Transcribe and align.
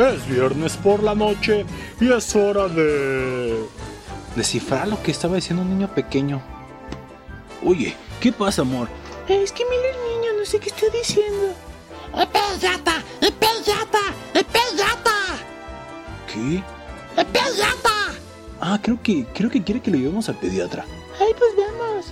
Es 0.00 0.26
viernes 0.26 0.78
por 0.78 1.02
la 1.02 1.14
noche 1.14 1.66
y 2.00 2.10
es 2.10 2.34
hora 2.34 2.68
de... 2.68 3.62
Descifrar 4.34 4.88
lo 4.88 5.02
que 5.02 5.10
estaba 5.10 5.34
diciendo 5.34 5.62
un 5.62 5.68
niño 5.68 5.94
pequeño. 5.94 6.40
Oye, 7.62 7.94
¿qué 8.18 8.32
pasa, 8.32 8.62
amor? 8.62 8.88
Es 9.28 9.52
que 9.52 9.62
mira 9.66 9.90
el 9.90 10.20
niño, 10.20 10.38
no 10.38 10.46
sé 10.46 10.58
qué 10.58 10.70
está 10.70 10.86
diciendo. 10.88 11.52
¡Epellata! 12.14 13.02
¡Epellata! 13.20 13.98
¡Epellata! 14.32 15.16
¿Qué? 16.32 16.62
¡Epellata! 17.20 18.14
Ah, 18.58 18.78
creo 18.80 19.02
que, 19.02 19.26
creo 19.34 19.50
que 19.50 19.62
quiere 19.62 19.82
que 19.82 19.90
lo 19.90 19.98
llevemos 19.98 20.30
al 20.30 20.36
pediatra. 20.36 20.86
Ay, 21.20 21.34
pues 21.36 21.50
vamos. 21.58 22.06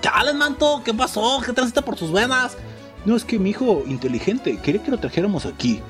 ¡Chales, 0.00 0.34
manto! 0.34 0.82
¿Qué 0.84 0.92
pasó? 0.92 1.40
¿Qué 1.46 1.52
transita 1.52 1.82
por 1.82 1.94
tus 1.94 2.10
venas? 2.10 2.56
No, 3.04 3.14
es 3.14 3.24
que 3.24 3.38
mi 3.38 3.50
hijo 3.50 3.84
inteligente 3.86 4.58
quería 4.60 4.82
que 4.82 4.90
lo 4.90 4.98
trajéramos 4.98 5.46
aquí. 5.46 5.80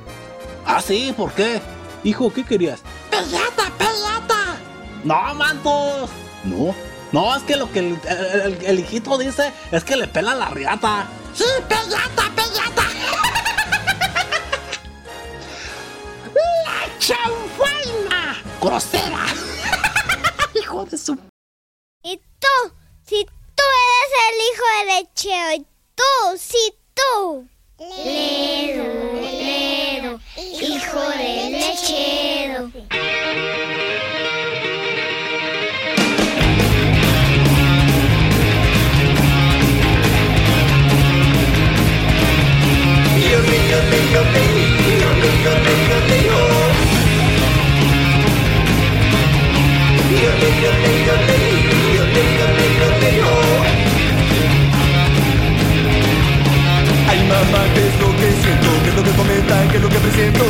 ¿Ah, 0.67 0.81
sí? 0.83 1.13
¿Por 1.17 1.33
qué? 1.33 1.61
Hijo, 2.05 2.33
¿qué 2.33 2.45
querías? 2.45 2.81
¡Pellata! 3.11 3.71
¡Pellata! 3.79 4.57
¡No, 5.05 5.35
mantos! 5.35 6.11
No. 6.45 6.75
No, 7.13 7.35
es 7.37 7.43
que 7.43 7.57
lo 7.57 7.71
que 7.73 7.81
el, 7.81 8.01
el- 8.45 8.65
el 8.65 8.79
hijito 8.81 9.19
dice 9.19 9.53
es 9.73 9.83
que 9.85 9.97
le 9.97 10.07
pela 10.07 10.35
la 10.35 10.49
riata. 10.49 11.09
¡Sí, 11.35 11.45
pellata, 11.69 12.31
pellata! 12.37 12.85
¡La 16.35 16.99
chanfaina! 16.99 18.43
¡Grosera! 18.61 19.27
¡Hijo 20.55 20.85
de 20.85 20.97
su... 20.99 21.15
Y 22.03 22.17
tú, 22.17 22.73
si 23.05 23.25
tú 23.25 23.65
eres 23.91 24.13
el 24.29 24.37
hijo 24.47 24.65
de 24.77 24.95
Lechero, 24.95 25.53
y 25.55 25.67
tú, 25.97 26.39
si 26.39 26.75
tú. 26.95 27.49
Ledo, 27.81 28.85
Ledo, 29.23 30.21
hijo 30.37 31.01
de 31.17 31.51
Lechero. 31.51 32.71
Ay 32.91 33.81
mamá, 57.31 57.63
¿qué 57.75 57.83
es 57.89 57.97
lo 58.01 58.09
que 58.19 58.29
siento? 58.43 58.69
¿Qué 58.83 58.89
es 58.91 58.97
lo 58.97 59.03
que 59.03 59.11
comentan? 59.11 59.69
¿Qué 59.69 59.77
es 59.77 59.83
lo 59.83 59.89
que 59.89 59.99
presiento? 59.99 60.45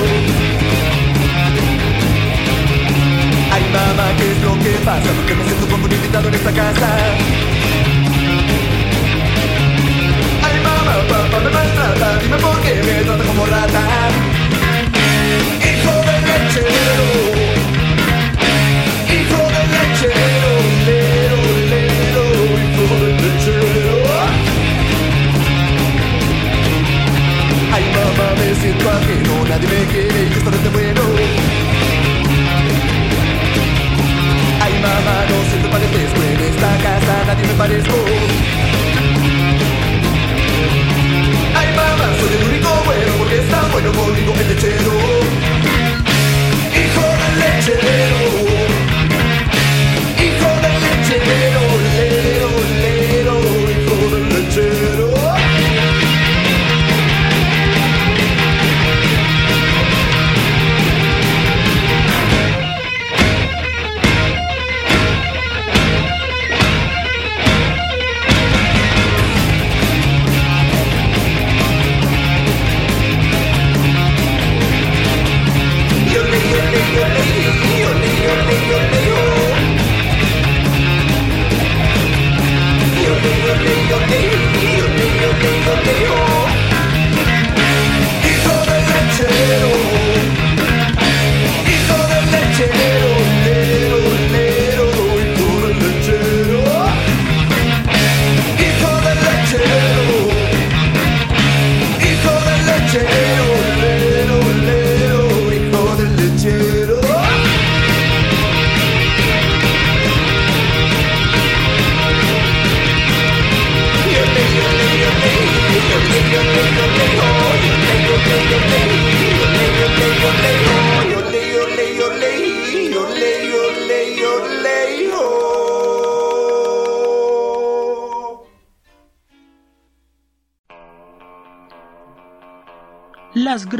Ay 3.53 3.65
mamá, 3.77 4.07
¿qué 4.19 4.27
es 4.33 4.41
lo 4.43 4.53
que 4.63 4.73
pasa? 4.85 5.09
¿Por 5.17 5.25
qué 5.27 5.35
me 5.35 5.45
siento 5.45 5.67
como 5.69 5.85
un 5.85 5.93
invitado 5.93 6.29
en 6.29 6.35
esta 6.35 6.53
casa? 6.53 6.89
Ay 10.47 10.57
mamá, 10.67 10.95
papá 11.09 11.39
me 11.45 11.51
maltrata 11.51 12.19
Dime 12.23 12.37
por 12.39 12.61
qué 12.63 12.75
me 12.87 13.05
trata 13.05 13.25
como 13.25 13.47
rata 13.47 13.83
Hijo 15.69 15.95
de 16.07 16.17
lechero 16.29 17.30
nadie 29.49 29.69
me 29.69 29.85
quiere 29.93 30.23
y 30.25 30.33
esto 30.33 30.51
no 30.51 30.57
es 30.57 30.73
bueno. 30.73 31.03
Ay 34.61 34.73
mamá, 34.81 35.25
no 35.29 35.51
siento 35.51 35.71
parentesco 35.71 36.23
en 36.23 36.41
esta 36.41 36.77
casa, 36.79 37.25
nadie 37.27 37.47
me 37.47 37.55
parezco. 37.55 37.95
Ay 41.55 41.69
mamá, 41.77 42.07
soy 42.19 42.33
el 42.37 42.45
único 42.49 42.69
bueno 42.87 43.13
porque 43.19 43.39
está 43.39 43.61
bueno 43.73 43.93
conmigo 43.93 44.35
el 44.39 44.49
lechero. 44.49 44.93
Hijo 46.81 47.05
del 47.21 47.35
lechero. 47.41 48.40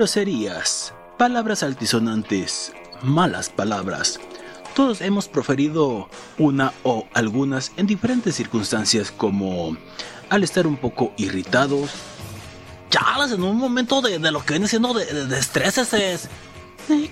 Groserías, 0.01 0.95
palabras 1.19 1.63
altisonantes, 1.63 2.73
malas 3.03 3.51
palabras. 3.51 4.19
Todos 4.75 5.03
hemos 5.03 5.29
proferido 5.29 6.09
una 6.39 6.73
o 6.85 7.07
algunas 7.13 7.73
en 7.77 7.87
diferentes 7.87 8.35
circunstancias 8.35 9.13
como 9.15 9.77
al 10.31 10.43
estar 10.43 10.67
un 10.67 10.79
poco 10.79 11.13
irritados, 11.19 11.91
Chales, 12.89 13.33
en 13.33 13.43
un 13.43 13.59
momento 13.59 14.01
de, 14.01 14.19
lo 14.31 14.43
que 14.43 14.55
viene 14.55 14.69
siendo 14.69 14.95
de, 14.95 15.05
de, 15.05 15.27
de 15.27 15.39
estrés 15.39 15.77
es... 15.77 16.31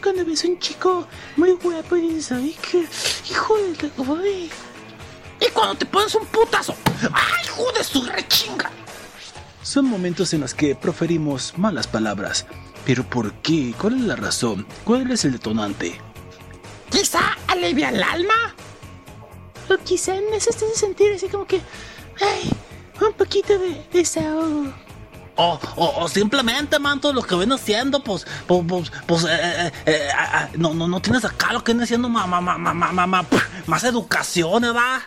Cuando 0.02 0.24
ves 0.24 0.44
un 0.44 0.58
chico 0.58 1.06
muy 1.36 1.52
guapo 1.62 1.94
y 1.94 2.18
ay, 2.30 2.56
qué 2.70 2.86
hijo 3.30 3.54
de 3.58 3.76
la... 3.82 4.24
Y 5.46 5.50
cuando 5.52 5.74
te 5.74 5.84
pones 5.84 6.14
un 6.14 6.24
putazo... 6.24 6.74
¡Ay, 7.12 7.44
hijo 7.44 7.70
de 7.70 7.84
su 7.84 8.02
rechinga! 8.06 8.70
son 9.68 9.84
momentos 9.84 10.32
en 10.32 10.40
los 10.40 10.54
que 10.54 10.74
proferimos 10.74 11.52
malas 11.58 11.86
palabras. 11.86 12.46
Pero 12.88 13.04
¿por 13.04 13.34
qué? 13.42 13.74
¿Cuál 13.78 13.96
es 13.96 14.00
la 14.06 14.16
razón? 14.16 14.66
¿Cuál 14.82 15.10
es 15.10 15.22
el 15.26 15.32
detonante? 15.32 16.00
Quizá 16.88 17.36
alivia 17.46 17.90
el 17.90 18.02
alma. 18.02 18.54
O 19.68 19.76
quizá 19.84 20.16
en 20.16 20.32
eso 20.32 20.50
te 20.52 20.64
hace 20.64 20.74
sentir 20.74 21.12
así 21.12 21.28
como 21.28 21.44
que, 21.46 21.60
ay, 22.18 22.50
un 23.06 23.12
poquito 23.12 23.58
de 23.58 23.86
desahogo. 23.92 24.72
O, 25.36 25.60
o, 25.76 26.02
o 26.02 26.08
simplemente, 26.08 26.78
manto, 26.78 27.12
lo 27.12 27.22
que 27.22 27.34
viene 27.34 27.56
haciendo, 27.56 28.02
pues, 28.02 28.26
pues, 28.46 28.64
pues, 28.66 28.90
pues, 29.06 29.24
eh, 29.24 29.28
eh, 29.32 29.72
eh, 29.84 30.08
ah, 30.16 30.30
ah, 30.32 30.48
no, 30.56 30.72
no, 30.72 30.88
no 30.88 31.02
tienes 31.02 31.26
acá 31.26 31.52
lo 31.52 31.62
que 31.62 31.74
viene 31.74 31.86
siendo 31.86 32.08
ma- 32.08 32.26
ma- 32.26 32.40
ma- 32.40 32.56
ma- 32.56 32.72
ma- 32.72 32.92
ma- 32.92 33.06
ma- 33.06 33.22
pff, 33.22 33.68
más 33.68 33.84
educación, 33.84 34.62
¿verdad? 34.62 35.02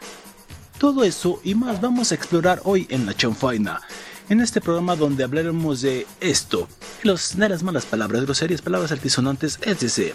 Todo 0.78 1.04
eso 1.04 1.42
y 1.44 1.56
más 1.56 1.82
vamos 1.82 2.12
a 2.12 2.16
explorar 2.16 2.62
hoy 2.64 2.86
en 2.92 3.08
La 3.08 3.16
Chanfaina. 3.16 3.82
En 4.30 4.40
este 4.40 4.62
programa 4.62 4.96
donde 4.96 5.24
hablaremos 5.24 5.82
de 5.82 6.08
esto, 6.20 6.68
los, 7.04 7.36
las 7.36 7.64
malas 7.64 7.86
palabras, 7.86 8.24
groserías, 8.24 8.62
palabras 8.62 8.92
altisonantes, 8.92 9.60
etc. 9.64 10.14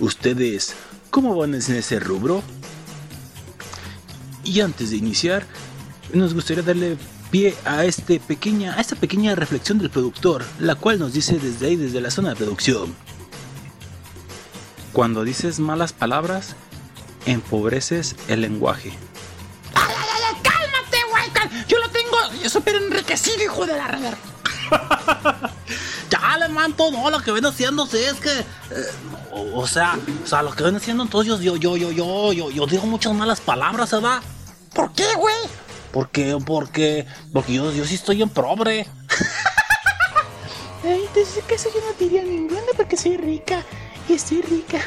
¿Ustedes 0.00 0.74
cómo 1.10 1.34
van 1.36 1.54
en 1.54 1.60
ese 1.60 2.00
rubro? 2.00 2.42
Y 4.44 4.60
antes 4.60 4.90
de 4.90 4.96
iniciar, 4.96 5.46
nos 6.12 6.34
gustaría 6.34 6.62
darle 6.62 6.98
pie 7.30 7.54
a, 7.64 7.84
este 7.84 8.20
pequeña, 8.20 8.74
a 8.74 8.80
esta 8.80 8.96
pequeña 8.96 9.34
reflexión 9.34 9.78
del 9.78 9.90
productor, 9.90 10.44
la 10.58 10.74
cual 10.74 10.98
nos 10.98 11.14
dice 11.14 11.38
desde 11.38 11.68
ahí, 11.68 11.76
desde 11.76 12.00
la 12.00 12.10
zona 12.10 12.30
de 12.30 12.36
producción. 12.36 12.94
Cuando 14.92 15.24
dices 15.24 15.58
malas 15.58 15.94
palabras, 15.94 16.54
empobreces 17.24 18.16
el 18.28 18.42
lenguaje. 18.42 18.92
Súper 22.50 22.76
enriquecido, 22.76 23.42
hijo 23.42 23.66
de 23.66 23.76
la 23.76 23.88
rever. 23.88 24.16
ya, 26.10 26.38
le 26.38 26.48
manto, 26.48 26.90
no, 26.90 27.10
lo 27.10 27.20
que 27.20 27.32
ven 27.32 27.46
haciendo 27.46 27.86
sí 27.86 27.98
es 27.98 28.14
que. 28.14 28.38
eh, 28.38 28.44
o, 29.32 29.60
o 29.60 29.66
sea, 29.66 29.98
o 30.24 30.26
sea, 30.26 30.42
lo 30.42 30.52
que 30.52 30.62
ven 30.62 30.76
haciendo 30.76 31.02
entonces 31.02 31.40
yo, 31.40 31.56
yo, 31.56 31.76
yo, 31.76 31.90
yo, 31.90 32.32
yo, 32.32 32.50
yo 32.50 32.66
digo 32.66 32.86
muchas 32.86 33.12
malas 33.14 33.40
palabras, 33.40 33.90
¿verdad? 33.90 34.20
¿Por 34.74 34.92
qué, 34.92 35.14
güey? 35.14 35.36
Porque, 35.92 36.38
porque, 36.44 37.06
porque 37.32 37.52
yo, 37.54 37.70
yo 37.72 37.84
sí 37.84 37.96
estoy 37.96 38.22
en 38.22 38.30
pobre. 38.30 38.86
Ay, 40.84 41.04
entonces 41.06 41.44
acaso 41.44 41.68
yo 41.72 41.80
no 41.80 41.92
diría 41.98 42.22
ninguna 42.22 42.62
porque 42.76 42.96
soy 42.96 43.16
rica. 43.16 43.62
Y 44.08 44.14
estoy 44.14 44.42
rica. 44.42 44.80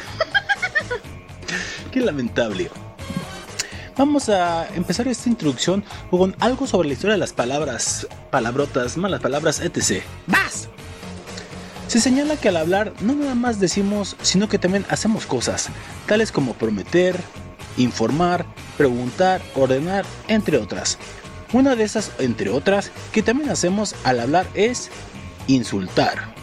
Qué 1.92 2.00
lamentable. 2.00 2.70
Vamos 3.96 4.28
a 4.28 4.68
empezar 4.74 5.08
esta 5.08 5.30
introducción 5.30 5.82
con 6.10 6.36
algo 6.38 6.66
sobre 6.66 6.88
la 6.88 6.94
historia 6.94 7.14
de 7.14 7.18
las 7.18 7.32
palabras, 7.32 8.06
palabrotas, 8.30 8.98
malas 8.98 9.22
palabras, 9.22 9.60
etc. 9.60 10.02
¡Vas! 10.26 10.68
Se 11.88 11.98
señala 12.00 12.36
que 12.36 12.50
al 12.50 12.58
hablar 12.58 12.92
no 13.00 13.14
nada 13.14 13.34
más 13.34 13.58
decimos, 13.58 14.16
sino 14.20 14.50
que 14.50 14.58
también 14.58 14.84
hacemos 14.90 15.24
cosas, 15.24 15.68
tales 16.06 16.30
como 16.30 16.52
prometer, 16.52 17.18
informar, 17.78 18.44
preguntar, 18.76 19.40
ordenar, 19.54 20.04
entre 20.28 20.58
otras. 20.58 20.98
Una 21.54 21.74
de 21.74 21.84
esas, 21.84 22.10
entre 22.18 22.50
otras, 22.50 22.90
que 23.12 23.22
también 23.22 23.48
hacemos 23.48 23.94
al 24.04 24.20
hablar 24.20 24.46
es 24.52 24.90
insultar. 25.46 26.34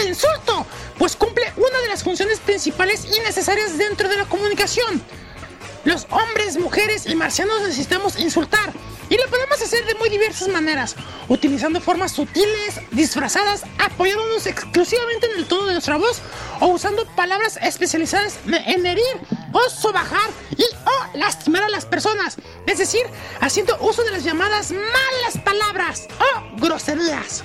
¡El 0.00 0.08
insulto! 0.08 0.64
Pues 0.98 1.16
cumple 1.16 1.52
una 1.56 1.80
de 1.80 1.88
las 1.88 2.04
funciones 2.04 2.38
principales 2.38 3.06
y 3.06 3.18
necesarias 3.20 3.76
dentro 3.76 4.08
de 4.08 4.18
la 4.18 4.26
comunicación. 4.26 5.02
Los 5.86 6.08
hombres, 6.10 6.58
mujeres 6.58 7.06
y 7.06 7.14
marcianos 7.14 7.62
necesitamos 7.62 8.18
insultar. 8.18 8.72
Y 9.08 9.16
lo 9.16 9.30
podemos 9.30 9.62
hacer 9.62 9.86
de 9.86 9.94
muy 9.94 10.08
diversas 10.08 10.48
maneras, 10.48 10.96
utilizando 11.28 11.80
formas 11.80 12.10
sutiles, 12.10 12.80
disfrazadas, 12.90 13.62
apoyándonos 13.78 14.48
exclusivamente 14.48 15.30
en 15.30 15.38
el 15.38 15.46
tono 15.46 15.66
de 15.66 15.74
nuestra 15.74 15.96
voz 15.96 16.20
o 16.58 16.66
usando 16.66 17.06
palabras 17.14 17.56
especializadas 17.62 18.40
en 18.48 18.84
herir 18.84 19.04
o 19.52 19.70
sobajar 19.70 20.28
y 20.56 20.64
o 20.64 21.18
lastimar 21.18 21.62
a 21.62 21.68
las 21.68 21.84
personas. 21.86 22.36
Es 22.66 22.78
decir, 22.78 23.06
haciendo 23.40 23.78
uso 23.78 24.02
de 24.02 24.10
las 24.10 24.24
llamadas 24.24 24.72
malas 24.72 25.38
palabras 25.44 26.08
o 26.18 26.60
groserías. 26.60 27.44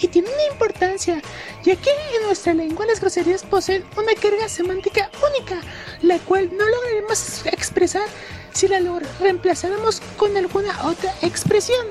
Y 0.00 0.08
tiene 0.08 0.30
una 0.30 0.44
importancia, 0.50 1.20
ya 1.62 1.76
que 1.76 1.90
en 1.90 2.22
nuestra 2.24 2.54
lengua 2.54 2.86
las 2.86 3.00
groserías 3.00 3.42
poseen 3.42 3.84
una 3.98 4.14
carga 4.14 4.48
semántica 4.48 5.10
única, 5.28 5.60
la 6.00 6.18
cual 6.20 6.50
no 6.56 6.66
lograremos 6.66 7.44
expresar 7.44 8.06
si 8.54 8.66
la 8.66 8.80
reemplazáramos 9.20 10.00
con 10.16 10.34
alguna 10.36 10.86
otra 10.86 11.14
expresión. 11.20 11.86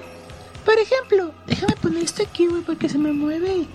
Por 0.65 0.77
ejemplo, 0.79 1.33
déjame 1.45 1.75
poner 1.75 2.03
esto 2.03 2.23
aquí, 2.23 2.47
güey, 2.47 2.63
porque 2.63 2.89
se 2.89 2.97
me 2.97 3.11
mueve. 3.11 3.67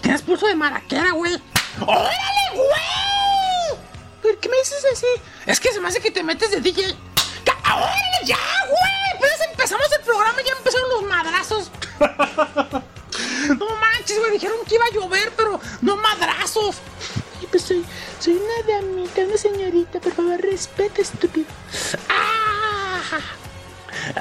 Tienes 0.00 0.22
pulso 0.22 0.46
de 0.46 0.54
maraquera, 0.54 1.12
güey. 1.12 1.34
¡Órale, 1.82 2.54
güey! 2.54 3.80
¿Por 4.22 4.38
qué 4.38 4.48
me 4.48 4.56
dices 4.56 4.84
así? 4.90 5.06
Es 5.44 5.60
que 5.60 5.72
se 5.72 5.80
me 5.80 5.88
hace 5.88 6.00
que 6.00 6.10
te 6.10 6.22
metes 6.22 6.50
de 6.50 6.60
DJ. 6.62 6.96
¡Ya, 7.44 7.74
¡Órale, 7.74 8.24
ya, 8.24 8.38
güey! 8.66 9.18
Pues 9.18 9.32
empezamos 9.50 9.86
el 9.92 10.04
programa 10.04 10.40
y 10.40 10.46
ya 10.46 10.52
empezaron 10.52 10.88
los 10.88 11.02
madrazos. 11.02 11.70
No 13.58 13.66
manches, 13.76 14.18
güey. 14.18 14.32
Dijeron 14.32 14.58
que 14.66 14.74
iba 14.74 14.84
a 14.84 14.94
llover, 14.94 15.32
pero 15.36 15.60
no 15.82 15.96
madrazos. 15.96 16.76
Y 17.42 17.46
pues 17.46 17.62
soy, 17.62 17.84
soy 18.18 18.34
una 18.34 18.74
damita, 18.74 19.22
una 19.22 19.36
señorita, 19.36 20.00
por 20.00 20.12
favor, 20.12 20.40
respeta, 20.40 21.00
estúpido. 21.00 21.46
¡Ah! 22.08 23.20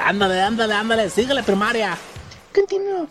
Ándale, 0.06 0.42
ándale, 0.42 0.74
ándale. 0.74 1.10
Síguele, 1.10 1.44
primaria. 1.44 1.98
Continúo. 2.54 3.08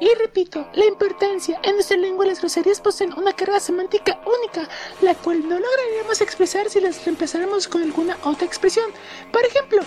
Y 0.00 0.14
repito, 0.14 0.68
la 0.74 0.84
importancia. 0.84 1.58
En 1.62 1.74
nuestra 1.74 1.96
lengua 1.96 2.24
las 2.26 2.40
groserías 2.40 2.80
poseen 2.80 3.12
una 3.14 3.32
carga 3.32 3.58
semántica 3.58 4.20
única, 4.24 4.68
la 5.00 5.14
cual 5.14 5.40
no 5.48 5.58
lograríamos 5.58 6.20
expresar 6.20 6.70
si 6.70 6.80
las 6.80 7.04
reemplazáramos 7.04 7.66
con 7.66 7.82
alguna 7.82 8.16
otra 8.22 8.46
expresión. 8.46 8.90
Por 9.32 9.44
ejemplo, 9.44 9.82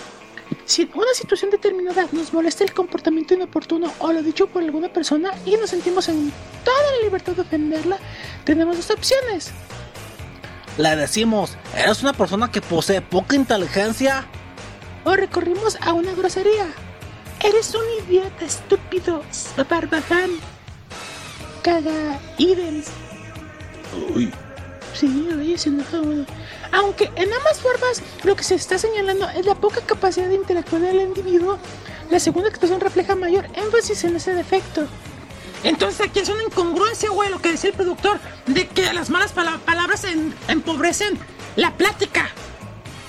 si 0.64 0.82
en 0.82 0.90
una 0.94 1.14
situación 1.14 1.50
determinada 1.50 2.06
nos 2.12 2.32
molesta 2.32 2.64
el 2.64 2.72
comportamiento 2.72 3.34
inoportuno 3.34 3.92
o 3.98 4.12
lo 4.12 4.22
dicho 4.22 4.46
por 4.46 4.62
alguna 4.62 4.92
persona 4.92 5.32
y 5.44 5.56
nos 5.56 5.70
sentimos 5.70 6.08
en 6.08 6.32
toda 6.64 6.76
la 6.96 7.04
libertad 7.04 7.32
de 7.32 7.42
ofenderla, 7.42 7.98
tenemos 8.44 8.76
dos 8.76 8.90
opciones. 8.90 9.52
Le 10.78 10.96
decimos, 10.96 11.56
eres 11.76 12.02
una 12.02 12.12
persona 12.12 12.50
que 12.50 12.62
posee 12.62 13.02
poca 13.02 13.36
inteligencia. 13.36 14.26
O 15.04 15.14
recurrimos 15.14 15.76
a 15.80 15.92
una 15.92 16.12
grosería. 16.12 16.66
Eres 17.44 17.74
un 17.74 17.82
idiota 18.06 18.44
estúpido, 18.44 19.22
barbaján. 19.68 20.30
Caga, 21.62 22.20
idens. 22.38 22.86
Uy, 24.14 24.32
Sí, 25.02 25.28
oye, 25.36 25.58
se 25.58 25.68
enoja 25.68 26.00
uno. 26.00 26.24
Aunque 26.70 27.10
en 27.16 27.32
ambas 27.32 27.58
formas 27.60 28.00
lo 28.22 28.36
que 28.36 28.44
se 28.44 28.54
está 28.54 28.78
señalando 28.78 29.28
es 29.30 29.44
la 29.44 29.56
poca 29.56 29.80
capacidad 29.80 30.28
de 30.28 30.36
interactuar 30.36 30.80
del 30.82 31.00
individuo, 31.00 31.58
la 32.08 32.20
segunda 32.20 32.48
expresión 32.48 32.78
refleja 32.80 33.16
mayor 33.16 33.46
énfasis 33.54 34.04
en 34.04 34.14
ese 34.14 34.32
defecto. 34.32 34.86
Entonces 35.64 36.06
aquí 36.06 36.20
es 36.20 36.28
una 36.28 36.44
incongruencia, 36.44 37.10
güey, 37.10 37.30
lo 37.30 37.40
que 37.42 37.50
decía 37.50 37.70
el 37.70 37.74
productor, 37.76 38.20
de 38.46 38.68
que 38.68 38.92
las 38.92 39.10
malas 39.10 39.32
pala- 39.32 39.58
palabras 39.64 40.04
en- 40.04 40.32
empobrecen 40.46 41.18
la 41.56 41.76
plática. 41.76 42.30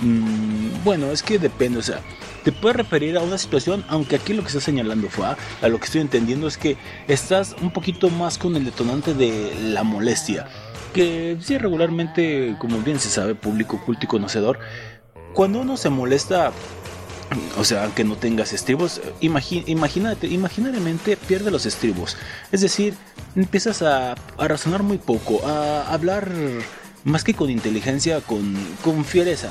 Mm, 0.00 0.82
bueno, 0.82 1.12
es 1.12 1.22
que 1.22 1.38
depende, 1.38 1.78
o 1.78 1.82
sea, 1.82 2.00
te 2.42 2.50
puedes 2.50 2.76
referir 2.76 3.16
a 3.16 3.20
una 3.20 3.38
situación, 3.38 3.84
aunque 3.88 4.16
aquí 4.16 4.34
lo 4.34 4.42
que 4.42 4.48
está 4.48 4.60
señalando 4.60 5.08
fue, 5.08 5.26
a, 5.26 5.36
a 5.62 5.68
lo 5.68 5.78
que 5.78 5.84
estoy 5.86 6.00
entendiendo 6.00 6.48
es 6.48 6.58
que 6.58 6.76
estás 7.08 7.54
un 7.62 7.70
poquito 7.70 8.10
más 8.10 8.36
con 8.36 8.56
el 8.56 8.64
detonante 8.64 9.14
de 9.14 9.54
la 9.60 9.82
molestia, 9.84 10.48
que 10.94 11.36
sí 11.42 11.58
regularmente, 11.58 12.56
como 12.58 12.78
bien 12.80 12.98
se 12.98 13.10
sabe, 13.10 13.34
público 13.34 13.82
culto 13.84 14.04
y 14.04 14.08
conocedor, 14.08 14.58
cuando 15.34 15.60
uno 15.60 15.76
se 15.76 15.90
molesta, 15.90 16.52
o 17.58 17.64
sea, 17.64 17.84
aunque 17.84 18.04
no 18.04 18.16
tengas 18.16 18.54
estribos, 18.54 19.02
imagínate, 19.20 20.28
imaginariamente 20.28 21.16
pierde 21.16 21.50
los 21.50 21.66
estribos, 21.66 22.16
es 22.52 22.62
decir, 22.62 22.94
empiezas 23.36 23.82
a, 23.82 24.14
razonar 24.38 24.82
muy 24.82 24.96
poco, 24.96 25.46
a 25.46 25.92
hablar 25.92 26.30
más 27.02 27.24
que 27.24 27.34
con 27.34 27.50
inteligencia, 27.50 28.20
con, 28.20 28.54
con 28.82 29.04
fiereza. 29.04 29.50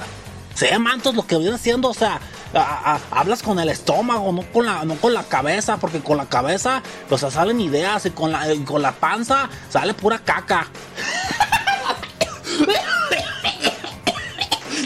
Sí, 0.55 0.65
mantos, 0.79 1.13
lo 1.13 1.27
que 1.27 1.37
viene 1.37 1.55
haciendo, 1.55 1.89
o 1.89 1.93
sea, 1.93 2.21
a- 2.53 2.95
a- 2.95 2.99
hablas 3.19 3.41
con 3.43 3.59
el 3.59 3.69
estómago, 3.69 4.31
no 4.31 4.43
con 4.51 4.65
la, 4.65 4.85
no 4.85 4.95
con 4.95 5.13
la 5.13 5.23
cabeza, 5.23 5.77
porque 5.77 6.01
con 6.01 6.17
la 6.17 6.25
cabeza, 6.27 6.81
o 7.09 7.17
sea, 7.17 7.31
salen 7.31 7.59
ideas 7.61 8.05
y 8.05 8.11
con 8.11 8.31
la, 8.31 8.51
y 8.53 8.63
con 8.63 8.81
la 8.81 8.91
panza 8.91 9.49
sale 9.69 9.93
pura 9.93 10.19
caca. 10.19 10.67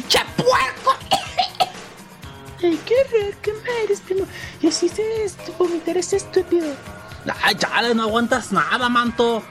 ¡Che 0.07 0.19
puerco! 0.38 0.95
Ay, 2.63 2.79
qué 2.86 2.93
horror, 2.95 3.33
qué 3.41 3.51
mal 3.53 3.63
eres, 3.83 4.00
primo. 4.01 4.25
Y 4.62 4.67
así 4.67 4.89
se 4.89 5.03
vomitar 5.57 5.97
este 5.97 6.15
estúpido. 6.17 6.67
Ay, 7.43 7.55
chale, 7.55 7.93
no 7.93 8.03
aguantas 8.03 8.51
nada, 8.51 8.88
manto. 8.89 9.43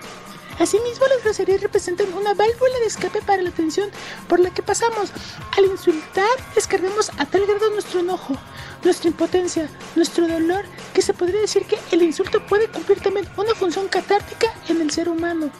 Asimismo, 0.58 1.06
las 1.06 1.22
groserías 1.22 1.60
representan 1.60 2.12
una 2.14 2.32
válvula 2.32 2.78
de 2.80 2.86
escape 2.86 3.20
para 3.22 3.42
la 3.42 3.50
tensión 3.50 3.90
por 4.28 4.40
la 4.40 4.50
que 4.50 4.62
pasamos. 4.62 5.10
Al 5.56 5.64
insultar, 5.66 6.24
descargamos 6.54 7.10
a 7.18 7.26
tal 7.26 7.46
grado 7.46 7.70
nuestro 7.70 8.00
enojo, 8.00 8.36
nuestra 8.82 9.08
impotencia, 9.08 9.68
nuestro 9.94 10.26
dolor, 10.26 10.64
que 10.94 11.02
se 11.02 11.12
podría 11.12 11.42
decir 11.42 11.66
que 11.66 11.78
el 11.90 12.02
insulto 12.02 12.44
puede 12.46 12.68
cumplir 12.68 13.00
también 13.00 13.28
una 13.36 13.54
función 13.54 13.88
catártica 13.88 14.52
en 14.68 14.80
el 14.80 14.90
ser 14.90 15.08
humano. 15.08 15.50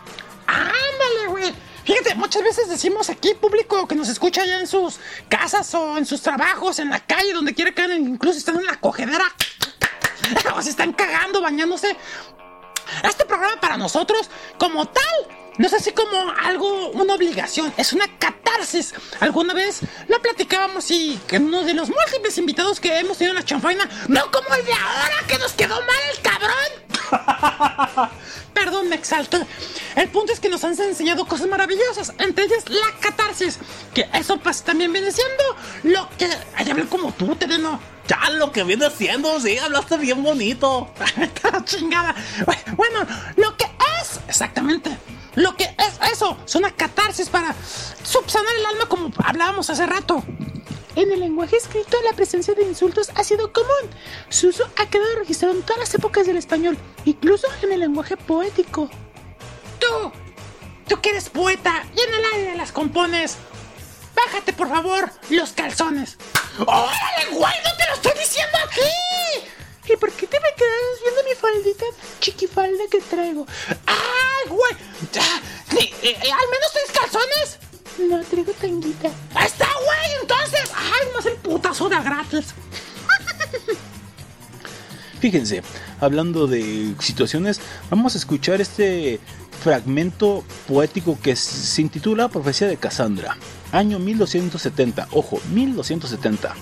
Ándale, 0.47 1.29
güey. 1.29 1.55
Fíjate, 1.85 2.15
muchas 2.17 2.43
veces 2.43 2.69
decimos 2.69 3.11
aquí, 3.11 3.35
público 3.35 3.87
que 3.87 3.95
nos 3.95 4.09
escucha 4.09 4.45
ya 4.45 4.59
en 4.59 4.67
sus 4.67 4.99
casas 5.29 5.73
o 5.75 5.99
en 5.99 6.07
sus 6.07 6.21
trabajos, 6.21 6.79
en 6.79 6.91
la 6.91 7.01
calle, 7.01 7.33
donde 7.33 7.55
quiera 7.55 7.73
que 7.73 7.83
anden, 7.83 8.09
incluso 8.09 8.39
están 8.39 8.57
en 8.57 8.67
la 8.67 8.81
cogedera. 8.81 9.25
O 10.57 10.63
se 10.63 10.71
están 10.71 10.93
cagando, 10.93 11.41
bañándose. 11.41 11.97
Este 13.03 13.25
programa 13.25 13.61
para 13.61 13.77
nosotros, 13.77 14.31
como 14.59 14.87
tal, 14.87 15.05
no 15.59 15.67
es 15.67 15.73
así 15.73 15.93
como 15.93 16.31
algo, 16.43 16.91
una 16.91 17.15
obligación, 17.15 17.73
es 17.77 17.93
una 17.93 18.07
catarsis. 18.19 18.95
Alguna 19.21 19.55
vez 19.55 19.81
lo 20.09 20.21
platicábamos 20.21 20.91
y 20.91 21.19
que 21.27 21.39
uno 21.39 21.63
de 21.63 21.75
los 21.75 21.89
múltiples 21.89 22.37
invitados 22.39 22.81
que 22.81 22.99
hemos 22.99 23.19
tenido 23.19 23.33
en 23.33 23.41
la 23.41 23.45
chanfaina, 23.45 23.89
no 24.09 24.31
como 24.31 24.55
el 24.55 24.65
de 24.65 24.73
ahora 24.73 25.17
que 25.27 25.39
nos 25.39 25.53
quedó 25.53 25.77
mal 25.77 26.01
el 26.15 26.21
cabrón. 26.23 26.86
Perdón, 28.55 28.89
me 28.89 28.97
exalto. 28.97 29.39
El 29.95 30.09
punto 30.09 30.33
es 30.33 30.41
que 30.41 30.49
nos 30.49 30.65
han 30.65 30.79
enseñado 30.81 31.27
cosas 31.27 31.49
maravillosas, 31.49 32.13
entre 32.19 32.45
ellas 32.45 32.69
la 32.69 32.99
catarsis, 33.01 33.59
que 33.95 34.09
eso 34.13 34.39
pues 34.39 34.63
también 34.63 34.93
viene 34.93 35.11
siendo 35.11 35.45
lo 35.85 36.09
que... 36.17 36.29
Ay, 36.55 36.71
hablé 36.71 36.87
como 36.87 37.13
tú, 37.13 37.35
Tereno. 37.37 37.81
Ya, 38.09 38.31
lo 38.31 38.53
que 38.53 38.63
viene 38.63 38.89
siendo, 38.91 39.41
sí, 39.41 39.59
hablaste 39.59 39.97
bien 39.99 40.23
bonito. 40.23 40.91
Está 41.21 41.65
chingada. 41.65 42.15
Bueno, 42.77 43.07
lo 43.37 43.57
que 43.57 43.65
es 43.65 44.21
exactamente 44.29 44.97
lo 45.37 45.55
que 45.55 45.65
es 45.65 46.13
eso, 46.13 46.37
son 46.47 46.65
una 46.65 46.73
catarsis 46.73 47.29
para 47.29 47.55
subsanar 48.03 48.53
el 48.59 48.67
alma 48.67 48.87
como 48.87 49.13
hablábamos 49.23 49.71
hace 49.71 49.87
rato. 49.87 50.25
En 50.97 51.13
el 51.13 51.21
lenguaje 51.21 51.57
escrito, 51.57 51.99
la 52.03 52.15
presencia 52.15 52.55
de 52.55 52.63
insultos 52.63 53.11
ha 53.15 53.23
sido 53.23 53.53
común. 53.53 53.91
Su 54.31 54.49
uso 54.49 54.67
ha 54.77 54.89
quedado 54.89 55.17
registrado 55.17 55.55
en 55.55 55.61
todas 55.63 55.79
las 55.79 55.95
épocas 55.95 56.27
del 56.27 56.39
español, 56.39 56.79
incluso 57.05 57.47
en 57.63 57.71
el 57.73 57.81
lenguaje 57.81 58.17
poético. 58.17 58.89
Tú, 59.79 60.13
tú 60.89 61.01
que 61.03 61.11
eres 61.11 61.29
poeta 61.29 61.85
y 61.95 62.01
en 62.01 62.15
el 62.15 62.25
aire 62.35 62.57
las 62.57 62.73
compones. 62.73 63.37
Bájate, 64.15 64.55
por 64.55 64.71
favor, 64.71 65.11
los 65.29 65.53
calzones. 65.53 66.17
¡Órale, 66.61 67.27
güey! 67.33 67.55
¡No 67.63 67.77
te 67.77 67.87
lo 67.89 67.95
estoy 67.95 68.13
diciendo 68.19 68.57
aquí! 68.65 69.93
¿Y 69.93 69.97
por 69.97 70.11
qué 70.13 70.27
te 70.27 70.41
me 70.41 70.49
quedas 70.57 71.01
viendo 71.05 71.23
mi 71.25 71.35
faldita 71.35 71.85
chiquifalda 72.21 72.85
que 72.91 73.01
traigo? 73.03 73.47
¡Ay, 73.87 74.49
güey! 74.49 74.73
Eh, 75.79 75.93
eh, 76.03 76.33
¿Al 76.33 76.49
menos 76.49 76.73
tienes 76.73 76.91
calzones? 76.93 77.59
No, 77.99 78.23
traigo 78.25 78.53
tanguita. 78.53 79.11
¡Ahí 79.35 79.47
está, 79.47 79.67
güey! 79.67 80.21
Entonces, 80.21 80.71
¡ay, 80.75 81.09
más 81.15 81.27
el 81.27 81.37
putazo 81.37 81.89
de 81.89 81.97
gratis! 81.97 82.55
Fíjense, 85.21 85.63
hablando 86.01 86.47
de 86.47 86.95
situaciones, 87.01 87.61
vamos 87.91 88.15
a 88.15 88.19
escuchar 88.19 88.61
este 88.61 89.19
fragmento 89.63 90.45
poético 90.69 91.19
que 91.21 91.35
se 91.35 91.83
intitula 91.83 92.29
Profecía 92.29 92.69
de 92.69 92.77
Cassandra, 92.77 93.37
año 93.73 93.99
1270, 93.99 95.09
ojo, 95.13 95.41
1270. 95.53 96.55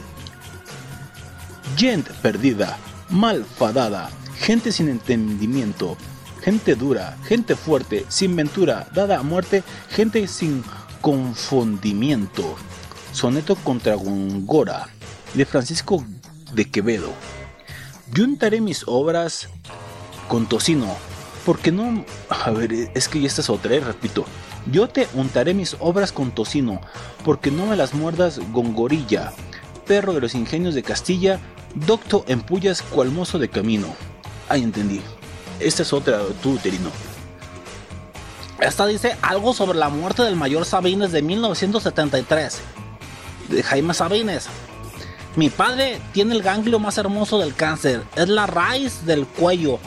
Gent 1.76 2.08
perdida, 2.22 2.78
malfadada, 3.10 4.08
gente 4.38 4.70
sin 4.70 4.88
entendimiento, 4.88 5.96
gente 6.42 6.76
dura, 6.76 7.18
gente 7.26 7.56
fuerte, 7.56 8.06
sin 8.08 8.36
ventura, 8.36 8.86
dada 8.94 9.18
a 9.18 9.22
muerte, 9.22 9.64
gente 9.90 10.26
sin 10.28 10.62
confundimiento. 11.04 12.56
Soneto 13.12 13.56
contra 13.56 13.94
Gongora, 13.94 14.88
de 15.34 15.44
Francisco 15.44 16.02
de 16.54 16.70
Quevedo. 16.70 17.12
Yo 18.14 18.24
untaré 18.24 18.62
mis 18.62 18.84
obras 18.86 19.50
con 20.28 20.46
tocino, 20.46 20.96
porque 21.44 21.70
no... 21.72 22.06
A 22.30 22.50
ver, 22.52 22.72
es 22.94 23.08
que 23.10 23.22
esta 23.26 23.42
es 23.42 23.50
otra, 23.50 23.74
eh, 23.74 23.80
repito. 23.80 24.24
Yo 24.72 24.88
te 24.88 25.06
untaré 25.12 25.52
mis 25.52 25.76
obras 25.78 26.10
con 26.10 26.30
tocino, 26.30 26.80
porque 27.22 27.50
no 27.50 27.66
me 27.66 27.76
las 27.76 27.92
muerdas 27.92 28.40
gongorilla, 28.50 29.34
perro 29.86 30.14
de 30.14 30.22
los 30.22 30.34
ingenios 30.34 30.74
de 30.74 30.84
Castilla, 30.84 31.38
docto 31.86 32.24
en 32.28 32.40
pullas 32.40 32.80
cual 32.80 33.10
mozo 33.10 33.38
de 33.38 33.50
camino. 33.50 33.88
Ahí 34.48 34.62
entendí. 34.62 35.02
Esta 35.60 35.82
es 35.82 35.92
otra, 35.92 36.22
tú, 36.42 36.56
Terino. 36.56 36.88
Esta 38.60 38.86
dice 38.86 39.16
algo 39.22 39.52
sobre 39.52 39.78
la 39.78 39.88
muerte 39.88 40.22
del 40.22 40.36
mayor 40.36 40.64
Sabines 40.64 41.12
de 41.12 41.22
1973. 41.22 42.60
De 43.48 43.62
Jaime 43.62 43.94
Sabines. 43.94 44.48
Mi 45.36 45.50
padre 45.50 46.00
tiene 46.12 46.34
el 46.34 46.42
ganglio 46.42 46.78
más 46.78 46.96
hermoso 46.96 47.38
del 47.38 47.54
cáncer. 47.54 48.02
Es 48.14 48.28
la 48.28 48.46
raíz 48.46 49.04
del 49.04 49.26
cuello. 49.26 49.80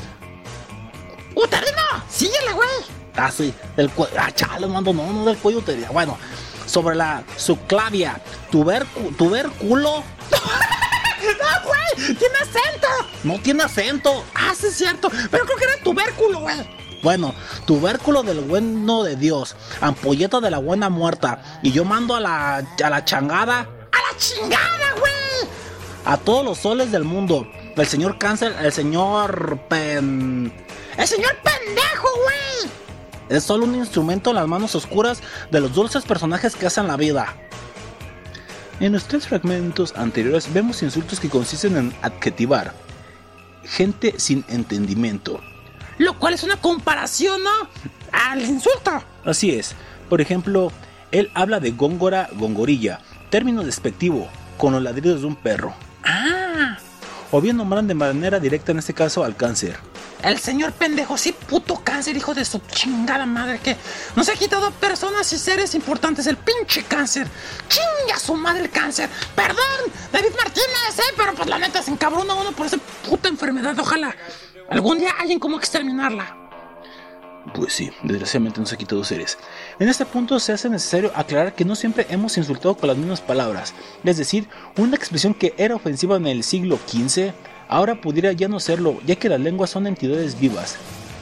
¡Uterino! 1.33 2.03
¡Síguele, 2.09 2.51
güey! 2.53 2.69
Ah, 3.15 3.31
sí, 3.31 3.53
del 3.77 3.89
cuello. 3.89 4.13
Ah, 4.19 4.31
chale, 4.31 4.67
mando, 4.67 4.93
no, 4.93 5.11
no 5.13 5.25
del 5.25 5.37
cuello 5.37 5.59
uterino. 5.59 5.87
Bueno, 5.93 6.17
sobre 6.65 6.95
la 6.95 7.23
subclavia, 7.37 8.21
tubercu 8.51 9.11
tubérculo. 9.13 10.03
¡No, 10.31 11.67
güey! 11.67 12.15
¡Tiene 12.15 12.35
acento! 12.41 12.87
No 13.23 13.39
tiene 13.39 13.63
acento. 13.63 14.23
Ah, 14.35 14.53
sí, 14.59 14.67
es 14.67 14.75
cierto. 14.75 15.09
Pero 15.31 15.45
creo 15.45 15.57
que 15.57 15.63
era 15.63 15.83
tubérculo, 15.83 16.41
güey. 16.41 16.86
Bueno, 17.03 17.33
tubérculo 17.65 18.23
del 18.23 18.41
bueno 18.41 19.03
de 19.03 19.15
Dios, 19.15 19.55
ampolleta 19.81 20.39
de 20.39 20.51
la 20.51 20.57
buena 20.59 20.89
muerta. 20.89 21.59
Y 21.61 21.71
yo 21.71 21.85
mando 21.85 22.15
a 22.15 22.19
la, 22.19 22.57
a 22.57 22.89
la 22.89 23.05
changada. 23.05 23.59
¡A 23.59 24.11
la 24.11 24.17
chingada, 24.17 24.93
güey! 24.99 25.49
A 26.05 26.17
todos 26.17 26.43
los 26.43 26.57
soles 26.57 26.91
del 26.91 27.03
mundo. 27.03 27.47
El 27.75 27.85
señor 27.85 28.17
cáncer, 28.17 28.55
el 28.61 28.71
señor 28.71 29.59
pen... 29.69 30.51
¡El 30.97 31.07
señor 31.07 31.35
pendejo, 31.43 32.07
güey! 32.23 32.71
Es 33.29 33.43
solo 33.43 33.65
un 33.65 33.75
instrumento 33.75 34.31
en 34.31 34.37
las 34.37 34.47
manos 34.47 34.73
oscuras 34.73 35.21
de 35.51 35.59
los 35.59 35.73
dulces 35.73 36.03
personajes 36.05 36.55
que 36.55 36.65
hacen 36.65 36.87
la 36.87 36.97
vida. 36.97 37.35
En 38.79 38.93
los 38.93 39.05
tres 39.05 39.27
fragmentos 39.27 39.93
anteriores 39.95 40.51
vemos 40.53 40.81
insultos 40.81 41.19
que 41.19 41.29
consisten 41.29 41.77
en 41.77 41.95
adjetivar. 42.01 42.73
Gente 43.63 44.15
sin 44.17 44.45
entendimiento. 44.47 45.41
Lo 45.97 46.17
cual 46.19 46.33
es 46.33 46.43
una 46.43 46.57
comparación, 46.57 47.43
¿no? 47.43 47.69
Al 48.11 48.41
insulto. 48.43 49.03
Así 49.25 49.51
es. 49.51 49.73
Por 50.09 50.21
ejemplo, 50.21 50.71
él 51.11 51.29
habla 51.33 51.59
de 51.59 51.71
góngora, 51.71 52.29
gongorilla, 52.33 52.99
término 53.29 53.63
despectivo, 53.63 54.29
con 54.57 54.73
los 54.73 54.81
ladridos 54.81 55.21
de 55.21 55.27
un 55.27 55.35
perro. 55.35 55.73
Ah, 56.03 56.77
O 57.31 57.41
bien 57.41 57.57
nombran 57.57 57.87
de 57.87 57.93
manera 57.93 58.39
directa 58.39 58.71
en 58.71 58.79
este 58.79 58.93
caso 58.93 59.23
al 59.23 59.35
cáncer. 59.35 59.77
el 60.23 60.39
señor 60.39 60.71
pendejo, 60.71 61.17
sí, 61.17 61.31
puto 61.33 61.75
cáncer, 61.83 62.15
hijo 62.17 62.33
de 62.33 62.43
su 62.45 62.59
chingada 62.59 63.25
madre, 63.25 63.59
que 63.59 63.75
nos 64.15 64.27
ha 64.29 64.33
quitado 64.33 64.71
personas 64.71 65.31
y 65.33 65.37
seres 65.37 65.75
importantes, 65.75 66.25
el 66.27 66.37
pinche 66.37 66.83
cáncer. 66.83 67.27
Chinga 67.67 68.17
su 68.19 68.33
madre 68.35 68.61
el 68.63 68.69
cáncer. 68.71 69.09
Perdón, 69.35 69.91
David 70.11 70.31
Martínez, 70.37 70.99
eh, 70.99 71.13
pero 71.17 71.35
pues 71.35 71.47
la 71.49 71.59
neta 71.59 71.83
se 71.83 71.91
encabrona 71.91 72.33
uno 72.33 72.51
por 72.53 72.65
esa 72.65 72.77
puta 73.07 73.27
enfermedad. 73.29 73.77
Ojalá 73.77 74.15
algún 74.69 74.99
día 74.99 75.11
hayan 75.19 75.39
como 75.39 75.57
exterminarla. 75.57 76.35
Pues 77.53 77.73
sí, 77.73 77.91
desgraciadamente 78.03 78.59
nos 78.59 78.73
ha 78.73 78.77
quitado 78.77 79.03
seres. 79.03 79.37
En 79.79 79.87
este 79.87 80.05
punto 80.05 80.39
se 80.39 80.51
hace 80.51 80.69
necesario 80.69 81.11
aclarar 81.15 81.55
que 81.55 81.63
no 81.63 81.75
siempre 81.75 82.05
hemos 82.09 82.37
insultado 82.37 82.75
con 82.75 82.87
las 82.87 82.97
mismas 82.97 83.21
palabras. 83.21 83.73
Es 84.03 84.17
decir, 84.17 84.47
una 84.75 84.95
expresión 84.95 85.33
que 85.33 85.53
era 85.57 85.75
ofensiva 85.75 86.17
en 86.17 86.27
el 86.27 86.43
siglo 86.43 86.77
XV, 86.87 87.31
ahora 87.69 88.01
pudiera 88.01 88.33
ya 88.33 88.47
no 88.47 88.59
serlo, 88.59 88.99
ya 89.05 89.15
que 89.15 89.29
las 89.29 89.39
lenguas 89.39 89.69
son 89.69 89.87
entidades 89.87 90.37
vivas. 90.39 90.77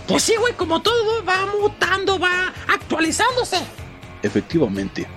Pues 0.07 0.23
sí, 0.23 0.35
güey, 0.35 0.53
como 0.53 0.81
todo 0.81 1.23
va 1.23 1.47
mutando, 1.59 2.19
va 2.19 2.53
actualizándose. 2.67 3.57
Efectivamente. 4.23 5.07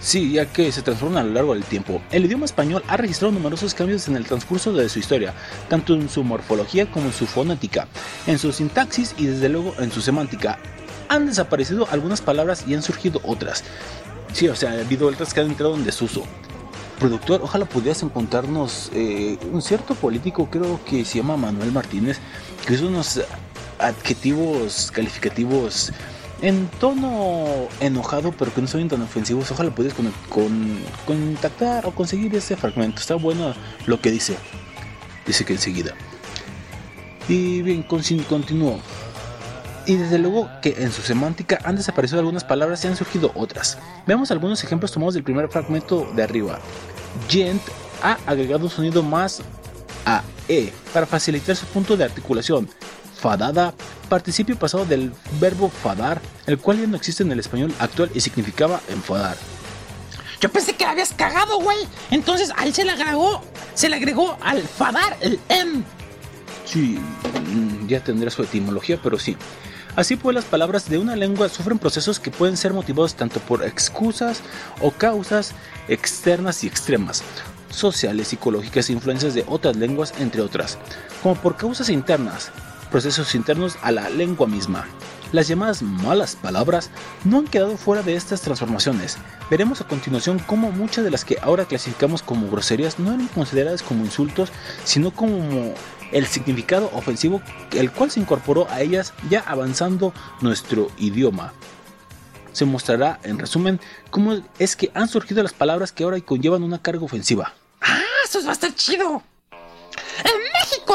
Sí, 0.00 0.32
ya 0.32 0.46
que 0.46 0.72
se 0.72 0.80
transforma 0.80 1.20
a 1.20 1.24
lo 1.24 1.34
largo 1.34 1.52
del 1.52 1.62
tiempo. 1.62 2.00
El 2.10 2.24
idioma 2.24 2.46
español 2.46 2.82
ha 2.88 2.96
registrado 2.96 3.32
numerosos 3.32 3.74
cambios 3.74 4.08
en 4.08 4.16
el 4.16 4.24
transcurso 4.24 4.72
de 4.72 4.88
su 4.88 4.98
historia, 4.98 5.34
tanto 5.68 5.94
en 5.94 6.08
su 6.08 6.24
morfología 6.24 6.90
como 6.90 7.06
en 7.06 7.12
su 7.12 7.26
fonética, 7.26 7.86
en 8.26 8.38
su 8.38 8.50
sintaxis 8.50 9.14
y 9.18 9.26
desde 9.26 9.50
luego 9.50 9.74
en 9.78 9.92
su 9.92 10.00
semántica. 10.00 10.58
Han 11.10 11.26
desaparecido 11.26 11.86
algunas 11.90 12.22
palabras 12.22 12.64
y 12.66 12.74
han 12.74 12.82
surgido 12.82 13.20
otras. 13.24 13.62
Sí, 14.32 14.48
o 14.48 14.56
sea, 14.56 14.70
ha 14.70 14.80
habido 14.80 15.06
otras 15.06 15.34
que 15.34 15.40
han 15.40 15.48
entrado 15.48 15.74
en 15.74 15.84
desuso. 15.84 16.24
Productor, 16.98 17.42
ojalá 17.42 17.66
pudieras 17.66 18.02
encontrarnos 18.02 18.90
eh, 18.94 19.38
un 19.52 19.60
cierto 19.60 19.94
político, 19.94 20.48
creo 20.50 20.80
que 20.84 21.04
se 21.04 21.18
llama 21.18 21.36
Manuel 21.36 21.72
Martínez, 21.72 22.18
que 22.66 22.74
usa 22.74 22.86
unos 22.86 23.20
adjetivos 23.78 24.90
calificativos 24.92 25.92
en 26.42 26.68
tono 26.80 27.68
enojado, 27.80 28.32
pero 28.32 28.52
que 28.54 28.60
no 28.60 28.66
son 28.66 28.88
tan 28.88 29.02
ofensivos. 29.02 29.50
Ojalá 29.50 29.70
pudieras 29.74 29.96
con, 29.96 30.12
con- 30.28 30.78
contactar 31.06 31.86
o 31.86 31.92
conseguir 31.92 32.34
ese 32.34 32.56
fragmento. 32.56 33.00
Está 33.00 33.14
bueno 33.16 33.54
lo 33.86 34.00
que 34.00 34.10
dice. 34.10 34.36
Dice 35.26 35.44
que 35.44 35.52
enseguida. 35.54 35.94
Y 37.28 37.62
bien, 37.62 37.82
con- 37.82 38.02
continúo. 38.28 38.80
Y 39.86 39.96
desde 39.96 40.18
luego 40.18 40.48
que 40.62 40.76
en 40.78 40.92
su 40.92 41.02
semántica 41.02 41.58
han 41.64 41.76
desaparecido 41.76 42.20
algunas 42.20 42.44
palabras 42.44 42.84
y 42.84 42.88
han 42.88 42.96
surgido 42.96 43.32
otras. 43.34 43.78
Veamos 44.06 44.30
algunos 44.30 44.62
ejemplos 44.62 44.92
tomados 44.92 45.14
del 45.14 45.22
primer 45.24 45.48
fragmento 45.48 46.10
de 46.14 46.22
arriba. 46.22 46.58
Gent 47.28 47.62
ha 48.02 48.18
agregado 48.26 48.64
un 48.64 48.70
sonido 48.70 49.02
más 49.02 49.42
a 50.06 50.22
E 50.48 50.72
para 50.92 51.06
facilitar 51.06 51.56
su 51.56 51.66
punto 51.66 51.96
de 51.96 52.04
articulación. 52.04 52.68
Fadada, 53.20 53.74
participio 54.08 54.58
pasado 54.58 54.84
del 54.86 55.12
verbo 55.38 55.68
fadar, 55.68 56.20
el 56.46 56.58
cual 56.58 56.80
ya 56.80 56.86
no 56.86 56.96
existe 56.96 57.22
en 57.22 57.32
el 57.32 57.38
español 57.38 57.74
actual 57.78 58.10
y 58.14 58.20
significaba 58.20 58.80
enfadar. 58.88 59.36
Yo 60.40 60.50
pensé 60.50 60.74
que 60.74 60.84
la 60.84 60.92
habías 60.92 61.12
cagado, 61.12 61.60
güey. 61.60 61.78
Entonces 62.10 62.50
ahí 62.56 62.72
se 62.72 62.84
le 62.84 62.92
agregó, 62.92 63.42
se 63.74 63.90
le 63.90 63.96
agregó 63.96 64.38
al 64.40 64.62
fadar 64.62 65.16
el 65.20 65.38
en. 65.48 65.84
Sí, 66.64 66.98
mm, 67.52 67.88
ya 67.88 68.02
tendrá 68.02 68.30
su 68.30 68.42
etimología, 68.42 68.98
pero 69.02 69.18
sí. 69.18 69.36
Así 69.96 70.16
pues, 70.16 70.34
las 70.34 70.44
palabras 70.44 70.88
de 70.88 70.98
una 70.98 71.14
lengua 71.16 71.48
sufren 71.48 71.78
procesos 71.78 72.18
que 72.20 72.30
pueden 72.30 72.56
ser 72.56 72.72
motivados 72.72 73.14
tanto 73.14 73.40
por 73.40 73.64
excusas 73.64 74.40
o 74.80 74.92
causas 74.92 75.52
externas 75.88 76.64
y 76.64 76.68
extremas, 76.68 77.22
sociales, 77.70 78.28
psicológicas 78.28 78.88
e 78.88 78.92
influencias 78.92 79.34
de 79.34 79.44
otras 79.46 79.76
lenguas, 79.76 80.14
entre 80.18 80.40
otras, 80.40 80.78
como 81.22 81.34
por 81.34 81.56
causas 81.56 81.90
internas, 81.90 82.50
procesos 82.90 83.34
internos 83.34 83.78
a 83.82 83.92
la 83.92 84.08
lengua 84.10 84.46
misma. 84.46 84.86
Las 85.32 85.46
llamadas 85.46 85.82
malas 85.82 86.34
palabras 86.34 86.90
no 87.24 87.38
han 87.38 87.46
quedado 87.46 87.76
fuera 87.76 88.02
de 88.02 88.16
estas 88.16 88.40
transformaciones. 88.40 89.16
Veremos 89.48 89.80
a 89.80 89.86
continuación 89.86 90.40
cómo 90.40 90.72
muchas 90.72 91.04
de 91.04 91.10
las 91.10 91.24
que 91.24 91.38
ahora 91.40 91.66
clasificamos 91.66 92.22
como 92.22 92.50
groserías 92.50 92.98
no 92.98 93.14
eran 93.14 93.28
consideradas 93.28 93.82
como 93.82 94.04
insultos, 94.04 94.50
sino 94.84 95.12
como 95.12 95.72
el 96.10 96.26
significado 96.26 96.90
ofensivo 96.92 97.40
el 97.72 97.92
cual 97.92 98.10
se 98.10 98.18
incorporó 98.18 98.68
a 98.70 98.80
ellas 98.80 99.14
ya 99.28 99.40
avanzando 99.46 100.12
nuestro 100.40 100.90
idioma. 100.98 101.52
Se 102.52 102.64
mostrará, 102.64 103.20
en 103.22 103.38
resumen, 103.38 103.80
cómo 104.10 104.42
es 104.58 104.74
que 104.74 104.90
han 104.94 105.06
surgido 105.06 105.44
las 105.44 105.52
palabras 105.52 105.92
que 105.92 106.02
ahora 106.02 106.20
conllevan 106.20 106.64
una 106.64 106.82
carga 106.82 107.04
ofensiva. 107.04 107.54
¡Ah, 107.80 108.00
eso 108.24 108.42
va 108.42 108.50
a 108.50 108.52
estar 108.54 108.74
chido! 108.74 109.22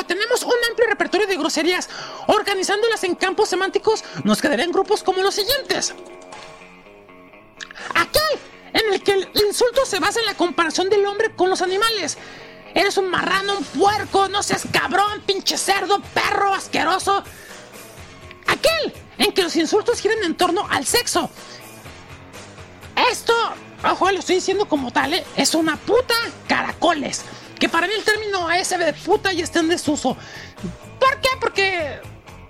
Tenemos 0.07 0.43
un 0.43 0.53
amplio 0.69 0.87
repertorio 0.87 1.27
de 1.27 1.37
groserías. 1.37 1.89
Organizándolas 2.27 3.03
en 3.03 3.15
campos 3.15 3.49
semánticos, 3.49 4.03
nos 4.23 4.41
quedarían 4.41 4.71
grupos 4.71 5.03
como 5.03 5.21
los 5.21 5.35
siguientes. 5.35 5.93
Aquel 7.93 8.39
en 8.73 8.93
el 8.93 9.03
que 9.03 9.13
el 9.13 9.29
insulto 9.45 9.85
se 9.85 9.99
basa 9.99 10.19
en 10.19 10.25
la 10.25 10.35
comparación 10.35 10.89
del 10.89 11.05
hombre 11.05 11.35
con 11.35 11.49
los 11.49 11.61
animales. 11.61 12.17
Eres 12.73 12.97
un 12.97 13.09
marrano, 13.09 13.57
un 13.57 13.63
puerco, 13.63 14.27
no 14.27 14.43
seas 14.43 14.63
cabrón, 14.71 15.21
pinche 15.25 15.57
cerdo, 15.57 16.01
perro, 16.13 16.53
asqueroso. 16.53 17.23
Aquel 18.47 18.93
en 19.17 19.31
que 19.31 19.43
los 19.43 19.55
insultos 19.55 19.99
giran 20.01 20.23
en 20.23 20.35
torno 20.35 20.67
al 20.69 20.85
sexo. 20.85 21.29
Esto, 23.11 23.33
ojo, 23.83 24.11
lo 24.11 24.19
estoy 24.19 24.35
diciendo 24.35 24.67
como 24.67 24.91
tal, 24.91 25.13
¿eh? 25.13 25.25
es 25.35 25.55
una 25.55 25.77
puta 25.77 26.15
caracoles. 26.47 27.23
Que 27.59 27.69
para 27.69 27.87
mí 27.87 27.93
el 27.93 28.03
término 28.03 28.47
ASB 28.47 28.79
de 28.79 28.93
puta 28.93 29.31
ya 29.33 29.43
está 29.43 29.59
en 29.59 29.69
desuso. 29.69 30.17
¿Por 30.99 31.21
qué? 31.21 31.29
Porque 31.39 31.99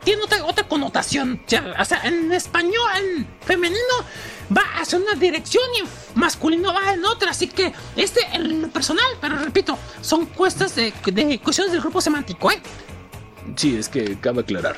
tiene 0.04 0.22
otra, 0.22 0.46
otra 0.46 0.68
connotación. 0.68 1.42
O 1.80 1.86
sea, 1.86 2.02
en 2.04 2.32
español, 2.32 2.90
en 2.98 3.28
femenino, 3.46 3.96
va 4.56 4.64
hacia 4.80 4.98
una 4.98 5.14
dirección 5.14 5.64
y 5.76 5.80
en 5.80 5.88
masculino 6.16 6.74
va 6.74 6.94
en 6.94 7.04
otra. 7.04 7.32
Así 7.32 7.48
que 7.48 7.74
este, 7.96 8.22
en 8.34 8.62
lo 8.62 8.70
personal, 8.70 9.06
pero 9.20 9.38
repito, 9.38 9.78
son 10.02 10.28
cuestas 10.28 10.76
de, 10.76 10.94
de 11.06 11.40
cuestiones 11.40 11.72
del 11.72 11.82
grupo 11.82 12.02
semántico, 12.02 12.52
¿eh? 12.52 12.62
Sí, 13.56 13.78
es 13.78 13.90
que 13.90 14.18
cabe 14.20 14.42
aclarar. 14.42 14.78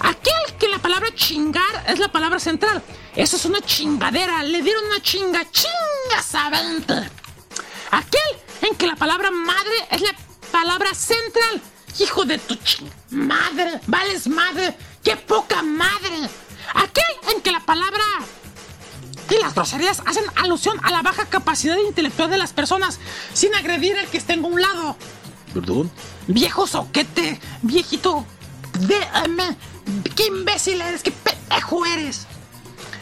Aquel 0.00 0.56
que 0.58 0.68
la 0.68 0.78
palabra 0.78 1.08
chingar 1.14 1.84
es 1.86 1.98
la 1.98 2.10
palabra 2.10 2.38
central. 2.38 2.82
Eso 3.14 3.36
es 3.36 3.44
una 3.44 3.60
chingadera. 3.60 4.42
Le 4.42 4.62
dieron 4.62 4.84
una 4.84 5.00
chinga, 5.00 5.42
chinga 5.50 6.22
sabente. 6.22 6.94
Aquel 7.90 8.43
en 8.62 8.76
que 8.76 8.86
la 8.86 8.96
palabra 8.96 9.30
madre 9.30 9.74
es 9.90 10.00
la 10.00 10.14
palabra 10.50 10.94
central. 10.94 11.60
Hijo 11.98 12.24
de 12.24 12.38
tu 12.38 12.56
ching 12.56 12.90
madre, 13.10 13.80
vales 13.86 14.26
madre, 14.26 14.76
qué 15.02 15.16
poca 15.16 15.62
madre. 15.62 16.28
Aquel 16.74 17.34
en 17.34 17.40
que 17.42 17.52
la 17.52 17.60
palabra 17.60 18.02
y 19.30 19.42
las 19.42 19.54
groserías 19.54 20.02
hacen 20.06 20.24
alusión 20.36 20.78
a 20.82 20.90
la 20.90 21.02
baja 21.02 21.26
capacidad 21.26 21.76
intelectual 21.78 22.30
de 22.30 22.38
las 22.38 22.52
personas 22.52 23.00
sin 23.32 23.54
agredir 23.54 23.96
al 23.98 24.06
que 24.06 24.18
esté 24.18 24.34
en 24.34 24.44
un 24.44 24.60
lado. 24.60 24.96
¿Perdón? 25.52 25.90
Viejo 26.26 26.66
soquete, 26.66 27.40
viejito 27.62 28.26
DM, 28.80 29.56
qué 30.14 30.26
imbécil 30.26 30.80
eres, 30.80 31.02
qué 31.02 31.10
pendejo 31.10 31.86
eres. 31.86 32.26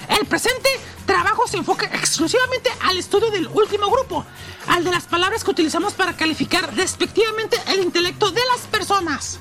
El 0.09 0.27
presente 0.27 0.69
trabajo 1.13 1.47
se 1.47 1.59
enfoca 1.59 1.85
exclusivamente 1.93 2.71
al 2.81 2.97
estudio 2.97 3.31
del 3.31 3.47
último 3.49 3.91
grupo, 3.91 4.25
al 4.67 4.83
de 4.83 4.91
las 4.91 5.05
palabras 5.05 5.45
que 5.45 5.51
utilizamos 5.51 5.93
para 5.93 6.17
calificar 6.17 6.75
despectivamente 6.75 7.59
el 7.67 7.81
intelecto 7.81 8.31
de 8.31 8.41
las 8.51 8.63
personas. 8.63 9.39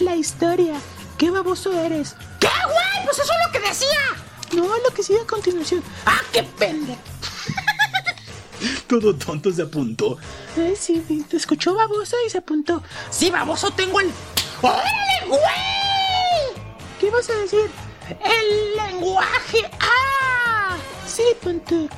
La 0.00 0.14
historia. 0.16 0.74
Qué 1.16 1.30
baboso 1.30 1.72
eres. 1.72 2.14
¿Qué, 2.40 2.48
güey? 2.66 3.04
Pues 3.06 3.20
eso 3.20 3.32
es 3.32 3.46
lo 3.46 3.52
que 3.52 3.66
decía. 3.66 3.98
No, 4.54 4.64
lo 4.64 4.94
que 4.94 5.02
sigue 5.02 5.22
a 5.22 5.26
continuación. 5.26 5.82
¡Ah, 6.04 6.20
qué 6.30 6.42
pendejo! 6.42 7.00
Todo 8.86 9.14
tonto 9.16 9.50
se 9.50 9.62
apuntó. 9.62 10.18
Eh, 10.58 10.74
sí, 10.78 11.02
te 11.26 11.38
escuchó 11.38 11.74
baboso 11.74 12.16
y 12.26 12.28
se 12.28 12.38
apuntó. 12.38 12.82
Sí, 13.08 13.30
baboso, 13.30 13.70
tengo 13.70 13.98
el... 13.98 14.12
¡Órale, 14.60 15.26
güey! 15.26 16.64
¿Qué 17.00 17.10
vas 17.10 17.30
a 17.30 17.34
decir? 17.34 17.70
¡El 18.08 18.76
lenguaje! 18.76 19.70
¡Ah! 19.80 20.76
Sí, 21.06 21.22
punto. 21.42 21.88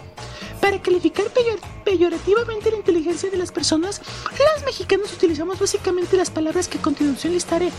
Para 0.61 0.81
calificar 0.81 1.27
peyor 1.31 1.59
peyorativamente 1.85 2.71
la 2.73 2.79
inteligencia 2.79 3.31
de 3.31 3.37
las 3.37 3.53
personas, 3.53 4.01
los 4.25 4.65
mexicanos 4.65 5.13
utilizamos 5.13 5.61
básicamente 5.61 6.17
las 6.17 6.31
palabras 6.31 6.67
que 6.67 6.79
a 6.79 6.83
continuación 6.83 7.33
listaré. 7.33 7.71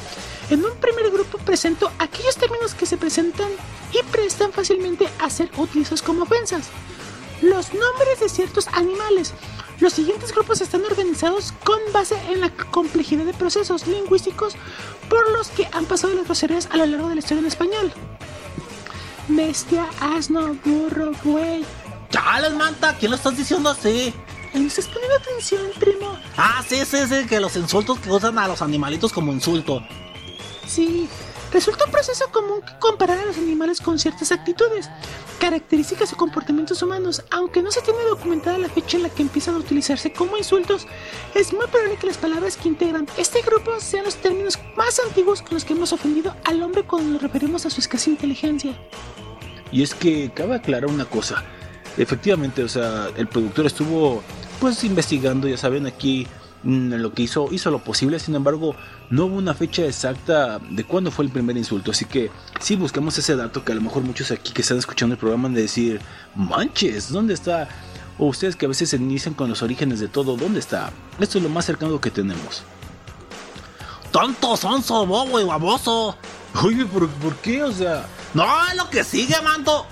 En 0.50 0.64
un 0.64 0.76
primer 0.78 1.12
grupo 1.12 1.38
presento 1.40 1.92
aquellos 2.00 2.38
términos 2.38 2.74
que 2.74 2.86
se 2.86 2.96
presentan 2.98 3.50
y 3.92 4.02
prestan 4.12 4.54
fácilmente 4.54 5.10
a 5.20 5.30
ser 5.30 5.52
utilizados 5.58 6.02
como 6.02 6.24
ofensas. 6.24 6.70
Los 7.42 7.74
nombres 7.74 8.20
de 8.22 8.30
ciertos 8.30 8.68
animales. 8.70 9.34
Los 9.80 9.94
siguientes 9.94 10.34
grupos 10.34 10.62
están 10.62 10.84
organizados 10.86 11.54
con 11.64 11.80
base 11.94 12.16
en 12.30 12.42
la 12.42 12.50
complejidad 12.50 13.26
de 13.26 13.34
procesos 13.34 13.86
lingüísticos 13.86 14.56
por 15.08 15.32
los 15.32 15.50
que 15.50 15.68
han 15.72 15.86
pasado 15.86 16.16
las 16.16 16.26
groserías 16.26 16.68
a 16.72 16.78
lo 16.78 16.86
largo 16.88 17.10
de 17.10 17.16
la 17.16 17.20
historia 17.20 17.42
en 17.42 17.48
español. 17.48 17.94
Bestia, 19.28 19.88
asno, 20.00 20.56
burro, 20.66 21.12
buey. 21.24 21.64
Chales, 22.10 22.54
manta, 22.54 22.96
¿quién 22.98 23.12
lo 23.12 23.18
estás 23.18 23.38
diciendo 23.38 23.70
así? 23.70 24.14
¿Me 24.54 24.66
estás 24.66 24.88
poniendo 24.88 25.16
atención, 25.18 25.62
primo? 25.80 26.18
Ah, 26.38 26.64
sí, 26.68 26.84
sí, 26.86 26.98
sí, 27.08 27.28
que 27.28 27.40
los 27.40 27.56
insultos 27.56 28.00
que 28.00 28.10
usan 28.10 28.40
a 28.40 28.48
los 28.48 28.62
animalitos 28.62 29.14
como 29.14 29.32
insulto. 29.32 29.84
Sí, 30.66 31.08
resulta 31.52 31.86
un 31.86 31.92
proceso 31.92 32.26
común 32.32 32.62
comparar 32.80 33.20
a 33.20 33.26
los 33.26 33.38
animales 33.38 33.82
con 33.82 34.00
ciertas 34.00 34.32
actitudes, 34.32 34.90
características 35.40 36.14
o 36.14 36.18
comportamientos 36.18 36.82
humanos. 36.82 37.24
Aunque 37.32 37.62
no 37.62 37.72
se 37.72 37.82
tiene 37.82 38.00
documentada 38.10 38.58
la 38.58 38.70
fecha 38.70 38.98
en 38.98 39.04
la 39.04 39.10
que 39.10 39.22
empiezan 39.24 39.56
a 39.56 39.60
utilizarse 39.60 40.12
como 40.12 40.38
insultos, 40.38 40.88
es 41.36 41.54
muy 41.54 41.68
probable 41.68 41.98
que 41.98 42.08
las 42.08 42.18
palabras 42.18 42.58
que 42.58 42.68
integran 42.68 43.08
este 43.18 43.42
grupo 43.42 43.80
sean 43.80 44.06
los 44.06 44.16
términos 44.16 44.60
más 44.76 45.00
antiguos 45.00 45.42
con 45.42 45.54
los 45.54 45.66
que 45.66 45.74
hemos 45.74 45.94
ofendido 45.94 46.36
al 46.44 46.62
hombre 46.62 46.84
cuando 46.84 47.12
nos 47.12 47.22
referimos 47.22 47.66
a 47.66 47.70
su 47.70 47.80
escasa 47.80 48.10
inteligencia. 48.10 48.74
Y 49.72 49.84
es 49.84 49.94
que 49.94 50.32
cabe 50.34 50.56
aclarar 50.56 50.90
una 50.90 51.06
cosa. 51.06 51.44
Efectivamente, 51.98 52.64
o 52.64 52.70
sea, 52.70 53.10
el 53.18 53.28
productor 53.28 53.66
estuvo 53.66 54.24
pues 54.60 54.84
investigando, 54.84 55.48
ya 55.48 55.58
saben, 55.58 55.86
aquí 55.86 56.28
mm, 56.64 56.94
lo 56.94 57.14
que 57.14 57.24
hizo, 57.24 57.50
hizo 57.52 57.72
lo 57.72 57.80
posible, 57.80 58.20
sin 58.20 58.36
embargo, 58.36 58.76
no 59.10 59.26
hubo 59.26 59.36
una 59.38 59.54
fecha 59.54 59.84
exacta 59.86 60.60
de 60.70 60.84
cuándo 60.84 61.12
fue 61.12 61.26
el 61.26 61.32
primer 61.32 61.56
insulto, 61.58 61.92
así 61.92 62.06
que 62.06 62.30
si 62.60 62.76
buscamos 62.76 63.18
ese 63.18 63.36
dato 63.36 63.64
que 63.64 63.72
a 63.72 63.76
lo 63.76 63.82
mejor 63.82 64.04
muchos 64.04 64.32
aquí 64.32 64.52
que 64.52 64.62
están 64.62 64.78
escuchando 64.78 65.14
el 65.14 65.20
programa 65.20 65.48
han 65.48 65.54
de 65.54 65.62
decir, 65.62 66.02
manches, 66.36 67.10
¿dónde 67.12 67.34
está? 67.34 67.70
O 68.20 68.26
ustedes 68.28 68.56
que 68.56 68.66
a 68.66 68.70
veces 68.70 68.90
se 68.90 68.96
inician 68.98 69.34
con 69.34 69.50
los 69.50 69.62
orígenes 69.62 70.00
de 70.00 70.08
todo, 70.08 70.36
¿dónde 70.38 70.60
está? 70.60 70.92
Esto 71.20 71.38
es 71.38 71.44
lo 71.44 71.50
más 71.50 71.66
cercano 71.66 72.02
que 72.02 72.12
tenemos. 72.12 72.64
Tonto, 74.12 74.58
sonso, 74.58 75.06
bobo 75.06 75.40
y 75.40 75.44
baboso. 75.44 76.18
Oye, 76.64 76.86
¿por, 76.86 77.08
¿por 77.10 77.36
qué? 77.36 77.62
O 77.64 77.72
sea... 77.72 78.06
No, 78.34 78.44
es 78.70 78.76
lo 78.76 78.90
que 78.90 79.04
sigue, 79.04 79.36
manto. 79.44 79.86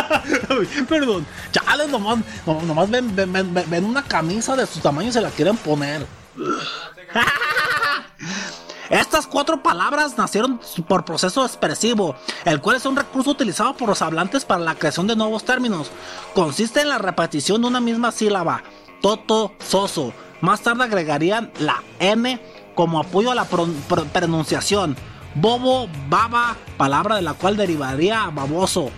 Perdón. 0.88 1.24
Chale, 1.52 1.86
nomás, 1.88 2.18
no- 2.46 2.60
nomás 2.62 2.90
ven, 2.90 3.14
ven, 3.14 3.32
ven- 3.32 3.54
ven- 3.54 3.70
ven 3.70 3.84
una 3.84 4.02
camisa 4.02 4.56
de 4.56 4.66
su 4.66 4.80
tamaño 4.80 5.08
y 5.08 5.12
se 5.12 5.20
la 5.20 5.30
quieren 5.30 5.56
poner. 5.56 6.04
Estas 8.90 9.26
cuatro 9.28 9.62
palabras 9.62 10.18
nacieron 10.18 10.60
por 10.88 11.04
proceso 11.04 11.44
expresivo, 11.46 12.16
el 12.44 12.60
cual 12.60 12.76
es 12.76 12.84
un 12.86 12.96
recurso 12.96 13.30
utilizado 13.30 13.74
por 13.74 13.88
los 13.88 14.02
hablantes 14.02 14.44
para 14.44 14.60
la 14.64 14.74
creación 14.74 15.06
de 15.06 15.14
nuevos 15.14 15.44
términos. 15.44 15.90
Consiste 16.34 16.80
en 16.80 16.88
la 16.88 16.98
repetición 16.98 17.62
de 17.62 17.68
una 17.68 17.80
misma 17.80 18.10
sílaba, 18.10 18.64
toto, 19.00 19.52
soso. 19.64 20.12
Más 20.40 20.62
tarde 20.62 20.84
agregarían 20.84 21.52
la 21.60 21.82
N 22.00 22.40
como 22.74 22.98
apoyo 22.98 23.30
a 23.30 23.34
la 23.36 23.44
pro- 23.44 23.68
pro- 23.88 24.04
pronunciación. 24.06 24.96
Bobo, 25.36 25.88
baba, 26.08 26.56
palabra 26.76 27.14
de 27.14 27.22
la 27.22 27.34
cual 27.34 27.56
derivaría 27.56 28.28
baboso. 28.30 28.90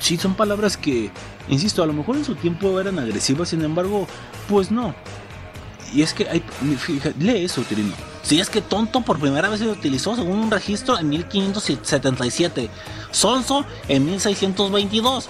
Sí, 0.00 0.16
son 0.16 0.34
palabras 0.34 0.76
que, 0.76 1.12
insisto, 1.48 1.82
a 1.82 1.86
lo 1.86 1.92
mejor 1.92 2.16
en 2.16 2.24
su 2.24 2.34
tiempo 2.34 2.80
eran 2.80 2.98
agresivas, 2.98 3.50
sin 3.50 3.62
embargo, 3.62 4.08
pues 4.48 4.70
no. 4.72 4.94
Y 5.92 6.02
es 6.02 6.12
que 6.14 6.28
hay. 6.28 6.42
fija- 6.78 7.12
lee 7.18 7.44
eso, 7.44 7.62
Tirino. 7.62 7.94
Si 8.22 8.40
es 8.40 8.50
que 8.50 8.60
tonto 8.60 9.00
por 9.00 9.18
primera 9.18 9.48
vez 9.48 9.60
se 9.60 9.68
utilizó 9.68 10.14
según 10.14 10.38
un 10.38 10.50
registro 10.50 10.98
en 10.98 11.08
1577, 11.08 12.68
sonso 13.10 13.64
en 13.88 14.04
1622, 14.04 15.28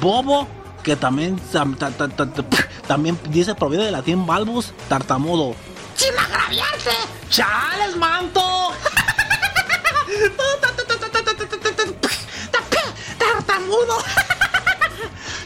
bobo 0.00 0.48
que 0.82 0.96
también, 0.96 1.38
tam- 1.52 1.76
ta- 1.76 1.90
ta- 1.90 2.08
ta- 2.08 2.26
ta- 2.32 2.44
también 2.86 3.18
dice 3.28 3.54
proviene 3.54 3.84
del 3.84 3.92
latín 3.92 4.26
balbus, 4.26 4.72
tartamudo. 4.88 5.54
¡Sin 5.94 6.18
agraviarte! 6.18 6.90
¡Chales, 7.28 7.96
manto! 7.96 8.40
¡Tartamudo! 13.18 13.98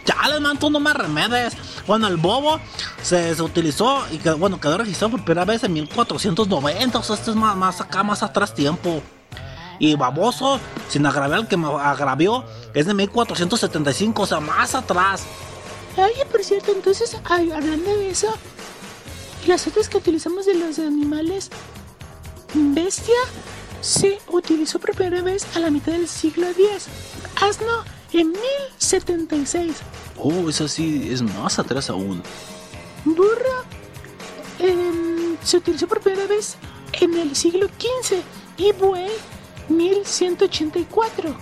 ¡Chales, 0.05 0.41
manto, 0.41 0.71
no 0.71 0.81
me 0.81 0.93
remedes! 0.93 1.55
Bueno, 1.87 2.09
el 2.09 2.17
bobo 2.17 2.61
se, 3.07 3.37
se 3.37 3.43
utilizó 3.43 4.05
y 4.11 4.19
que, 4.19 4.33
bueno, 4.33 4.61
quedó 4.61 4.79
registrado 4.79 5.13
por 5.13 5.25
primera 5.25 5.45
vez 5.45 5.63
en 5.63 5.73
1490, 5.75 6.99
o 6.99 7.03
sea, 7.05 7.15
este 7.15 7.31
es 7.31 7.37
más, 7.37 7.57
más 7.57 7.81
acá, 7.81 8.03
más 8.03 8.25
atrás 8.25 8.53
tiempo. 8.53 9.01
Y 9.79 9.95
baboso, 9.95 10.59
sin 10.89 11.07
agraviar 11.07 11.41
el 11.41 11.47
que 11.47 11.57
me 11.57 11.69
agravió, 11.69 12.45
es 12.75 12.87
de 12.87 12.95
1475, 12.95 14.23
o 14.23 14.27
sea, 14.27 14.41
más 14.41 14.75
atrás. 14.75 15.23
Oye, 15.97 16.27
por 16.27 16.43
cierto, 16.43 16.73
entonces, 16.73 17.17
ay, 17.25 17.53
hablando 17.53 17.97
de 17.97 18.11
eso, 18.11 18.35
Las 19.47 19.69
otras 19.69 19.89
que 19.89 19.99
utilizamos 19.99 20.45
de 20.45 20.55
los 20.55 20.81
animales, 20.81 21.51
bestia, 22.55 23.15
se 23.83 24.19
utilizó 24.27 24.81
por 24.81 24.97
primera 24.97 25.23
vez 25.23 25.47
a 25.55 25.61
la 25.61 25.71
mitad 25.71 25.93
del 25.93 26.09
siglo 26.09 26.49
X. 26.49 26.89
Asno 27.41 27.85
en 28.13 28.33
1076. 28.33 29.77
Oh, 30.19 30.49
esa 30.49 30.67
sí 30.67 31.09
es 31.13 31.23
más 31.23 31.61
atrás 31.61 31.89
aún. 31.89 32.21
Burro 33.07 33.65
em, 34.59 35.37
se 35.43 35.59
utilizó 35.59 35.87
por 35.87 36.01
primera 36.01 36.27
vez 36.27 36.57
en 36.93 37.17
el 37.17 37.37
siglo 37.37 37.69
XV 37.69 38.17
y 38.57 38.73
buey 38.73 39.11
1184. 39.69 41.37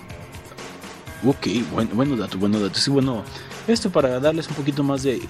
Ok, 1.27 1.47
bueno, 1.73 1.91
bueno 1.95 2.17
dato, 2.17 2.37
bueno 2.37 2.61
dato. 2.61 2.79
Sí, 2.79 2.91
bueno, 2.91 3.25
esto 3.67 3.91
para 3.91 4.21
darles 4.21 4.49
un 4.49 4.57
poquito 4.57 4.83
más 4.83 5.03
de, 5.03 5.27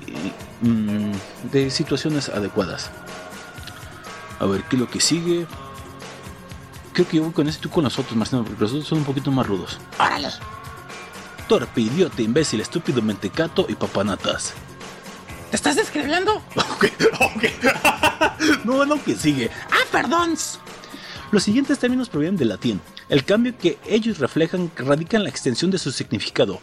mm, 0.60 1.12
de 1.52 1.70
situaciones 1.70 2.28
adecuadas. 2.28 2.90
A 4.40 4.46
ver, 4.46 4.64
¿qué 4.64 4.74
es 4.74 4.80
lo 4.80 4.90
que 4.90 5.00
sigue? 5.00 5.46
Creo 6.92 7.08
que 7.08 7.16
yo 7.18 7.24
voy 7.24 7.32
con 7.32 7.48
este 7.48 7.62
tú 7.62 7.70
con 7.70 7.84
los 7.84 7.98
otros, 7.98 8.16
Marcelo, 8.16 8.44
porque 8.44 8.60
los 8.60 8.72
otros 8.72 8.88
son 8.88 8.98
un 8.98 9.04
poquito 9.04 9.30
más 9.30 9.46
rudos. 9.46 9.78
¡Órale! 9.98 10.28
Torpe, 11.48 11.80
idiota, 11.80 12.22
imbécil, 12.22 12.60
estúpido, 12.60 13.02
mentecato 13.02 13.66
y 13.68 13.74
papanatas. 13.74 14.54
¿Te 15.54 15.56
estás 15.56 15.76
describiendo? 15.76 16.42
Ok, 16.56 16.86
ok. 17.20 17.44
no, 18.64 18.84
no, 18.84 19.00
que 19.04 19.14
sigue. 19.14 19.52
Ah, 19.70 19.86
perdón. 19.92 20.34
Los 21.30 21.44
siguientes 21.44 21.78
términos 21.78 22.08
provienen 22.08 22.36
del 22.36 22.48
latín. 22.48 22.80
El 23.08 23.24
cambio 23.24 23.56
que 23.56 23.78
ellos 23.86 24.18
reflejan 24.18 24.72
radica 24.76 25.16
en 25.16 25.22
la 25.22 25.30
extensión 25.30 25.70
de 25.70 25.78
su 25.78 25.92
significado, 25.92 26.58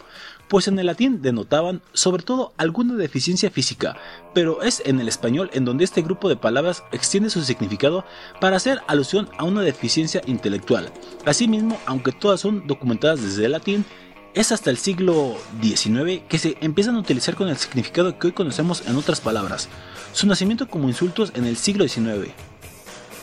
pues 0.46 0.68
en 0.68 0.78
el 0.78 0.84
latín 0.84 1.22
denotaban 1.22 1.80
sobre 1.94 2.22
todo 2.22 2.52
alguna 2.58 2.94
deficiencia 2.96 3.50
física, 3.50 3.96
pero 4.34 4.60
es 4.60 4.82
en 4.84 5.00
el 5.00 5.08
español 5.08 5.48
en 5.54 5.64
donde 5.64 5.84
este 5.84 6.02
grupo 6.02 6.28
de 6.28 6.36
palabras 6.36 6.84
extiende 6.92 7.30
su 7.30 7.42
significado 7.42 8.04
para 8.42 8.56
hacer 8.56 8.82
alusión 8.88 9.30
a 9.38 9.44
una 9.44 9.62
deficiencia 9.62 10.20
intelectual. 10.26 10.92
Asimismo, 11.24 11.80
aunque 11.86 12.12
todas 12.12 12.40
son 12.40 12.66
documentadas 12.66 13.22
desde 13.22 13.46
el 13.46 13.52
latín, 13.52 13.86
es 14.34 14.52
hasta 14.52 14.70
el 14.70 14.78
siglo 14.78 15.36
XIX 15.60 16.22
que 16.28 16.38
se 16.38 16.56
empiezan 16.60 16.96
a 16.96 17.00
utilizar 17.00 17.34
con 17.34 17.48
el 17.48 17.56
significado 17.56 18.18
que 18.18 18.28
hoy 18.28 18.32
conocemos 18.32 18.82
en 18.86 18.96
otras 18.96 19.20
palabras. 19.20 19.68
Su 20.12 20.26
nacimiento 20.26 20.68
como 20.68 20.88
insultos 20.88 21.32
en 21.34 21.46
el 21.46 21.56
siglo 21.56 21.86
XIX. 21.86 22.30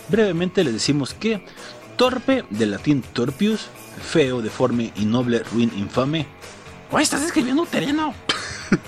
Brevemente 0.09 0.63
les 0.63 0.73
decimos 0.73 1.13
que 1.13 1.43
torpe, 1.97 2.45
del 2.49 2.71
latín 2.71 3.01
torpius, 3.01 3.67
feo, 4.01 4.41
deforme, 4.41 4.91
innoble, 4.95 5.39
ruin, 5.39 5.71
infame. 5.75 6.27
Estás 6.99 7.21
escribiendo 7.23 7.65
terreno. 7.65 8.13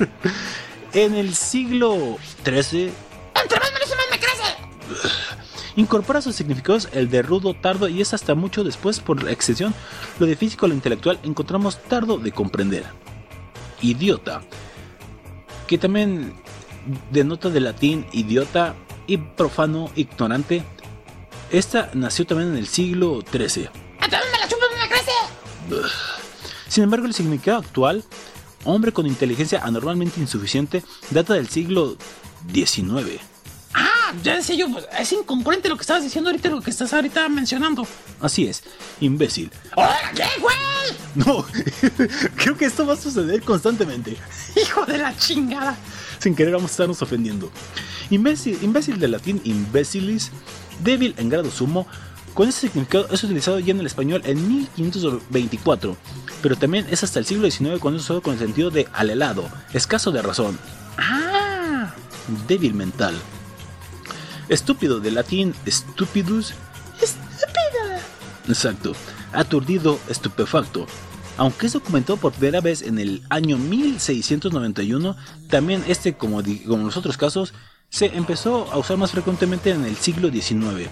en 0.94 1.16
el 1.16 1.36
siglo 1.36 2.18
XIII 2.44 2.92
Entre 3.36 3.60
más 3.60 3.72
me 4.12 4.20
crece. 4.20 5.31
incorpora 5.76 6.22
sus 6.22 6.36
significados 6.36 6.90
el 6.94 7.10
de 7.10 7.22
rudo, 7.22 7.54
tardo 7.54 7.88
y 7.88 8.02
es 8.02 8.14
hasta 8.14 8.36
mucho 8.36 8.64
después 8.64 9.00
por 9.00 9.24
la 9.24 9.32
extensión 9.32 9.74
lo 10.20 10.26
de 10.26 10.36
físico 10.36 10.68
lo 10.68 10.74
intelectual 10.74 11.20
encontramos 11.24 11.82
tardo 11.84 12.18
de 12.18 12.32
comprender. 12.32 12.86
Idiota, 13.82 14.42
que 15.68 15.78
también 15.78 16.34
denota 17.12 17.50
de 17.50 17.60
latín 17.60 18.06
idiota 18.12 18.76
y 19.08 19.18
profano, 19.18 19.90
ignorante. 19.96 20.64
Esta 21.50 21.90
nació 21.94 22.26
también 22.26 22.52
en 22.52 22.58
el 22.58 22.68
siglo 22.68 23.22
XIII. 23.30 23.70
Sin 26.68 26.84
embargo, 26.84 27.06
el 27.06 27.14
significado 27.14 27.60
actual, 27.60 28.04
hombre 28.64 28.92
con 28.92 29.06
inteligencia 29.06 29.62
anormalmente 29.64 30.20
insuficiente, 30.20 30.84
data 31.10 31.34
del 31.34 31.50
siglo 31.50 31.98
XIX. 32.54 33.31
Ya 34.24 34.36
decía 34.36 34.56
yo, 34.56 34.70
pues, 34.72 34.86
es 35.00 35.12
incongruente 35.14 35.70
lo 35.70 35.76
que 35.76 35.82
estabas 35.82 36.04
diciendo 36.04 36.30
ahorita 36.30 36.48
y 36.48 36.52
lo 36.52 36.62
que 36.62 36.70
estás 36.70 36.94
ahorita 36.94 37.28
mencionando. 37.30 37.88
Así 38.20 38.48
es, 38.48 38.64
imbécil. 39.00 39.52
¡Hola, 39.76 39.98
qué, 40.16 40.26
güey! 40.40 40.56
No, 41.16 41.46
creo 42.36 42.58
que 42.58 42.66
esto 42.66 42.86
va 42.86 42.94
a 42.94 42.98
suceder 42.98 43.42
constantemente. 43.44 44.18
Hijo 44.56 44.86
de 44.86 44.98
la 44.98 45.16
chingada. 45.18 45.76
Sin 46.20 46.36
querer 46.36 46.54
vamos 46.54 46.72
a 46.72 46.74
estarnos 46.74 47.02
ofendiendo. 47.02 47.52
Imbécil, 48.10 48.58
imbécil 48.62 49.00
del 49.00 49.12
latín 49.12 49.42
imbécilis, 49.44 50.32
débil 50.84 51.16
en 51.18 51.30
grado 51.30 51.50
sumo, 51.50 51.88
con 52.34 52.48
ese 52.48 52.62
significado 52.62 53.08
es 53.12 53.24
utilizado 53.24 53.60
ya 53.60 53.72
en 53.72 53.80
el 53.82 53.86
español 53.86 54.22
en 54.26 54.48
1524, 54.48 55.98
pero 56.42 56.56
también 56.56 56.88
es 56.90 57.04
hasta 57.04 57.20
el 57.20 57.26
siglo 57.26 57.50
XIX 57.50 57.80
cuando 57.80 57.98
es 57.98 58.04
usado 58.06 58.22
con 58.22 58.34
el 58.34 58.40
sentido 58.40 58.70
de 58.70 58.88
alelado, 58.94 59.50
escaso 59.74 60.12
de 60.12 60.22
razón, 60.22 60.58
Ah, 60.98 61.94
débil 62.48 62.74
mental. 62.74 63.16
Estúpido 64.52 65.00
del 65.00 65.16
latín 65.16 65.56
stupidus, 65.66 66.54
¡Estúpida! 67.02 68.02
exacto, 68.50 68.92
aturdido, 69.32 69.98
estupefacto. 70.10 70.88
Aunque 71.38 71.68
es 71.68 71.74
documentado 71.74 72.18
por 72.18 72.34
primera 72.34 72.60
vez 72.60 72.82
en 72.82 73.00
el 73.00 73.24
año 73.30 73.58
1691, 73.58 75.16
también 75.50 75.86
este, 75.88 76.18
como, 76.18 76.44
como 76.68 76.84
los 76.84 76.98
otros 76.98 77.16
casos, 77.16 77.54
se 77.88 78.08
empezó 78.08 78.70
a 78.74 78.78
usar 78.78 78.98
más 78.98 79.12
frecuentemente 79.12 79.70
en 79.70 79.86
el 79.86 79.96
siglo 79.96 80.30
XIX. 80.30 80.90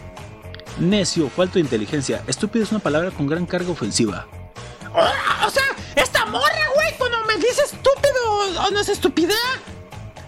Necio, 0.80 1.30
falto 1.30 1.56
de 1.56 1.60
inteligencia, 1.60 2.24
estúpido 2.28 2.64
es 2.64 2.72
una 2.72 2.80
palabra 2.80 3.12
con 3.12 3.28
gran 3.28 3.46
carga 3.46 3.72
ofensiva. 3.72 4.26
o, 4.94 5.48
o 5.48 5.50
sea, 5.50 5.66
esta 5.98 6.26
morra, 6.28 6.66
güey, 6.76 6.98
cuando 6.98 7.26
me 7.26 7.36
dice 7.36 7.64
estúpido 7.66 8.66
o 8.66 8.72
no 8.72 8.80
es 8.80 8.88
estupidez. 8.88 9.36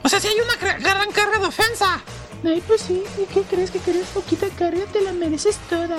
O 0.04 0.10
sea, 0.10 0.20
si 0.20 0.28
hay 0.28 0.36
una 0.42 0.78
gran 0.80 1.10
carga 1.14 1.40
de 1.40 1.46
ofensa. 1.46 2.04
Ay, 2.44 2.62
pues 2.66 2.82
sí, 2.82 3.04
¿y 3.18 3.26
qué 3.34 3.42
crees 3.44 3.72
que 3.72 3.80
querés 3.80 4.08
poquita 4.08 4.48
carga? 4.58 4.86
Te 4.92 5.02
la 5.02 5.14
mereces 5.14 5.58
toda. 5.70 5.98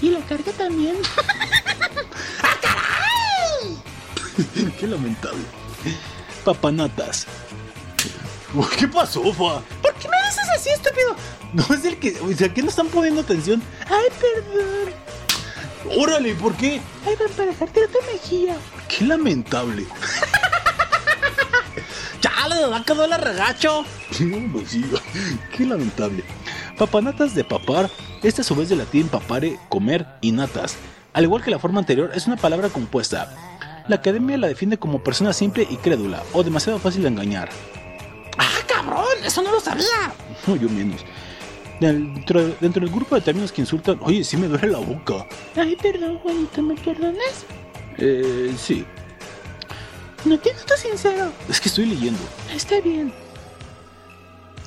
Y 0.00 0.10
la 0.10 0.20
carga 0.20 0.52
también. 0.52 0.96
Qué 4.78 4.86
lamentable. 4.86 5.42
Papanatas. 6.44 7.26
¿Qué 8.78 8.86
pasó, 8.86 9.22
Fa? 9.32 9.62
¿Por 9.80 9.94
qué 9.94 10.08
me 10.08 10.16
dices 10.28 10.48
así, 10.54 10.70
estúpido? 10.70 11.16
No 11.52 11.64
es 11.74 11.84
el 11.84 11.98
que. 11.98 12.18
O 12.20 12.32
sea, 12.36 12.52
¿qué 12.52 12.62
no 12.62 12.68
están 12.68 12.88
poniendo 12.88 13.20
atención? 13.22 13.62
Ay, 13.86 14.08
perdón. 14.20 14.92
Órale, 15.98 16.34
¿por 16.34 16.54
qué? 16.56 16.80
Ay, 17.06 17.16
van 17.18 17.30
para 17.30 17.50
dejarte 17.50 17.84
otra 17.84 18.00
mejilla. 18.12 18.56
Qué 18.88 19.04
lamentable. 19.04 19.86
Chale, 22.20 22.66
va 22.66 22.78
a 22.78 22.84
quedar 22.84 23.10
el 23.10 23.18
regacho. 23.18 23.84
No, 24.20 24.52
pues 24.52 24.70
sí, 24.70 24.84
Qué 25.56 25.64
lamentable. 25.64 26.24
Papanatas 26.78 27.34
de 27.34 27.44
papar, 27.44 27.90
esta 28.22 28.42
a 28.42 28.44
su 28.44 28.54
vez 28.54 28.68
de 28.68 28.76
latín 28.76 29.08
papare, 29.08 29.58
comer 29.68 30.06
y 30.20 30.32
natas. 30.32 30.76
Al 31.12 31.24
igual 31.24 31.42
que 31.42 31.50
la 31.50 31.58
forma 31.58 31.80
anterior, 31.80 32.10
es 32.14 32.26
una 32.26 32.36
palabra 32.36 32.68
compuesta. 32.68 33.34
La 33.88 33.96
academia 33.96 34.36
la 34.38 34.48
define 34.48 34.78
como 34.78 35.02
persona 35.02 35.32
simple 35.32 35.66
y 35.68 35.76
crédula, 35.76 36.22
o 36.32 36.42
demasiado 36.42 36.78
fácil 36.78 37.02
de 37.02 37.08
engañar. 37.08 37.48
Ah, 38.38 38.48
cabrón, 38.66 39.04
eso 39.24 39.42
no 39.42 39.50
lo 39.52 39.60
sabía. 39.60 39.84
No, 40.46 40.56
yo 40.56 40.68
menos. 40.68 41.02
Dentro, 41.80 42.54
dentro 42.60 42.84
del 42.84 42.94
grupo 42.94 43.14
de 43.16 43.20
términos 43.20 43.50
que 43.52 43.60
insultan, 43.60 43.98
oye, 44.02 44.22
sí 44.24 44.36
me 44.36 44.46
duele 44.48 44.68
la 44.68 44.78
boca. 44.78 45.26
Ay, 45.56 45.76
perdón, 45.80 46.18
Juanito, 46.18 46.62
¿me 46.62 46.74
perdonas? 46.76 47.44
Eh, 47.98 48.52
sí, 48.56 48.84
No 50.24 50.38
te 50.38 50.52
noto 50.54 50.76
sincero. 50.76 51.32
es 51.48 51.60
que 51.60 51.68
estoy 51.68 51.86
leyendo. 51.86 52.20
Está 52.54 52.80
bien. 52.80 53.12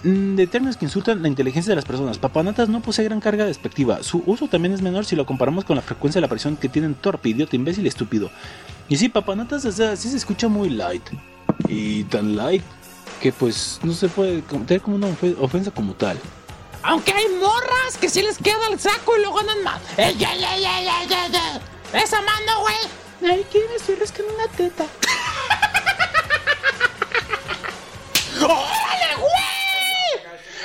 Mm, 0.05 0.35
De 0.35 0.45
términos 0.47 0.77
que 0.77 0.85
insultan 0.85 1.21
la 1.21 1.27
inteligencia 1.27 1.71
de 1.71 1.75
las 1.75 1.85
personas, 1.85 2.17
papanatas 2.19 2.69
no 2.69 2.79
posee 2.81 3.03
gran 3.05 3.19
carga 3.19 3.45
despectiva. 3.45 4.03
Su 4.03 4.21
uso 4.25 4.47
también 4.47 4.73
es 4.73 4.81
menor 4.81 5.03
si 5.05 5.15
lo 5.15 5.25
comparamos 5.25 5.65
con 5.65 5.75
la 5.75 5.81
frecuencia 5.81 6.19
de 6.19 6.21
la 6.21 6.27
aparición 6.27 6.55
que 6.57 6.69
tienen 6.69 6.93
torpe, 6.95 7.29
idiota, 7.29 7.55
imbécil 7.55 7.85
y 7.85 7.87
estúpido. 7.89 8.29
Y 8.87 8.97
sí, 8.97 9.09
papanatas, 9.09 9.65
o 9.65 9.71
sea, 9.71 9.95
sí 9.95 10.09
se 10.09 10.17
escucha 10.17 10.47
muy 10.47 10.69
light. 10.69 11.03
Y 11.67 12.03
tan 12.05 12.35
light 12.35 12.63
que 13.21 13.31
pues 13.31 13.79
no 13.83 13.93
se 13.93 14.07
puede 14.09 14.41
tener 14.43 14.81
como 14.81 14.95
una 14.97 15.07
ofe- 15.07 15.35
ofensa 15.39 15.71
como 15.71 15.93
tal. 15.93 16.19
Aunque 16.83 17.11
hay 17.11 17.25
morras 17.39 17.97
que 17.99 18.07
sí 18.09 18.21
les 18.21 18.37
queda 18.37 18.67
el 18.71 18.79
saco 18.79 19.17
y 19.17 19.21
luego 19.21 19.39
andan 19.39 19.63
más. 19.63 19.81
¡Ey, 19.97 20.15
ey, 20.19 20.23
ey, 20.23 20.43
ey, 20.43 20.65
ey, 20.65 20.87
ey, 20.87 21.35
ey! 21.93 22.01
¡Esa 22.03 22.21
mano, 22.21 22.59
güey! 22.61 22.75
Ay, 23.33 23.43
que 23.51 23.59
me 23.69 23.75
estoy 23.75 23.95
rascando 23.95 24.31
una 24.35 24.47
teta. 24.55 24.85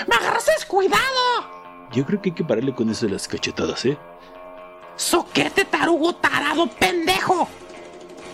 ¡Me 0.06 0.16
agarraste 0.16 0.52
descuidado! 0.52 1.88
Yo 1.92 2.06
creo 2.06 2.20
que 2.22 2.30
hay 2.30 2.34
que 2.34 2.44
pararle 2.44 2.74
con 2.74 2.88
eso 2.90 3.06
de 3.06 3.12
las 3.12 3.26
cachetadas, 3.26 3.84
¿eh? 3.84 3.98
¡Soquete, 4.96 5.64
tarugo, 5.64 6.14
tarado, 6.14 6.66
pendejo! 6.68 7.48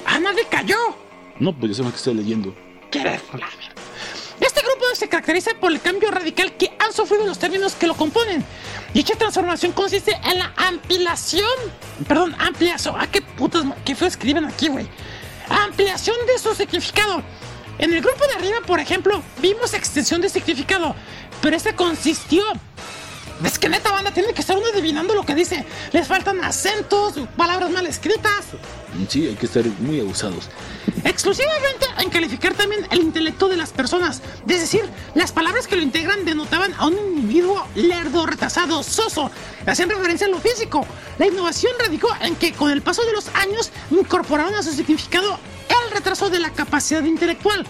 ¡Ah, 0.04 0.18
nadie 0.18 0.46
cayó! 0.50 0.76
No, 1.38 1.52
pues 1.56 1.72
ya 1.72 1.76
sé 1.78 1.82
lo 1.84 1.90
que 1.90 1.96
estoy 1.96 2.14
leyendo. 2.14 2.54
¿Quieres 2.90 3.22
la 3.32 3.46
ver? 3.46 3.74
Este 4.40 4.60
grupo 4.60 4.84
se 4.94 5.08
caracteriza 5.08 5.52
por 5.58 5.72
el 5.72 5.80
cambio 5.80 6.10
radical 6.10 6.56
que 6.56 6.76
han 6.78 6.92
sufrido 6.92 7.24
los 7.26 7.38
términos 7.38 7.74
que 7.74 7.86
lo 7.86 7.94
componen. 7.94 8.44
Dicha 8.92 9.16
transformación 9.16 9.72
consiste 9.72 10.18
en 10.24 10.38
la 10.38 10.52
ampliación. 10.56 11.46
Perdón, 12.06 12.34
ampliación. 12.38 12.94
Ah, 12.98 13.06
qué 13.10 13.22
putas. 13.22 13.64
¿Qué 13.84 13.94
feo 13.94 14.08
escriben 14.08 14.44
aquí, 14.44 14.68
güey? 14.68 14.86
Ampliación 15.48 16.16
de 16.26 16.38
su 16.38 16.54
significado. 16.54 17.22
En 17.78 17.92
el 17.92 18.00
grupo 18.00 18.26
de 18.26 18.34
arriba, 18.34 18.58
por 18.66 18.80
ejemplo, 18.80 19.22
vimos 19.40 19.74
extensión 19.74 20.20
de 20.20 20.28
significado. 20.28 20.94
Pero 21.42 21.56
este 21.56 21.74
consistió. 21.74 22.44
Es 23.44 23.58
que 23.58 23.68
neta 23.68 23.92
banda 23.92 24.12
tiene 24.12 24.32
que 24.32 24.40
estar 24.40 24.56
uno 24.56 24.66
adivinando 24.72 25.14
lo 25.14 25.24
que 25.24 25.34
dice. 25.34 25.64
Les 25.92 26.08
faltan 26.08 26.42
acentos, 26.42 27.14
palabras 27.36 27.70
mal 27.70 27.86
escritas. 27.86 28.46
Sí, 29.08 29.26
hay 29.26 29.34
que 29.34 29.44
estar 29.44 29.62
muy 29.80 30.00
abusados. 30.00 30.48
Exclusivamente 31.04 31.86
en 31.98 32.08
calificar 32.08 32.54
también 32.54 32.86
el 32.90 33.00
intelecto 33.00 33.48
de 33.48 33.58
las 33.58 33.72
personas. 33.72 34.22
Es 34.48 34.60
decir, 34.60 34.88
las 35.14 35.32
palabras 35.32 35.66
que 35.66 35.76
lo 35.76 35.82
integran 35.82 36.24
denotaban 36.24 36.72
a 36.78 36.86
un 36.86 36.94
individuo 36.94 37.66
lerdo, 37.74 38.24
retrasado, 38.24 38.82
soso. 38.82 39.30
Hacían 39.66 39.90
referencia 39.90 40.26
a 40.26 40.30
lo 40.30 40.40
físico. 40.40 40.86
La 41.18 41.26
innovación 41.26 41.72
radicó 41.78 42.08
en 42.22 42.36
que 42.36 42.52
con 42.52 42.70
el 42.70 42.80
paso 42.80 43.04
de 43.04 43.12
los 43.12 43.28
años 43.34 43.70
incorporaron 43.90 44.54
a 44.54 44.62
su 44.62 44.72
significado 44.72 45.38
el 45.68 45.90
retraso 45.90 46.30
de 46.30 46.38
la 46.38 46.50
capacidad 46.50 47.04
intelectual. 47.04 47.66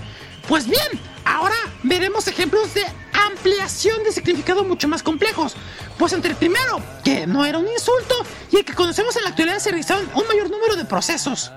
Pues 0.48 0.68
bien, 0.68 0.88
ahora 1.24 1.56
veremos 1.82 2.28
ejemplos 2.28 2.72
de 2.72 2.84
ampliación 3.12 4.04
de 4.04 4.12
significado 4.12 4.62
mucho 4.62 4.86
más 4.86 5.02
complejos. 5.02 5.56
Pues 5.98 6.12
entre 6.12 6.30
el 6.30 6.36
primero, 6.36 6.80
que 7.02 7.26
no 7.26 7.44
era 7.44 7.58
un 7.58 7.66
insulto, 7.66 8.14
y 8.52 8.58
el 8.58 8.64
que 8.64 8.72
conocemos 8.72 9.16
en 9.16 9.24
la 9.24 9.30
actualidad 9.30 9.58
se 9.58 9.70
realizaron 9.70 10.08
un 10.14 10.26
mayor 10.28 10.48
número 10.48 10.76
de 10.76 10.84
procesos. 10.84 11.50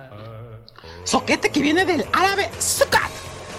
Soquete 1.03 1.51
que 1.51 1.61
viene 1.61 1.85
del 1.85 2.03
árabe 2.13 2.49
sukat, 2.59 3.11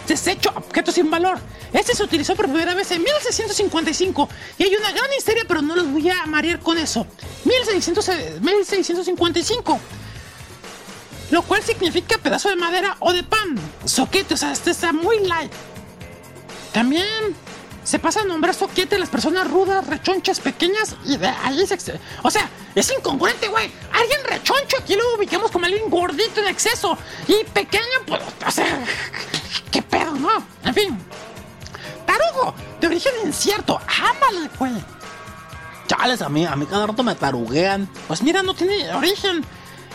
desecho, 0.09 0.51
objeto 0.57 0.91
sin 0.91 1.11
valor. 1.11 1.39
Este 1.73 1.95
se 1.95 2.03
utilizó 2.03 2.35
por 2.35 2.47
primera 2.47 2.75
vez 2.75 2.91
en 2.91 3.03
1655 3.03 4.29
y 4.59 4.65
hay 4.65 4.75
una 4.75 4.91
gran 4.91 5.13
histeria, 5.17 5.45
pero 5.47 5.63
no 5.63 5.77
los 5.77 5.93
voy 5.93 6.11
a 6.11 6.27
marear 6.27 6.59
con 6.59 6.77
eso. 6.77 7.07
1600, 7.45 8.09
eh, 8.09 8.39
1655 8.41 9.81
lo 11.31 11.43
cual 11.43 11.63
significa 11.63 12.19
pedazo 12.19 12.49
de 12.49 12.57
madera 12.57 12.97
o 13.01 13.13
de 13.13 13.23
pan. 13.23 13.57
Soquete, 13.85 14.35
o 14.35 14.37
sea, 14.37 14.53
este 14.53 14.71
está 14.71 14.93
muy 14.93 15.21
light. 15.21 15.53
También 16.73 17.07
se 17.85 17.99
pasa 17.99 18.21
a 18.21 18.25
nombrar 18.25 18.55
soquete 18.55 18.97
a 18.97 18.99
las 18.99 19.09
personas 19.09 19.51
rudas, 19.51 19.87
rechonchas, 19.87 20.41
pequeñas 20.41 20.97
y 21.05 21.17
de 21.17 21.29
ahí 21.29 21.67
se... 21.67 22.01
O 22.23 22.31
sea, 22.31 22.49
es 22.75 22.91
incongruente, 22.97 23.49
güey. 23.49 23.71
Alguien 23.93 24.21
rechoncho 24.25 24.77
aquí 24.81 24.95
lo 24.95 25.17
ubicamos 25.17 25.51
como 25.51 25.67
alguien 25.67 25.89
gordito 25.89 26.41
en 26.41 26.49
exceso 26.49 26.97
y 27.27 27.45
pequeño, 27.45 27.85
pues, 28.07 28.23
o 28.47 28.51
sea, 28.51 28.85
qué 29.71 29.83
pedo, 29.83 30.15
¿no? 30.15 30.31
En 30.65 30.75
fin. 30.75 30.99
Tarugo, 32.07 32.55
de 32.81 32.87
origen 32.87 33.13
incierto. 33.25 33.81
Ámale, 33.87 34.51
güey. 34.59 34.73
Chales, 35.87 36.23
a 36.23 36.29
mí, 36.29 36.47
a 36.47 36.55
mí 36.55 36.67
cada 36.67 36.87
rato 36.87 37.03
me 37.03 37.15
taruguean. 37.15 37.89
Pues 38.07 38.23
mira, 38.23 38.43
no 38.43 38.55
tiene 38.55 38.93
origen. 38.95 39.45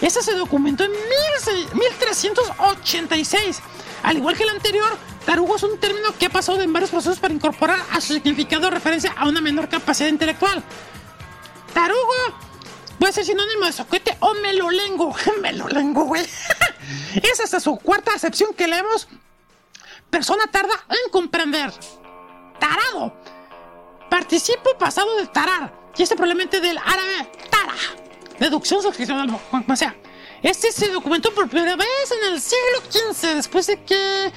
Ese 0.02 0.22
se 0.22 0.34
documentó 0.34 0.84
en 0.84 0.92
16 0.92 1.74
1386. 1.74 3.62
Al 4.04 4.18
igual 4.18 4.38
que 4.38 4.44
el 4.44 4.50
anterior, 4.50 4.98
tarugo 5.26 5.56
es 5.56 5.64
un 5.64 5.80
término 5.80 6.14
que 6.18 6.28
ha 6.28 6.30
pasado 6.30 6.62
en 6.62 6.72
varios 6.72 6.92
procesos 6.92 7.20
para 7.20 7.34
incorporar 7.34 7.80
a 7.92 8.02
su 8.02 8.14
significado 8.14 8.70
referencia 8.70 9.14
a 9.18 9.28
una 9.28 9.42
menor 9.42 9.70
capacidad 9.70 10.10
intelectual. 10.10 10.64
Tarugo 11.74 12.14
puede 13.00 13.14
ser 13.14 13.26
sinónimo 13.26 13.66
de 13.66 13.72
soquete 13.72 14.18
o 14.20 14.34
melolengo. 14.36 15.16
melolengo, 15.42 16.06
güey. 16.06 16.26
es 17.16 17.40
hasta 17.40 17.60
su 17.60 17.78
cuarta 17.78 18.14
acepción 18.14 18.54
que 18.54 18.68
leemos. 18.68 19.08
Persona 20.10 20.48
tarda 20.52 20.74
en 20.90 21.12
comprender. 21.12 21.74
Tarado. 22.60 23.14
Participo 24.10 24.78
pasado 24.78 25.16
de 25.18 25.28
tarar. 25.28 25.74
Y 25.98 26.04
este 26.04 26.16
probablemente 26.16 26.60
del 26.62 26.78
árabe 26.78 27.32
tara. 27.50 27.74
Deducción 28.40 28.82
sugestional, 28.82 29.40
o 29.68 29.76
sea. 29.76 29.96
Este 30.44 30.72
se 30.72 30.90
documentó 30.90 31.34
por 31.34 31.50
primera 31.50 31.76
vez 31.76 32.12
en 32.12 32.34
el 32.34 32.42
siglo 32.42 32.82
XV, 32.90 33.36
después 33.36 33.66
de 33.68 33.82
que 33.84 34.32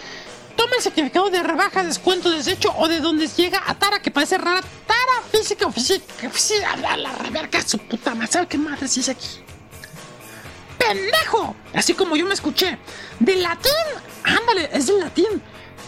toma 0.57 0.77
el 0.77 0.83
significado 0.83 1.29
de 1.29 1.43
rebaja, 1.43 1.83
descuento, 1.83 2.31
desecho 2.31 2.73
o 2.79 2.89
de 2.89 3.01
donde 3.01 3.29
llega 3.29 3.63
a 3.67 3.75
tara, 3.75 4.01
que 4.01 4.11
parece 4.11 4.39
rara. 4.39 4.63
Tara 4.87 5.23
física 5.31 5.67
o 5.67 5.73
física. 5.73 6.31
física 6.31 6.77
la, 6.77 6.97
la 6.97 7.63
su 7.67 7.79
puta 7.79 8.15
madre. 8.15 8.33
¿Sabe 8.33 8.47
qué 8.47 8.57
madre 8.59 8.89
dice 8.89 9.11
aquí? 9.11 9.29
¡Pendejo! 10.79 11.55
Así 11.75 11.93
como 11.93 12.17
yo 12.17 12.25
me 12.25 12.35
escuché. 12.35 12.79
Del 13.19 13.43
latín, 13.43 13.73
ándale, 14.23 14.71
es 14.73 14.87
del 14.87 15.01
latín. 15.01 15.43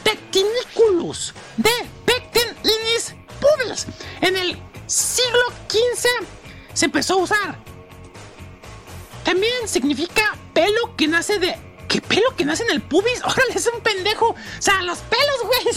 Pectiniculus. 0.04 1.32
De 1.56 1.70
pecten 2.04 2.56
inis 2.62 3.14
pubis. 3.40 3.86
En 4.20 4.36
el 4.36 4.58
siglo 4.86 5.52
XV 5.68 6.26
se 6.74 6.84
empezó 6.84 7.14
a 7.14 7.16
usar. 7.16 7.69
También 9.30 9.68
significa 9.68 10.36
pelo 10.52 10.96
que 10.96 11.06
nace 11.06 11.38
de. 11.38 11.54
¿Qué 11.86 12.00
pelo 12.00 12.34
que 12.36 12.44
nace 12.44 12.64
en 12.64 12.70
el 12.70 12.80
pubis? 12.80 13.22
Órale, 13.24 13.54
es 13.54 13.70
un 13.72 13.80
pendejo. 13.80 14.30
O 14.30 14.36
sea, 14.58 14.82
los 14.82 14.98
pelos, 14.98 15.36
güey. 15.44 15.76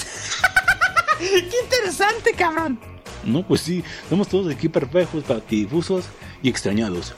Qué 1.51 1.55
interesante, 1.61 2.33
cabrón. 2.33 2.79
No, 3.23 3.45
pues 3.47 3.61
sí, 3.61 3.83
somos 4.09 4.27
todos 4.27 4.51
aquí 4.51 4.69
perfectos, 4.69 5.23
patidifusos 5.25 6.05
y 6.41 6.49
extrañados. 6.49 7.13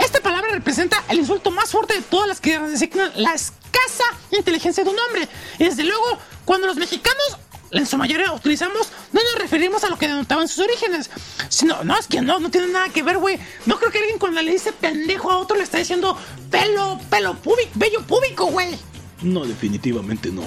Esta 0.00 0.20
palabra 0.20 0.50
representa 0.50 1.00
el 1.08 1.18
insulto 1.20 1.52
más 1.52 1.70
fuerte 1.70 1.94
de 1.94 2.02
todas 2.02 2.26
las 2.26 2.40
que 2.40 2.58
designan 2.58 3.12
la 3.14 3.32
escasa 3.32 4.04
inteligencia 4.32 4.82
de 4.82 4.90
un 4.90 4.98
hombre. 4.98 5.28
Y 5.60 5.64
desde 5.66 5.84
luego, 5.84 6.18
cuando 6.44 6.66
los 6.66 6.74
mexicanos 6.74 7.38
en 7.72 7.86
su 7.86 7.96
mayoría 7.96 8.32
utilizamos, 8.32 8.92
no 9.12 9.20
nos 9.22 9.38
referimos 9.40 9.82
a 9.84 9.88
lo 9.88 9.98
que 9.98 10.08
denotaban 10.08 10.46
sus 10.48 10.64
orígenes. 10.64 11.10
Sino, 11.48 11.82
no, 11.84 11.98
es 11.98 12.06
que 12.06 12.20
no, 12.20 12.38
no 12.38 12.50
tiene 12.50 12.68
nada 12.68 12.88
que 12.90 13.02
ver, 13.02 13.18
güey. 13.18 13.38
No 13.66 13.78
creo 13.78 13.90
que 13.90 13.98
alguien 13.98 14.18
cuando 14.18 14.42
le 14.42 14.52
dice 14.52 14.72
pendejo 14.72 15.30
a 15.30 15.38
otro 15.38 15.56
le 15.56 15.64
está 15.64 15.78
diciendo 15.78 16.16
pelo, 16.50 17.00
pelo 17.10 17.34
púbico, 17.34 17.70
bello 17.74 18.02
púbico, 18.02 18.46
güey. 18.46 18.78
No, 19.22 19.44
definitivamente 19.44 20.30
no. 20.30 20.42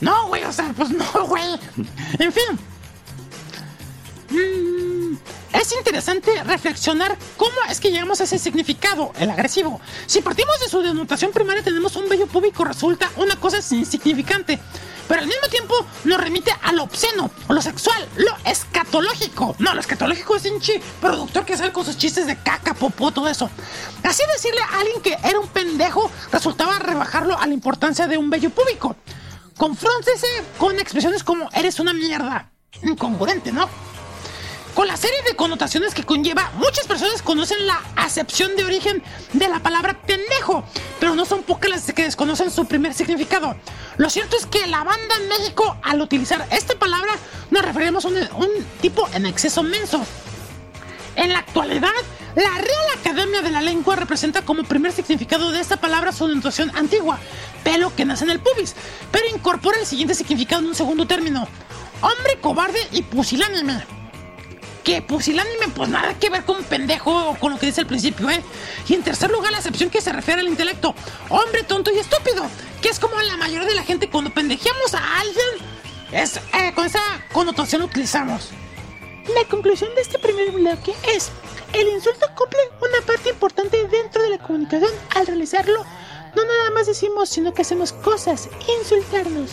No, 0.00 0.28
güey, 0.28 0.44
o 0.44 0.52
sea, 0.52 0.72
pues 0.76 0.90
no, 0.90 1.04
güey. 1.26 1.44
En 2.18 2.32
fin. 2.32 2.58
Mm, 4.30 4.63
es 5.54 5.72
interesante 5.72 6.42
reflexionar 6.44 7.16
cómo 7.36 7.54
es 7.70 7.80
que 7.80 7.90
llegamos 7.90 8.20
a 8.20 8.24
ese 8.24 8.38
significado, 8.38 9.12
el 9.18 9.30
agresivo. 9.30 9.80
Si 10.06 10.20
partimos 10.20 10.58
de 10.60 10.68
su 10.68 10.82
denotación 10.82 11.30
primaria, 11.30 11.62
tenemos 11.62 11.94
un 11.96 12.08
bello 12.08 12.26
público, 12.26 12.64
resulta 12.64 13.08
una 13.16 13.36
cosa 13.36 13.58
insignificante. 13.74 14.58
Pero 15.06 15.20
al 15.20 15.26
mismo 15.26 15.48
tiempo 15.48 15.74
nos 16.04 16.20
remite 16.20 16.50
a 16.62 16.72
lo 16.72 16.82
obsceno, 16.82 17.30
lo 17.48 17.62
sexual, 17.62 18.08
lo 18.16 18.34
escatológico. 18.44 19.54
No, 19.58 19.74
lo 19.74 19.80
escatológico 19.80 20.36
es 20.36 20.46
un 20.46 20.60
chi 20.60 20.80
productor 21.00 21.44
que 21.44 21.56
sale 21.56 21.72
con 21.72 21.84
sus 21.84 21.98
chistes 21.98 22.26
de 22.26 22.36
caca, 22.36 22.74
popó, 22.74 23.12
todo 23.12 23.28
eso. 23.28 23.48
Así 24.02 24.22
decirle 24.32 24.60
a 24.60 24.80
alguien 24.80 25.02
que 25.02 25.16
era 25.22 25.38
un 25.38 25.48
pendejo 25.48 26.10
resultaba 26.32 26.78
rebajarlo 26.78 27.38
a 27.38 27.46
la 27.46 27.54
importancia 27.54 28.06
de 28.06 28.16
un 28.16 28.30
bello 28.30 28.50
público. 28.50 28.96
Confróntese 29.56 30.26
con 30.58 30.80
expresiones 30.80 31.22
como 31.22 31.48
eres 31.52 31.78
una 31.78 31.92
mierda. 31.92 32.50
Incongruente, 32.82 33.52
¿no? 33.52 33.68
Con 34.74 34.88
la 34.88 34.96
serie 34.96 35.22
de 35.22 35.36
connotaciones 35.36 35.94
que 35.94 36.02
conlleva, 36.02 36.50
muchas 36.56 36.88
personas 36.88 37.22
conocen 37.22 37.64
la 37.64 37.80
acepción 37.94 38.56
de 38.56 38.64
origen 38.64 39.04
de 39.32 39.46
la 39.46 39.60
palabra 39.60 40.00
pendejo, 40.04 40.64
pero 40.98 41.14
no 41.14 41.24
son 41.24 41.44
pocas 41.44 41.70
las 41.70 41.92
que 41.92 42.02
desconocen 42.02 42.50
su 42.50 42.66
primer 42.66 42.92
significado. 42.92 43.54
Lo 43.98 44.10
cierto 44.10 44.36
es 44.36 44.46
que 44.46 44.66
la 44.66 44.82
banda 44.82 45.14
en 45.20 45.28
México, 45.28 45.76
al 45.80 46.00
utilizar 46.00 46.44
esta 46.50 46.74
palabra, 46.74 47.12
nos 47.52 47.64
referimos 47.64 48.04
a 48.04 48.08
un, 48.08 48.66
tipo 48.80 49.08
en 49.14 49.26
exceso 49.26 49.62
menso. 49.62 50.04
En 51.14 51.32
la 51.32 51.38
actualidad, 51.38 51.92
la 52.34 52.50
Real 52.50 52.98
Academia 52.98 53.42
de 53.42 53.52
la 53.52 53.62
Lengua 53.62 53.94
representa 53.94 54.42
como 54.42 54.64
primer 54.64 54.90
significado 54.90 55.52
de 55.52 55.60
esta 55.60 55.76
palabra 55.76 56.10
su 56.10 56.26
denotación 56.26 56.76
antigua, 56.76 57.20
pelo 57.62 57.94
que 57.94 58.04
nace 58.04 58.24
en 58.24 58.30
el 58.30 58.40
pubis, 58.40 58.74
pero 59.12 59.24
incorpora 59.32 59.78
el 59.78 59.86
siguiente 59.86 60.16
significado 60.16 60.62
en 60.62 60.68
un 60.68 60.74
segundo 60.74 61.06
término: 61.06 61.46
hombre 62.00 62.40
cobarde 62.40 62.88
y 62.90 63.02
pusilánime. 63.02 64.03
Que 64.84 65.00
pusilánime, 65.00 65.68
pues 65.74 65.88
nada 65.88 66.12
que 66.18 66.28
ver 66.28 66.44
con 66.44 66.62
pendejo 66.62 67.36
con 67.40 67.52
lo 67.52 67.58
que 67.58 67.66
dice 67.66 67.80
al 67.80 67.86
principio, 67.86 68.28
¿eh? 68.28 68.42
Y 68.86 68.92
en 68.92 69.02
tercer 69.02 69.30
lugar, 69.30 69.50
la 69.50 69.58
acepción 69.58 69.88
que 69.88 70.02
se 70.02 70.12
refiere 70.12 70.42
al 70.42 70.48
intelecto: 70.48 70.94
hombre 71.30 71.62
tonto 71.62 71.90
y 71.90 71.98
estúpido, 71.98 72.44
que 72.82 72.90
es 72.90 73.00
como 73.00 73.18
la 73.22 73.38
mayoría 73.38 73.66
de 73.66 73.74
la 73.74 73.82
gente 73.82 74.10
cuando 74.10 74.28
pendejeamos 74.28 74.94
a 74.94 75.20
alguien, 75.20 75.46
es 76.12 76.36
eh, 76.36 76.72
con 76.74 76.84
esa 76.84 77.00
connotación 77.32 77.80
utilizamos. 77.80 78.50
La 79.34 79.48
conclusión 79.48 79.94
de 79.94 80.02
este 80.02 80.18
primer 80.18 80.50
bloque 80.50 80.94
es, 81.16 81.30
el 81.72 81.88
insulto 81.88 82.26
cumple 82.36 82.60
una 82.82 83.06
parte 83.06 83.30
importante 83.30 83.88
dentro 83.88 84.22
de 84.22 84.28
la 84.28 84.38
comunicación. 84.38 84.90
Al 85.14 85.26
realizarlo, 85.26 85.82
no 86.36 86.44
nada 86.44 86.70
más 86.74 86.86
decimos, 86.86 87.30
sino 87.30 87.54
que 87.54 87.62
hacemos 87.62 87.94
cosas, 87.94 88.50
insultarnos. 88.78 89.52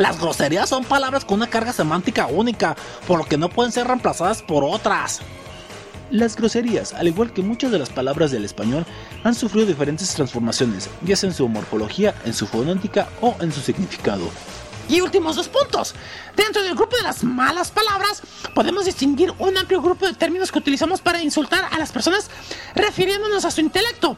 Las 0.00 0.18
groserías 0.18 0.70
son 0.70 0.84
palabras 0.84 1.26
con 1.26 1.36
una 1.36 1.50
carga 1.50 1.74
semántica 1.74 2.26
única, 2.26 2.74
por 3.06 3.18
lo 3.18 3.26
que 3.26 3.36
no 3.36 3.50
pueden 3.50 3.70
ser 3.70 3.86
reemplazadas 3.86 4.40
por 4.40 4.64
otras. 4.64 5.20
Las 6.10 6.36
groserías, 6.36 6.94
al 6.94 7.08
igual 7.08 7.34
que 7.34 7.42
muchas 7.42 7.70
de 7.70 7.78
las 7.78 7.90
palabras 7.90 8.30
del 8.30 8.46
español, 8.46 8.86
han 9.24 9.34
sufrido 9.34 9.66
diferentes 9.66 10.14
transformaciones, 10.14 10.88
ya 11.02 11.16
sea 11.16 11.28
en 11.28 11.36
su 11.36 11.46
morfología, 11.50 12.14
en 12.24 12.32
su 12.32 12.46
fonética 12.46 13.10
o 13.20 13.36
en 13.40 13.52
su 13.52 13.60
significado. 13.60 14.30
Y 14.88 15.02
últimos 15.02 15.36
dos 15.36 15.50
puntos. 15.50 15.94
Dentro 16.34 16.62
del 16.62 16.76
grupo 16.76 16.96
de 16.96 17.02
las 17.02 17.22
malas 17.22 17.70
palabras, 17.70 18.22
podemos 18.54 18.86
distinguir 18.86 19.34
un 19.38 19.58
amplio 19.58 19.82
grupo 19.82 20.06
de 20.06 20.14
términos 20.14 20.50
que 20.50 20.60
utilizamos 20.60 21.02
para 21.02 21.22
insultar 21.22 21.68
a 21.70 21.78
las 21.78 21.92
personas 21.92 22.30
refiriéndonos 22.74 23.44
a 23.44 23.50
su 23.50 23.60
intelecto. 23.60 24.16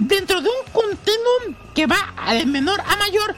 Dentro 0.00 0.40
de 0.40 0.48
un 0.48 0.72
continuum 0.72 1.54
que 1.76 1.86
va 1.86 2.12
de 2.32 2.44
menor 2.44 2.80
a 2.80 2.96
mayor, 2.96 3.36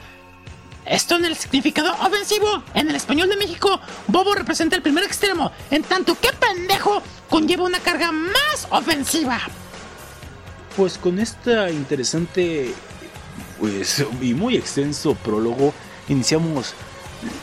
Esto 0.85 1.15
en 1.15 1.25
el 1.25 1.35
significado 1.35 1.91
ofensivo. 1.93 2.63
En 2.73 2.89
el 2.89 2.95
español 2.95 3.29
de 3.29 3.37
México, 3.37 3.79
bobo 4.07 4.35
representa 4.35 4.75
el 4.75 4.81
primer 4.81 5.03
extremo, 5.03 5.51
en 5.71 5.83
tanto 5.83 6.15
que 6.19 6.29
pendejo 6.33 7.01
conlleva 7.29 7.63
una 7.63 7.79
carga 7.79 8.11
más 8.11 8.67
ofensiva. 8.69 9.39
Pues 10.77 10.97
con 10.97 11.19
esta 11.19 11.71
interesante 11.71 12.73
pues, 13.59 14.05
y 14.21 14.33
muy 14.33 14.55
extenso 14.55 15.15
prólogo, 15.15 15.73
iniciamos 16.07 16.73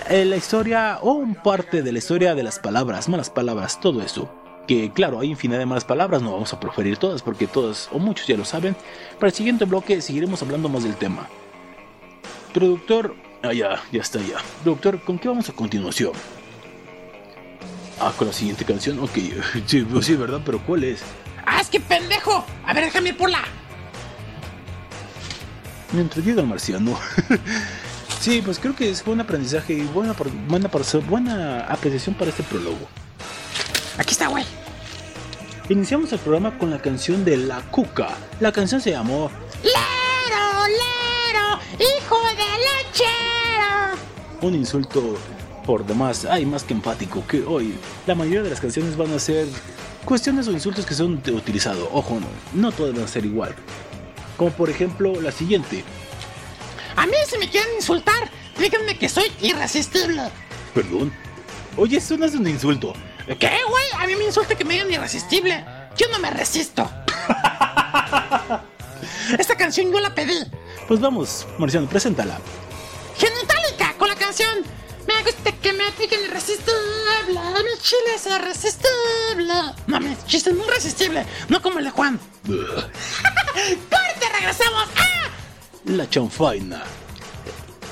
la 0.08 0.36
historia 0.36 0.98
o 1.00 1.12
un 1.12 1.34
parte 1.34 1.82
de 1.82 1.92
la 1.92 1.98
historia 1.98 2.34
de 2.34 2.42
las 2.42 2.58
palabras, 2.58 3.08
malas 3.08 3.30
palabras, 3.30 3.80
todo 3.80 4.02
eso. 4.02 4.30
Que 4.68 4.92
claro, 4.92 5.18
hay 5.18 5.30
infinidad 5.30 5.58
de 5.58 5.66
malas 5.66 5.84
palabras, 5.84 6.22
no 6.22 6.32
vamos 6.32 6.52
a 6.52 6.60
proferir 6.60 6.96
todas 6.96 7.22
porque 7.22 7.48
todas 7.48 7.88
o 7.90 7.98
muchos 7.98 8.26
ya 8.28 8.36
lo 8.36 8.44
saben. 8.44 8.76
Para 9.18 9.28
el 9.30 9.34
siguiente 9.34 9.64
bloque 9.64 10.00
seguiremos 10.00 10.40
hablando 10.42 10.68
más 10.68 10.84
del 10.84 10.94
tema. 10.94 11.28
Productor, 12.54 13.16
ah 13.42 13.52
ya, 13.52 13.82
ya 13.92 14.00
está 14.00 14.20
ya. 14.20 14.36
Productor, 14.62 15.00
¿con 15.02 15.18
qué 15.18 15.28
vamos 15.28 15.48
a 15.48 15.52
continuación? 15.52 16.12
Ah, 18.00 18.12
con 18.16 18.26
la 18.26 18.32
siguiente 18.32 18.64
canción, 18.64 18.98
ok. 18.98 19.18
Sí, 19.66 19.82
pues 19.82 20.06
sí, 20.06 20.16
¿verdad? 20.16 20.40
Pero 20.44 20.58
¿cuál 20.64 20.84
es? 20.84 21.02
¡Ah, 21.46 21.60
es 21.60 21.68
que 21.68 21.80
pendejo! 21.80 22.44
A 22.66 22.74
ver, 22.74 22.84
déjame 22.84 23.10
ir 23.10 23.16
por 23.16 23.30
la. 23.30 23.42
Mientras 25.92 26.24
llega 26.24 26.40
el 26.40 26.48
marciano. 26.48 26.98
sí, 28.20 28.40
pues 28.42 28.58
creo 28.58 28.74
que 28.74 28.90
es 28.90 29.04
buen 29.04 29.20
aprendizaje 29.20 29.74
y 29.74 29.82
buena, 29.82 30.14
buena, 30.48 30.70
buena 31.08 31.60
apreciación 31.66 32.14
para 32.14 32.30
este 32.30 32.42
prólogo. 32.42 32.88
Aquí 33.98 34.12
está, 34.12 34.28
güey. 34.28 34.44
Iniciamos 35.68 36.12
el 36.12 36.18
programa 36.18 36.58
con 36.58 36.70
la 36.70 36.80
canción 36.80 37.24
de 37.24 37.36
La 37.36 37.60
Cuca. 37.70 38.08
La 38.40 38.52
canción 38.52 38.80
se 38.80 38.90
llamó 38.90 39.30
¡Lero, 39.62 40.66
lero! 40.66 41.01
Un 44.40 44.54
insulto 44.54 45.16
por 45.64 45.86
demás, 45.86 46.24
hay 46.24 46.44
más 46.44 46.64
que 46.64 46.74
empático, 46.74 47.24
que 47.26 47.44
hoy 47.44 47.74
la 48.06 48.14
mayoría 48.14 48.42
de 48.42 48.50
las 48.50 48.60
canciones 48.60 48.96
van 48.96 49.12
a 49.12 49.18
ser 49.18 49.46
cuestiones 50.04 50.48
o 50.48 50.52
insultos 50.52 50.84
que 50.84 50.94
son 50.94 51.22
utilizados. 51.32 51.88
Ojo, 51.92 52.18
no, 52.18 52.26
no 52.60 52.72
todas 52.72 52.94
van 52.94 53.04
a 53.04 53.08
ser 53.08 53.24
igual. 53.24 53.54
Como 54.36 54.50
por 54.50 54.68
ejemplo 54.68 55.20
la 55.20 55.30
siguiente. 55.30 55.84
A 56.96 57.06
mí 57.06 57.12
si 57.26 57.38
me 57.38 57.48
quieren 57.48 57.70
insultar, 57.76 58.28
díganme 58.58 58.98
que 58.98 59.08
soy 59.08 59.30
irresistible. 59.40 60.22
Perdón. 60.74 61.12
Oye, 61.76 61.98
eso 61.98 62.16
no 62.16 62.26
es 62.26 62.34
un 62.34 62.46
insulto. 62.46 62.92
¿Qué, 63.26 63.50
güey? 63.68 63.84
A 63.98 64.06
mí 64.06 64.16
me 64.16 64.24
insulta 64.24 64.56
que 64.56 64.64
me 64.64 64.74
digan 64.74 64.90
irresistible. 64.90 65.64
Yo 65.96 66.06
no 66.10 66.18
me 66.18 66.30
resisto. 66.30 66.90
Esta 69.38 69.56
canción 69.56 69.92
yo 69.92 70.00
la 70.00 70.14
pedí. 70.14 70.38
Pues 70.88 71.00
vamos, 71.00 71.46
Marciano, 71.58 71.88
preséntala. 71.88 72.38
Genitalica 73.22 73.94
con 73.98 74.08
la 74.08 74.16
canción. 74.16 74.64
Me 75.06 75.22
gusta 75.22 75.52
que 75.52 75.72
me 75.72 75.92
digan 75.92 76.24
irresistible. 76.24 76.74
Mi 77.28 77.80
chile 77.80 78.14
es 78.16 78.26
irresistible. 78.26 79.54
No, 79.86 80.00
mi 80.00 80.16
chiste 80.26 80.50
es 80.50 80.56
muy 80.56 80.66
irresistible. 80.66 81.24
No 81.48 81.62
como 81.62 81.78
el 81.78 81.84
de 81.84 81.90
Juan. 81.92 82.18
¡Corte! 82.46 84.28
¡Regresamos! 84.32 84.88
¡Ah! 84.96 85.30
La 85.84 86.10
chanfaina. 86.10 86.82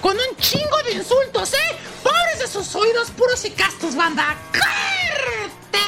Con 0.01 0.17
un 0.17 0.37
chingo 0.39 0.83
de 0.85 0.95
insultos, 0.95 1.55
¿eh? 1.55 1.77
¡Pobres 2.03 2.41
de 2.41 2.49
sus 2.49 2.75
oídos 2.75 3.13
puros 3.13 3.45
y 3.45 3.51
castos, 3.51 3.95
banda! 3.95 4.37
¡Corte! 4.51 5.79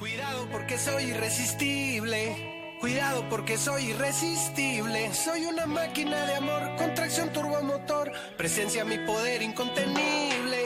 Cuidado 0.00 0.48
porque 0.50 0.76
soy 0.78 1.04
irresistible. 1.04 2.51
Cuidado 2.82 3.24
porque 3.30 3.56
soy 3.58 3.90
irresistible. 3.90 5.14
Soy 5.14 5.44
una 5.46 5.66
máquina 5.66 6.26
de 6.26 6.34
amor 6.34 6.74
con 6.76 6.92
tracción 6.94 7.32
turbomotor. 7.32 8.10
Presencia 8.36 8.84
mi 8.84 8.98
poder 8.98 9.40
incontenible. 9.40 10.64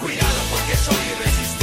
Cuidado 0.00 0.38
porque 0.50 0.76
soy 0.76 0.96
irresistible. 0.96 1.57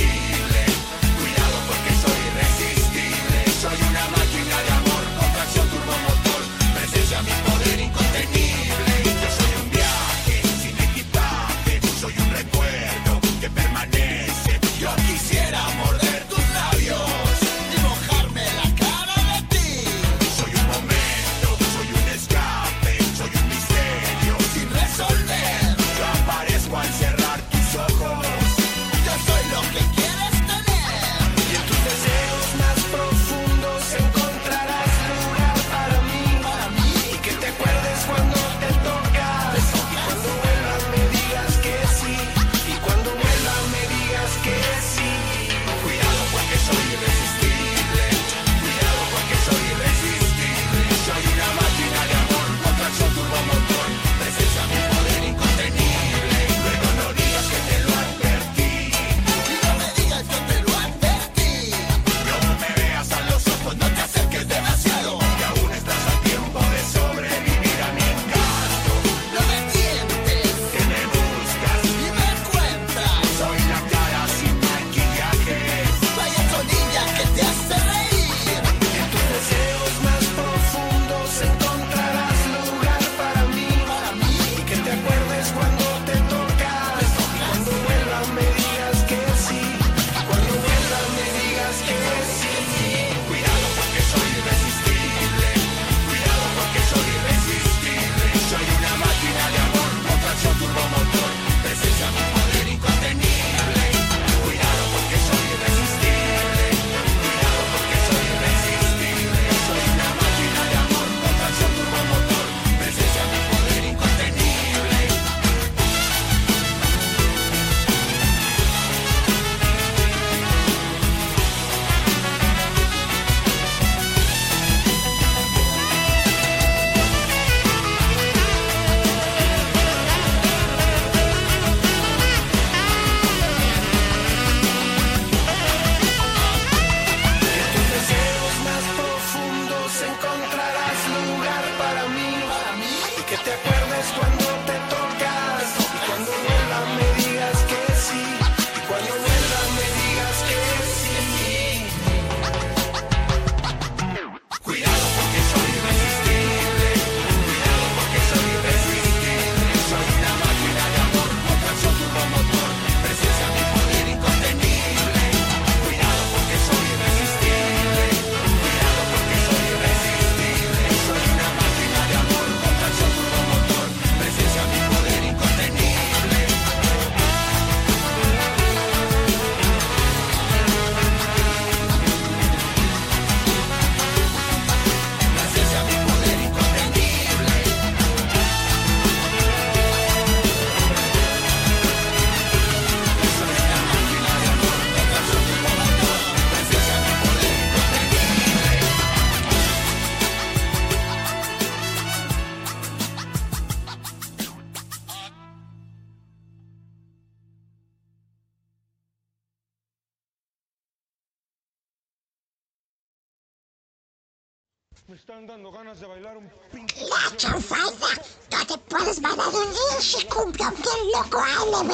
Están 215.36 215.48
dando 215.48 215.70
ganas 215.70 216.00
de 216.00 216.08
bailar 216.08 216.38
un 216.38 216.50
pinche. 216.72 216.96
La 217.08 217.36
chanfaina, 217.36 218.08
no 218.52 218.68
te 218.68 218.78
puedes 218.78 219.20
mandar 219.20 219.48
un 219.50 219.54
pinche 219.54 220.26
cumbión 220.28 220.74
bien 220.76 221.12
loco, 221.12 221.40
ALB. 221.40 221.92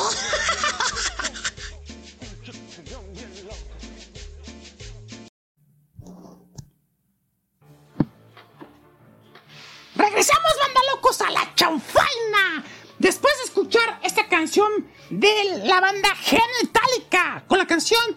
Regresamos, 9.95 10.51
banda 10.59 10.81
locos, 10.93 11.21
a 11.21 11.31
la 11.31 11.55
chanfaina. 11.55 12.63
Después 12.99 13.35
de 13.39 13.43
escuchar 13.45 13.99
esta 14.03 14.29
canción 14.29 14.69
de 15.09 15.63
la 15.63 15.81
banda 15.81 16.13
Genitalica 16.15 17.43
con 17.47 17.57
la 17.57 17.65
canción 17.65 18.15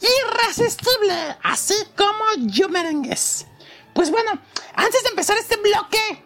Irresistible, 0.00 1.36
así 1.42 1.74
como 1.96 2.46
yo 2.46 2.68
merengues. 2.68 3.48
Pues 3.98 4.12
bueno, 4.12 4.30
antes 4.76 5.02
de 5.02 5.08
empezar 5.08 5.36
este 5.38 5.56
bloque, 5.56 6.22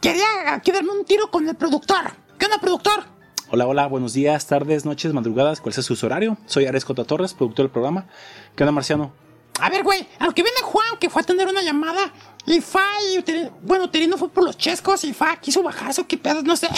quería 0.00 0.54
aquí 0.54 0.70
darme 0.70 0.92
un 0.92 1.04
tiro 1.04 1.28
con 1.28 1.48
el 1.48 1.56
productor. 1.56 2.12
¿Qué 2.38 2.44
onda, 2.44 2.58
productor? 2.60 3.02
Hola, 3.50 3.66
hola, 3.66 3.88
buenos 3.88 4.12
días, 4.12 4.46
tardes, 4.46 4.84
noches, 4.84 5.12
madrugadas, 5.12 5.60
¿cuál 5.60 5.74
es 5.76 5.84
su 5.84 6.06
horario? 6.06 6.38
Soy 6.46 6.66
Ares 6.66 6.84
Cota 6.84 7.02
Torres, 7.02 7.34
productor 7.34 7.64
del 7.64 7.72
programa. 7.72 8.06
¿Qué 8.54 8.62
onda, 8.62 8.70
Marciano? 8.70 9.12
A 9.58 9.70
ver, 9.70 9.82
güey, 9.82 10.06
a 10.20 10.26
lo 10.26 10.34
que 10.36 10.44
viene 10.44 10.60
Juan, 10.62 10.96
que 11.00 11.10
fue 11.10 11.20
a 11.20 11.24
atender 11.24 11.48
una 11.48 11.62
llamada, 11.62 12.12
y 12.46 12.60
fue, 12.60 12.80
y 13.12 13.22
te- 13.22 13.50
bueno, 13.62 13.90
Terino 13.90 14.16
fue 14.16 14.28
por 14.28 14.44
los 14.44 14.56
chescos, 14.56 15.02
y 15.02 15.12
fue, 15.12 15.26
quiso 15.40 15.64
bajar 15.64 15.90
eso, 15.90 16.06
qué 16.06 16.16
pedo, 16.16 16.42
no 16.44 16.54
sé. 16.56 16.68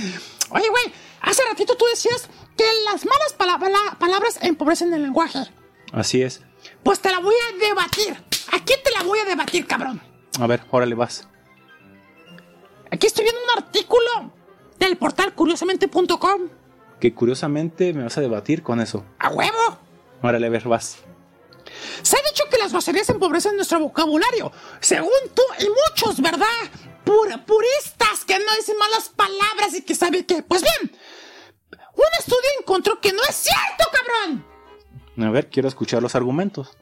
Oye, 0.48 0.68
güey, 0.70 0.84
hace 1.20 1.42
ratito 1.46 1.76
tú 1.76 1.84
decías 1.90 2.26
que 2.56 2.64
las 2.86 3.04
malas 3.04 3.34
palabra- 3.36 3.98
palabras 3.98 4.38
empobrecen 4.40 4.94
el 4.94 5.02
lenguaje. 5.02 5.40
Así 5.92 6.22
es. 6.22 6.40
Pues 6.82 7.00
te 7.00 7.10
la 7.10 7.18
voy 7.18 7.34
a 7.34 7.58
debatir. 7.58 8.24
Aquí 8.52 8.74
te 8.84 8.90
la 8.92 9.02
voy 9.02 9.18
a 9.18 9.24
debatir, 9.24 9.66
cabrón. 9.66 10.00
A 10.40 10.46
ver, 10.46 10.62
órale, 10.70 10.94
vas. 10.94 11.28
Aquí 12.90 13.06
estoy 13.06 13.24
viendo 13.24 13.40
un 13.42 13.62
artículo 13.62 14.32
del 14.78 14.96
portal 14.96 15.34
curiosamente.com. 15.34 16.48
Que 17.00 17.14
curiosamente 17.14 17.92
me 17.92 18.02
vas 18.04 18.16
a 18.18 18.20
debatir 18.20 18.62
con 18.62 18.80
eso. 18.80 19.04
¡A 19.18 19.28
huevo! 19.30 19.78
Órale, 20.22 20.46
a 20.46 20.50
ver, 20.50 20.66
vas. 20.68 20.98
Se 22.02 22.16
ha 22.16 22.20
dicho 22.30 22.44
que 22.50 22.58
las 22.58 22.72
groserías 22.72 23.08
empobrecen 23.10 23.56
nuestro 23.56 23.78
vocabulario. 23.80 24.50
Según 24.80 25.10
tú 25.34 25.42
y 25.60 25.66
muchos, 25.68 26.20
¿verdad? 26.20 26.46
Pur- 27.04 27.44
puristas 27.44 28.24
que 28.26 28.38
no 28.38 28.44
dicen 28.56 28.76
malas 28.78 29.10
palabras 29.10 29.74
y 29.76 29.82
que 29.82 29.94
saben 29.94 30.24
que. 30.24 30.42
Pues 30.42 30.62
bien, 30.62 30.92
un 31.94 32.04
estudio 32.18 32.48
encontró 32.60 33.00
que 33.00 33.12
no 33.12 33.20
es 33.28 33.34
cierto, 33.36 33.84
cabrón. 33.92 34.44
A 35.28 35.30
ver, 35.30 35.50
quiero 35.50 35.68
escuchar 35.68 36.02
los 36.02 36.14
argumentos. 36.14 36.76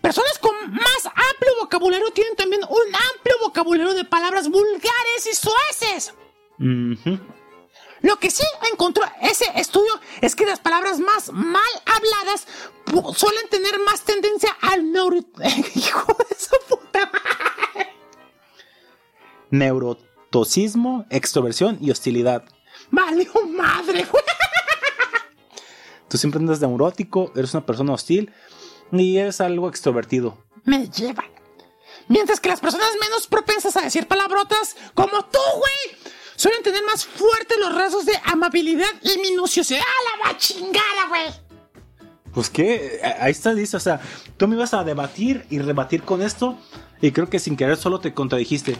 Personas 0.00 0.38
con 0.38 0.54
más 0.72 1.06
amplio 1.06 1.52
vocabulario 1.60 2.10
tienen 2.12 2.34
también 2.34 2.62
un 2.62 2.94
amplio 3.14 3.36
vocabulario 3.42 3.94
de 3.94 4.04
palabras 4.04 4.48
vulgares 4.48 5.26
y 5.30 5.34
soeces. 5.34 6.14
Ujú. 6.58 7.18
Lo 8.02 8.18
que 8.18 8.30
sí 8.30 8.44
encontró 8.72 9.04
ese 9.20 9.44
estudio 9.56 9.92
es 10.22 10.34
que 10.34 10.46
las 10.46 10.58
palabras 10.58 11.00
más 11.00 11.30
mal 11.32 11.62
habladas 11.84 12.46
suelen 13.14 13.48
tener 13.50 13.78
más 13.80 14.02
tendencia 14.02 14.56
al 14.62 14.90
neuro... 14.90 15.18
Hijo 15.74 16.16
de 16.28 16.36
su 16.36 16.56
puta 16.66 17.10
madre. 17.12 17.90
Neurotosismo, 19.50 21.04
extroversión 21.10 21.76
y 21.80 21.90
hostilidad. 21.90 22.44
Valió 22.90 23.32
madre, 23.48 24.06
güey. 24.10 24.24
Tú 26.08 26.16
siempre 26.16 26.40
andas 26.40 26.60
neurótico, 26.60 27.32
eres 27.36 27.52
una 27.52 27.66
persona 27.66 27.92
hostil 27.92 28.32
y 28.92 29.16
eres 29.18 29.40
algo 29.40 29.68
extrovertido. 29.68 30.38
Me 30.64 30.88
lleva. 30.88 31.24
Mientras 32.08 32.40
que 32.40 32.48
las 32.48 32.60
personas 32.60 32.88
menos 33.00 33.26
propensas 33.26 33.76
a 33.76 33.82
decir 33.82 34.06
palabrotas, 34.08 34.76
como 34.94 35.24
tú, 35.26 35.38
güey, 35.58 35.98
suelen 36.36 36.62
tener 36.62 36.82
más 36.84 37.04
fuertes 37.06 37.56
los 37.58 37.74
rasgos 37.74 38.04
de 38.06 38.14
amabilidad 38.24 38.88
y 39.02 39.18
minuciosidad. 39.20 39.80
¡A 39.80 40.24
la 40.24 40.32
va 40.32 40.38
chingada, 40.38 41.08
güey! 41.08 41.24
Pues 42.34 42.50
qué, 42.50 43.00
A- 43.04 43.24
ahí 43.24 43.30
está 43.32 43.52
listo. 43.52 43.76
O 43.76 43.80
sea, 43.80 44.00
tú 44.36 44.48
me 44.48 44.56
ibas 44.56 44.74
a 44.74 44.82
debatir 44.84 45.46
y 45.50 45.58
rebatir 45.60 46.02
con 46.02 46.20
esto 46.22 46.58
y 47.00 47.12
creo 47.12 47.28
que 47.30 47.38
sin 47.38 47.56
querer 47.56 47.76
solo 47.76 48.00
te 48.00 48.12
contradijiste. 48.12 48.76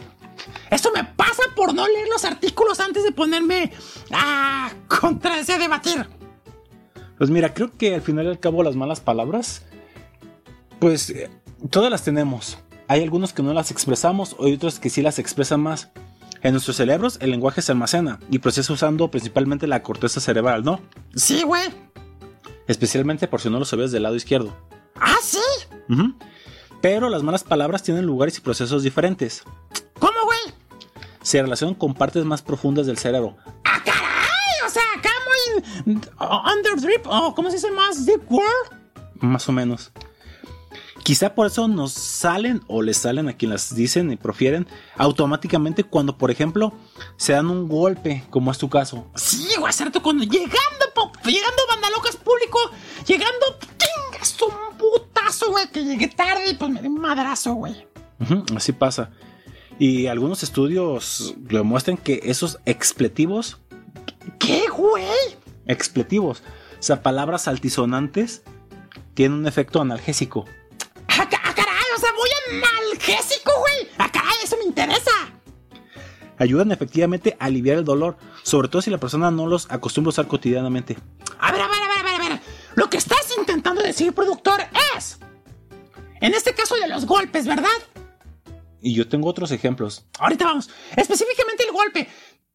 Esto 0.69 0.91
me 0.93 1.03
pasa 1.03 1.43
por 1.55 1.73
no 1.73 1.87
leer 1.87 2.07
los 2.09 2.25
artículos 2.25 2.79
antes 2.79 3.03
de 3.03 3.11
ponerme 3.11 3.71
a 4.11 4.71
contra 4.87 5.39
ese 5.39 5.57
debatir. 5.57 6.07
Pues 7.17 7.29
mira, 7.29 7.53
creo 7.53 7.71
que 7.77 7.93
al 7.95 8.01
final 8.01 8.25
y 8.25 8.29
al 8.29 8.39
cabo 8.39 8.63
las 8.63 8.75
malas 8.75 8.99
palabras, 8.99 9.63
pues 10.81 11.11
eh, 11.11 11.29
todas 11.69 11.91
las 11.91 12.03
tenemos. 12.03 12.57
Hay 12.87 13.03
algunos 13.03 13.33
que 13.33 13.43
no 13.43 13.53
las 13.53 13.69
expresamos, 13.69 14.35
hay 14.39 14.53
otros 14.55 14.79
que 14.79 14.89
sí 14.89 15.03
las 15.03 15.19
expresan 15.19 15.61
más. 15.61 15.91
En 16.41 16.53
nuestros 16.53 16.75
cerebros 16.75 17.19
el 17.21 17.29
lenguaje 17.29 17.61
se 17.61 17.71
almacena 17.71 18.19
y 18.31 18.39
procesa 18.39 18.73
usando 18.73 19.11
principalmente 19.11 19.67
la 19.67 19.83
corteza 19.83 20.19
cerebral, 20.19 20.63
¿no? 20.63 20.81
Sí, 21.15 21.43
güey. 21.43 21.69
Especialmente 22.67 23.27
por 23.27 23.39
si 23.41 23.51
no 23.51 23.59
lo 23.59 23.65
sabes 23.65 23.91
del 23.91 24.03
lado 24.03 24.15
izquierdo. 24.15 24.57
¿Ah, 24.95 25.17
sí? 25.21 25.37
Pero 26.81 27.09
las 27.09 27.21
malas 27.21 27.43
palabras 27.43 27.83
tienen 27.83 28.07
lugares 28.07 28.39
y 28.39 28.41
procesos 28.41 28.81
diferentes. 28.81 29.43
¿Cómo, 29.99 30.17
güey? 30.25 30.39
Se 31.21 31.39
relacionan 31.43 31.75
con 31.75 31.93
partes 31.93 32.25
más 32.25 32.41
profundas 32.41 32.87
del 32.87 32.97
cerebro. 32.97 33.37
¡Ah, 33.65 33.83
caray! 33.85 34.65
O 34.65 34.69
sea, 34.69 34.81
acá 34.97 35.11
muy 35.85 35.95
uh, 35.95 36.57
under 36.57 36.81
drip, 36.81 37.05
o 37.05 37.35
¿cómo 37.35 37.51
se 37.51 37.57
dice 37.57 37.69
más? 37.69 38.03
Deep 38.03 38.23
world. 38.31 38.81
Más 39.19 39.47
o 39.47 39.51
menos. 39.51 39.91
Quizá 41.03 41.33
por 41.33 41.47
eso 41.47 41.67
nos 41.67 41.93
salen 41.93 42.61
o 42.67 42.81
les 42.81 42.97
salen 42.97 43.27
a 43.27 43.33
quien 43.33 43.51
las 43.51 43.73
dicen 43.75 44.11
y 44.11 44.17
profieren 44.17 44.67
automáticamente 44.97 45.83
cuando, 45.83 46.17
por 46.17 46.29
ejemplo, 46.31 46.73
se 47.17 47.33
dan 47.33 47.49
un 47.49 47.67
golpe, 47.67 48.23
como 48.29 48.51
es 48.51 48.57
tu 48.57 48.69
caso. 48.69 49.07
Sí, 49.15 49.47
güey, 49.59 49.73
cierto, 49.73 50.01
cuando 50.03 50.23
llegando, 50.23 50.85
po- 50.93 51.11
llegando 51.25 51.61
bandalocas 51.69 52.15
público, 52.17 52.59
llegando, 53.07 53.57
tingas 53.77 54.37
un 54.41 54.77
putazo, 54.77 55.49
güey, 55.51 55.69
que 55.71 55.83
llegué 55.83 56.07
tarde 56.07 56.51
y 56.51 56.53
pues 56.55 56.69
me 56.71 56.81
di 56.81 56.87
un 56.87 56.99
madrazo, 57.01 57.53
güey. 57.55 57.87
Así 58.55 58.71
pasa. 58.71 59.09
Y 59.79 60.05
algunos 60.05 60.43
estudios 60.43 61.33
lo 61.49 61.63
muestran 61.63 61.97
que 61.97 62.19
esos 62.23 62.59
expletivos, 62.65 63.57
¿Qué, 64.37 64.65
güey? 64.69 65.03
expletivos, 65.65 66.43
o 66.79 66.83
sea, 66.83 67.01
palabras 67.01 67.47
altisonantes, 67.47 68.43
tienen 69.15 69.39
un 69.39 69.47
efecto 69.47 69.81
analgésico. 69.81 70.45
Analgésico, 72.51 73.51
güey. 73.59 73.89
¡Ah, 73.97 74.11
caray! 74.11 74.35
Eso 74.43 74.57
me 74.57 74.65
interesa. 74.65 75.11
Ayudan 76.37 76.71
efectivamente 76.71 77.37
a 77.39 77.45
aliviar 77.45 77.77
el 77.77 77.85
dolor, 77.85 78.17
sobre 78.43 78.67
todo 78.67 78.81
si 78.81 78.89
la 78.89 78.97
persona 78.97 79.29
no 79.29 79.45
los 79.45 79.69
acostumbra 79.69 80.09
a 80.09 80.11
usar 80.11 80.27
cotidianamente. 80.27 80.97
A 81.39 81.51
ver, 81.51 81.61
a 81.61 81.67
ver, 81.67 81.83
a 81.83 81.87
ver, 81.87 81.97
a 81.99 82.03
ver, 82.03 82.21
a 82.21 82.29
ver. 82.29 82.41
Lo 82.75 82.89
que 82.89 82.97
estás 82.97 83.27
intentando 83.37 83.81
decir, 83.81 84.13
productor, 84.13 84.61
es. 84.97 85.19
En 86.19 86.33
este 86.33 86.53
caso 86.53 86.75
de 86.75 86.87
los 86.87 87.05
golpes, 87.05 87.45
¿verdad? 87.45 87.69
Y 88.81 88.95
yo 88.95 89.07
tengo 89.07 89.29
otros 89.29 89.51
ejemplos. 89.51 90.05
Ahorita 90.17 90.45
vamos. 90.45 90.69
Específicamente 90.95 91.63
el 91.63 91.71
golpe. 91.71 92.09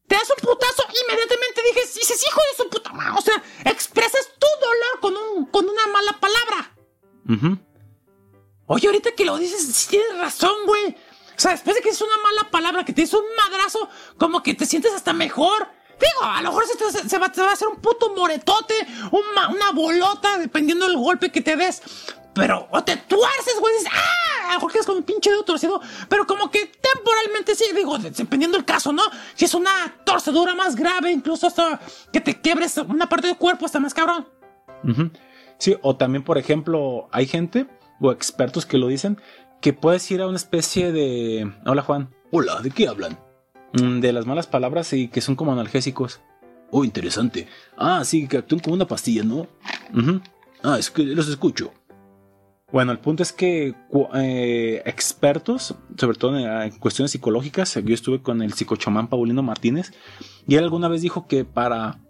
Te 0.09 0.15
das 0.15 0.29
un 0.31 0.37
putazo, 0.37 0.85
inmediatamente 1.05 1.63
dije, 1.63 1.81
dices, 1.95 2.25
hijo 2.29 2.41
de 2.41 2.65
su 2.65 2.71
puta 2.71 2.93
madre. 2.93 3.19
O 3.19 3.23
sea, 3.23 3.43
expresas 3.65 4.29
tu 4.39 4.47
dolor 4.61 5.01
con, 5.01 5.15
un, 5.17 5.47
con 5.47 5.65
una 5.69 5.87
mala 5.89 6.19
palabra. 6.21 6.77
Ujú. 7.29 7.59
Oye, 8.67 8.87
ahorita 8.89 9.13
que 9.13 9.25
lo 9.25 9.39
dices, 9.39 9.63
sí 9.75 9.89
tienes 9.91 10.19
razón, 10.19 10.55
güey. 10.67 10.97
O 11.37 11.39
sea, 11.41 11.53
después 11.53 11.77
de 11.77 11.83
que 11.83 11.91
es 11.91 12.01
una 12.01 12.17
mala 12.23 12.51
palabra, 12.51 12.85
que 12.85 12.93
te 12.93 13.03
des 13.03 13.13
un 13.15 13.25
madrazo, 13.37 13.89
como 14.19 14.43
que 14.43 14.55
te 14.55 14.67
sientes 14.67 14.93
hasta 14.93 15.13
mejor. 15.13 15.69
Digo, 16.01 16.25
a 16.31 16.43
lo 16.43 16.51
mejor 16.51 16.65
se, 16.67 17.19
va, 17.19 17.27
a 17.27 17.53
hacer 17.53 17.69
un 17.69 17.77
puto 17.81 18.15
moretote, 18.15 18.75
una 19.11 19.71
bolota, 19.73 20.39
dependiendo 20.39 20.87
del 20.87 20.97
golpe 20.97 21.31
que 21.31 21.41
te 21.41 21.57
des. 21.57 21.83
Pero, 22.35 22.69
o 22.71 22.85
te 22.85 22.97
tuerces, 22.99 23.59
güey, 23.61 23.73
dices, 23.79 23.91
¡ah! 23.95 24.45
A 24.45 24.49
lo 24.49 24.55
mejor 24.57 24.73
quedas 24.73 24.87
con 24.87 24.97
un 24.99 25.03
pinche 25.05 25.31
dedo 25.31 25.43
torcido, 25.43 25.81
pero 26.09 26.27
como 26.27 26.51
que 26.51 26.67
temporalmente 26.67 27.55
sí, 27.55 27.65
digo, 27.75 27.97
de- 27.99 28.11
dependiendo 28.11 28.59
del 28.59 28.67
caso, 28.67 28.93
¿no? 28.93 29.03
Si 29.35 29.47
es 29.47 29.55
una 29.55 29.71
torcedura 30.05 30.55
más 30.55 30.77
grave, 30.77 31.11
incluso 31.11 31.47
hasta 31.47 31.81
que 32.13 32.21
te 32.21 32.41
quiebres 32.43 32.77
una 32.77 33.09
parte 33.09 33.29
del 33.29 33.39
cuerpo, 33.39 33.65
está 33.65 33.81
más 33.81 33.95
cabrón. 33.95 34.29
Sí, 35.59 35.77
o 35.81 35.97
también, 35.97 36.25
por 36.25 36.37
ejemplo, 36.37 37.09
hay 37.11 37.27
gente 37.27 37.67
o 38.01 38.13
expertos 38.13 38.67
que 38.67 38.79
lo 38.79 38.89
dicen 38.89 39.19
que 39.61 39.73
puedes 39.73 40.09
ir 40.11 40.21
a 40.21 40.27
una 40.27 40.37
especie 40.37 40.93
de. 40.93 41.53
Hola, 41.65 41.83
Juan. 41.83 42.11
Hola, 42.31 42.61
¿de 42.61 42.71
qué 42.71 42.89
hablan? 42.89 43.19
Mm, 43.73 44.01
De 44.01 44.13
las 44.13 44.27
malas 44.27 44.47
palabras 44.47 44.93
y 44.93 45.09
que 45.09 45.21
son 45.21 45.37
como 45.37 45.53
analgésicos. 45.53 46.21
Oh, 46.71 46.85
interesante. 46.85 47.49
Ah, 47.77 48.03
sí, 48.05 48.29
que 48.29 48.39
actúan 48.39 48.61
como 48.61 48.75
una 48.75 48.87
pastilla, 48.87 49.23
¿no? 49.23 49.47
Ah, 50.63 50.79
es 50.79 50.91
que 50.91 51.05
los 51.05 51.29
escucho. 51.29 51.73
Bueno, 52.73 52.91
el 52.91 52.99
punto 52.99 53.23
es 53.23 53.33
que 53.33 53.75
eh, 54.15 54.83
expertos, 54.85 55.77
sobre 55.97 56.19
todo 56.19 56.37
en, 56.37 56.47
en 56.47 56.79
cuestiones 56.79 57.13
psicológicas, 57.13 57.79
yo 57.85 57.95
estuve 57.95 58.21
con 58.21 58.43
el 58.43 58.53
psicochamán 58.53 59.09
Paulino 59.09 59.43
Martínez 59.45 59.93
y 60.49 60.57
él 60.57 60.65
alguna 60.65 60.89
vez 60.89 61.01
dijo 61.01 61.29
que 61.29 61.45
para 61.45 62.01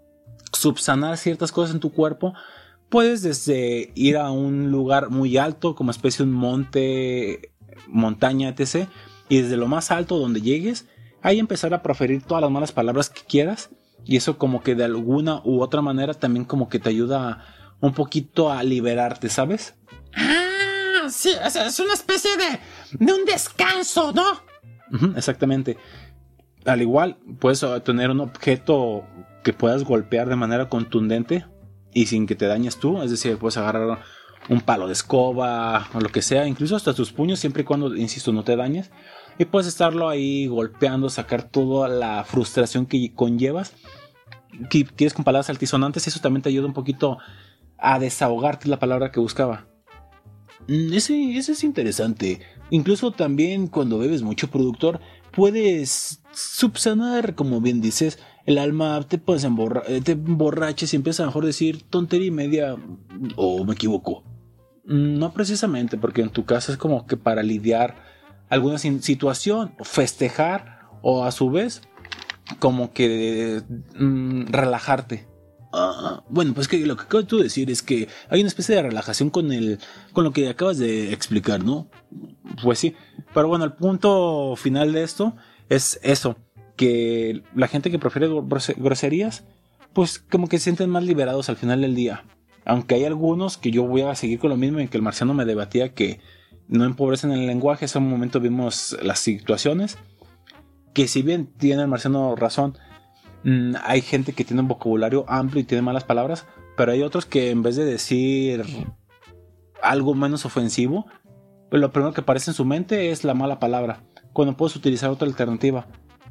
subsanar 0.51 1.17
ciertas 1.17 1.51
cosas 1.51 1.75
en 1.75 1.79
tu 1.79 1.91
cuerpo, 1.91 2.33
puedes 2.89 3.21
desde 3.21 3.91
ir 3.95 4.17
a 4.17 4.31
un 4.31 4.71
lugar 4.71 5.09
muy 5.09 5.37
alto, 5.37 5.75
como 5.75 5.91
especie 5.91 6.25
de 6.25 6.31
un 6.31 6.37
monte 6.37 7.53
montaña, 7.87 8.49
etc. 8.49 8.87
Y 9.29 9.41
desde 9.41 9.57
lo 9.57 9.67
más 9.67 9.91
alto 9.91 10.17
donde 10.17 10.41
llegues, 10.41 10.87
ahí 11.21 11.39
empezar 11.39 11.73
a 11.73 11.81
proferir 11.81 12.21
todas 12.23 12.41
las 12.41 12.51
malas 12.51 12.71
palabras 12.71 13.09
que 13.09 13.21
quieras. 13.21 13.69
Y 14.05 14.15
eso 14.15 14.37
como 14.37 14.63
que 14.63 14.75
de 14.75 14.85
alguna 14.85 15.41
u 15.43 15.61
otra 15.61 15.81
manera 15.81 16.13
también 16.13 16.45
como 16.45 16.69
que 16.69 16.79
te 16.79 16.89
ayuda 16.89 17.43
un 17.81 17.93
poquito 17.93 18.51
a 18.51 18.63
liberarte, 18.63 19.29
¿sabes? 19.29 19.75
Ah, 20.15 21.07
sí, 21.09 21.31
es, 21.43 21.55
es 21.55 21.79
una 21.79 21.93
especie 21.93 22.31
de, 22.37 23.05
de 23.05 23.13
un 23.13 23.25
descanso, 23.25 24.13
¿no? 24.13 24.23
Exactamente. 25.15 25.77
Al 26.65 26.81
igual, 26.81 27.17
puedes 27.39 27.65
tener 27.83 28.09
un 28.09 28.21
objeto 28.21 29.05
que 29.43 29.53
puedas 29.53 29.83
golpear 29.83 30.29
de 30.29 30.35
manera 30.35 30.69
contundente 30.69 31.45
y 31.97 32.05
sin 32.05 32.27
que 32.27 32.35
te 32.35 32.45
dañes 32.45 32.77
tú. 32.77 33.01
Es 33.01 33.09
decir, 33.09 33.37
puedes 33.39 33.57
agarrar 33.57 34.03
un 34.49 34.61
palo 34.61 34.85
de 34.85 34.93
escoba 34.93 35.89
o 35.95 35.99
lo 35.99 36.09
que 36.09 36.21
sea, 36.21 36.47
incluso 36.47 36.75
hasta 36.75 36.93
tus 36.93 37.11
puños, 37.11 37.39
siempre 37.39 37.63
y 37.63 37.65
cuando, 37.65 37.95
insisto, 37.95 38.31
no 38.31 38.43
te 38.43 38.55
dañes. 38.55 38.91
Y 39.39 39.45
puedes 39.45 39.67
estarlo 39.67 40.07
ahí 40.07 40.45
golpeando, 40.45 41.09
sacar 41.09 41.49
toda 41.49 41.87
la 41.87 42.23
frustración 42.23 42.85
que 42.85 43.11
conllevas. 43.15 43.73
Que 44.69 44.85
quieres 44.85 45.15
con 45.15 45.25
palabras 45.25 45.49
altisonantes, 45.49 46.05
eso 46.05 46.19
también 46.19 46.43
te 46.43 46.49
ayuda 46.49 46.67
un 46.67 46.73
poquito 46.73 47.17
a 47.79 47.97
desahogarte 47.97 48.69
la 48.69 48.77
palabra 48.77 49.11
que 49.11 49.19
buscaba. 49.19 49.65
Mm, 50.67 50.93
Ese, 50.93 51.35
ese 51.35 51.53
es 51.53 51.63
interesante. 51.63 52.41
Incluso 52.69 53.09
también 53.09 53.65
cuando 53.65 53.97
bebes 53.97 54.21
mucho 54.21 54.51
productor, 54.51 54.99
puedes 55.31 56.21
subsanar, 56.31 57.33
como 57.33 57.59
bien 57.59 57.81
dices, 57.81 58.19
el 58.47 58.57
alma, 58.57 59.03
te 59.07 59.17
puedes 59.17 59.43
emborra 59.43 59.83
eh, 59.87 60.01
te 60.01 60.13
y 60.13 60.95
empiezas 60.95 61.19
a 61.19 61.25
mejor 61.25 61.45
decir 61.45 61.83
tontería 61.83 62.27
y 62.27 62.31
media, 62.31 62.75
o 63.35 63.63
me 63.65 63.73
equivoco. 63.73 64.23
Mm, 64.85 65.19
No 65.19 65.33
precisamente, 65.33 65.97
porque 65.97 66.21
en 66.21 66.29
tu 66.29 66.45
caso 66.45 66.71
es 66.71 66.77
como 66.77 67.05
que 67.05 67.17
para 67.17 67.43
lidiar 67.43 67.95
alguna 68.49 68.77
situación, 68.77 69.75
festejar, 69.83 70.79
o 71.01 71.25
a 71.25 71.31
su 71.31 71.51
vez, 71.51 71.81
como 72.59 72.93
que 72.93 73.61
mm, 73.99 74.45
relajarte. 74.47 75.27
Bueno, 76.29 76.53
pues 76.53 76.69
que 76.69 76.85
lo 76.85 76.95
que 76.95 77.03
acabas 77.03 77.27
tú 77.27 77.37
de 77.37 77.43
decir 77.43 77.69
es 77.69 77.83
que 77.83 78.07
hay 78.29 78.39
una 78.39 78.47
especie 78.47 78.75
de 78.75 78.81
relajación 78.81 79.29
con 79.29 79.51
el 79.51 79.79
con 80.13 80.23
lo 80.23 80.31
que 80.31 80.49
acabas 80.49 80.77
de 80.77 81.11
explicar, 81.13 81.63
¿no? 81.63 81.89
Pues 82.63 82.79
sí, 82.79 82.95
pero 83.33 83.49
bueno, 83.49 83.65
el 83.65 83.73
punto 83.73 84.55
final 84.55 84.93
de 84.93 85.03
esto 85.03 85.35
es 85.69 85.99
eso, 86.01 86.37
que 86.77 87.43
la 87.53 87.67
gente 87.67 87.91
que 87.91 87.99
prefiere 87.99 88.29
grose- 88.29 88.75
groserías, 88.77 89.43
pues 89.91 90.19
como 90.19 90.47
que 90.47 90.57
se 90.59 90.65
sienten 90.65 90.89
más 90.89 91.03
liberados 91.03 91.49
al 91.49 91.57
final 91.57 91.81
del 91.81 91.95
día. 91.95 92.23
Aunque 92.63 92.95
hay 92.95 93.03
algunos 93.03 93.57
que 93.57 93.71
yo 93.71 93.83
voy 93.83 94.01
a 94.03 94.15
seguir 94.15 94.39
con 94.39 94.49
lo 94.49 94.57
mismo 94.57 94.79
en 94.79 94.87
que 94.87 94.97
el 94.97 95.03
marciano 95.03 95.33
me 95.33 95.43
debatía 95.43 95.93
que 95.93 96.19
no 96.69 96.85
empobrecen 96.85 97.31
el 97.31 97.45
lenguaje, 97.47 97.85
hace 97.85 97.97
un 97.97 98.09
momento 98.09 98.39
vimos 98.39 98.95
las 99.01 99.19
situaciones, 99.19 99.97
que 100.93 101.07
si 101.07 101.21
bien 101.21 101.47
tiene 101.47 101.81
el 101.81 101.87
marciano 101.89 102.35
razón, 102.37 102.77
Mm, 103.43 103.75
hay 103.83 104.01
gente 104.01 104.33
que 104.33 104.43
tiene 104.43 104.61
un 104.63 104.67
vocabulario 104.67 105.23
amplio 105.27 105.61
y 105.61 105.63
tiene 105.63 105.83
malas 105.83 106.03
palabras, 106.03 106.45
pero 106.75 106.91
hay 106.91 107.03
otros 107.03 107.25
que 107.25 107.51
en 107.51 107.61
vez 107.61 107.75
de 107.75 107.85
decir 107.85 108.65
algo 109.81 110.15
menos 110.15 110.43
ofensivo, 110.45 111.05
lo 111.71 111.91
primero 111.91 112.13
que 112.13 112.21
aparece 112.21 112.51
en 112.51 112.55
su 112.55 112.65
mente 112.65 113.11
es 113.11 113.23
la 113.23 113.35
mala 113.35 113.59
palabra. 113.59 114.01
Cuando 114.33 114.57
puedes 114.57 114.75
utilizar 114.75 115.11
otra 115.11 115.27
alternativa, 115.27 115.87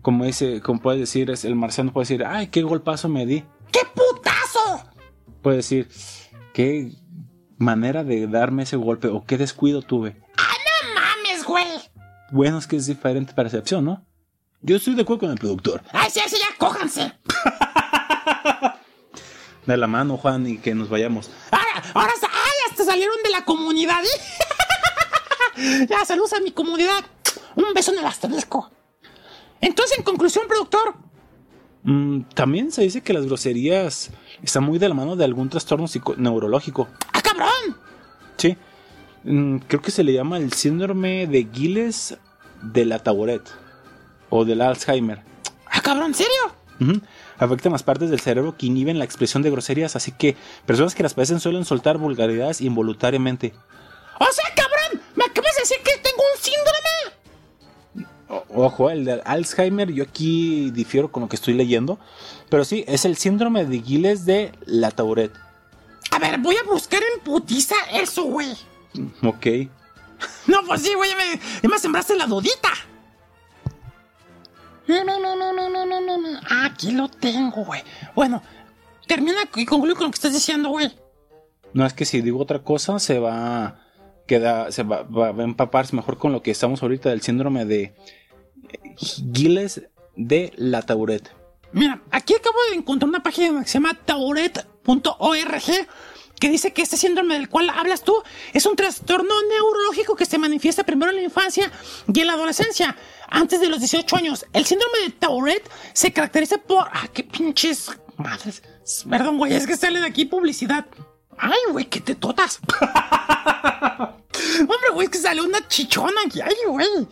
como 0.07 0.25
dice, 0.25 0.61
como 0.61 0.81
puedes 0.81 1.01
decir, 1.01 1.33
es 1.33 1.45
el 1.45 1.57
marciano 1.57 1.93
puede 1.93 2.05
decir, 2.05 2.25
ay, 2.25 2.47
qué 2.47 2.63
golpazo 2.63 3.09
me 3.09 3.27
di. 3.27 3.43
¡Qué 3.73 3.81
putazo! 3.93 4.89
Puede 5.43 5.57
decir, 5.57 5.89
qué 6.55 6.93
manera 7.59 8.05
de 8.05 8.29
darme 8.29 8.63
ese 8.63 8.77
golpe 8.77 9.09
o 9.09 9.25
qué 9.25 9.37
descuido 9.37 9.83
tuve. 9.83 10.23
¡No 10.37 10.95
mames, 10.95 11.45
güey! 11.45 11.67
Bueno, 12.31 12.59
es 12.59 12.69
que 12.69 12.77
es 12.77 12.87
diferente 12.87 13.33
percepción, 13.33 13.85
¿no? 13.85 14.07
Yo 14.63 14.77
estoy 14.77 14.95
de 14.95 15.03
acuerdo 15.03 15.23
con 15.23 15.33
el 15.33 15.39
productor. 15.39 15.83
¡Ay, 15.91 16.09
sí, 16.09 16.21
sí, 16.29 16.37
ya, 16.39 16.57
cójanse! 16.57 17.13
De 19.67 19.77
la 19.77 19.89
mano, 19.89 20.19
Juan, 20.19 20.47
y 20.47 20.59
que 20.59 20.73
nos 20.73 20.89
vayamos. 20.89 21.33
Ahora, 21.51 21.83
ahora, 21.95 22.13
¡ay! 22.23 22.71
Hasta 22.71 22.85
salieron 22.85 23.17
de 23.25 23.31
la 23.31 23.45
comunidad. 23.45 24.05
¿eh? 24.05 25.87
ya, 25.91 26.05
saludos 26.05 26.33
a 26.35 26.39
mi 26.39 26.53
comunidad. 26.53 27.05
Un 27.57 27.75
beso 27.75 27.93
en 27.93 27.99
el 27.99 28.07
asterisco. 28.07 28.71
Entonces, 29.61 29.99
en 29.99 30.05
conclusión, 30.05 30.47
productor, 30.49 30.95
Mm, 31.89 32.23
también 32.35 32.73
se 32.73 32.83
dice 32.83 33.01
que 33.01 33.13
las 33.13 33.27
groserías 33.27 34.11
están 34.43 34.65
muy 34.65 34.77
de 34.81 34.89
la 34.89 34.95
mano 34.97 35.15
de 35.15 35.25
algún 35.25 35.49
trastorno 35.49 35.87
psico- 35.87 36.17
neurológico. 36.17 36.89
¡ah, 37.13 37.23
cabrón! 37.23 37.77
Sí. 38.39 38.57
Mm, 39.23 39.59
creo 39.69 39.81
que 39.83 39.93
se 39.93 40.03
le 40.03 40.13
llama 40.13 40.39
el 40.39 40.53
síndrome 40.53 41.29
de 41.29 41.47
Gilles 41.53 42.19
de 42.61 42.85
la 42.87 42.99
Tauret. 42.99 43.43
O 44.31 44.45
del 44.45 44.63
Alzheimer. 44.63 45.23
¡Ah, 45.71 45.81
cabrón! 45.81 46.07
¿En 46.09 46.15
serio? 46.15 46.33
Ujú. 46.81 47.01
Afectan 47.39 47.71
las 47.71 47.85
partes 47.85 48.11
del 48.11 48.19
cerebro 48.19 48.57
que 48.57 48.67
inhiben 48.67 48.99
la 48.99 49.05
expresión 49.05 49.45
de 49.45 49.53
groserías, 49.53 49.95
así 49.95 50.11
que 50.11 50.35
personas 50.67 50.97
que 50.97 51.05
las 51.05 51.15
padecen 51.15 51.39
suelen 51.39 51.65
soltar 51.65 51.99
vulgaridades 51.99 52.61
involuntariamente. 52.63 53.55
¡O 54.19 54.27
sea, 54.33 54.45
cabrón! 54.57 55.01
¿Me 55.15 55.25
acabas 55.25 55.55
de 55.55 55.61
decir 55.61 55.77
que 55.85 55.93
tengo 56.03 56.23
un 56.35 56.43
síndrome? 56.43 57.17
Ojo, 58.29 58.91
el 58.91 59.05
de 59.05 59.23
Alzheimer, 59.25 59.93
yo 59.93 60.03
aquí 60.03 60.71
difiero 60.73 61.13
con 61.13 61.23
lo 61.23 61.29
que 61.29 61.37
estoy 61.37 61.55
leyendo, 61.55 61.99
pero 62.49 62.65
sí, 62.65 62.85
es 62.89 63.05
el 63.05 63.17
síndrome 63.17 63.65
de 63.65 63.81
Giles 63.81 64.25
de 64.25 64.53
la 64.65 64.91
Tourette. 64.91 65.37
A 66.11 66.19
ver, 66.19 66.39
voy 66.39 66.57
a 66.57 66.65
buscar 66.65 67.01
en 67.03 67.21
putiza 67.23 67.75
eso, 67.93 68.25
güey. 68.25 68.53
Mm, 68.95 69.27
ok. 69.27 69.47
No, 70.47 70.65
pues 70.65 70.81
sí, 70.81 70.95
güey, 70.95 71.11
ya 71.11 71.69
me, 71.69 71.79
sembraste 71.79 72.17
la 72.17 72.27
dudita. 72.27 72.71
No, 74.87 75.05
no, 75.05 75.19
no, 75.19 75.37
no, 75.37 75.53
no, 75.53 75.69
no, 75.69 76.01
no, 76.01 76.19
no. 76.19 76.41
Aquí 76.65 76.93
lo 76.93 77.09
tengo, 77.09 77.65
güey. 77.65 77.83
Bueno, 78.15 78.43
termina 79.07 79.41
y 79.57 79.67
concluye 79.67 79.95
con 79.95 80.05
lo 80.05 80.11
que 80.11 80.15
estás 80.15 80.33
diciendo, 80.33 80.71
güey. 80.71 80.91
No, 81.75 81.85
es 81.85 81.93
que 81.93 82.07
si 82.07 82.23
digo 82.23 82.41
otra 82.41 82.61
cosa, 82.61 82.99
se 82.99 83.19
va 83.19 83.86
queda 84.27 84.71
se 84.73 84.83
va, 84.83 85.03
va 85.03 85.29
a 85.29 85.45
empaparse 85.45 85.97
mejor 85.97 86.19
con 86.19 86.33
lo 86.33 86.43
que 86.43 86.51
estamos 86.51 86.83
ahorita 86.83 87.11
del 87.11 87.23
síndrome 87.23 87.65
de 87.65 87.95
Gilles 88.97 89.83
de 90.17 90.53
la 90.57 90.83
Tauret. 90.83 91.31
Mira, 91.73 92.03
aquí 92.11 92.35
acabo 92.35 92.57
de 92.71 92.77
encontrar 92.77 93.09
una 93.09 93.23
página 93.23 93.63
que 93.63 93.69
se 93.69 93.75
llama 93.75 93.99
tauret.org 94.05 95.63
que 96.39 96.51
dice 96.51 96.73
que 96.73 96.83
este 96.83 96.97
síndrome 96.97 97.35
del 97.35 97.49
cual 97.49 97.71
hablas 97.71 98.03
tú 98.03 98.15
es 98.53 98.67
un 98.67 98.77
trastorno 98.77 99.35
neurológico 99.49 100.17
que 100.17 100.27
se 100.27 100.39
manifiesta 100.39 100.85
primero 100.85 101.11
en 101.11 101.17
la 101.17 101.23
infancia 101.23 101.71
y 102.13 102.21
en 102.21 102.27
la 102.27 102.35
adolescencia, 102.35 102.97
antes 103.29 103.61
de 103.61 103.69
los 103.69 103.79
18 103.79 104.17
años. 104.17 104.47
El 104.53 104.67
síndrome 104.67 104.99
de 105.05 105.11
Tourette 105.11 105.69
se 105.93 106.13
caracteriza 106.13 106.59
por... 106.59 106.89
Ah, 106.93 107.09
qué 107.13 107.25
pinches 107.25 107.91
madres. 108.17 108.63
Perdón, 109.09 109.39
güey, 109.39 109.55
es 109.55 109.67
que 109.67 109.77
sale 109.77 110.01
de 110.01 110.07
aquí 110.07 110.27
publicidad. 110.27 110.87
Ay, 111.39 111.59
güey, 111.71 111.85
que 111.87 112.01
te 112.01 112.15
totas. 112.15 112.61
Hombre, 114.61 114.91
güey, 114.93 115.07
es 115.07 115.11
que 115.11 115.19
sale 115.19 115.41
una 115.43 115.67
chichona 115.69 116.21
aquí. 116.27 116.41
Ay, 116.41 116.55
güey. 116.69 117.09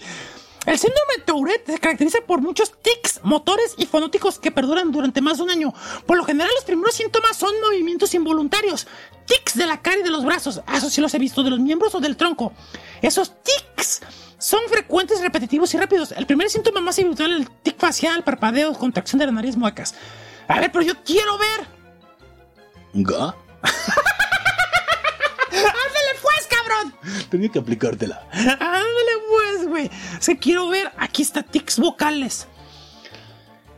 El 0.67 0.79
síndrome 0.79 1.17
de 1.19 1.23
Tourette 1.25 1.67
se 1.73 1.79
caracteriza 1.79 2.19
por 2.27 2.41
muchos 2.41 2.73
tics 2.81 3.21
motores 3.23 3.75
y 3.77 3.85
fonóticos 3.85 4.39
que 4.39 4.51
perduran 4.51 4.93
durante 4.93 5.21
más 5.21 5.37
de 5.37 5.43
un 5.43 5.51
año. 5.51 5.75
Por 6.07 6.17
lo 6.17 6.25
general, 6.25 6.51
los 6.55 6.65
primeros 6.65 6.95
síntomas 6.95 7.37
son 7.37 7.53
movimientos 7.61 8.15
involuntarios. 8.15 8.87
Tics 9.27 9.57
de 9.59 9.67
la 9.67 9.83
cara 9.83 9.99
y 9.99 10.03
de 10.03 10.11
los 10.11 10.25
brazos. 10.25 10.63
Ah, 10.67 10.79
Eso 10.79 10.89
sí 10.89 11.03
los 11.03 11.13
he 11.13 11.19
visto, 11.19 11.43
de 11.43 11.51
los 11.51 11.61
miembros 11.61 11.95
o 11.95 12.01
del 12.01 12.17
tronco. 12.17 12.55
Esos 13.03 13.33
tics 13.43 14.01
son 14.39 14.61
frecuentes, 14.71 15.21
repetitivos 15.21 15.75
y 15.75 15.79
rápidos. 15.79 16.13
El 16.13 16.27
primer 16.27 16.49
síntoma 16.49 16.81
más 16.81 16.99
habitual 16.99 17.33
es 17.33 17.41
el 17.41 17.51
tic 17.63 17.79
facial, 17.79 18.25
parpadeos, 18.25 18.79
contracción 18.79 19.19
de 19.19 19.27
la 19.27 19.33
nariz, 19.33 19.57
muecas. 19.57 19.95
A 20.49 20.61
ver, 20.61 20.73
pero 20.73 20.83
yo 20.83 20.95
quiero 21.05 21.37
ver. 21.37 21.67
¿Ga? 22.95 23.35
Tenía 27.31 27.49
que 27.51 27.59
aplicártela. 27.59 28.27
Ándale 28.33 29.13
pues, 29.29 29.69
güey. 29.69 29.91
Se 30.21 30.39
quiero 30.39 30.69
ver. 30.69 30.91
Aquí 30.99 31.23
está 31.23 31.43
tics 31.43 31.79
vocales. 31.79 32.47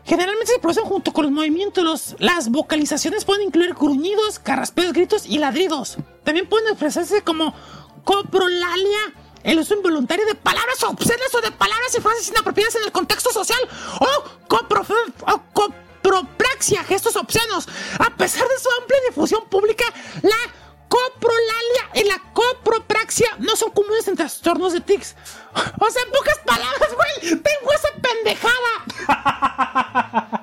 Generalmente 0.04 0.52
se 0.52 0.58
producen 0.60 0.84
junto 0.84 1.12
con 1.12 1.24
los 1.24 1.32
movimientos. 1.32 2.14
Las 2.20 2.50
vocalizaciones 2.50 3.24
pueden 3.24 3.42
incluir 3.48 3.74
gruñidos, 3.74 4.38
carraspeos, 4.38 4.92
gritos 4.92 5.26
y 5.26 5.38
ladridos. 5.38 5.96
También 6.22 6.48
pueden 6.48 6.68
expresarse 6.68 7.22
como 7.22 7.52
coprolalia, 8.04 8.98
el 9.42 9.58
uso 9.58 9.74
involuntario 9.74 10.24
de 10.26 10.36
palabras 10.36 10.80
obscenas 10.84 11.34
o 11.34 11.40
de 11.40 11.50
palabras 11.50 11.92
y 11.96 12.00
frases 12.00 12.28
inapropiadas 12.28 12.76
en 12.76 12.84
el 12.84 12.92
contexto 12.92 13.32
social, 13.32 13.58
o, 14.00 14.46
copro- 14.48 14.86
o 15.26 15.42
copropraxia, 15.52 16.84
gestos 16.84 17.16
obscenos. 17.16 17.68
A 17.98 18.10
pesar 18.16 18.46
de 18.46 18.58
su 18.60 18.68
amplia 18.80 18.98
difusión 19.08 19.42
pública, 19.50 19.84
la 20.22 20.36
coprolalia 20.88 21.90
y 21.94 22.04
la 22.04 22.20
copropraxia 22.32 23.28
no 23.38 23.56
son 23.56 23.70
comunes 23.70 24.06
en 24.08 24.16
trastornos 24.16 24.72
de 24.72 24.80
tics. 24.80 25.16
O 25.80 25.90
sea, 25.90 26.02
en 26.02 26.12
pocas 26.12 26.38
palabras, 26.44 26.90
güey, 26.94 27.40
tengo 27.40 27.72
esa 27.72 27.88
pendejada. 28.00 28.84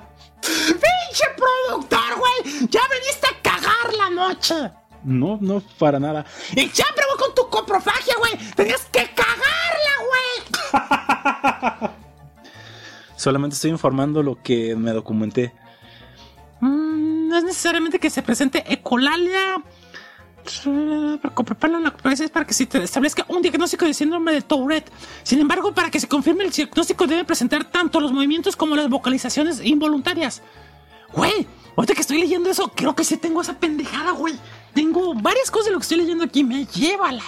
¡Pinche 0.42 1.24
productor, 1.36 2.18
güey! 2.18 2.68
¡Ya 2.68 2.82
veniste 2.88 3.26
a 3.26 3.42
cagar 3.42 3.94
la 3.96 4.10
noche! 4.10 4.72
No, 5.04 5.38
no, 5.40 5.62
para 5.78 6.00
nada. 6.00 6.24
Y 6.52 6.68
siempre 6.68 7.04
voy 7.08 7.18
con 7.18 7.34
tu 7.34 7.48
coprofagia, 7.50 8.16
güey. 8.18 8.32
Tenías 8.54 8.86
que 8.90 9.10
cagarla, 9.14 9.44
Solamente 13.16 13.54
estoy 13.54 13.70
informando 13.70 14.22
lo 14.22 14.42
que 14.42 14.74
me 14.76 14.92
documenté. 14.92 15.54
Mm, 16.60 17.28
no 17.28 17.38
es 17.38 17.44
necesariamente 17.44 17.98
que 17.98 18.10
se 18.10 18.22
presente 18.22 18.64
ecolalia. 18.72 19.62
Es 20.46 22.30
para 22.30 22.46
que 22.46 22.54
se 22.54 22.66
te 22.66 22.82
establezca 22.82 23.24
un 23.28 23.40
diagnóstico 23.40 23.86
de 23.86 23.94
síndrome 23.94 24.32
de 24.32 24.42
Tourette. 24.42 24.90
Sin 25.22 25.40
embargo, 25.40 25.72
para 25.72 25.90
que 25.90 25.98
se 25.98 26.06
confirme 26.06 26.44
el 26.44 26.50
diagnóstico 26.50 27.06
debe 27.06 27.24
presentar 27.24 27.64
tanto 27.64 28.00
los 28.00 28.12
movimientos 28.12 28.54
como 28.54 28.76
las 28.76 28.88
vocalizaciones 28.88 29.60
involuntarias. 29.64 30.42
Güey, 31.12 31.46
ahorita 31.76 31.94
que 31.94 32.00
estoy 32.02 32.18
leyendo 32.18 32.50
eso, 32.50 32.70
creo 32.74 32.94
que 32.94 33.04
sí 33.04 33.16
tengo 33.16 33.40
esa 33.40 33.58
pendejada, 33.58 34.12
güey. 34.12 34.34
Tengo 34.74 35.14
varias 35.14 35.50
cosas 35.50 35.66
de 35.66 35.72
lo 35.72 35.78
que 35.78 35.82
estoy 35.82 35.98
leyendo 35.98 36.24
aquí. 36.24 36.44
Me 36.44 36.66
lleva 36.66 37.12
la... 37.12 37.22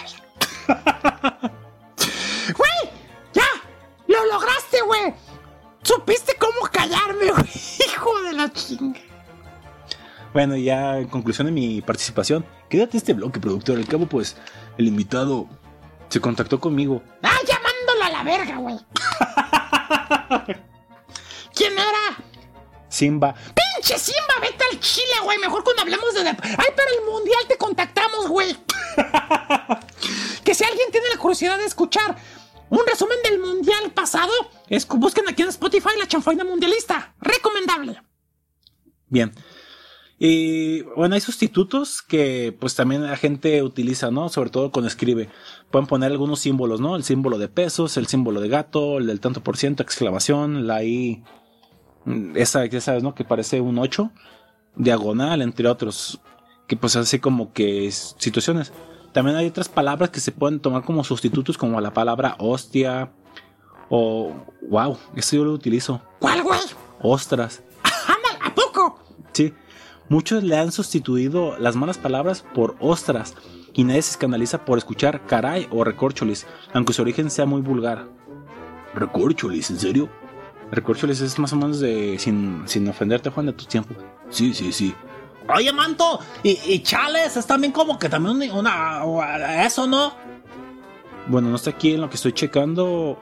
¡Güey! 2.57 2.91
¡Ya! 3.33 3.47
¡Lo 4.09 4.25
lograste, 4.27 4.83
güey! 4.85 5.15
¿Supiste 5.83 6.37
cómo 6.39 6.69
callarme, 6.71 7.31
güey? 7.31 7.51
Hijo 7.87 8.23
de 8.23 8.33
la 8.33 8.53
chinga. 8.53 9.01
Bueno, 10.33 10.57
ya 10.57 10.99
en 10.99 11.09
conclusión 11.09 11.47
de 11.47 11.53
mi 11.53 11.81
participación, 11.81 12.45
quédate 12.69 12.97
este 12.99 13.13
bloque, 13.13 13.41
productor. 13.41 13.79
Al 13.79 13.87
cabo, 13.87 14.07
pues, 14.07 14.37
el 14.79 14.87
invitado 14.87 15.49
se 16.09 16.21
contactó 16.21 16.61
conmigo. 16.61 17.03
¡Ah, 17.23 17.39
llamándolo 17.47 18.05
a 18.05 18.11
la 18.11 18.23
verga, 18.23 18.57
güey! 18.59 18.77
¿Quién 21.55 21.73
era? 21.73 22.19
Simba. 22.89 23.35
¡Pinche 23.35 23.99
Simba! 23.99 24.35
¡Vete 24.41 24.65
al 24.71 24.81
Chile, 24.81 25.15
güey! 25.23 25.39
Mejor 25.39 25.65
cuando 25.65 25.83
hablemos 25.83 26.15
de... 26.15 26.21
¡Ay, 26.21 26.37
para 26.77 26.91
el 26.99 27.05
Mundial 27.11 27.41
te 27.49 27.57
contactamos, 27.59 28.29
güey! 28.29 28.57
que 30.45 30.55
si 30.55 30.65
alguien 30.65 30.91
tiene 30.91 31.09
la 31.09 31.19
curiosidad 31.19 31.59
de 31.59 31.65
escuchar 31.65 32.17
un 32.71 32.87
resumen 32.87 33.19
del 33.23 33.39
Mundial 33.39 33.91
pasado, 33.93 34.33
es, 34.69 34.87
busquen 34.87 35.29
aquí 35.29 35.43
en 35.43 35.49
Spotify 35.49 35.91
la 35.99 36.09
chanfaina 36.09 36.45
mundialista. 36.45 37.15
Recomendable. 37.21 38.01
Bien. 39.09 39.33
Y 40.19 40.83
bueno, 40.83 41.15
hay 41.15 41.21
sustitutos 41.21 42.01
que 42.01 42.57
pues 42.59 42.75
también 42.75 43.03
la 43.03 43.17
gente 43.17 43.63
utiliza, 43.63 44.11
¿no? 44.11 44.29
Sobre 44.31 44.51
todo 44.51 44.71
cuando 44.71 44.89
escribe. 44.89 45.29
Pueden 45.71 45.87
poner 45.87 46.11
algunos 46.11 46.41
símbolos, 46.41 46.81
¿no? 46.81 46.97
El 46.97 47.05
símbolo 47.05 47.39
de 47.39 47.49
pesos, 47.49 47.97
el 47.99 48.07
símbolo 48.07 48.41
de 48.41 48.49
gato, 48.49 48.99
el 48.99 49.07
del 49.07 49.21
tanto 49.21 49.43
por 49.43 49.59
ciento, 49.59 49.83
exclamación, 49.83 50.67
la 50.67 50.83
I, 50.85 51.23
esa, 52.35 52.65
ya 52.65 52.81
sabes, 52.81 53.03
¿no? 53.03 53.15
Que 53.15 53.25
parece 53.25 53.61
un 53.61 53.79
8, 53.79 54.11
diagonal, 54.77 55.43
entre 55.43 55.69
otros. 55.69 56.21
Que 56.67 56.77
pues 56.77 56.97
así 56.97 57.19
como 57.19 57.53
que 57.53 57.87
es 57.87 58.17
situaciones. 58.19 58.73
También 59.13 59.37
hay 59.37 59.47
otras 59.47 59.69
palabras 59.69 60.11
que 60.11 60.21
se 60.21 60.33
pueden 60.33 60.61
tomar 60.61 60.83
como 60.85 61.05
sustitutos, 61.05 61.59
como 61.59 61.81
la 61.81 61.93
palabra 61.93 62.37
hostia 62.39 63.13
o... 63.91 64.35
¡Wow! 64.63 64.99
Eso 65.15 65.37
yo 65.37 65.45
lo 65.45 65.53
utilizo. 65.53 66.01
¿Cuál, 66.21 66.43
güey? 66.43 66.61
Ostras. 67.01 67.63
¿A 68.41 68.55
poco? 68.55 68.99
Sí. 69.33 69.53
Muchos 70.09 70.43
le 70.45 70.57
han 70.57 70.71
sustituido 70.73 71.57
las 71.59 71.75
malas 71.77 71.99
palabras 71.99 72.45
por 72.55 72.77
ostras 72.81 73.35
y 73.75 73.85
nadie 73.85 74.03
se 74.03 74.13
escandaliza 74.13 74.65
por 74.65 74.79
escuchar 74.79 75.27
caray 75.27 75.67
o 75.71 75.83
recorcholis, 75.85 76.47
aunque 76.73 76.93
su 76.93 77.03
origen 77.03 77.31
sea 77.31 77.45
muy 77.47 77.61
vulgar. 77.61 78.07
¿Recorcholis? 78.95 79.71
¿En 79.71 79.79
serio? 79.79 80.09
Recorcholis 80.71 81.21
es 81.21 81.39
más 81.39 81.53
o 81.53 81.57
menos 81.57 81.81
de. 81.81 82.17
sin, 82.19 82.63
sin 82.67 82.89
ofenderte, 82.89 83.31
Juan, 83.31 83.47
de 83.47 83.53
tu 83.53 83.65
tiempo. 83.67 83.95
Sí, 84.31 84.55
sí, 84.55 84.73
sí. 84.73 84.95
Oye, 85.55 85.73
manto, 85.73 86.19
y, 86.43 86.59
y 86.67 86.81
chales 86.83 87.37
es 87.37 87.47
también 87.47 87.73
como 87.73 87.99
que 87.99 88.09
también 88.09 88.51
una, 88.53 89.05
una- 89.05 89.65
Eso, 89.65 89.87
¿no? 89.87 90.13
Bueno, 91.29 91.49
no 91.51 91.57
está 91.57 91.71
aquí 91.71 91.95
en 91.95 92.01
lo 92.01 92.09
que 92.09 92.17
estoy 92.17 92.33
checando, 92.33 93.19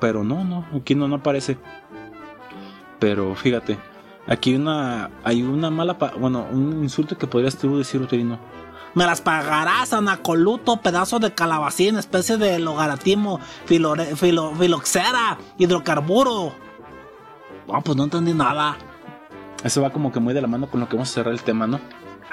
pero 0.00 0.22
no, 0.24 0.44
no, 0.44 0.66
aquí 0.76 0.94
no, 0.94 1.06
no 1.08 1.16
aparece. 1.16 1.56
Pero 2.98 3.34
fíjate, 3.34 3.78
aquí 4.26 4.50
hay 4.50 4.56
una, 4.56 5.10
hay 5.24 5.42
una 5.42 5.70
mala, 5.70 5.98
pa- 5.98 6.12
bueno, 6.18 6.46
un 6.50 6.82
insulto 6.82 7.16
que 7.18 7.26
podrías 7.26 7.56
tú 7.56 7.78
decir, 7.78 8.00
uterino. 8.00 8.38
Me 8.94 9.06
las 9.06 9.20
pagarás, 9.22 9.92
anacoluto, 9.94 10.76
pedazo 10.82 11.18
de 11.18 11.32
calabacín, 11.32 11.96
especie 11.96 12.36
de 12.36 12.58
logaritmo, 12.58 13.40
filore- 13.66 14.14
filo- 14.16 14.54
filoxera, 14.54 15.38
hidrocarburo. 15.58 16.52
Ah, 17.72 17.80
pues 17.82 17.96
no 17.96 18.04
entendí 18.04 18.34
nada. 18.34 18.76
Eso 19.64 19.80
va 19.80 19.90
como 19.90 20.12
que 20.12 20.20
muy 20.20 20.34
de 20.34 20.42
la 20.42 20.48
mano 20.48 20.68
con 20.68 20.80
lo 20.80 20.88
que 20.88 20.96
vamos 20.96 21.08
a 21.10 21.14
cerrar 21.14 21.32
el 21.32 21.40
tema, 21.42 21.66
¿no? 21.66 21.80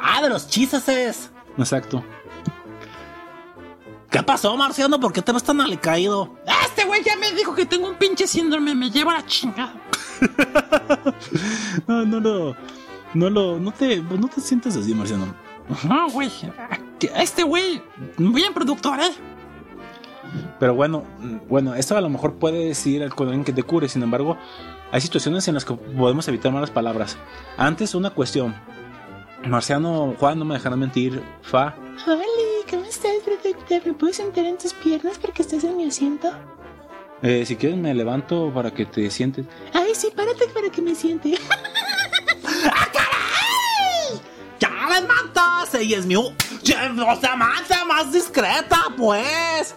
Ah, 0.02 0.22
de 0.22 0.30
los 0.30 0.48
chistes 0.50 0.88
es. 0.90 1.32
Exacto. 1.58 2.04
¿Qué 4.10 4.24
pasó, 4.24 4.56
Marciano? 4.58 5.00
¿Por 5.00 5.14
qué 5.14 5.22
te 5.22 5.32
ves 5.32 5.44
tan 5.44 5.62
alicaído? 5.62 6.36
Este 6.66 6.84
güey 6.86 7.04
ya 7.04 7.16
me 7.16 7.32
dijo 7.34 7.54
que 7.54 7.66
tengo 7.66 7.88
un 7.90 7.96
pinche 7.96 8.26
síndrome, 8.28 8.74
me 8.74 8.90
lleva 8.90 9.14
a 9.14 9.16
la 9.20 9.26
chingada. 9.26 9.74
No, 11.88 12.06
no 12.06 12.20
lo, 12.20 12.56
no 13.14 13.30
lo, 13.30 13.60
no 13.60 13.72
te, 13.72 14.02
no 14.02 14.28
te 14.28 14.42
sientas 14.42 14.76
así, 14.76 14.94
Marciano. 14.94 15.34
No, 15.88 16.10
güey. 16.10 16.32
Este 17.16 17.44
güey, 17.44 17.82
bien 18.18 18.54
productor, 18.54 19.00
¿eh? 19.00 19.12
Pero 20.60 20.76
bueno, 20.76 21.04
bueno, 21.48 21.76
esto 21.76 21.98
a 21.98 22.02
lo 22.02 22.10
mejor 22.10 22.36
puede 22.36 22.66
decir 22.68 23.02
al 23.02 23.14
alguien 23.18 23.44
que 23.44 23.54
te 23.54 23.64
cure, 23.64 23.88
sin 23.88 24.04
embargo, 24.04 24.38
hay 24.92 25.02
situaciones 25.02 25.48
en 25.48 25.54
las 25.56 25.66
que 25.66 25.74
podemos 25.74 26.28
evitar 26.28 26.52
malas 26.52 26.72
palabras. 26.72 27.18
Antes, 27.58 27.96
una 27.96 28.10
cuestión. 28.10 28.56
Marciano, 29.48 30.16
Juan, 30.20 30.38
no 30.38 30.46
me 30.46 30.56
dejarán 30.56 30.80
mentir. 30.80 31.24
Fa, 31.42 31.76
¿cómo 32.70 32.84
estás, 32.86 33.12
productor? 33.26 33.86
¿Me 33.86 33.94
puedo 33.94 34.14
sentar 34.14 34.46
en 34.46 34.58
tus 34.58 34.74
piernas 34.74 35.18
porque 35.18 35.42
estás 35.42 35.64
en 35.64 35.78
mi 35.78 35.86
asiento? 35.86 36.32
eh, 37.22 37.44
si 37.46 37.56
quieres 37.58 37.78
me 37.78 37.94
levanto 37.94 38.52
para 38.54 38.72
que 38.72 38.86
te 38.86 39.10
sientes. 39.12 39.46
Ay, 39.74 39.94
sí, 39.94 40.10
párate 40.16 40.48
para 40.50 40.70
que 40.70 40.82
me 40.82 40.96
siente. 40.96 41.38
¡Chales, 44.60 45.08
mantas! 45.08 45.74
Ella 45.76 45.98
es 45.98 46.06
mi... 46.06 46.16
O 46.16 46.34
sea, 47.20 47.36
manta, 47.36 47.86
más 47.86 48.12
discreta, 48.12 48.86
pues. 48.98 49.76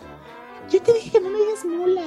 Yo 0.70 0.80
te 0.82 0.92
dije 0.92 1.10
que 1.10 1.20
no 1.20 1.30
me 1.30 1.38
digas 1.38 1.64
mula. 1.64 2.02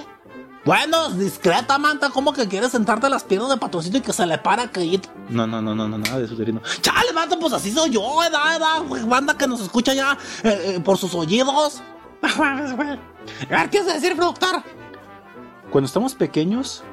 Bueno, 0.65 1.11
discreta, 1.11 1.77
manta. 1.77 2.09
¿Cómo 2.09 2.33
que 2.33 2.47
quieres 2.47 2.71
sentarte 2.71 3.05
a 3.05 3.09
las 3.09 3.23
piernas 3.23 3.49
de 3.49 3.57
patroncito 3.57 3.99
y 3.99 4.01
que 4.01 4.11
se 4.11 4.25
le 4.25 4.39
para 4.39 4.71
que... 4.71 4.99
No, 5.29 5.45
no, 5.45 5.61
no, 5.61 5.75
no, 5.75 5.87
no, 5.87 5.97
nada 5.99 6.17
de 6.17 6.25
eso, 6.25 6.35
Terino. 6.35 6.59
Chale, 6.81 7.13
manta, 7.13 7.37
pues 7.39 7.53
así 7.53 7.71
soy 7.71 7.91
yo, 7.91 8.23
edad, 8.23 8.57
edad, 8.57 9.05
banda 9.07 9.37
que 9.37 9.47
nos 9.47 9.61
escucha 9.61 9.93
ya 9.93 10.17
eh, 10.43 10.75
eh, 10.75 10.79
por 10.79 10.97
sus 10.97 11.13
oídos. 11.13 11.83
A 12.23 12.75
ver, 12.75 13.69
¿qué 13.69 13.79
a 13.79 13.83
decir, 13.83 14.15
productor? 14.15 14.63
Cuando 15.69 15.85
estamos 15.85 16.15
pequeños, 16.15 16.83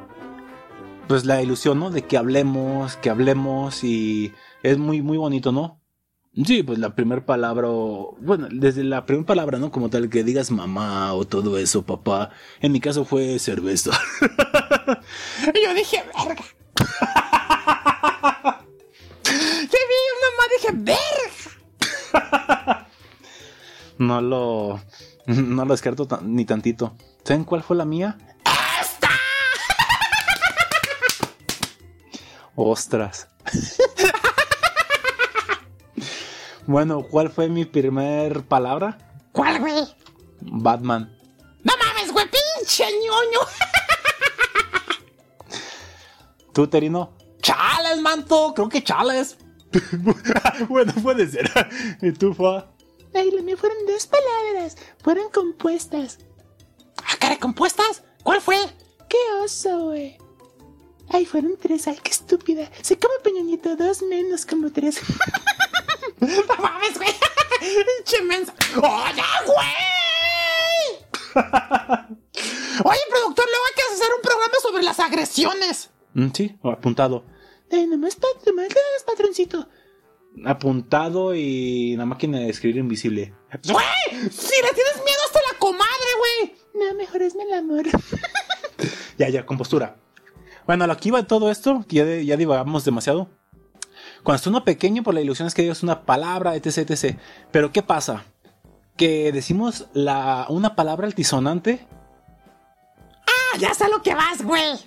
pues 1.09 1.25
la 1.25 1.41
ilusión, 1.41 1.81
¿no? 1.81 1.91
De 1.91 2.03
que 2.07 2.19
hablemos, 2.19 2.97
que 2.97 3.09
hablemos 3.09 3.85
y 3.85 4.35
es 4.63 4.77
muy, 4.77 5.01
muy 5.01 5.17
bonito, 5.17 5.51
¿no? 5.51 5.82
Sí, 6.35 6.63
pues 6.63 6.79
la 6.79 6.95
primera 6.95 7.27
palabra, 7.27 7.69
o, 7.69 8.17
bueno, 8.21 8.49
desde 8.51 8.83
la 8.85 9.05
primera 9.05 9.27
palabra, 9.27 9.59
¿no? 9.59 9.71
Como 9.71 9.91
tal, 9.91 10.09
que 10.09 10.25
digas 10.25 10.51
mamá 10.51 11.13
o 11.13 11.27
todo 11.27 11.59
eso, 11.59 11.83
papá. 11.85 12.31
En 12.61 12.73
mi 12.73 12.81
caso 12.81 13.05
fue 13.05 13.39
cerveza. 13.39 13.91
Y 15.55 15.65
yo 15.65 15.75
dije, 15.75 16.03
verga. 16.17 16.45
¿Qué 19.23 19.79
vi? 19.89 20.01
Mamá, 20.23 20.45
dije, 20.57 20.71
verga. 22.13 22.87
No 23.99 24.21
lo, 24.21 24.81
no 25.27 25.65
lo 25.65 25.71
descarto 25.73 26.07
tan- 26.09 26.35
ni 26.35 26.45
tantito. 26.45 26.97
¿Saben 27.25 27.45
cuál 27.45 27.63
fue 27.63 27.77
la 27.77 27.85
mía? 27.85 28.17
¡Esta! 28.81 29.11
Ostras. 32.57 33.29
Bueno, 36.67 37.03
¿cuál 37.03 37.31
fue 37.31 37.49
mi 37.49 37.65
primer 37.65 38.45
palabra? 38.45 38.99
¿Cuál, 39.33 39.61
güey? 39.61 39.75
Batman. 40.41 41.17
No 41.63 41.73
mames, 41.77 42.13
güey, 42.13 42.27
pinche 42.27 42.85
ñoño. 42.85 43.41
¿Tú, 46.53 46.67
Terino? 46.67 47.13
Chales, 47.41 48.01
manto. 48.01 48.53
Creo 48.55 48.69
que 48.69 48.83
chales. 48.83 49.39
bueno, 50.69 50.93
puede 51.03 51.27
ser. 51.29 51.51
¿Y 52.03 52.13
tú, 52.13 52.35
Fa? 52.35 52.67
Ay, 53.15 53.31
la 53.31 53.43
mía 53.43 53.57
fueron 53.57 53.79
dos 53.87 54.07
palabras. 54.07 54.77
Fueron 55.03 55.31
compuestas. 55.31 56.19
¿Ah, 56.99 57.17
cara, 57.19 57.39
compuestas? 57.39 58.03
¿Cuál 58.23 58.41
fue? 58.41 58.57
¡Qué 59.09 59.19
oso, 59.43 59.87
güey! 59.87 60.19
Ay, 61.09 61.27
fueron 61.27 61.57
tres. 61.61 61.89
Ay, 61.89 61.99
qué 62.03 62.11
estúpida. 62.11 62.71
Se 62.81 62.99
come 62.99 63.15
peñonito, 63.23 63.77
dos 63.77 64.03
menos 64.03 64.47
como 64.47 64.71
tres. 64.71 65.01
No 66.23 66.57
mames, 66.63 66.97
güey. 66.97 67.11
Pinche 67.61 68.23
mensa. 68.23 68.55
¡Oye, 68.77 69.23
güey! 69.47 69.83
Oye, 72.85 73.01
productor, 73.11 73.47
luego 73.47 73.65
hay 73.67 73.75
que 73.75 73.95
hacer 73.95 74.09
un 74.17 74.23
programa 74.23 74.55
sobre 74.63 74.83
las 74.83 75.01
agresiones. 75.01 75.91
Mm, 76.15 76.29
sí, 76.33 76.57
apuntado. 76.63 77.25
Ay, 77.71 77.87
nomás, 77.87 78.19
nomás 78.47 78.69
patroncito. 79.07 79.69
Apuntado 80.45 81.35
y 81.35 81.97
la 81.97 82.07
máquina 82.07 82.39
de 82.39 82.51
escribir 82.51 82.79
invisible. 82.79 83.35
¡Güey! 83.65 84.31
Si 84.31 84.63
le 84.63 84.73
tienes 84.73 84.97
miedo 85.05 85.21
hasta 85.27 85.41
la 85.53 85.59
comadre, 85.59 86.11
güey. 86.19 86.55
No, 86.75 86.95
mejor 86.95 87.23
hazme 87.23 87.43
el 87.45 87.53
amor. 87.55 87.85
Ya, 89.19 89.29
ya, 89.29 89.47
compostura. 89.47 90.01
Bueno, 90.67 90.85
aquí 90.85 91.11
va 91.13 91.27
todo 91.27 91.51
esto, 91.53 91.85
que 91.87 91.97
ya, 91.97 92.05
ya 92.23 92.37
divagamos 92.37 92.85
demasiado. 92.85 93.29
Cuando 94.23 94.37
está 94.37 94.51
uno 94.51 94.65
pequeño, 94.65 95.03
por 95.03 95.15
la 95.15 95.21
ilusión 95.21 95.49
es 95.49 95.55
que 95.55 95.63
digas 95.63 95.83
una 95.83 96.03
palabra, 96.03 96.55
etc, 96.55 96.91
etc. 96.91 97.19
Pero 97.51 97.73
¿qué 97.73 97.83
pasa? 97.83 98.25
Que 98.97 99.33
decimos 99.33 99.87
la, 99.95 100.47
una 100.49 100.77
palabra 100.77 101.07
altisonante, 101.07 101.87
Ah, 103.27 103.59
ya 103.59 103.75
sé 103.75 103.89
lo 103.89 104.03
que 104.03 104.15
vas, 104.15 104.43
güey. 104.43 104.79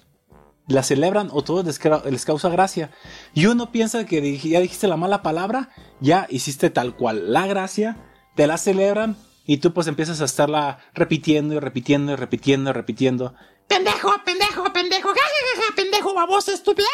la 0.67 0.81
celebran 0.83 1.29
o 1.31 1.43
todos 1.43 1.65
les, 1.65 2.25
causa 2.25 2.49
gracia. 2.49 2.89
Y 3.33 3.45
uno 3.45 3.71
piensa 3.71 4.05
que 4.05 4.37
ya 4.39 4.59
dijiste 4.59 4.87
la 4.87 4.97
mala 4.97 5.21
palabra, 5.21 5.69
ya 5.99 6.25
hiciste 6.29 6.69
tal 6.69 6.95
cual 6.95 7.31
la 7.33 7.45
gracia, 7.45 7.97
te 8.35 8.47
la 8.47 8.57
celebran 8.57 9.15
y 9.45 9.57
tú 9.57 9.73
pues 9.73 9.85
empiezas 9.87 10.21
a 10.21 10.25
estarla 10.25 10.79
repitiendo 10.93 11.53
y 11.53 11.59
repitiendo 11.59 12.13
y 12.13 12.15
repitiendo 12.15 12.69
y 12.71 12.73
repitiendo. 12.73 13.35
Pendejo, 13.67 14.11
pendejo, 14.25 14.71
pendejo, 14.73 15.09
ja, 15.09 15.15
ja, 15.15 15.21
ja, 15.21 15.61
ja, 15.69 15.75
pendejo, 15.75 16.13
baboso, 16.13 16.51
estúpido. 16.51 16.87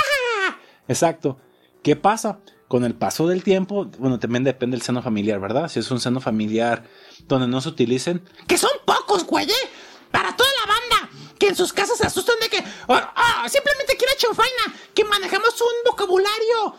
Exacto. 0.87 1.37
¿Qué 1.83 1.95
pasa? 1.95 2.39
Con 2.67 2.85
el 2.85 2.95
paso 2.95 3.27
del 3.27 3.43
tiempo, 3.43 3.85
bueno, 3.97 4.17
también 4.19 4.43
depende 4.45 4.77
del 4.77 4.81
seno 4.83 5.01
familiar, 5.01 5.39
¿verdad? 5.41 5.67
Si 5.67 5.79
es 5.79 5.91
un 5.91 5.99
seno 5.99 6.21
familiar 6.21 6.83
donde 7.27 7.47
no 7.47 7.59
se 7.59 7.69
utilicen, 7.69 8.23
Que 8.47 8.57
son 8.57 8.71
pocos, 8.85 9.25
güey, 9.25 9.49
¿eh? 9.49 9.69
Para 10.11 10.35
toda 10.35 10.49
la 10.65 10.73
banda. 10.73 11.09
Que 11.37 11.47
en 11.49 11.55
sus 11.55 11.73
casas 11.73 11.97
se 11.97 12.05
asustan 12.07 12.35
de 12.41 12.49
que. 12.49 12.63
Ah, 12.87 13.45
simplemente 13.49 13.97
quiere 13.97 14.13
chanfaina. 14.17 14.75
Que 14.93 15.03
manejamos 15.03 15.59
un 15.59 15.91
vocabulario. 15.91 16.75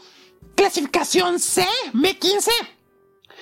Clasificación 0.55 1.39
C, 1.41 1.67
B15. 1.93 2.51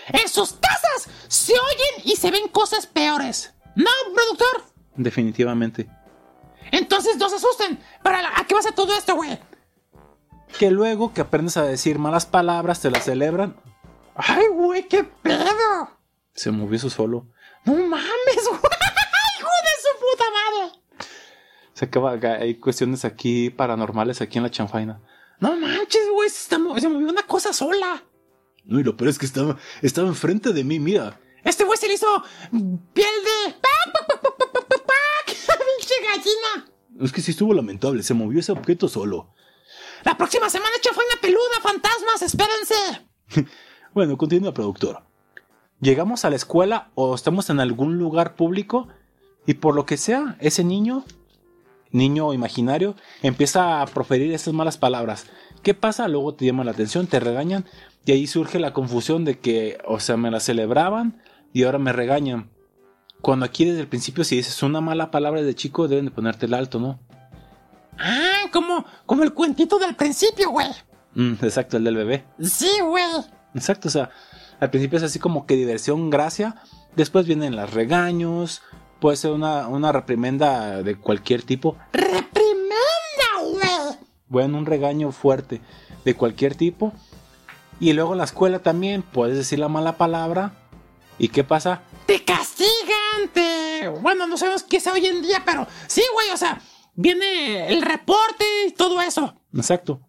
En 0.08 0.28
sus 0.28 0.52
casas 0.54 1.08
se 1.28 1.52
oyen 1.52 2.02
y 2.04 2.16
se 2.16 2.30
ven 2.30 2.48
cosas 2.48 2.86
peores. 2.86 3.52
¿No, 3.76 3.90
productor? 4.14 4.64
definitivamente. 4.96 5.88
Entonces 6.72 7.16
no 7.16 7.28
se 7.28 7.36
asusten. 7.36 7.78
¿Para 8.02 8.22
la- 8.22 8.32
¿A 8.36 8.46
qué 8.46 8.54
vas 8.54 8.66
a 8.66 8.72
todo 8.72 8.92
esto, 8.94 9.14
güey? 9.14 9.38
Que 10.59 10.70
luego 10.70 11.12
que 11.14 11.22
aprendes 11.22 11.57
a 11.57 11.64
decir 11.64 11.98
malas 11.98 12.26
palabras, 12.26 12.80
te 12.80 12.90
las 12.90 13.05
celebran, 13.05 13.57
Ay, 14.14 14.46
güey, 14.53 14.86
qué 14.86 15.05
pedo. 15.05 15.90
se 16.34 16.51
movió 16.51 16.76
eso 16.76 16.90
solo. 16.90 17.26
No 17.64 17.72
mames, 17.74 17.96
güey. 18.48 18.61
Hijo 19.38 19.48
de 19.64 19.74
su 19.80 19.98
puta 20.01 20.24
madre. 20.30 20.72
Se 21.72 21.84
acaba, 21.86 22.12
hay 22.38 22.57
cuestiones 22.57 23.05
aquí 23.07 23.48
paranormales 23.48 24.20
aquí 24.20 24.36
en 24.38 24.44
la 24.44 24.51
chanfaina. 24.51 25.01
No 25.38 25.57
manches, 25.57 26.11
güey. 26.12 26.28
Se, 26.28 26.42
está 26.42 26.57
se 26.78 26.88
movió 26.88 27.09
una 27.09 27.22
cosa 27.22 27.55
sola. 27.55 28.03
No, 28.64 28.78
y 28.78 28.82
lo 28.84 28.94
peor 28.96 29.09
es 29.09 29.18
que 29.18 29.24
estaba, 29.24 29.57
estaba 29.80 30.09
enfrente 30.09 30.53
de 30.53 30.64
mí, 30.64 30.78
mira. 30.78 31.18
Este 31.42 31.64
güey 31.64 31.78
se 31.78 31.88
le 31.88 31.94
hizo 31.94 32.22
piel 32.51 33.07
de. 33.24 33.55
¡Pinche 35.26 35.94
gallina! 36.05 36.70
Es 37.01 37.12
que 37.12 37.22
sí 37.22 37.30
estuvo 37.30 37.55
lamentable, 37.55 38.03
se 38.03 38.12
movió 38.12 38.40
ese 38.40 38.53
objeto 38.53 38.88
solo. 38.88 39.32
La 40.05 40.16
próxima 40.16 40.48
semana 40.48 40.72
chafaina 40.80 41.14
peluda, 41.20 41.61
fantasmas, 41.62 42.22
espérense. 42.22 42.74
Bueno, 43.92 44.16
continúa, 44.16 44.55
productor. 44.55 45.03
Llegamos 45.80 46.24
a 46.24 46.30
la 46.30 46.36
escuela 46.36 46.90
o 46.94 47.16
estamos 47.16 47.51
en 47.51 47.59
algún 47.59 47.98
lugar 47.98 48.36
público 48.36 48.86
y 49.46 49.55
por 49.55 49.74
lo 49.74 49.84
que 49.84 49.96
sea, 49.96 50.36
ese 50.38 50.62
niño, 50.62 51.05
niño 51.90 52.32
imaginario, 52.32 52.94
empieza 53.22 53.82
a 53.82 53.86
proferir 53.86 54.32
esas 54.32 54.55
malas 54.55 54.78
palabras. 54.78 55.26
¿Qué 55.64 55.74
pasa? 55.74 56.07
Luego 56.07 56.34
te 56.34 56.46
llaman 56.46 56.66
la 56.66 56.72
atención, 56.72 57.09
te 57.09 57.18
regañan 57.18 57.64
y 58.05 58.12
ahí 58.12 58.28
surge 58.28 58.61
la 58.61 58.72
confusión 58.72 59.24
de 59.24 59.40
que, 59.40 59.78
o 59.84 59.98
sea, 59.98 60.16
me 60.16 60.30
la 60.30 60.38
celebraban 60.38 61.20
y 61.53 61.64
ahora 61.64 61.78
me 61.80 61.92
regañan. 61.92 62.48
Cuando 63.20 63.44
aquí 63.44 63.64
desde 63.64 63.80
el 63.80 63.88
principio 63.88 64.22
si 64.22 64.36
dices 64.36 64.62
una 64.62 64.80
mala 64.80 65.11
palabra 65.11 65.42
de 65.42 65.55
chico 65.57 65.88
deben 65.88 66.05
de 66.05 66.11
ponerte 66.12 66.46
el 66.46 66.55
alto, 66.55 66.78
¿no? 66.78 67.01
Ah, 68.01 68.48
como, 68.53 68.84
como 69.07 69.22
el 69.22 69.34
cuentito 69.34 69.78
del 69.78 69.94
principio, 69.94 70.51
güey. 70.51 70.68
Mm, 71.14 71.34
exacto, 71.42 71.76
el 71.76 71.84
del 71.84 71.96
bebé. 71.96 72.24
Sí, 72.42 72.70
güey. 72.82 73.05
Exacto, 73.55 73.88
o 73.88 73.90
sea, 73.90 74.11
al 74.59 74.70
principio 74.70 74.96
es 74.98 75.05
así 75.05 75.18
como 75.18 75.44
que 75.46 75.55
diversión, 75.57 76.09
gracia, 76.11 76.57
después 76.96 77.26
vienen 77.26 77.57
los 77.57 77.72
regaños, 77.72 78.62
puede 79.01 79.16
ser 79.16 79.32
una, 79.32 79.66
una 79.68 79.92
reprimenda 79.92 80.82
de 80.82 80.96
cualquier 80.96 81.42
tipo, 81.42 81.76
Reprimenda, 81.92 83.26
güey. 83.42 83.98
bueno, 84.28 84.59
un 84.59 84.66
regaño 84.66 85.12
fuerte 85.12 85.61
de 86.05 86.14
cualquier 86.14 86.55
tipo, 86.55 86.92
y 87.80 87.92
luego 87.92 88.12
en 88.12 88.18
la 88.18 88.24
escuela 88.24 88.61
también 88.61 89.03
puedes 89.03 89.36
decir 89.36 89.59
la 89.59 89.68
mala 89.68 89.96
palabra, 89.96 90.53
¿y 91.18 91.28
qué 91.28 91.44
pasa? 91.44 91.82
Te 92.07 92.24
castigan, 92.24 93.28
te. 93.32 93.88
Bueno, 94.01 94.26
no 94.26 94.36
sabemos 94.36 94.62
qué 94.62 94.76
es 94.78 94.86
hoy 94.86 95.07
en 95.07 95.22
día, 95.22 95.42
pero 95.44 95.66
sí, 95.86 96.03
güey, 96.14 96.30
o 96.30 96.36
sea, 96.36 96.61
viene 97.01 97.68
el 97.72 97.82
reporte 97.82 98.44
y 98.68 98.72
todo 98.72 99.01
eso. 99.01 99.34
Exacto. 99.55 100.01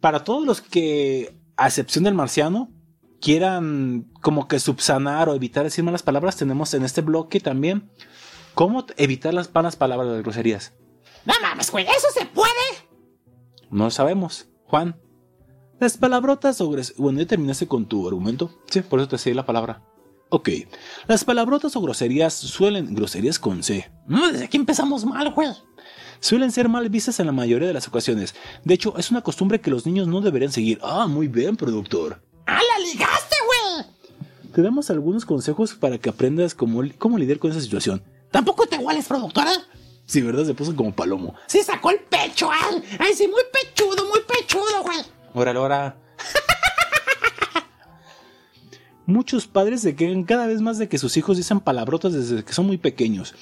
Para 0.00 0.24
todos 0.24 0.46
los 0.46 0.60
que, 0.60 1.36
a 1.56 1.66
excepción 1.66 2.04
del 2.04 2.14
marciano, 2.14 2.70
quieran 3.20 4.10
como 4.22 4.46
que 4.46 4.60
subsanar 4.60 5.28
o 5.28 5.34
evitar 5.34 5.64
decir 5.64 5.82
malas 5.84 6.02
palabras, 6.02 6.36
tenemos 6.36 6.72
en 6.74 6.84
este 6.84 7.00
bloque 7.00 7.40
también 7.40 7.90
cómo 8.54 8.86
evitar 8.96 9.34
las 9.34 9.52
malas 9.54 9.76
palabras, 9.76 10.08
las 10.08 10.22
groserías. 10.22 10.72
No 11.24 11.34
mames, 11.42 11.70
güey, 11.70 11.84
eso 11.86 12.06
se 12.14 12.24
puede. 12.26 12.52
No 13.70 13.84
lo 13.84 13.90
sabemos. 13.90 14.48
Juan. 14.66 15.00
Las 15.80 15.98
palabrotas 15.98 16.60
o 16.60 16.70
gros- 16.70 16.94
Bueno, 16.96 17.18
ya 17.20 17.26
terminaste 17.26 17.66
con 17.66 17.86
tu 17.86 18.06
argumento. 18.06 18.50
Sí, 18.70 18.80
por 18.82 19.00
eso 19.00 19.08
te 19.08 19.18
seguí 19.18 19.34
la 19.34 19.44
palabra. 19.44 19.82
Ok. 20.28 20.48
Las 21.06 21.24
palabrotas 21.24 21.74
o 21.76 21.80
groserías 21.80 22.32
suelen... 22.34 22.94
Groserías 22.94 23.38
con 23.38 23.62
C. 23.62 23.90
No, 24.06 24.30
desde 24.30 24.44
aquí 24.46 24.56
empezamos 24.56 25.04
mal, 25.04 25.32
güey. 25.32 25.48
Suelen 26.20 26.52
ser 26.52 26.68
mal 26.68 26.88
vistas 26.88 27.20
en 27.20 27.26
la 27.26 27.32
mayoría 27.32 27.68
de 27.68 27.74
las 27.74 27.88
ocasiones. 27.88 28.34
De 28.64 28.74
hecho, 28.74 28.96
es 28.98 29.10
una 29.10 29.22
costumbre 29.22 29.60
que 29.60 29.70
los 29.70 29.86
niños 29.86 30.08
no 30.08 30.20
deberían 30.20 30.52
seguir. 30.52 30.78
Ah, 30.82 31.06
muy 31.06 31.28
bien, 31.28 31.56
productor. 31.56 32.20
¡Ah, 32.46 32.60
la 32.60 32.84
ligaste, 32.84 33.36
güey! 33.46 33.86
Te 34.52 34.62
damos 34.62 34.90
algunos 34.90 35.24
consejos 35.24 35.74
para 35.74 35.98
que 35.98 36.08
aprendas 36.08 36.54
cómo, 36.54 36.82
cómo 36.98 37.18
lidiar 37.18 37.38
con 37.38 37.50
esa 37.50 37.60
situación. 37.60 38.02
Tampoco 38.30 38.66
te 38.66 38.76
iguales, 38.76 39.06
productora. 39.06 39.52
Si 40.06 40.22
verdad 40.22 40.44
se 40.44 40.54
puso 40.54 40.74
como 40.74 40.94
palomo. 40.94 41.34
Sí 41.46 41.62
sacó 41.62 41.90
el 41.90 41.98
pecho, 41.98 42.48
ay. 42.50 42.82
Ay, 42.98 43.14
sí, 43.14 43.26
muy 43.26 43.42
pechudo, 43.52 44.06
muy 44.08 44.20
pechudo, 44.20 44.82
güey. 44.82 44.98
Órale, 45.34 45.58
ahora. 45.58 45.96
Muchos 49.06 49.46
padres 49.46 49.82
se 49.82 49.94
quejan 49.94 50.24
cada 50.24 50.46
vez 50.46 50.60
más 50.60 50.78
de 50.78 50.88
que 50.88 50.98
sus 50.98 51.16
hijos 51.16 51.36
dicen 51.36 51.60
palabrotas 51.60 52.12
desde 52.12 52.44
que 52.44 52.52
son 52.52 52.66
muy 52.66 52.76
pequeños. 52.76 53.34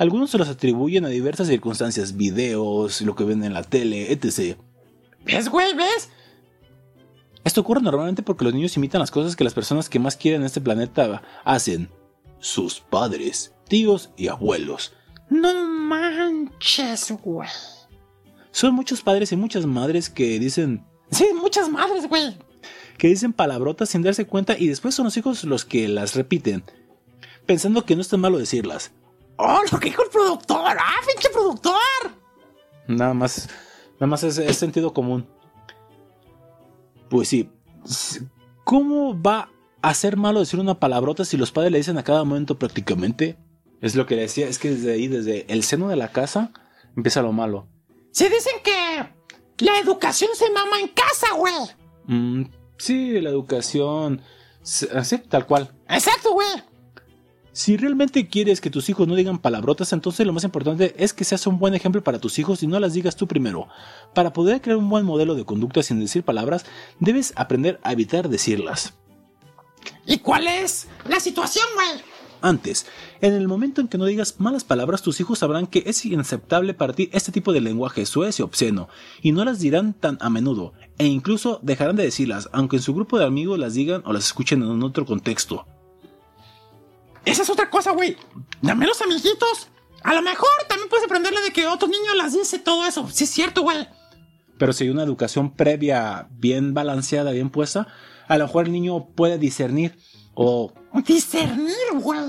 Algunos 0.00 0.30
se 0.30 0.38
los 0.38 0.48
atribuyen 0.48 1.04
a 1.04 1.08
diversas 1.10 1.46
circunstancias, 1.46 2.16
videos, 2.16 3.02
lo 3.02 3.14
que 3.14 3.24
ven 3.24 3.44
en 3.44 3.52
la 3.52 3.62
tele, 3.62 4.10
etc. 4.10 4.56
¿Ves, 5.26 5.50
güey? 5.50 5.74
¿Ves? 5.74 6.08
Esto 7.44 7.60
ocurre 7.60 7.82
normalmente 7.82 8.22
porque 8.22 8.46
los 8.46 8.54
niños 8.54 8.74
imitan 8.78 9.00
las 9.00 9.10
cosas 9.10 9.36
que 9.36 9.44
las 9.44 9.52
personas 9.52 9.90
que 9.90 9.98
más 9.98 10.16
quieren 10.16 10.40
en 10.40 10.46
este 10.46 10.62
planeta 10.62 11.20
hacen. 11.44 11.90
Sus 12.38 12.80
padres, 12.80 13.52
tíos 13.68 14.08
y 14.16 14.28
abuelos. 14.28 14.94
No 15.28 15.68
manches, 15.68 17.12
güey. 17.22 17.50
Son 18.52 18.74
muchos 18.74 19.02
padres 19.02 19.32
y 19.32 19.36
muchas 19.36 19.66
madres 19.66 20.08
que 20.08 20.38
dicen 20.38 20.82
Sí, 21.10 21.26
muchas 21.38 21.68
madres, 21.68 22.08
güey. 22.08 22.38
que 22.96 23.08
dicen 23.08 23.34
palabrotas 23.34 23.90
sin 23.90 24.00
darse 24.00 24.24
cuenta 24.26 24.56
y 24.58 24.68
después 24.68 24.94
son 24.94 25.04
los 25.04 25.16
hijos 25.18 25.44
los 25.44 25.66
que 25.66 25.88
las 25.88 26.14
repiten, 26.14 26.64
pensando 27.44 27.84
que 27.84 27.96
no 27.96 28.00
es 28.00 28.08
tan 28.08 28.20
malo 28.20 28.38
decirlas. 28.38 28.92
Oh, 29.42 29.62
lo 29.72 29.80
que 29.80 29.88
dijo 29.88 30.02
el 30.02 30.10
productor. 30.10 30.76
¡Ah, 30.78 31.00
pinche 31.06 31.30
productor! 31.30 31.72
Nada 32.86 33.14
más, 33.14 33.48
nada 33.94 34.06
más 34.06 34.22
es, 34.22 34.36
es 34.36 34.56
sentido 34.56 34.92
común. 34.92 35.26
Pues 37.08 37.28
sí, 37.28 37.50
¿cómo 38.64 39.20
va 39.20 39.50
a 39.80 39.94
ser 39.94 40.18
malo 40.18 40.40
decir 40.40 40.60
una 40.60 40.78
palabrota 40.78 41.24
si 41.24 41.38
los 41.38 41.52
padres 41.52 41.72
le 41.72 41.78
dicen 41.78 41.96
a 41.96 42.04
cada 42.04 42.22
momento 42.22 42.58
prácticamente? 42.58 43.38
Es 43.80 43.94
lo 43.96 44.04
que 44.04 44.14
le 44.14 44.22
decía, 44.22 44.46
es 44.46 44.58
que 44.58 44.70
desde 44.70 44.92
ahí, 44.92 45.08
desde 45.08 45.50
el 45.50 45.64
seno 45.64 45.88
de 45.88 45.96
la 45.96 46.12
casa, 46.12 46.52
empieza 46.94 47.22
lo 47.22 47.32
malo. 47.32 47.66
Se 48.10 48.28
dicen 48.28 48.52
que 48.62 49.64
la 49.64 49.78
educación 49.78 50.30
se 50.34 50.50
mama 50.50 50.80
en 50.80 50.88
casa, 50.88 51.32
güey. 51.34 51.54
Mm, 52.04 52.44
sí, 52.76 53.20
la 53.20 53.30
educación, 53.30 54.20
así, 54.94 55.18
tal 55.18 55.46
cual. 55.46 55.72
Exacto, 55.88 56.32
güey. 56.32 56.69
Si 57.52 57.76
realmente 57.76 58.28
quieres 58.28 58.60
que 58.60 58.70
tus 58.70 58.88
hijos 58.88 59.08
no 59.08 59.16
digan 59.16 59.38
palabrotas, 59.38 59.92
entonces 59.92 60.26
lo 60.26 60.32
más 60.32 60.44
importante 60.44 60.94
es 60.98 61.12
que 61.12 61.24
seas 61.24 61.46
un 61.46 61.58
buen 61.58 61.74
ejemplo 61.74 62.02
para 62.02 62.20
tus 62.20 62.38
hijos 62.38 62.62
y 62.62 62.68
no 62.68 62.78
las 62.78 62.94
digas 62.94 63.16
tú 63.16 63.26
primero. 63.26 63.68
Para 64.14 64.32
poder 64.32 64.60
crear 64.60 64.78
un 64.78 64.88
buen 64.88 65.04
modelo 65.04 65.34
de 65.34 65.44
conducta 65.44 65.82
sin 65.82 65.98
decir 65.98 66.22
palabras, 66.22 66.64
debes 67.00 67.32
aprender 67.34 67.80
a 67.82 67.92
evitar 67.92 68.28
decirlas. 68.28 68.94
¿Y 70.06 70.18
cuál 70.18 70.46
es 70.46 70.86
la 71.08 71.18
situación, 71.18 71.66
güey? 71.74 72.02
Antes, 72.42 72.86
en 73.20 73.34
el 73.34 73.48
momento 73.48 73.80
en 73.80 73.88
que 73.88 73.98
no 73.98 74.06
digas 74.06 74.36
malas 74.38 74.64
palabras, 74.64 75.02
tus 75.02 75.20
hijos 75.20 75.40
sabrán 75.40 75.66
que 75.66 75.82
es 75.86 76.04
inaceptable 76.06 76.72
para 76.72 76.94
ti 76.94 77.10
este 77.12 77.32
tipo 77.32 77.52
de 77.52 77.60
lenguaje 77.60 78.06
suez 78.06 78.38
y 78.38 78.42
obsceno, 78.42 78.88
y 79.20 79.32
no 79.32 79.44
las 79.44 79.58
dirán 79.58 79.92
tan 79.92 80.16
a 80.20 80.30
menudo, 80.30 80.72
e 80.96 81.06
incluso 81.06 81.58
dejarán 81.62 81.96
de 81.96 82.04
decirlas, 82.04 82.48
aunque 82.52 82.76
en 82.76 82.82
su 82.82 82.94
grupo 82.94 83.18
de 83.18 83.26
amigos 83.26 83.58
las 83.58 83.74
digan 83.74 84.02
o 84.06 84.12
las 84.12 84.24
escuchen 84.26 84.62
en 84.62 84.82
otro 84.82 85.04
contexto. 85.04 85.66
Esa 87.24 87.42
es 87.42 87.50
otra 87.50 87.70
cosa, 87.70 87.92
güey. 87.92 88.16
Dame 88.62 88.86
los 88.86 89.00
amiguitos. 89.02 89.68
A 90.02 90.14
lo 90.14 90.22
mejor 90.22 90.48
también 90.68 90.88
puedes 90.88 91.04
aprenderle 91.04 91.40
de 91.42 91.52
que 91.52 91.66
otro 91.66 91.88
niño 91.88 92.14
las 92.14 92.32
dice 92.32 92.58
todo 92.58 92.86
eso. 92.86 93.08
Sí, 93.10 93.24
es 93.24 93.30
cierto, 93.30 93.62
güey. 93.62 93.86
Pero 94.58 94.72
si 94.72 94.84
hay 94.84 94.90
una 94.90 95.02
educación 95.02 95.52
previa 95.54 96.28
bien 96.30 96.74
balanceada, 96.74 97.30
bien 97.32 97.50
puesta, 97.50 97.86
a 98.28 98.38
lo 98.38 98.46
mejor 98.46 98.66
el 98.66 98.72
niño 98.72 99.06
puede 99.14 99.38
discernir 99.38 99.98
o... 100.34 100.72
Discernir, 101.06 101.74
güey. 101.94 102.20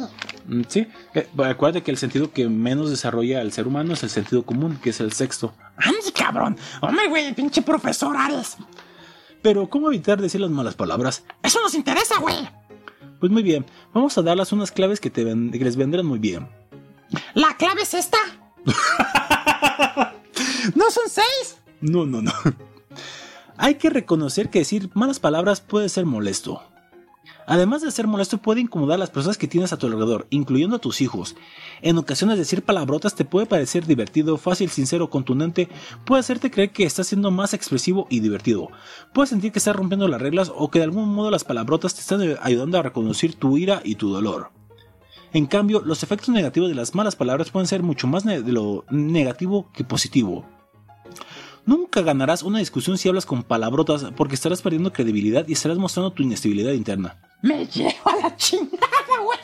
Mm, 0.48 0.62
Sí, 0.68 0.88
eh, 1.14 1.28
acuérdate 1.46 1.84
que 1.84 1.92
el 1.92 1.98
sentido 1.98 2.32
que 2.32 2.48
menos 2.50 2.90
desarrolla 2.90 3.42
el 3.42 3.52
ser 3.52 3.68
humano 3.68 3.94
es 3.94 4.04
el 4.04 4.10
sentido 4.10 4.44
común, 4.44 4.80
que 4.82 4.90
es 4.90 5.00
el 5.00 5.14
sexto. 5.14 5.54
Ande, 5.78 6.12
cabrón. 6.14 6.58
Hombre, 6.82 7.08
güey, 7.08 7.34
pinche 7.34 7.62
profesor 7.62 8.16
Ares. 8.18 8.58
Pero, 9.42 9.70
¿cómo 9.70 9.88
evitar 9.88 10.22
decir 10.22 10.42
las 10.42 10.52
malas 10.52 10.76
palabras? 10.76 11.24
Eso 11.42 11.60
nos 11.62 11.74
interesa, 11.74 12.20
güey. 12.20 12.38
Pues 13.22 13.32
muy 13.32 13.44
bien, 13.44 13.66
vamos 13.94 14.18
a 14.18 14.22
darles 14.22 14.52
unas 14.52 14.72
claves 14.72 15.00
que, 15.00 15.10
te 15.10 15.24
ven- 15.24 15.52
que 15.52 15.60
les 15.60 15.78
vendrán 15.78 16.06
muy 16.06 16.20
bien. 16.20 16.50
La 17.36 17.56
clave 17.56 17.84
es 17.84 17.94
esta. 17.94 18.18
¿No 20.76 20.90
son 20.92 21.04
seis? 21.08 21.58
No, 21.82 22.06
no, 22.06 22.22
no. 22.22 22.32
Hay 23.58 23.76
que 23.76 23.90
reconocer 23.90 24.50
que 24.50 24.60
decir 24.60 24.90
malas 24.94 25.20
palabras 25.20 25.62
puede 25.62 25.88
ser 25.90 26.06
molesto. 26.06 26.64
Además 27.48 27.82
de 27.82 27.92
ser 27.92 28.08
molesto, 28.08 28.38
puede 28.38 28.62
incomodar 28.62 28.96
a 28.96 29.00
las 29.00 29.10
personas 29.10 29.38
que 29.38 29.48
tienes 29.48 29.74
a 29.74 29.78
tu 29.78 29.88
alrededor, 29.88 30.28
incluyendo 30.30 30.76
a 30.76 30.80
tus 30.80 31.02
hijos. 31.02 31.36
En 31.82 31.98
ocasiones 31.98 32.38
decir 32.38 32.64
palabrotas 32.64 33.16
te 33.16 33.26
puede 33.26 33.46
parecer 33.46 33.86
divertido, 33.86 34.38
fácil, 34.38 34.70
sincero, 34.70 35.10
contundente, 35.10 35.70
puede 36.06 36.20
hacerte 36.20 36.52
creer 36.52 36.72
que 36.72 36.84
estás 36.84 37.08
siendo 37.08 37.32
más 37.32 37.54
expresivo 37.54 38.08
y 38.10 38.20
divertido. 38.20 38.70
Puedes 39.14 39.30
sentir 39.30 39.52
que 39.52 39.60
estás 39.60 39.76
rompiendo 39.76 40.08
las 40.08 40.22
reglas 40.22 40.52
o 40.56 40.70
que 40.70 40.80
de 40.80 40.86
algún 40.86 41.14
modo 41.14 41.32
las 41.32 41.44
palabrotas 41.44 41.96
te 41.96 42.02
están 42.02 42.22
ayudando 42.42 42.78
a 42.78 42.84
reconocer 42.84 43.34
tu 43.34 43.58
ira 43.58 43.82
y 43.84 43.96
tu 43.96 44.12
dolor. 44.12 44.52
En 45.34 45.46
cambio, 45.46 45.82
los 45.86 46.04
efectos 46.04 46.30
negativos 46.30 46.70
de 46.70 46.76
las 46.76 46.94
malas 46.94 47.16
palabras 47.16 47.52
pueden 47.52 47.68
ser 47.68 47.84
mucho 47.84 48.06
más 48.06 48.26
de 48.26 48.42
lo 48.52 48.86
negativo 48.90 49.72
que 49.74 49.84
positivo. 49.84 50.46
Nunca 51.66 52.02
ganarás 52.02 52.44
una 52.44 52.60
discusión 52.60 52.98
si 52.98 53.08
hablas 53.08 53.26
con 53.26 53.44
palabrotas 53.44 54.08
porque 54.18 54.36
estarás 54.36 54.62
perdiendo 54.62 54.92
credibilidad 54.92 55.48
y 55.48 55.54
estarás 55.54 55.78
mostrando 55.78 56.12
tu 56.12 56.24
inestabilidad 56.24 56.74
interna. 56.74 57.31
Me 57.42 57.66
llevo 57.66 58.10
a 58.10 58.16
la 58.18 58.36
chingada, 58.36 58.88
güey. 59.24 59.40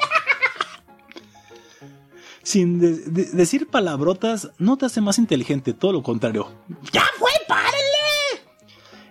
Sin 2.43 2.79
de- 2.79 2.97
de- 2.97 3.31
decir 3.31 3.67
palabrotas 3.67 4.49
no 4.57 4.77
te 4.77 4.85
hace 4.85 5.01
más 5.01 5.17
inteligente, 5.17 5.73
todo 5.73 5.91
lo 5.91 6.03
contrario. 6.03 6.49
¡Ya, 6.93 7.03
güey, 7.19 7.33
párenle! 7.47 7.75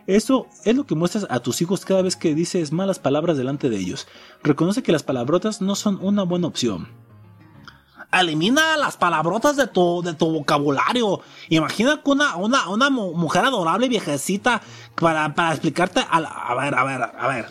Eso 0.07 0.47
es 0.64 0.74
lo 0.74 0.87
que 0.87 0.95
muestras 0.95 1.26
a 1.28 1.41
tus 1.41 1.61
hijos 1.61 1.84
cada 1.84 2.01
vez 2.03 2.16
que 2.16 2.34
dices 2.34 2.72
malas 2.72 2.99
palabras 2.99 3.37
delante 3.37 3.68
de 3.68 3.76
ellos. 3.76 4.07
Reconoce 4.43 4.82
que 4.82 4.93
las 4.93 5.03
palabrotas 5.03 5.61
no 5.61 5.74
son 5.74 5.99
una 6.01 6.22
buena 6.22 6.47
opción. 6.47 6.89
Elimina 8.12 8.76
las 8.78 8.97
palabrotas 8.97 9.57
de 9.57 9.66
tu, 9.66 10.01
de 10.03 10.14
tu 10.14 10.30
vocabulario. 10.32 11.20
Imagina 11.51 12.01
que 12.03 12.11
una, 12.11 12.37
una, 12.37 12.68
una 12.70 12.89
mu- 12.89 13.12
mujer 13.14 13.45
adorable 13.45 13.89
viejecita 13.89 14.62
para, 14.95 15.34
para 15.34 15.51
explicarte. 15.51 16.01
A, 16.09 16.20
la- 16.20 16.28
a 16.30 16.55
ver, 16.55 16.74
a 16.74 16.84
ver, 16.84 17.03
a 17.03 17.28
ver. 17.28 17.47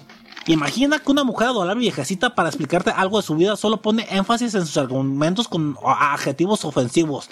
Imagina 0.47 0.99
que 0.99 1.11
una 1.11 1.23
mujer 1.23 1.47
adorable 1.47 1.81
viejecita 1.81 2.35
para 2.35 2.49
explicarte 2.49 2.91
algo 2.91 3.17
de 3.17 3.23
su 3.23 3.35
vida 3.35 3.55
solo 3.55 3.81
pone 3.81 4.07
énfasis 4.11 4.53
en 4.53 4.65
sus 4.67 4.77
argumentos 4.77 5.47
con 5.47 5.75
adjetivos 5.83 6.65
ofensivos. 6.65 7.29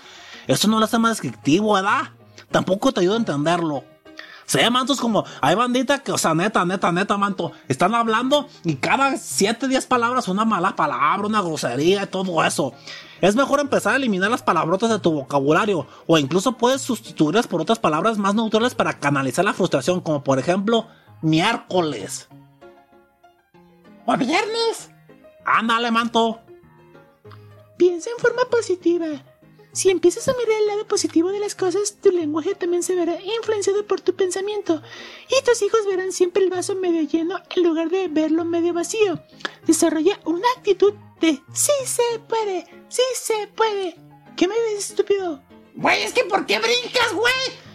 Eso 0.47 0.67
no 0.67 0.79
lo 0.79 0.85
hace 0.85 0.97
más 0.97 1.11
descriptivo, 1.11 1.73
¿verdad? 1.73 2.09
Tampoco 2.49 2.91
te 2.91 3.01
ayuda 3.01 3.13
a 3.15 3.19
entenderlo. 3.19 3.83
Se 4.45 4.57
llaman 4.57 4.81
mantos 4.81 4.99
como, 4.99 5.23
hay 5.41 5.55
bandita 5.55 5.99
que, 5.99 6.11
o 6.11 6.17
sea, 6.17 6.33
neta, 6.33 6.65
neta, 6.65 6.91
neta, 6.91 7.17
manto, 7.17 7.53
están 7.67 7.95
hablando 7.95 8.47
y 8.63 8.75
cada 8.75 9.15
7, 9.15 9.67
10 9.67 9.85
palabras 9.85 10.27
una 10.27 10.43
mala 10.43 10.75
palabra, 10.75 11.27
una 11.27 11.41
grosería 11.41 12.03
y 12.03 12.07
todo 12.07 12.43
eso. 12.43 12.73
Es 13.21 13.35
mejor 13.35 13.61
empezar 13.61 13.93
a 13.93 13.97
eliminar 13.97 14.31
las 14.31 14.41
palabrotas 14.41 14.89
de 14.89 14.99
tu 14.99 15.11
vocabulario 15.11 15.87
o 16.07 16.17
incluso 16.17 16.57
puedes 16.57 16.81
sustituirlas 16.81 17.47
por 17.47 17.61
otras 17.61 17.79
palabras 17.79 18.17
más 18.17 18.35
neutrales 18.35 18.75
para 18.75 18.99
canalizar 18.99 19.45
la 19.45 19.53
frustración, 19.53 20.01
como 20.01 20.23
por 20.23 20.39
ejemplo, 20.39 20.87
miércoles. 21.21 22.27
¿O 24.05 24.17
viernes? 24.17 24.89
Ándale, 25.45 25.91
manto. 25.91 26.39
Piensa 27.77 28.09
en 28.09 28.17
forma 28.17 28.43
positiva. 28.49 29.07
Si 29.73 29.89
empiezas 29.89 30.27
a 30.27 30.33
mirar 30.33 30.55
el 30.59 30.67
lado 30.67 30.87
positivo 30.87 31.31
de 31.31 31.39
las 31.39 31.55
cosas, 31.55 31.97
tu 31.99 32.11
lenguaje 32.11 32.53
también 32.53 32.83
se 32.83 32.95
verá 32.95 33.19
influenciado 33.21 33.87
por 33.87 34.01
tu 34.01 34.15
pensamiento. 34.15 34.83
Y 35.29 35.43
tus 35.43 35.61
hijos 35.63 35.85
verán 35.87 36.11
siempre 36.11 36.43
el 36.43 36.51
vaso 36.51 36.75
medio 36.75 37.01
lleno 37.01 37.39
en 37.55 37.63
lugar 37.63 37.89
de 37.89 38.07
verlo 38.07 38.45
medio 38.45 38.73
vacío. 38.73 39.19
Desarrolla 39.65 40.19
una 40.25 40.47
actitud 40.57 40.93
de 41.21 41.41
sí 41.53 41.71
se 41.85 42.19
puede, 42.27 42.67
sí 42.87 43.01
se 43.15 43.47
puede. 43.47 43.95
¿Qué 44.37 44.47
me 44.47 44.59
ves, 44.59 44.89
estúpido? 44.91 45.41
Güey, 45.75 46.03
es 46.03 46.13
que 46.13 46.23
¿por 46.25 46.45
qué 46.45 46.59
brincas, 46.59 47.13
güey? 47.13 47.33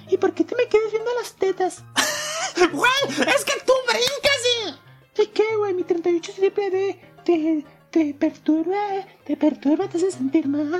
¿Y 0.08 0.18
por 0.18 0.34
qué 0.34 0.44
te 0.44 0.54
me 0.54 0.68
quedas 0.68 0.92
viendo 0.92 1.10
las 1.14 1.34
tetas? 1.34 1.82
Güey, 2.72 3.28
es 3.36 3.44
que 3.44 3.52
tú 3.64 3.72
brincas 3.86 4.40
y... 4.66 4.87
¿Y 5.18 5.26
qué, 5.26 5.56
güey? 5.56 5.74
Mi 5.74 5.82
38 5.82 6.32
triple 6.36 6.70
D 6.70 7.00
te, 7.24 7.64
te 7.90 8.14
perturba, 8.14 9.04
te 9.24 9.36
perturba, 9.36 9.88
te 9.88 9.96
hace 9.96 10.12
sentir 10.12 10.46
mal. 10.46 10.70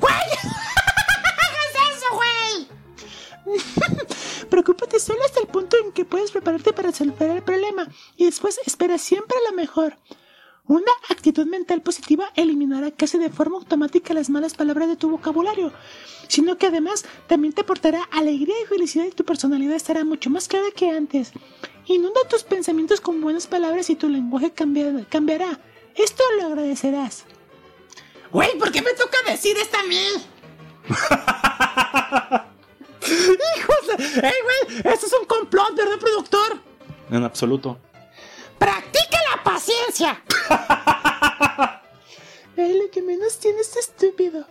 ¡Güey! 0.00 0.12
¡Hagas 1.38 1.74
eso, 1.94 2.06
güey! 2.14 3.56
Preocúpate 4.50 4.98
solo 4.98 5.20
hasta 5.24 5.40
el 5.40 5.46
punto 5.46 5.76
en 5.78 5.92
que 5.92 6.04
puedes 6.04 6.32
prepararte 6.32 6.72
para 6.72 6.90
resolver 6.90 7.30
el 7.30 7.42
problema 7.42 7.86
y 8.16 8.24
después 8.24 8.58
espera 8.66 8.98
siempre 8.98 9.36
lo 9.48 9.56
mejor. 9.56 9.96
Una 10.70 10.92
actitud 11.08 11.46
mental 11.48 11.82
positiva 11.82 12.30
eliminará 12.36 12.92
casi 12.92 13.18
de 13.18 13.28
forma 13.28 13.56
automática 13.58 14.14
las 14.14 14.30
malas 14.30 14.54
palabras 14.54 14.86
de 14.88 14.94
tu 14.94 15.10
vocabulario, 15.10 15.72
sino 16.28 16.58
que 16.58 16.66
además 16.68 17.04
también 17.26 17.52
te 17.52 17.62
aportará 17.62 18.04
alegría 18.12 18.54
y 18.62 18.66
felicidad 18.66 19.06
y 19.06 19.10
tu 19.10 19.24
personalidad 19.24 19.74
estará 19.74 20.04
mucho 20.04 20.30
más 20.30 20.46
clara 20.46 20.66
que 20.72 20.88
antes. 20.90 21.32
Inunda 21.86 22.20
tus 22.30 22.44
pensamientos 22.44 23.00
con 23.00 23.20
buenas 23.20 23.48
palabras 23.48 23.90
y 23.90 23.96
tu 23.96 24.08
lenguaje 24.08 24.52
cambia- 24.52 25.04
cambiará. 25.10 25.58
Esto 25.96 26.22
lo 26.38 26.46
agradecerás. 26.46 27.24
Güey, 28.30 28.56
¿por 28.56 28.70
qué 28.70 28.80
me 28.80 28.92
toca 28.92 29.16
decir 29.26 29.56
esta 29.56 29.80
a 29.80 29.82
mí? 29.82 30.06
¡Hijos. 33.58 33.98
¡Ey, 33.98 34.32
güey! 34.44 34.78
Esto 34.94 35.06
es 35.06 35.12
un 35.20 35.26
complot, 35.26 35.74
¿verdad, 35.74 35.98
productor? 35.98 36.58
En 37.10 37.24
absoluto. 37.24 37.76
¡Practica 38.60 39.18
la 39.34 39.42
paciencia! 39.42 40.22
Ay, 42.58 42.78
lo 42.78 42.90
que 42.90 43.00
menos 43.00 43.38
tienes 43.38 43.74
este 43.74 43.80
estúpido. 43.80 44.46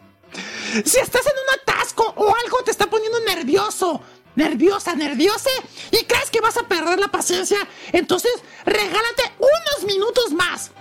Si 0.83 0.97
estás 0.97 1.27
en 1.27 1.33
un 1.33 1.59
atasco 1.61 2.11
o 2.15 2.35
algo 2.35 2.63
te 2.65 2.71
está 2.71 2.89
poniendo 2.89 3.19
nervioso, 3.19 4.01
nerviosa, 4.33 4.95
nerviosa, 4.95 5.51
y 5.91 6.05
crees 6.05 6.31
que 6.31 6.41
vas 6.41 6.57
a 6.57 6.67
perder 6.67 6.99
la 6.99 7.09
paciencia, 7.09 7.59
entonces 7.91 8.31
regálate 8.65 9.31
unos 9.37 9.85
minutos 9.85 10.31
más. 10.31 10.71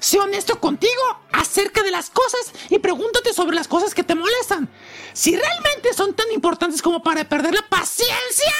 Sé 0.00 0.18
honesto 0.18 0.58
contigo 0.58 1.02
acerca 1.30 1.84
de 1.84 1.92
las 1.92 2.10
cosas 2.10 2.52
y 2.70 2.80
pregúntate 2.80 3.32
sobre 3.32 3.54
las 3.54 3.68
cosas 3.68 3.94
que 3.94 4.02
te 4.02 4.16
molestan. 4.16 4.68
Si 5.12 5.36
realmente 5.36 5.94
son 5.94 6.12
tan 6.14 6.32
importantes 6.32 6.82
como 6.82 7.04
para 7.04 7.28
perder 7.28 7.54
la 7.54 7.68
paciencia, 7.68 8.52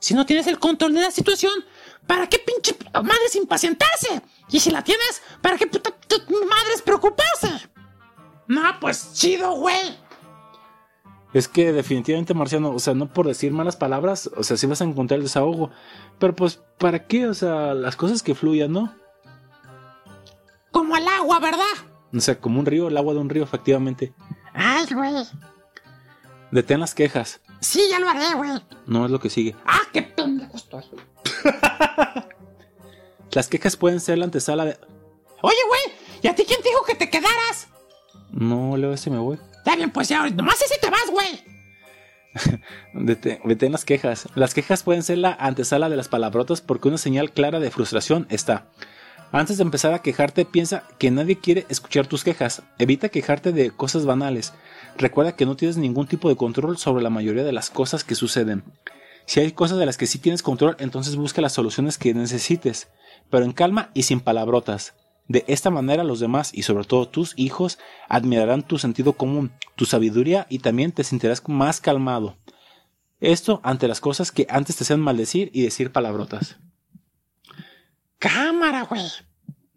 si 0.00 0.14
no 0.14 0.26
tienes 0.26 0.48
el 0.48 0.58
control 0.58 0.94
de 0.94 1.02
la 1.02 1.12
situación, 1.12 1.64
¿para 2.10 2.26
qué 2.26 2.40
pinche 2.40 2.76
madres 2.92 3.36
impacientarse? 3.36 4.20
Y 4.48 4.58
si 4.58 4.72
la 4.72 4.82
tienes, 4.82 5.22
¿para 5.40 5.56
qué 5.56 5.68
puta 5.68 5.94
madres 6.28 6.82
preocuparse? 6.84 7.70
No, 8.48 8.62
pues 8.80 9.12
chido, 9.14 9.52
güey. 9.52 9.96
Es 11.32 11.46
que 11.46 11.70
definitivamente, 11.70 12.34
Marciano, 12.34 12.70
o 12.70 12.80
sea, 12.80 12.94
no 12.94 13.12
por 13.12 13.28
decir 13.28 13.52
malas 13.52 13.76
palabras, 13.76 14.28
o 14.36 14.42
sea, 14.42 14.56
sí 14.56 14.66
vas 14.66 14.80
a 14.80 14.84
encontrar 14.86 15.18
el 15.18 15.22
desahogo. 15.22 15.70
Pero 16.18 16.34
pues, 16.34 16.60
¿para 16.78 17.06
qué? 17.06 17.28
O 17.28 17.34
sea, 17.34 17.74
las 17.74 17.94
cosas 17.94 18.24
que 18.24 18.34
fluyan, 18.34 18.72
¿no? 18.72 18.92
Como 20.72 20.96
el 20.96 21.06
agua, 21.06 21.38
¿verdad? 21.38 21.62
O 22.12 22.18
sea, 22.18 22.40
como 22.40 22.58
un 22.58 22.66
río, 22.66 22.88
el 22.88 22.96
agua 22.96 23.14
de 23.14 23.20
un 23.20 23.28
río, 23.30 23.44
efectivamente. 23.44 24.12
Ay, 24.52 24.84
güey. 24.92 25.14
Detén 26.50 26.80
las 26.80 26.92
quejas. 26.92 27.40
Sí, 27.60 27.84
ya 27.88 28.00
lo 28.00 28.08
haré, 28.08 28.34
güey. 28.34 28.50
No 28.86 29.04
es 29.04 29.12
lo 29.12 29.20
que 29.20 29.30
sigue. 29.30 29.54
Ah, 29.64 29.82
qué 29.92 30.02
pendejo 30.02 30.56
estoy. 30.56 30.82
Las 33.32 33.48
quejas 33.48 33.76
pueden 33.76 34.00
ser 34.00 34.18
la 34.18 34.24
antesala 34.24 34.64
de... 34.64 34.76
Oye, 35.42 35.56
güey, 35.68 35.96
¿y 36.22 36.28
a 36.28 36.34
ti 36.34 36.44
quién 36.46 36.60
te 36.62 36.68
dijo 36.68 36.84
que 36.84 36.94
te 36.94 37.08
quedaras? 37.10 37.68
No, 38.32 38.76
luego 38.76 38.94
ese 38.94 39.10
me 39.10 39.18
voy. 39.18 39.38
Está 39.58 39.76
bien, 39.76 39.90
pues 39.90 40.08
ya, 40.08 40.28
nomás 40.30 40.60
ese 40.60 40.78
te 40.80 40.90
vas, 40.90 41.10
güey. 41.10 41.44
Detén, 42.94 43.40
detén 43.44 43.72
las 43.72 43.84
quejas. 43.84 44.28
Las 44.34 44.54
quejas 44.54 44.82
pueden 44.82 45.02
ser 45.02 45.18
la 45.18 45.32
antesala 45.32 45.88
de 45.88 45.96
las 45.96 46.08
palabrotas 46.08 46.60
porque 46.60 46.88
una 46.88 46.98
señal 46.98 47.32
clara 47.32 47.60
de 47.60 47.70
frustración 47.70 48.26
está. 48.30 48.66
Antes 49.32 49.58
de 49.58 49.62
empezar 49.62 49.94
a 49.94 50.02
quejarte, 50.02 50.44
piensa 50.44 50.82
que 50.98 51.10
nadie 51.12 51.38
quiere 51.38 51.64
escuchar 51.68 52.08
tus 52.08 52.24
quejas. 52.24 52.62
Evita 52.78 53.10
quejarte 53.10 53.52
de 53.52 53.70
cosas 53.70 54.04
banales. 54.04 54.52
Recuerda 54.96 55.36
que 55.36 55.46
no 55.46 55.56
tienes 55.56 55.76
ningún 55.76 56.08
tipo 56.08 56.28
de 56.28 56.36
control 56.36 56.78
sobre 56.78 57.02
la 57.02 57.10
mayoría 57.10 57.44
de 57.44 57.52
las 57.52 57.70
cosas 57.70 58.02
que 58.02 58.16
suceden. 58.16 58.64
Si 59.30 59.38
hay 59.38 59.52
cosas 59.52 59.78
de 59.78 59.86
las 59.86 59.96
que 59.96 60.08
sí 60.08 60.18
tienes 60.18 60.42
control, 60.42 60.74
entonces 60.80 61.14
busca 61.14 61.40
las 61.40 61.52
soluciones 61.52 61.98
que 61.98 62.12
necesites, 62.12 62.88
pero 63.30 63.44
en 63.44 63.52
calma 63.52 63.92
y 63.94 64.02
sin 64.02 64.18
palabrotas. 64.18 64.94
De 65.28 65.44
esta 65.46 65.70
manera 65.70 66.02
los 66.02 66.18
demás 66.18 66.50
y 66.52 66.64
sobre 66.64 66.84
todo 66.84 67.06
tus 67.06 67.34
hijos 67.36 67.78
admirarán 68.08 68.66
tu 68.66 68.76
sentido 68.76 69.12
común, 69.12 69.52
tu 69.76 69.84
sabiduría 69.84 70.48
y 70.50 70.58
también 70.58 70.90
te 70.90 71.04
sentirás 71.04 71.48
más 71.48 71.80
calmado. 71.80 72.38
Esto 73.20 73.60
ante 73.62 73.86
las 73.86 74.00
cosas 74.00 74.32
que 74.32 74.48
antes 74.50 74.74
te 74.74 74.82
hacían 74.82 74.98
maldecir 74.98 75.48
y 75.54 75.62
decir 75.62 75.92
palabrotas. 75.92 76.56
Cámara, 78.18 78.82
güey. 78.82 79.04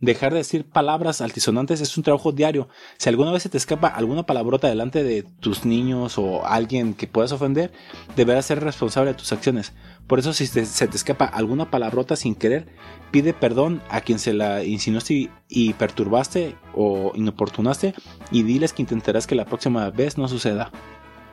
Dejar 0.04 0.34
de 0.34 0.40
decir 0.40 0.66
palabras 0.66 1.22
altisonantes 1.22 1.80
es 1.80 1.96
un 1.96 2.04
trabajo 2.04 2.34
diario. 2.34 2.68
Si 2.98 3.08
alguna 3.08 3.32
vez 3.32 3.44
se 3.44 3.48
te 3.48 3.58
escapa 3.58 3.88
alguna 3.88 4.26
palabrota 4.26 4.68
delante 4.68 5.02
de 5.02 5.24
tus 5.24 5.64
niños 5.64 6.18
o 6.18 6.46
alguien 6.46 6.94
que 6.94 7.08
puedas 7.08 7.32
ofender, 7.32 7.72
deberás 8.18 8.48
ser 8.48 8.62
responsable 8.62 9.12
de 9.12 9.18
tus 9.18 9.32
acciones. 9.32 9.72
Por 10.06 10.20
eso 10.20 10.34
si 10.34 10.46
se 10.46 10.88
te 10.90 10.98
escapa 10.98 11.24
alguna 11.24 11.72
palabrota 11.72 12.18
sin 12.18 12.36
querer, 12.36 12.68
pide 13.12 13.34
perdón 13.34 13.82
a 13.90 14.02
quien 14.02 14.20
se 14.20 14.34
la 14.34 14.66
insinuaste 14.66 15.32
y, 15.48 15.74
perturbaste 15.76 16.58
o 16.76 17.14
inoportunaste 17.16 17.96
y 18.30 18.44
diles 18.44 18.74
que 18.74 18.82
intentarás 18.82 19.26
que 19.26 19.36
la 19.36 19.46
próxima 19.46 19.90
vez 19.90 20.18
no 20.18 20.28
suceda. 20.28 20.70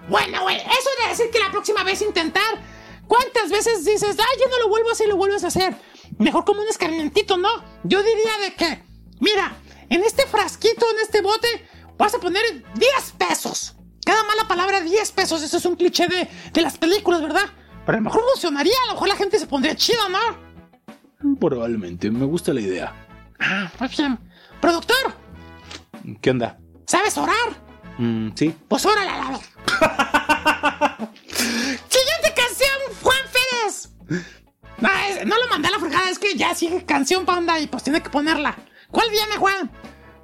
Bueno, 0.08 0.42
güey, 0.42 0.58
eso 0.58 0.90
de 1.02 1.08
decir 1.08 1.26
que 1.32 1.40
la 1.40 1.50
próxima 1.50 1.82
vez 1.82 2.02
intentar. 2.02 2.54
¿Cuántas 3.08 3.50
veces 3.50 3.84
dices, 3.84 4.16
ay, 4.16 4.40
yo 4.40 4.48
no 4.48 4.60
lo 4.62 4.68
vuelvo 4.68 4.90
a 4.90 4.92
hacer 4.92 5.08
y 5.08 5.10
lo 5.10 5.16
vuelves 5.16 5.42
a 5.42 5.48
hacer? 5.48 5.74
Mejor 6.20 6.44
como 6.44 6.60
un 6.60 6.68
escarmientito, 6.68 7.36
¿no? 7.38 7.48
Yo 7.82 8.02
diría 8.02 8.38
de 8.42 8.54
que, 8.54 8.82
mira, 9.20 9.56
en 9.88 10.04
este 10.04 10.26
frasquito, 10.26 10.86
en 10.92 10.98
este 11.02 11.22
bote, 11.22 11.48
vas 11.96 12.14
a 12.14 12.18
poner 12.18 12.42
10 12.74 12.92
pesos. 13.18 13.74
Cada 14.04 14.22
mala 14.24 14.46
palabra 14.46 14.80
10 14.82 15.12
pesos. 15.12 15.42
Eso 15.42 15.56
es 15.56 15.64
un 15.64 15.76
cliché 15.76 16.06
de, 16.08 16.28
de 16.52 16.60
las 16.60 16.76
películas, 16.76 17.22
¿verdad? 17.22 17.46
Pero 17.86 17.96
a 17.96 18.00
lo 18.00 18.04
mejor 18.04 18.22
funcionaría, 18.32 18.74
a 18.84 18.86
lo 18.88 18.92
mejor 18.92 19.08
la 19.08 19.16
gente 19.16 19.38
se 19.38 19.46
pondría 19.46 19.74
chido, 19.74 20.08
¿no? 20.10 21.38
Probablemente, 21.38 22.10
me 22.10 22.26
gusta 22.26 22.52
la 22.52 22.60
idea. 22.60 22.94
Ah, 23.38 23.70
muy 23.78 23.88
bien. 23.88 24.18
Productor. 24.60 25.14
¿Qué 26.20 26.30
onda? 26.30 26.58
¿Sabes 26.86 27.16
orar? 27.16 27.34
Mm, 27.98 28.30
sí. 28.34 28.54
Pues 28.68 28.84
órale 28.84 29.10
a 29.10 29.16
la 29.18 29.30
ver. 29.30 29.40
Siguiente 31.88 32.34
canción, 32.36 32.78
Juan 33.02 33.18
Pérez. 33.32 33.88
No, 34.80 34.88
no 35.26 35.38
lo 35.38 35.48
mandé 35.48 35.68
a 35.68 35.72
la 35.72 35.78
fregada, 35.78 36.08
es 36.10 36.18
que 36.18 36.34
ya 36.36 36.54
sigue 36.54 36.84
canción 36.84 37.26
panda 37.26 37.58
y 37.60 37.66
pues 37.66 37.82
tiene 37.82 38.02
que 38.02 38.10
ponerla. 38.10 38.56
¿Cuál 38.90 39.10
viene, 39.10 39.36
Juan? 39.36 39.70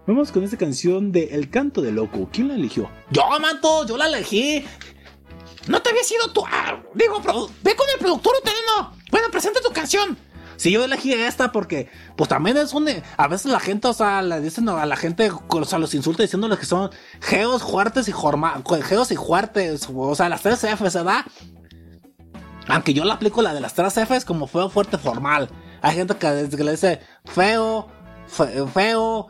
Vamos 0.06 0.30
con 0.30 0.44
esta 0.44 0.56
canción 0.56 1.12
de 1.12 1.34
El 1.34 1.50
canto 1.50 1.82
de 1.82 1.92
loco. 1.92 2.28
¿Quién 2.32 2.48
la 2.48 2.54
eligió? 2.54 2.88
Yo, 3.10 3.22
manto, 3.40 3.84
yo 3.86 3.96
la 3.96 4.06
elegí. 4.06 4.64
No 5.66 5.82
te 5.82 5.90
había 5.90 6.04
sido 6.04 6.32
tú. 6.32 6.44
Ah, 6.46 6.80
digo, 6.94 7.20
ve 7.62 7.74
con 7.74 7.86
el 7.92 7.98
productor 7.98 8.34
o 8.36 8.82
no. 8.82 8.92
Bueno, 9.10 9.28
presenta 9.30 9.60
tu 9.60 9.72
canción. 9.72 10.16
Sí, 10.56 10.70
yo 10.70 10.84
elegí 10.84 11.12
esta 11.12 11.52
porque, 11.52 11.90
pues 12.16 12.28
también 12.28 12.56
es 12.56 12.72
un. 12.72 12.88
A 13.16 13.28
veces 13.28 13.50
la 13.52 13.60
gente, 13.60 13.88
o 13.88 13.92
sea, 13.92 14.22
le 14.22 14.40
dicen 14.40 14.68
a 14.68 14.86
la 14.86 14.96
gente, 14.96 15.30
o 15.48 15.64
sea, 15.64 15.78
los 15.78 15.92
insulta 15.94 16.22
diciéndoles 16.22 16.58
que 16.58 16.66
son 16.66 16.90
geos, 17.20 17.62
fuertes 17.62 18.08
y 18.08 18.12
jorma, 18.12 18.62
geos 18.84 19.10
y 19.10 19.16
fuertes, 19.16 19.88
o 19.92 20.14
sea, 20.14 20.28
las 20.28 20.42
tres 20.42 20.60
Fs, 20.60 20.94
¿verdad? 20.94 21.26
Aunque 22.68 22.94
yo 22.94 23.04
la 23.04 23.14
aplico 23.14 23.42
la 23.42 23.54
de 23.54 23.60
las 23.60 23.74
tres 23.74 23.94
Fs 23.94 24.24
como 24.24 24.46
feo, 24.46 24.68
fuerte, 24.68 24.98
formal. 24.98 25.48
Hay 25.82 25.94
gente 25.94 26.16
que, 26.16 26.64
le 26.64 26.70
dice 26.72 27.00
feo, 27.24 27.88
feo, 28.26 29.28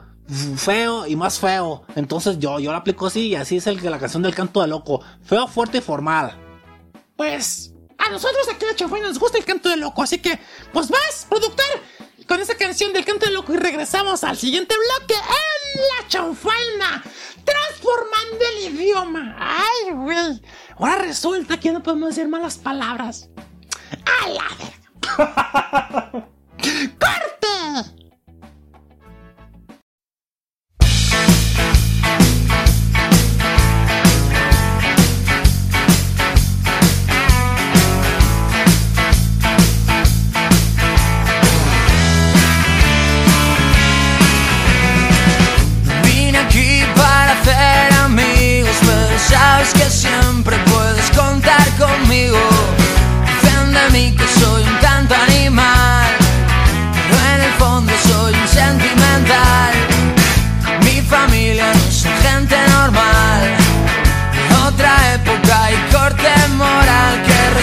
feo 0.57 1.07
y 1.07 1.17
más 1.17 1.39
feo. 1.39 1.83
Entonces 1.95 2.39
yo, 2.39 2.59
yo 2.59 2.73
la 2.73 2.79
aplico 2.79 3.07
así 3.07 3.29
y 3.29 3.35
así 3.35 3.59
es 3.59 3.67
el 3.67 3.81
que 3.81 3.91
la 3.91 3.99
canción 3.99 4.23
del 4.23 4.35
canto 4.35 4.63
de 4.63 4.69
loco. 4.69 5.03
Feo, 5.23 5.47
fuerte 5.47 5.79
y 5.79 5.81
formal. 5.81 6.37
Pues 7.17 7.75
a 7.99 8.11
nosotros 8.11 8.47
aquí 8.53 8.65
en 8.65 8.91
la 8.91 8.99
nos 9.01 9.19
gusta 9.19 9.39
el 9.39 9.45
canto 9.45 9.69
de 9.69 9.77
loco, 9.77 10.03
así 10.03 10.19
que 10.19 10.39
pues 10.73 10.89
vas, 10.89 11.27
productor, 11.29 11.65
con 12.27 12.41
esa 12.41 12.57
canción 12.57 12.93
del 12.93 13.05
canto 13.05 13.27
de 13.27 13.33
loco 13.33 13.55
y 13.55 13.57
regresamos 13.57 14.25
al 14.25 14.37
siguiente 14.37 14.75
bloque 14.75 15.15
en 15.15 15.83
la 15.83 16.09
chanfaina, 16.09 17.05
transformando 17.45 18.45
el 18.53 18.75
idioma. 18.75 19.37
Ay, 19.39 19.93
güey. 19.93 20.43
Ahora 20.79 20.97
resulta 20.97 21.59
que 21.59 21.73
no 21.73 21.83
podemos 21.83 22.11
decir 22.11 22.29
malas 22.29 22.59
palabras. 22.59 23.29
¡A 24.23 24.29
la 24.29 24.45
verga! 24.59 26.29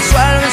suelo 0.09 0.52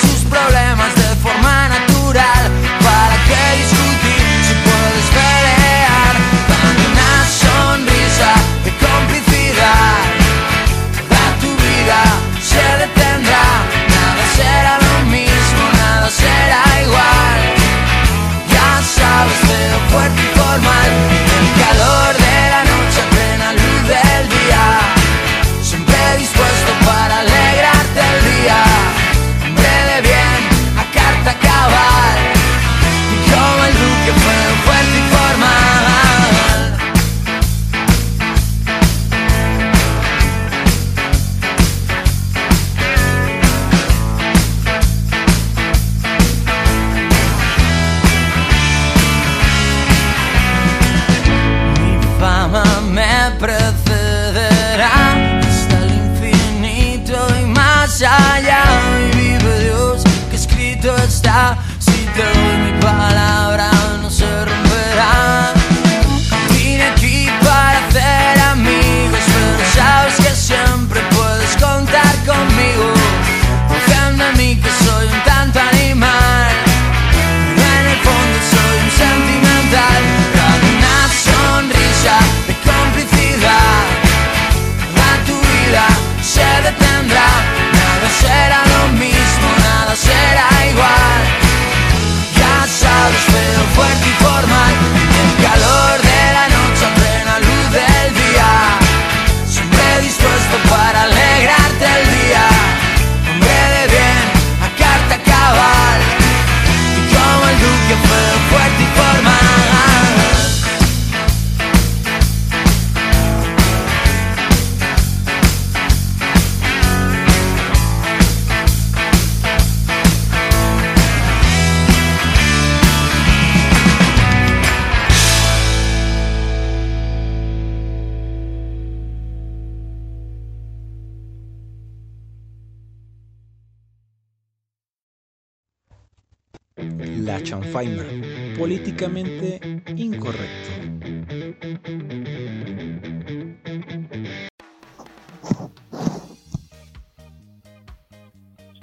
Políticamente 138.71 139.83
incorrecto. 139.97 140.71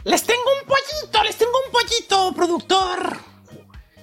Les 0.04 0.24
tengo 0.24 0.42
un 0.62 0.68
pollito, 0.68 1.24
les 1.24 1.38
tengo 1.38 1.54
un 1.66 1.72
pollito, 1.72 2.34
productor. 2.36 3.18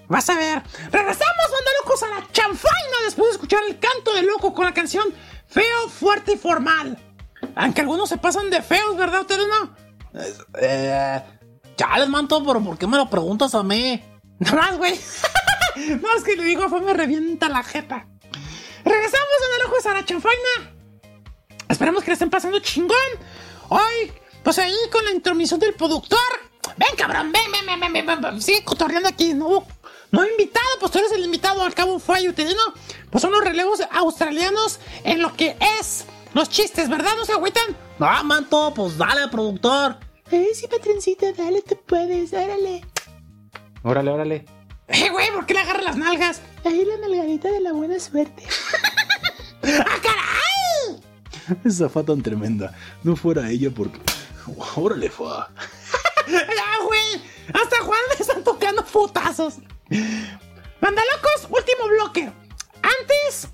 Vas 0.08 0.30
a 0.30 0.36
ver. 0.36 0.62
Regresamos, 0.90 1.50
banda 1.50 1.70
locos, 1.82 2.02
a 2.02 2.06
la 2.08 2.32
chanfaina 2.32 2.96
después 3.04 3.28
de 3.28 3.32
escuchar 3.34 3.60
el 3.68 3.78
canto 3.78 4.14
de 4.14 4.22
loco 4.22 4.54
con 4.54 4.64
la 4.64 4.72
canción 4.72 5.12
Feo, 5.48 5.90
Fuerte 5.90 6.32
y 6.32 6.38
Formal. 6.38 6.96
Aunque 7.56 7.82
algunos 7.82 8.08
se 8.08 8.16
pasan 8.16 8.48
de 8.48 8.62
feos, 8.62 8.96
¿verdad? 8.96 9.20
¿Ustedes 9.20 9.46
no? 9.48 9.76
Eh, 10.62 11.22
chales, 11.76 12.08
manto, 12.08 12.42
pero 12.42 12.64
¿por 12.64 12.78
qué 12.78 12.86
me 12.86 12.96
lo 12.96 13.10
preguntas 13.10 13.54
a 13.54 13.62
mí? 13.62 14.02
Nada 14.38 14.56
más, 14.56 14.78
güey. 14.78 14.98
No, 15.76 16.16
es 16.16 16.24
que 16.24 16.36
le 16.36 16.44
digo, 16.44 16.68
fue 16.68 16.80
me 16.80 16.92
revienta 16.92 17.48
la 17.48 17.62
jeta. 17.62 18.06
Regresamos, 18.84 19.28
banda 19.40 19.64
locos, 19.64 19.86
a 19.86 19.94
la 19.94 20.04
chanfaina. 20.04 20.74
Esperemos 21.68 22.02
que 22.02 22.10
le 22.10 22.12
estén 22.14 22.30
pasando 22.30 22.58
chingón. 22.60 22.96
Hoy, 23.68 24.12
pues 24.42 24.58
ahí 24.58 24.76
con 24.92 25.04
la 25.04 25.12
intromisión 25.12 25.58
del 25.58 25.74
productor. 25.74 26.18
Ven, 26.76 26.96
cabrón, 26.96 27.32
ven, 27.32 27.50
ven, 27.50 27.66
ven, 27.66 27.80
ven, 27.80 27.92
ven, 27.92 28.06
ven, 28.06 28.20
ven. 28.20 28.42
Sigue 28.42 28.64
cotorreando 28.64 29.08
aquí, 29.08 29.32
no, 29.32 29.66
no 30.10 30.26
invitado, 30.26 30.66
pues 30.80 30.92
tú 30.92 30.98
eres 30.98 31.12
el 31.12 31.24
invitado, 31.24 31.62
al 31.62 31.74
cabo 31.74 31.98
fue 31.98 32.18
ayuda, 32.18 32.44
¿no? 32.44 32.74
Pues 33.10 33.22
son 33.22 33.32
los 33.32 33.42
relevos 33.42 33.80
australianos 33.90 34.80
en 35.04 35.22
lo 35.22 35.34
que 35.34 35.56
es 35.78 36.04
los 36.34 36.48
chistes, 36.48 36.88
¿verdad? 36.88 37.12
¿No 37.16 37.24
se 37.24 37.32
agüitan? 37.32 37.76
No, 37.98 38.24
manto, 38.24 38.72
pues 38.74 38.98
dale, 38.98 39.28
productor. 39.28 39.98
Eh, 40.30 40.48
sí, 40.54 40.66
patroncito, 40.66 41.32
dale, 41.32 41.62
tú 41.62 41.78
puedes, 41.86 42.32
órale. 42.32 42.84
Órale, 43.82 44.10
órale. 44.10 44.53
Eh, 44.88 45.08
güey, 45.10 45.30
¿por 45.32 45.46
qué 45.46 45.54
le 45.54 45.60
agarra 45.60 45.82
las 45.82 45.96
nalgas? 45.96 46.42
Ahí 46.64 46.84
la 46.84 46.98
nalgadita 46.98 47.50
de 47.50 47.60
la 47.60 47.72
buena 47.72 47.98
suerte. 47.98 48.42
¡Ah, 49.62 49.98
caray! 50.02 51.00
Esa 51.64 51.88
fue 51.88 52.04
tan 52.04 52.22
tremenda. 52.22 52.74
No 53.02 53.16
fuera 53.16 53.48
ella 53.50 53.70
porque. 53.74 53.98
Órale, 54.76 55.08
fue. 55.08 55.28
¡Ya, 56.28 56.84
güey! 56.84 57.22
Hasta 57.52 57.82
Juan 57.82 58.00
le 58.10 58.20
están 58.20 58.44
tocando 58.44 58.84
putazos. 58.84 59.54
Mandalocos, 60.80 61.48
último 61.48 61.88
bloque. 61.88 62.30
Antes, 62.82 63.48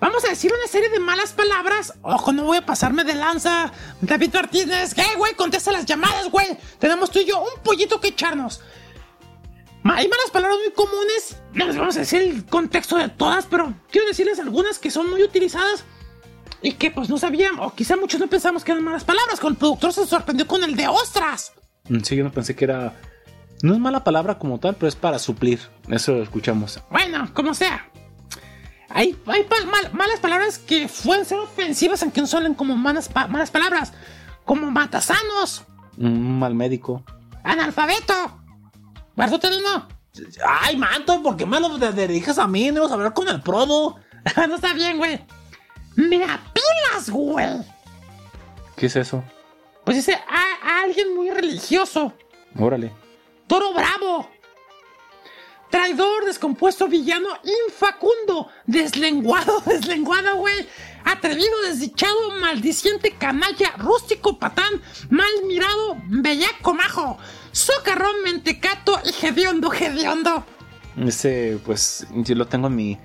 vamos 0.00 0.24
a 0.24 0.28
decir 0.28 0.52
una 0.52 0.66
serie 0.66 0.90
de 0.90 0.98
malas 1.00 1.32
palabras. 1.32 1.94
Ojo, 2.02 2.32
no 2.32 2.44
voy 2.44 2.58
a 2.58 2.66
pasarme 2.66 3.04
de 3.04 3.14
lanza. 3.14 3.72
David 4.00 4.34
Martínez, 4.34 4.94
¿qué, 4.94 5.04
güey? 5.16 5.34
Contesta 5.34 5.72
las 5.72 5.86
llamadas, 5.86 6.30
güey. 6.30 6.58
Tenemos 6.78 7.10
tú 7.10 7.20
y 7.20 7.26
yo 7.26 7.42
un 7.42 7.62
pollito 7.62 8.00
que 8.00 8.08
echarnos. 8.08 8.60
Hay 9.84 10.08
malas 10.08 10.30
palabras 10.32 10.58
muy 10.64 10.72
comunes. 10.72 11.36
No 11.52 11.66
les 11.66 11.76
vamos 11.76 11.96
a 11.96 12.00
decir 12.00 12.22
el 12.22 12.46
contexto 12.46 12.96
de 12.96 13.08
todas, 13.08 13.46
pero 13.46 13.74
quiero 13.90 14.06
decirles 14.08 14.38
algunas 14.38 14.78
que 14.78 14.90
son 14.90 15.10
muy 15.10 15.22
utilizadas 15.22 15.84
y 16.62 16.72
que 16.72 16.90
pues 16.90 17.10
no 17.10 17.18
sabían, 17.18 17.58
o 17.60 17.74
quizá 17.74 17.94
muchos 17.96 18.18
no 18.18 18.26
pensamos 18.26 18.64
que 18.64 18.72
eran 18.72 18.82
malas 18.84 19.04
palabras. 19.04 19.38
Con 19.40 19.52
el 19.52 19.58
productor 19.58 19.92
se 19.92 20.06
sorprendió 20.06 20.46
con 20.46 20.64
el 20.64 20.74
de 20.76 20.88
ostras. 20.88 21.52
Mm, 21.88 22.00
Sí, 22.00 22.16
yo 22.16 22.24
no 22.24 22.32
pensé 22.32 22.56
que 22.56 22.64
era. 22.64 22.94
No 23.62 23.72
es 23.74 23.78
mala 23.78 24.04
palabra 24.04 24.38
como 24.38 24.58
tal, 24.58 24.74
pero 24.74 24.88
es 24.88 24.96
para 24.96 25.18
suplir. 25.18 25.60
Eso 25.88 26.12
lo 26.12 26.22
escuchamos. 26.22 26.80
Bueno, 26.90 27.28
como 27.34 27.52
sea. 27.54 27.88
Hay, 28.88 29.16
hay 29.26 29.46
mal- 29.70 29.92
malas 29.92 30.20
palabras 30.20 30.58
que 30.58 30.88
pueden 31.04 31.24
ser 31.24 31.38
ofensivas 31.38 32.02
aunque 32.02 32.20
no 32.20 32.26
suelen 32.26 32.54
como 32.54 32.76
malas, 32.76 33.08
pa- 33.08 33.26
malas 33.26 33.50
palabras. 33.50 33.92
Como 34.44 34.70
matasanos, 34.70 35.64
Un 35.98 36.38
mal 36.38 36.54
médico. 36.54 37.02
analfabeto. 37.42 38.40
¿Verdad 39.16 39.34
ustedes 39.34 39.62
no? 39.62 39.88
Ay, 40.46 40.76
manto, 40.76 41.22
¿por 41.22 41.36
qué 41.36 41.46
me 41.46 41.60
lo 41.60 41.76
diriges 41.78 42.38
a 42.38 42.46
mí? 42.46 42.70
No 42.70 42.78
ibas 42.78 42.90
a 42.90 42.94
hablar 42.94 43.14
con 43.14 43.28
el 43.28 43.40
prodo. 43.40 43.96
no 44.48 44.54
está 44.54 44.72
bien, 44.72 44.98
güey. 44.98 45.24
Me 45.96 46.24
apilas, 46.24 47.10
güey. 47.10 47.46
¿Qué 48.76 48.86
es 48.86 48.96
eso? 48.96 49.22
Pues 49.84 49.96
dice 49.98 50.14
a, 50.14 50.68
a 50.68 50.82
alguien 50.82 51.14
muy 51.14 51.30
religioso. 51.30 52.12
Órale. 52.58 52.92
Toro 53.46 53.72
bravo. 53.72 54.28
Traidor, 55.70 56.24
descompuesto, 56.24 56.86
villano, 56.86 57.28
infacundo, 57.66 58.48
deslenguado, 58.64 59.60
deslenguado, 59.66 60.36
güey. 60.36 60.68
Atrevido, 61.04 61.62
desdichado, 61.62 62.30
maldiciente, 62.40 63.16
canalla, 63.18 63.72
rústico, 63.78 64.38
patán, 64.38 64.80
mal 65.10 65.28
mirado, 65.46 65.96
bellaco, 66.06 66.74
majo, 66.74 67.18
socarrón, 67.54 68.22
mentecato 68.24 68.98
y 69.04 69.26
hediondo, 69.26 69.72
hediondo. 69.72 70.44
Ese, 70.96 71.58
pues, 71.64 72.06
yo 72.14 72.34
lo 72.34 72.46
tengo 72.46 72.66
en 72.66 72.76
mi. 72.76 72.98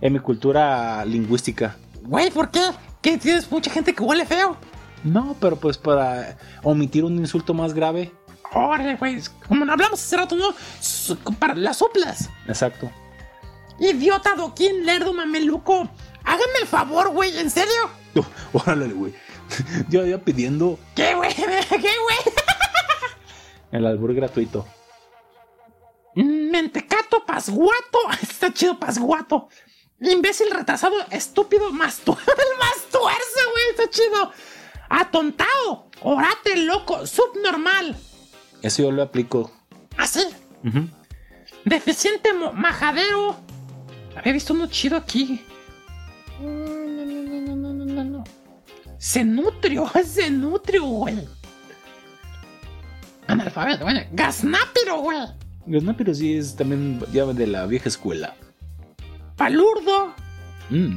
En 0.00 0.12
mi 0.12 0.18
cultura 0.18 1.04
lingüística. 1.06 1.76
Güey, 2.02 2.30
¿por 2.30 2.50
qué? 2.50 2.60
¿Qué 3.00 3.16
tienes 3.16 3.50
mucha 3.50 3.70
gente 3.70 3.94
que 3.94 4.02
huele 4.02 4.26
feo? 4.26 4.56
No, 5.04 5.34
pero 5.40 5.56
pues 5.56 5.78
para 5.78 6.36
omitir 6.62 7.02
un 7.02 7.16
insulto 7.16 7.54
más 7.54 7.72
grave. 7.72 8.12
Órale, 8.52 8.96
güey. 8.96 9.22
Como 9.48 9.70
hablamos 9.70 10.02
hace 10.02 10.16
rato, 10.16 10.36
¿no? 10.36 10.54
Para 11.38 11.54
las 11.54 11.78
soplas. 11.78 12.28
Exacto. 12.46 12.90
Idiota, 13.78 14.34
doquín, 14.34 14.84
lerdo, 14.84 15.14
mameluco. 15.14 15.88
Háganme 16.24 16.58
el 16.60 16.66
favor, 16.66 17.10
güey, 17.10 17.38
¿en 17.38 17.50
serio? 17.50 17.88
Oh, 18.16 18.26
órale, 18.66 18.88
güey. 18.88 19.14
Yo 19.88 20.04
iba 20.04 20.18
pidiendo 20.18 20.78
¿Qué, 20.94 21.14
güey? 21.14 21.34
¿Qué, 21.34 21.46
güey? 21.78 22.18
El 23.76 23.86
albur 23.86 24.14
gratuito. 24.14 24.66
Mentecato, 26.14 27.24
pasguato. 27.24 27.98
Está 28.22 28.52
chido, 28.52 28.78
pasguato. 28.78 29.48
Imbécil, 30.00 30.50
retrasado, 30.50 30.94
estúpido, 31.10 31.70
más 31.72 31.98
tu 31.98 32.12
el 32.12 32.18
más 32.58 32.76
tuerzo, 32.90 33.40
güey. 33.52 33.64
Está 33.70 33.88
chido. 33.90 34.32
Atontado, 34.88 35.90
orate, 36.02 36.56
loco, 36.56 37.06
subnormal. 37.06 37.96
Eso 38.62 38.82
yo 38.82 38.92
lo 38.92 39.02
aplico. 39.02 39.50
Así. 39.96 40.26
Ujú. 40.64 40.88
Deficiente, 41.64 42.32
majadero. 42.32 43.36
Había 44.16 44.32
visto 44.32 44.54
uno 44.54 44.66
chido 44.68 44.96
aquí. 44.96 45.44
No, 46.40 46.48
no, 46.48 47.04
no, 47.04 47.40
no, 47.40 47.56
no, 47.56 47.72
no, 47.72 47.84
no, 47.84 48.04
no. 48.04 48.24
Se 48.98 49.24
nutrió, 49.24 49.90
se 50.04 50.30
nutrió, 50.30 50.84
güey. 50.84 51.28
Analfabeto, 53.26 53.84
güey. 53.84 54.06
Gasnápiro, 54.12 55.00
güey. 55.00 55.18
Pero 55.96 56.14
sí 56.14 56.36
es 56.36 56.54
también 56.56 57.00
ya 57.12 57.24
de 57.26 57.46
la 57.46 57.66
vieja 57.66 57.88
escuela. 57.88 58.34
Palurdo. 59.36 60.14
Mm. 60.70 60.96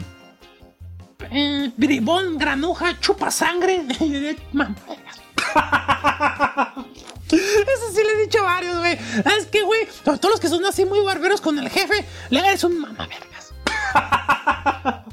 Eh, 1.31 1.71
bribón, 1.75 2.37
granuja, 2.37 2.99
chupa 2.99 3.31
sangre. 3.31 3.83
Eso 7.29 7.91
sí 7.93 8.01
le 8.03 8.13
he 8.13 8.21
dicho 8.23 8.39
a 8.39 8.43
varios, 8.43 8.77
güey. 8.77 8.97
Es 9.37 9.45
que, 9.47 9.61
güey, 9.63 9.87
sobre 10.03 10.19
todo 10.19 10.31
los 10.31 10.39
que 10.39 10.47
son 10.47 10.65
así 10.65 10.85
muy 10.85 11.01
barberos 11.01 11.41
con 11.41 11.59
el 11.59 11.69
jefe, 11.69 12.05
le 12.29 12.39
eres 12.39 12.63
un 12.63 12.79
mamavergas. 12.79 13.53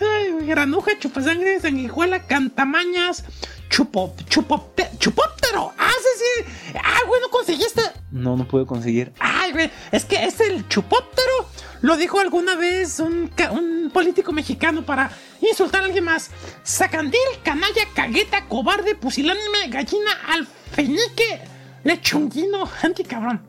Ay, 0.00 0.46
granuja, 0.46 0.98
chupa 0.98 1.22
sangre, 1.22 1.60
sanguijuela, 1.60 2.26
cantamañas, 2.26 3.24
chupo, 3.70 4.14
chupopte, 4.28 4.90
chupóptero. 4.98 5.72
Ah, 5.78 5.90
sí, 5.98 6.24
sí. 6.24 6.74
Ah, 6.82 6.98
güey, 7.06 7.20
no 7.22 7.30
conseguiste. 7.30 7.80
No, 8.10 8.36
no 8.36 8.46
puedo 8.46 8.66
conseguir. 8.66 9.12
Ay, 9.18 9.52
güey, 9.52 9.70
es 9.92 10.04
que 10.04 10.22
es 10.24 10.40
el 10.40 10.68
chupóptero. 10.68 11.48
Lo 11.80 11.96
dijo 11.96 12.20
alguna 12.20 12.56
vez 12.56 13.00
un 13.00 13.90
político 13.94 14.32
mexicano 14.32 14.84
para 14.84 15.10
insultar 15.40 15.82
a 15.82 15.86
alguien 15.86 16.04
más. 16.04 16.30
Sacandil, 16.62 17.20
canalla, 17.42 17.86
cagueta, 17.94 18.46
cobarde, 18.46 18.94
pusilánime, 18.94 19.68
gallina, 19.68 20.10
alfeñique, 20.28 21.40
lechonguino, 21.84 22.68
anticabrón. 22.82 23.48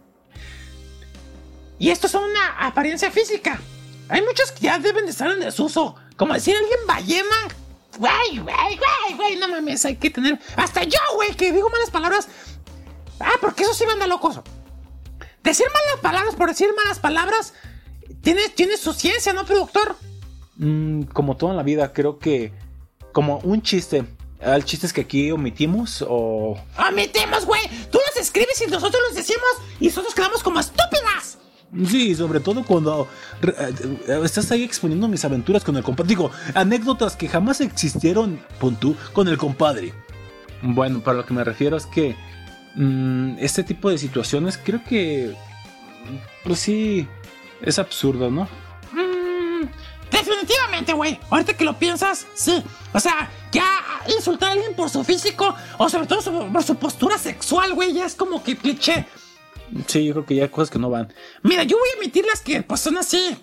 Y 1.77 1.89
esto 1.89 2.07
es 2.07 2.13
una 2.13 2.59
apariencia 2.59 3.11
física. 3.11 3.59
Hay 4.07 4.21
muchos 4.21 4.51
que 4.51 4.61
ya 4.61 4.77
deben 4.77 5.05
de 5.05 5.11
estar 5.11 5.31
en 5.31 5.39
desuso. 5.39 5.95
Como 6.15 6.33
decir 6.33 6.55
alguien 6.55 6.79
ballema. 6.85 7.47
Güey, 8.01 8.39
güey, 8.39 8.79
güey, 8.79 9.15
güey, 9.15 9.35
no 9.35 9.47
mames, 9.47 9.85
hay 9.85 9.95
que 9.95 10.09
tener. 10.09 10.39
Hasta 10.55 10.83
yo, 10.85 10.97
güey, 11.13 11.35
que 11.35 11.51
digo 11.51 11.69
malas 11.69 11.91
palabras. 11.91 12.27
Ah, 13.19 13.33
porque 13.39 13.61
eso 13.61 13.75
sí 13.75 13.85
manda 13.85 14.07
locos. 14.07 14.39
Decir 15.43 15.67
malas 15.67 16.01
palabras 16.01 16.33
por 16.33 16.49
decir 16.49 16.67
malas 16.75 16.97
palabras 16.97 17.53
tiene, 18.23 18.49
tiene 18.49 18.77
su 18.77 18.93
ciencia, 18.93 19.33
¿no, 19.33 19.45
productor? 19.45 19.97
Mm, 20.55 21.03
como 21.13 21.37
todo 21.37 21.51
en 21.51 21.57
la 21.57 21.61
vida, 21.63 21.93
creo 21.93 22.17
que 22.17 22.51
como 23.13 23.37
un 23.43 23.61
chiste. 23.61 24.03
Hay 24.43 24.63
chistes 24.63 24.91
que 24.93 25.01
aquí 25.01 25.31
omitimos 25.31 26.03
o... 26.09 26.57
Omitimos, 26.89 27.45
güey. 27.45 27.61
Tú 27.91 27.99
los 28.07 28.17
escribes 28.19 28.59
y 28.65 28.71
nosotros 28.71 28.99
los 29.09 29.15
decimos 29.15 29.51
y 29.79 29.85
nosotros 29.85 30.15
quedamos 30.15 30.41
como 30.41 30.59
estúpidas. 30.59 31.10
Sí, 31.87 32.13
sobre 32.15 32.41
todo 32.41 32.63
cuando 32.65 33.07
re- 33.41 33.55
eh, 33.57 34.19
estás 34.23 34.51
ahí 34.51 34.63
exponiendo 34.63 35.07
mis 35.07 35.23
aventuras 35.23 35.63
con 35.63 35.77
el 35.77 35.83
compadre. 35.83 36.09
Digo, 36.09 36.29
anécdotas 36.53 37.15
que 37.15 37.29
jamás 37.29 37.61
existieron, 37.61 38.41
pon 38.59 38.75
tú, 38.75 38.95
con 39.13 39.27
el 39.29 39.37
compadre. 39.37 39.93
Bueno, 40.61 40.99
para 41.01 41.17
lo 41.19 41.25
que 41.25 41.33
me 41.33 41.43
refiero 41.45 41.77
es 41.77 41.85
que 41.85 42.15
mm, 42.75 43.35
este 43.39 43.63
tipo 43.63 43.89
de 43.89 43.97
situaciones 43.97 44.59
creo 44.61 44.83
que, 44.83 45.33
pues 46.43 46.59
sí, 46.59 47.07
es 47.61 47.79
absurdo, 47.79 48.29
¿no? 48.29 48.49
Mm, 48.91 49.65
definitivamente, 50.11 50.91
güey. 50.93 51.19
Ahorita 51.29 51.53
que 51.55 51.63
lo 51.63 51.79
piensas, 51.79 52.27
sí. 52.33 52.61
O 52.93 52.99
sea, 52.99 53.29
ya 53.53 53.65
insultar 54.17 54.49
a 54.49 54.51
alguien 54.53 54.75
por 54.75 54.89
su 54.89 55.03
físico 55.05 55.55
o 55.77 55.87
sobre 55.89 56.07
todo 56.07 56.21
su- 56.21 56.51
por 56.51 56.63
su 56.63 56.75
postura 56.75 57.17
sexual, 57.17 57.73
güey, 57.73 57.93
ya 57.93 58.05
es 58.05 58.15
como 58.15 58.43
que 58.43 58.57
cliché. 58.57 59.07
Sí, 59.87 60.05
yo 60.05 60.13
creo 60.13 60.25
que 60.25 60.35
ya 60.35 60.43
hay 60.43 60.49
cosas 60.49 60.69
que 60.69 60.79
no 60.79 60.89
van. 60.89 61.13
Mira, 61.43 61.63
yo 61.63 61.77
voy 61.77 61.87
a 61.93 61.97
emitir 61.97 62.25
las 62.25 62.41
que 62.41 62.61
pues 62.63 62.79
son 62.81 62.97
así. 62.97 63.37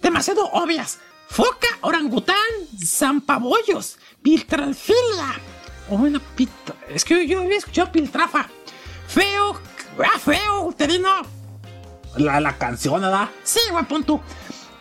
Demasiado 0.00 0.46
obvias. 0.52 0.98
Foca, 1.28 1.68
orangután, 1.82 2.36
zampabollos, 2.84 3.98
piltralfilia. 4.22 5.38
O 5.88 5.94
una 5.96 6.20
pita. 6.20 6.74
Es 6.88 7.04
que 7.04 7.26
yo 7.26 7.40
había 7.40 7.58
escuchado 7.58 7.92
piltrafa. 7.92 8.48
Feo, 9.06 9.60
ah, 9.98 10.18
feo, 10.18 10.62
uterino. 10.62 11.08
La, 12.16 12.40
la 12.40 12.56
canción, 12.58 13.00
¿verdad? 13.00 13.28
Sí, 13.44 13.60
pon 13.88 14.04
tú. 14.04 14.20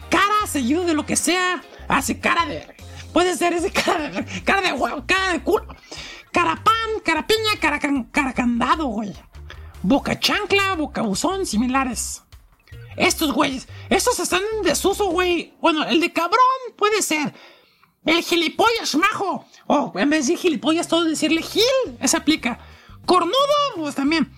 Cara 0.09 0.47
seguido 0.47 0.85
de 0.85 0.93
lo 0.93 1.05
que 1.05 1.15
sea. 1.15 1.63
Hace 1.87 2.19
cara 2.19 2.45
de. 2.45 2.67
Puede 3.13 3.35
ser 3.35 3.53
ese 3.53 3.71
cara 3.71 4.09
de. 4.09 4.41
Cara 4.43 4.61
de 4.61 4.73
huevo, 4.73 5.03
cara 5.05 5.33
de 5.33 5.43
culo. 5.43 5.67
Cara 6.31 6.55
pan, 6.63 6.99
cara 7.03 7.25
piña, 7.25 7.59
cara, 7.59 7.79
can- 7.79 8.05
cara 8.05 8.33
candado, 8.33 8.85
güey. 8.85 9.13
Boca 9.81 10.19
chancla, 10.19 10.75
boca 10.75 11.01
buzón, 11.01 11.45
similares. 11.45 12.23
Estos 12.97 13.31
güeyes, 13.31 13.67
estos 13.89 14.19
están 14.19 14.41
en 14.57 14.63
desuso, 14.63 15.05
güey. 15.07 15.53
Bueno, 15.61 15.83
el 15.85 16.01
de 16.01 16.11
cabrón 16.11 16.39
puede 16.75 17.01
ser. 17.01 17.33
El 18.05 18.21
gilipollas 18.23 18.95
majo. 18.95 19.45
O 19.67 19.93
en 19.95 20.09
vez 20.09 20.27
de 20.27 20.35
gilipollas, 20.35 20.87
todo 20.87 21.05
decirle 21.05 21.41
gil. 21.41 21.63
Ese 22.01 22.17
aplica. 22.17 22.59
Cornudo, 23.05 23.35
pues 23.77 23.95
también. 23.95 24.31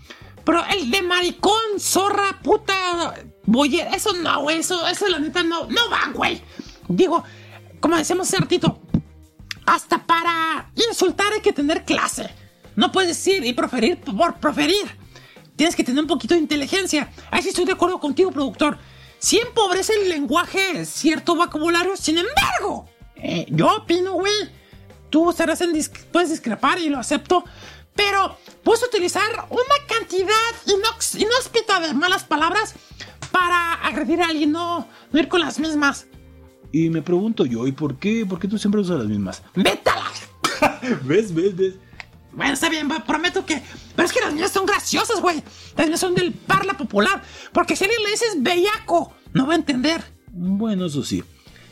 Pero 0.44 0.64
el 0.66 0.92
de 0.92 1.02
maricón, 1.02 1.80
zorra, 1.80 2.40
puta, 2.44 3.16
boyer, 3.46 3.88
eso 3.94 4.14
no, 4.14 4.44
güey. 4.44 4.60
Eso, 4.60 4.88
eso 4.88 5.08
la 5.08 5.20
neta 5.20 5.44
no, 5.44 5.66
no 5.66 5.90
va, 5.90 6.12
güey. 6.14 6.42
Digo, 6.88 7.24
como 7.80 7.98
decíamos 7.98 8.28
hace 8.28 8.60
hasta 9.66 10.06
para 10.06 10.72
insultar 10.76 11.32
hay 11.34 11.42
que 11.42 11.54
tener 11.54 11.86
clase. 11.86 12.30
No 12.76 12.92
puedes 12.92 13.10
decir 13.10 13.46
y 13.46 13.54
proferir 13.54 14.00
por 14.00 14.36
proferir. 14.36 15.01
Tienes 15.62 15.76
que 15.76 15.84
tener 15.84 16.02
un 16.02 16.08
poquito 16.08 16.34
de 16.34 16.40
inteligencia. 16.40 17.12
Ahí 17.30 17.44
sí 17.44 17.50
estoy 17.50 17.66
de 17.66 17.74
acuerdo 17.74 18.00
contigo, 18.00 18.32
productor. 18.32 18.80
Sí 19.20 19.38
empobrece 19.38 19.94
el 19.94 20.10
lenguaje 20.10 20.88
cierto 20.88 21.36
vocabulario, 21.36 21.96
sin 21.96 22.18
embargo, 22.18 22.90
eh, 23.16 23.46
yo 23.48 23.68
opino, 23.76 24.14
güey. 24.14 24.34
Tú 25.12 25.30
estarás 25.30 25.62
en 25.62 25.72
dis- 25.72 25.92
puedes 26.12 26.32
discrepar 26.32 26.80
y 26.80 26.90
lo 26.90 26.98
acepto. 26.98 27.44
Pero 27.96 28.40
puedes 28.64 28.82
utilizar 28.82 29.22
una 29.52 29.76
cantidad 29.88 30.34
inox- 30.66 31.22
inhóspita 31.22 31.80
de 31.80 31.94
malas 31.94 32.24
palabras 32.24 32.74
para 33.32 33.74
agredir 33.86 34.20
a 34.24 34.30
alguien, 34.30 34.52
no, 34.52 34.88
no 35.12 35.20
ir 35.20 35.28
con 35.28 35.42
las 35.42 35.60
mismas. 35.60 36.08
Y 36.72 36.90
me 36.90 37.04
pregunto 37.04 37.46
yo, 37.46 37.68
¿y 37.68 37.72
por 37.72 38.00
qué? 38.00 38.26
¿Por 38.26 38.40
qué 38.40 38.48
tú 38.48 38.58
siempre 38.58 38.82
usas 38.82 38.98
las 38.98 39.08
mismas? 39.08 39.44
¡Vete 39.54 39.92
a 39.92 39.96
la 39.96 40.80
¿Ves, 41.04 41.32
ves, 41.36 41.56
ves? 41.56 41.76
Bueno, 42.34 42.54
está 42.54 42.70
bien, 42.70 42.88
prometo 43.06 43.46
que. 43.46 43.62
Pero 43.96 44.06
es 44.06 44.14
que 44.14 44.22
las 44.22 44.34
mías 44.34 44.52
son 44.52 44.66
graciosas, 44.66 45.20
güey. 45.22 45.44
Las 45.76 45.88
mías 45.88 46.00
son 46.00 46.16
del 46.16 46.34
parla 46.34 46.78
popular. 46.78 47.22
Porque 47.52 47.76
si 47.76 47.84
alguien 47.84 48.04
le 48.04 48.12
dices 48.12 48.36
bellaco, 48.40 49.14
no 49.34 49.48
va 49.48 49.54
a 49.54 49.58
entender. 49.58 50.02
Bueno, 50.28 50.86
eso 50.86 51.04
sí. 51.04 51.24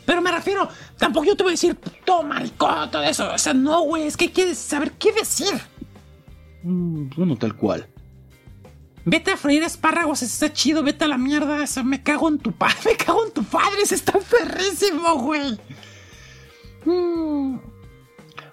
Pero 0.04 0.22
me 0.22 0.32
refiero, 0.32 0.68
tampoco 0.98 1.26
yo 1.26 1.36
te 1.36 1.44
voy 1.44 1.50
a 1.50 1.54
decir 1.54 1.76
puto 1.76 2.22
maricón, 2.22 2.90
todo 2.90 3.02
eso. 3.02 3.32
O 3.32 3.38
sea, 3.38 3.54
no, 3.54 3.82
güey, 3.82 4.06
es 4.06 4.16
que 4.16 4.30
quieres 4.32 4.58
saber 4.58 4.92
qué 4.92 5.12
decir. 5.12 5.52
Mm, 6.62 7.10
Bueno, 7.16 7.36
tal 7.36 7.56
cual. 7.56 7.86
Vete 9.04 9.30
a 9.30 9.36
freír 9.36 9.62
espárragos, 9.62 10.22
eso 10.22 10.32
está 10.44 10.52
chido, 10.52 10.82
vete 10.82 11.04
a 11.04 11.08
la 11.08 11.16
mierda. 11.16 11.62
Eso, 11.62 11.82
me 11.84 12.02
cago 12.02 12.28
en 12.28 12.38
tu 12.38 12.52
padre, 12.52 12.76
me 12.84 12.96
cago 12.96 13.24
en 13.24 13.32
tu 13.32 13.44
padre, 13.44 13.82
eso 13.82 13.94
está 13.94 14.18
perrísimo, 14.18 15.14
güey. 15.16 15.58
Mm. 16.84 17.58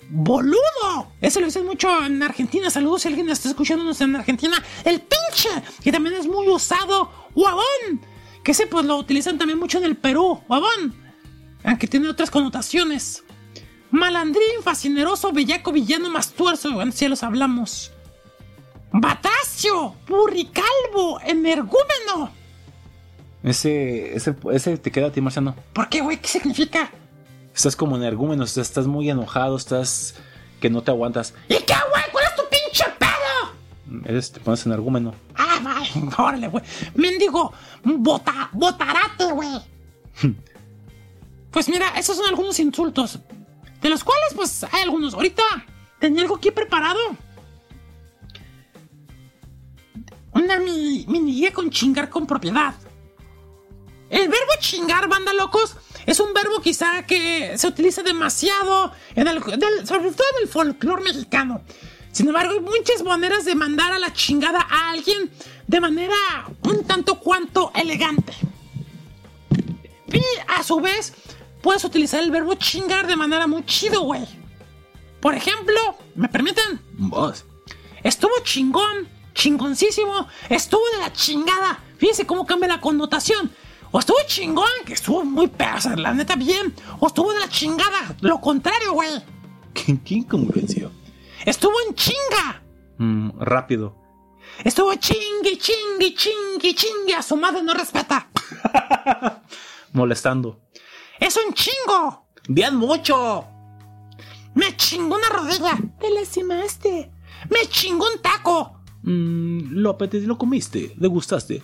¡Boludo! 0.10 1.12
Ese 1.20 1.40
lo 1.40 1.48
dicen 1.48 1.66
mucho 1.66 2.06
en 2.06 2.24
Argentina. 2.24 2.70
Saludos 2.70 3.02
si 3.02 3.10
alguien 3.10 3.30
está 3.30 3.50
escuchándonos 3.50 4.00
en 4.02 4.16
Argentina. 4.16 4.64
El 4.86 5.02
pinche, 5.02 5.50
que 5.84 5.92
también 5.92 6.16
es 6.16 6.28
muy 6.28 6.48
usado. 6.48 7.12
Huevón, 7.36 8.02
que 8.44 8.52
ese 8.52 8.68
pues 8.68 8.86
lo 8.86 8.98
utilizan 8.98 9.38
también 9.38 9.60
mucho 9.60 9.78
en 9.78 9.84
el 9.84 9.98
Perú. 9.98 10.42
Huevón, 10.48 10.96
aunque 11.64 11.88
tiene 11.88 12.08
otras 12.08 12.32
connotaciones. 12.32 13.24
Malandrín, 13.92 14.62
fascineroso, 14.64 15.32
bellaco, 15.32 15.72
villano, 15.72 16.10
mastuerzo. 16.10 16.72
Bueno, 16.74 16.92
si 16.92 17.00
ya 17.06 17.10
los 17.10 17.24
hablamos. 17.24 17.92
Batacio, 18.92 19.96
burricalvo, 20.08 21.20
energúmeno. 21.26 22.32
Ese, 23.44 24.16
ese, 24.16 24.36
ese 24.52 24.78
te 24.78 24.92
queda 24.92 25.08
a 25.08 25.12
ti, 25.12 25.22
Marciano. 25.22 25.56
¿Por 25.74 25.90
qué, 25.90 26.02
güey? 26.02 26.18
¿Qué 26.18 26.28
significa? 26.28 26.92
Estás 27.58 27.76
como 27.76 27.96
energúmeno, 27.96 28.44
o 28.44 28.46
sea, 28.46 28.62
estás 28.62 28.86
muy 28.86 29.10
enojado, 29.10 29.58
estás 29.58 30.14
que 30.62 30.70
no 30.70 30.84
te 30.84 30.92
aguantas. 30.92 31.34
¿Y 31.50 31.56
qué, 31.56 31.74
güey? 31.90 32.04
¿Cuál 32.12 32.26
es 32.26 32.36
tu 32.36 32.44
pinche 32.52 32.86
pedo? 33.00 34.04
Eres, 34.06 34.32
te 34.32 34.40
pones 34.40 34.64
energúmeno. 34.68 35.16
Ah, 35.34 35.60
vale, 35.64 35.90
órale, 36.20 36.50
güey. 36.50 36.64
Mendigo, 36.94 37.52
bota, 37.84 38.52
botarate, 38.54 39.32
güey. 39.32 39.60
pues 41.50 41.68
mira, 41.68 41.98
esos 41.98 42.18
son 42.18 42.28
algunos 42.28 42.60
insultos. 42.60 43.18
De 43.82 43.90
los 43.90 44.04
cuales, 44.04 44.36
pues, 44.36 44.64
hay 44.72 44.84
algunos. 44.84 45.16
Ahorita 45.16 45.42
tenía 46.00 46.22
algo 46.22 46.36
aquí 46.36 46.52
preparado. 46.52 47.00
Una 50.32 50.60
mini 50.60 51.34
guía 51.34 51.52
con 51.52 51.72
chingar 51.72 52.08
con 52.12 52.28
propiedad. 52.28 52.76
El 54.12 54.30
verbo 54.30 54.52
chingar, 54.60 55.10
banda 55.10 55.34
locos, 55.34 55.76
es 56.08 56.20
un 56.20 56.34
verbo 56.34 56.60
quizá 56.62 57.06
que 57.06 57.56
se 57.58 57.68
utiliza 57.68 58.02
demasiado, 58.02 58.92
en 59.16 59.28
el, 59.28 59.40
del- 59.42 59.86
sobre 59.86 60.10
todo 60.12 60.26
en 60.38 60.44
el 60.44 60.50
folclore 60.50 61.04
mexicano. 61.04 61.62
Sin 62.12 62.28
embargo, 62.28 62.54
hay 62.54 62.60
muchas 62.62 63.04
maneras 63.04 63.46
de 63.46 63.54
mandar 63.54 63.92
a 63.94 64.00
la 64.00 64.12
chingada 64.14 64.66
a 64.68 64.90
alguien 64.90 65.30
de 65.68 65.80
manera 65.80 66.16
un 66.64 66.84
tanto 66.86 67.20
cuanto 67.20 67.72
elegante. 67.76 68.34
Y 70.12 70.22
a 70.48 70.64
su 70.64 70.80
vez, 70.80 71.14
puedes 71.62 71.84
utilizar 71.84 72.24
el 72.24 72.32
verbo 72.32 72.56
chingar 72.56 73.06
de 73.08 73.16
manera 73.16 73.46
muy 73.46 73.64
chido, 73.66 74.02
güey. 74.02 74.26
Por 75.20 75.36
ejemplo, 75.36 75.76
¿me 76.16 76.30
permiten? 76.30 76.80
Vos. 76.94 77.44
Estuvo 78.04 78.32
chingón, 78.44 79.08
chingoncísimo, 79.34 80.28
estuvo 80.50 80.82
de 80.94 81.00
la 81.00 81.14
chingada. 81.14 81.80
Fíjense 81.98 82.26
cómo 82.26 82.46
cambia 82.46 82.70
la 82.70 82.82
connotación. 82.82 83.52
O 83.92 84.00
estuvo 84.00 84.18
chingón, 84.28 84.70
que 84.86 84.94
estuvo 84.94 85.24
muy 85.24 85.48
persa, 85.48 85.96
la 85.96 86.14
neta 86.14 86.36
bien. 86.36 86.74
O 87.00 87.08
estuvo 87.08 87.34
de 87.34 87.40
la 87.40 87.50
chingada, 87.50 88.16
lo 88.22 88.40
contrario, 88.42 88.94
güey. 88.94 89.10
¿Qué, 89.74 89.98
qué 90.04 90.16
incongruencia? 90.16 90.90
Estuvo 91.46 91.74
en 91.88 91.96
chinga. 91.96 92.62
Mm, 92.98 93.40
rápido. 93.40 93.96
Estuvo 94.64 94.94
chingue, 94.96 95.58
chingue, 95.58 96.14
chingue, 96.16 96.76
chingue. 96.76 97.14
A 97.16 97.22
su 97.22 97.38
madre 97.38 97.62
no 97.62 97.74
respeta. 97.74 98.30
Molestando. 99.94 100.62
Es 101.20 101.38
un 101.38 101.54
chingo. 101.54 102.28
Bien 102.48 102.76
mucho. 102.76 103.46
Me 104.56 104.76
chingó 104.76 105.16
una 105.16 105.30
rodilla. 105.30 105.78
Te 106.00 106.10
lastimaste. 106.10 107.12
Me 107.50 107.68
chingó 107.70 108.08
un 108.14 108.22
taco. 108.22 108.82
Mm, 109.04 109.74
lo 109.74 109.98
lo 110.00 110.38
comiste, 110.38 110.94
le 110.98 111.08
gustaste. 111.08 111.62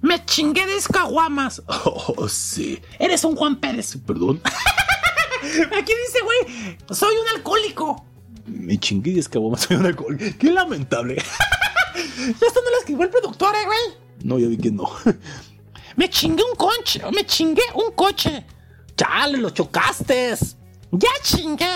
Me 0.00 0.24
chingué 0.24 0.66
de 0.66 0.76
escaguamas. 0.76 1.62
Oh, 1.84 2.28
sí. 2.28 2.80
Eres 2.98 3.24
un 3.24 3.36
Juan 3.36 3.56
Pérez. 3.56 3.96
Perdón. 4.06 4.40
Aquí 5.76 5.92
dice, 6.06 6.18
güey, 6.22 6.78
soy 6.90 7.14
un 7.16 7.28
alcohólico. 7.36 8.04
Me 8.46 8.78
chingué 8.78 9.12
y 9.12 9.18
escabó 9.18 9.56
soy 9.56 9.76
un 9.76 9.86
alcohol. 9.86 10.16
Qué 10.38 10.50
lamentable. 10.50 11.16
Esto 11.16 12.60
no 12.64 12.70
lo 12.70 12.78
escribió 12.78 13.04
el 13.04 13.10
productor, 13.10 13.54
eh, 13.54 13.64
güey. 13.66 13.98
No, 14.24 14.38
ya 14.38 14.48
vi 14.48 14.56
que 14.56 14.70
no. 14.70 14.90
Me 15.96 16.08
chingué 16.08 16.42
un 16.42 16.56
coche. 16.56 17.02
Me 17.12 17.24
chingué 17.24 17.62
un 17.74 17.92
coche. 17.92 18.44
Chale, 18.96 19.38
lo 19.38 19.50
chocaste. 19.50 20.34
Ya 20.90 21.08
chingué. 21.22 21.66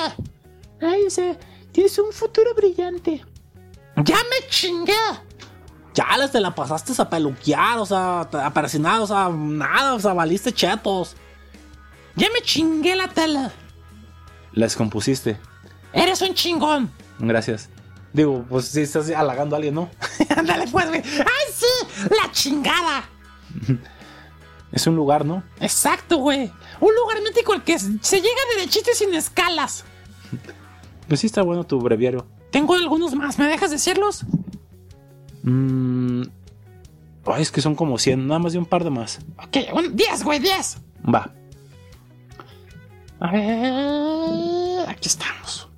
Ay, 0.81 1.09
sea, 1.09 1.39
tienes 1.71 1.97
un 1.99 2.13
futuro 2.13 2.55
brillante. 2.55 3.25
Ya 3.97 4.17
me 4.17 4.49
chingué. 4.49 4.95
Chale, 5.93 6.29
te 6.29 6.41
la 6.41 6.55
pasaste 6.55 6.93
a 7.01 7.09
peluquear, 7.09 7.79
o 7.79 7.87
sea, 7.87 8.21
a 8.21 8.55
persinar, 8.55 9.01
o 9.01 9.07
sea, 9.07 9.29
nada, 9.29 9.95
o 9.95 10.01
sea, 10.01 10.15
valiste 10.15 10.53
chetos. 10.53 11.17
Ya 12.17 12.29
me 12.33 12.41
chingué 12.41 12.97
la 12.97 13.09
tele. 13.09 13.51
La 14.53 14.67
descompusiste. 14.67 15.39
Eres 15.93 16.23
un 16.23 16.35
chingón. 16.35 16.91
Gracias. 17.19 17.69
Digo, 18.13 18.45
pues 18.49 18.67
si 18.67 18.83
estás 18.83 19.11
halagando 19.11 19.55
a 19.55 19.59
alguien, 19.59 19.75
¿no? 19.75 19.91
Ándale, 20.37 20.67
pues, 20.69 20.89
güey. 20.89 21.03
¡Ay, 21.05 21.53
sí! 21.55 22.09
¡La 22.11 22.31
chingada! 22.33 23.05
Es 24.73 24.87
un 24.87 24.97
lugar, 24.97 25.27
¿no? 25.27 25.43
Exacto, 25.61 26.17
güey. 26.17 26.51
Un 26.81 26.95
lugar 26.95 27.21
mítico 27.23 27.53
al 27.53 27.63
que 27.63 27.79
se 27.79 28.17
llega 28.17 28.41
derechito 28.57 28.91
y 28.91 28.95
sin 28.97 29.13
escalas. 29.13 29.85
Pues 31.07 31.21
sí 31.21 31.27
está 31.27 31.43
bueno 31.43 31.65
tu 31.65 31.79
breviario. 31.79 32.27
Tengo 32.51 32.75
algunos 32.75 33.15
más. 33.15 33.39
¿Me 33.39 33.49
dejas 33.49 33.71
decirlos? 33.71 34.25
Mm, 35.43 36.23
ay, 37.27 37.43
es 37.43 37.51
que 37.51 37.61
son 37.61 37.75
como 37.75 37.99
100, 37.99 38.27
nada 38.27 38.39
más 38.39 38.53
de 38.53 38.59
un 38.59 38.67
par 38.67 38.85
de 38.85 38.91
más. 38.91 39.19
Ok, 39.39 39.57
un 39.75 39.97
10, 39.97 40.23
güey, 40.25 40.39
10. 40.39 40.79
Va. 41.13 41.31
A 43.21 43.31
ver. 43.31 44.89
Aquí 44.89 45.09
estamos. 45.09 45.69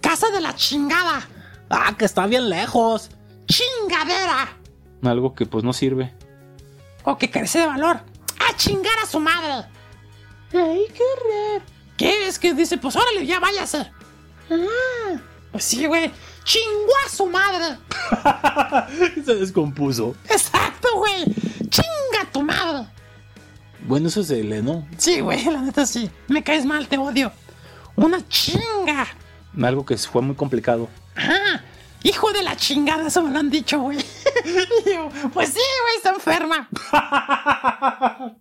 Casa 0.00 0.28
de 0.30 0.40
la 0.40 0.54
chingada. 0.54 1.26
Ah, 1.70 1.94
que 1.96 2.04
está 2.04 2.26
bien 2.26 2.48
lejos. 2.48 3.10
Chingadera. 3.46 4.56
Algo 5.02 5.34
que 5.34 5.46
pues 5.46 5.64
no 5.64 5.72
sirve. 5.72 6.12
O 7.04 7.16
que 7.18 7.30
carece 7.30 7.60
de 7.60 7.66
valor. 7.66 7.96
A 8.48 8.56
chingar 8.56 8.96
a 9.02 9.06
su 9.06 9.18
madre. 9.20 9.66
Ay, 10.52 10.84
qué 10.94 11.04
raro. 11.24 11.64
¿Qué 11.96 12.26
es 12.28 12.38
que 12.38 12.54
dice? 12.54 12.78
Pues 12.78 12.94
órale, 12.96 13.26
ya 13.26 13.40
váyase. 13.40 13.90
Ah, 14.50 15.18
Pues 15.50 15.64
sí, 15.64 15.86
güey. 15.86 16.10
Chingó 16.44 16.92
a 17.06 17.08
su 17.08 17.26
madre. 17.26 17.78
Se 19.24 19.34
descompuso. 19.36 20.14
Exacto, 20.28 20.88
güey. 20.96 21.24
Chinga 21.68 22.30
tu 22.32 22.42
madre. 22.42 22.86
Bueno, 23.86 24.08
eso 24.08 24.22
se 24.22 24.42
lee, 24.44 24.62
¿no? 24.62 24.86
Sí, 24.96 25.20
güey, 25.20 25.44
la 25.44 25.60
neta 25.60 25.84
sí. 25.86 26.08
Me 26.28 26.42
caes 26.42 26.64
mal, 26.64 26.86
te 26.86 26.98
odio. 26.98 27.32
Una 27.96 28.26
chinga. 28.28 29.06
Algo 29.60 29.84
que 29.84 29.96
fue 29.98 30.22
muy 30.22 30.36
complicado. 30.36 30.88
Ah, 31.16 31.60
hijo 32.02 32.32
de 32.32 32.42
la 32.42 32.56
chingada, 32.56 33.08
eso 33.08 33.22
me 33.22 33.30
lo 33.30 33.38
han 33.38 33.50
dicho, 33.50 33.80
güey. 33.80 33.98
Pues 35.32 35.50
sí, 35.50 35.60
güey, 35.60 35.96
está 35.96 36.10
enferma. 36.10 36.68
ah, 36.92 38.32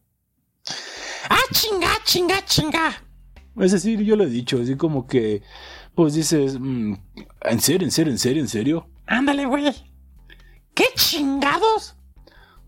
chinga, 1.51 1.89
chinga, 2.03 2.45
chinga. 2.45 3.03
Es 3.59 3.71
decir, 3.71 4.01
yo 4.01 4.15
lo 4.15 4.23
he 4.23 4.29
dicho, 4.29 4.59
así 4.61 4.75
como 4.77 5.07
que, 5.07 5.41
pues 5.95 6.13
dices, 6.13 6.57
mm, 6.59 6.93
¿en 7.41 7.59
serio, 7.61 7.85
en 7.87 7.91
serio, 7.91 8.11
en 8.11 8.19
serio, 8.19 8.41
en 8.41 8.47
serio? 8.47 8.89
Ándale, 9.07 9.45
güey. 9.45 9.73
¿Qué 10.73 10.85
chingados? 10.95 11.95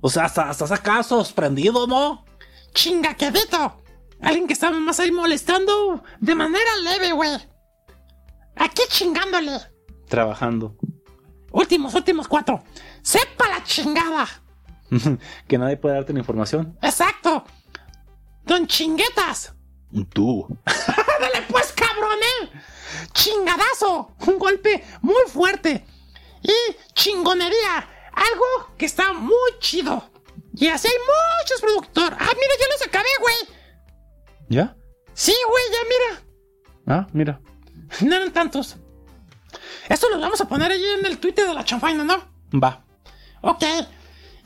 O 0.02 0.10
sea, 0.10 0.26
hasta- 0.26 0.52
estás 0.52 0.72
acá 0.72 1.02
sorprendido, 1.04 1.88
¿no? 1.88 2.26
Chinga, 2.74 3.14
quedito. 3.16 3.82
Alguien 4.22 4.48
que 4.48 4.54
estaba 4.54 4.78
más 4.80 5.00
ahí 5.00 5.12
molestando 5.12 6.04
de 6.20 6.36
manera 6.36 6.76
leve, 6.84 7.12
güey. 7.14 7.32
Aquí 8.56 8.82
chingándole. 8.90 9.52
Trabajando. 10.08 10.76
Últimos, 11.52 11.94
últimos 11.94 12.28
cuatro. 12.28 12.64
Sepa 13.02 13.48
la 13.48 13.64
chingada. 13.64 14.28
que 15.48 15.58
nadie 15.58 15.78
puede 15.78 15.96
darte 15.96 16.14
la 16.14 16.20
información. 16.20 16.78
Exacto. 16.82 17.46
Don 18.46 18.68
Chinguetas. 18.68 19.54
Tú. 20.14 20.48
Dale 20.66 21.42
pues, 21.50 21.72
cabrón, 21.72 22.18
eh. 22.44 22.50
Chingadazo. 23.14 24.16
Un 24.28 24.38
golpe 24.40 24.84
muy 25.02 25.24
fuerte. 25.28 25.86
Y 26.42 26.54
chingonería. 26.94 27.90
Algo 28.14 28.76
que 28.78 28.86
está 28.86 29.14
muy 29.14 29.52
chido. 29.60 30.10
Y 30.56 30.68
así 30.68 30.88
hay 30.88 30.94
muchos 31.42 31.62
productores. 31.62 32.18
Ah, 32.20 32.30
mira, 32.34 32.54
ya 32.60 32.68
los 32.72 32.88
acabé, 32.88 33.08
güey. 33.22 33.36
¿Ya? 34.50 34.76
Sí, 35.14 35.34
güey, 35.50 35.64
ya 35.72 35.80
mira. 35.90 36.24
Ah, 36.88 37.08
mira. 37.14 37.42
No 38.02 38.16
eran 38.16 38.32
tantos. 38.34 38.78
Esto 39.90 40.10
lo 40.10 40.20
vamos 40.20 40.42
a 40.42 40.48
poner 40.48 40.72
ahí 40.72 40.84
en 41.00 41.06
el 41.06 41.18
Twitter 41.20 41.48
de 41.48 41.54
la 41.54 41.64
chanfaina, 41.66 42.04
¿no? 42.04 42.18
Va. 42.60 42.86
Ok. 43.42 43.64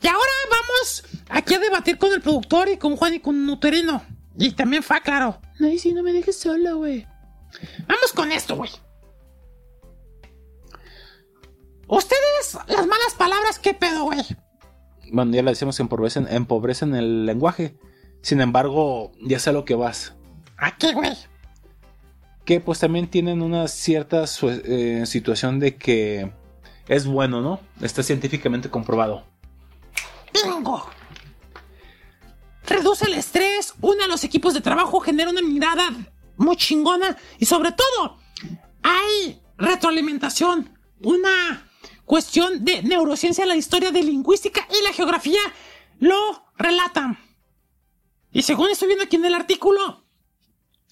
Y 0.00 0.06
ahora 0.06 0.30
vamos 0.50 1.04
aquí 1.28 1.54
a 1.54 1.58
debatir 1.58 1.98
con 1.98 2.12
el 2.12 2.20
productor 2.20 2.68
y 2.68 2.76
con 2.78 2.96
Juan 2.96 3.14
y 3.14 3.20
con 3.20 3.44
Nuterino. 3.46 4.02
Y 4.38 4.52
también 4.52 4.82
Fa, 4.82 5.00
claro. 5.00 5.40
ay, 5.60 5.78
si 5.78 5.92
no 5.92 6.02
me 6.02 6.12
dejes 6.12 6.38
sola, 6.38 6.72
güey. 6.72 7.06
Vamos 7.86 8.12
con 8.14 8.32
esto, 8.32 8.56
güey. 8.56 8.70
Ustedes, 11.88 12.58
las 12.68 12.86
malas 12.86 13.14
palabras, 13.16 13.58
¿qué 13.58 13.72
pedo, 13.72 14.04
güey? 14.04 14.20
Bueno, 15.10 15.32
ya 15.32 15.42
le 15.42 15.50
decimos 15.50 15.76
que 15.76 15.82
empobrecen, 15.82 16.28
empobrecen 16.30 16.94
el 16.94 17.24
lenguaje. 17.24 17.76
Sin 18.20 18.40
embargo, 18.40 19.12
ya 19.22 19.38
sé 19.38 19.50
a 19.50 19.52
lo 19.54 19.64
que 19.64 19.74
vas. 19.74 20.14
¿A 20.58 20.76
qué, 20.76 20.92
güey? 20.92 21.16
Que 22.44 22.60
pues 22.60 22.80
también 22.80 23.08
tienen 23.08 23.42
una 23.42 23.68
cierta 23.68 24.24
eh, 24.42 25.04
situación 25.06 25.60
de 25.60 25.76
que 25.76 26.30
es 26.88 27.06
bueno, 27.06 27.40
¿no? 27.40 27.60
Está 27.80 28.02
científicamente 28.02 28.68
comprobado. 28.68 29.24
¡Bingo! 30.32 30.86
Reduce 32.66 33.06
el 33.06 33.14
estrés, 33.14 33.74
une 33.80 34.04
a 34.04 34.08
los 34.08 34.24
equipos 34.24 34.52
de 34.52 34.60
trabajo, 34.60 35.00
genera 35.00 35.30
una 35.30 35.40
mirada 35.40 35.90
muy 36.38 36.56
chingona 36.56 37.16
y 37.38 37.44
sobre 37.44 37.72
todo 37.72 38.18
hay 38.82 39.40
retroalimentación, 39.56 40.78
una 41.00 41.70
cuestión 42.04 42.64
de 42.64 42.82
neurociencia, 42.82 43.44
la 43.44 43.56
historia 43.56 43.90
de 43.90 44.02
lingüística 44.02 44.66
y 44.70 44.82
la 44.82 44.92
geografía 44.92 45.40
lo 46.00 46.44
relatan. 46.56 47.18
Y 48.32 48.42
según 48.42 48.70
estoy 48.70 48.88
viendo 48.88 49.04
aquí 49.04 49.16
en 49.16 49.24
el 49.24 49.34
artículo, 49.34 50.04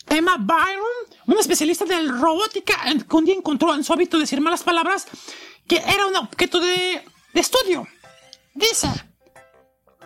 Emma 0.08 0.36
Byron, 0.38 1.26
una 1.26 1.40
especialista 1.40 1.84
de 1.84 2.08
robótica, 2.08 2.74
un 3.10 3.24
día 3.24 3.34
encontró 3.34 3.74
en 3.74 3.84
su 3.84 3.92
hábito 3.92 4.18
decir 4.18 4.40
malas 4.40 4.62
palabras, 4.62 5.06
que 5.66 5.76
era 5.76 6.06
un 6.06 6.16
objeto 6.16 6.60
de, 6.60 7.04
de 7.34 7.40
estudio. 7.40 7.86
Dice, 8.54 8.88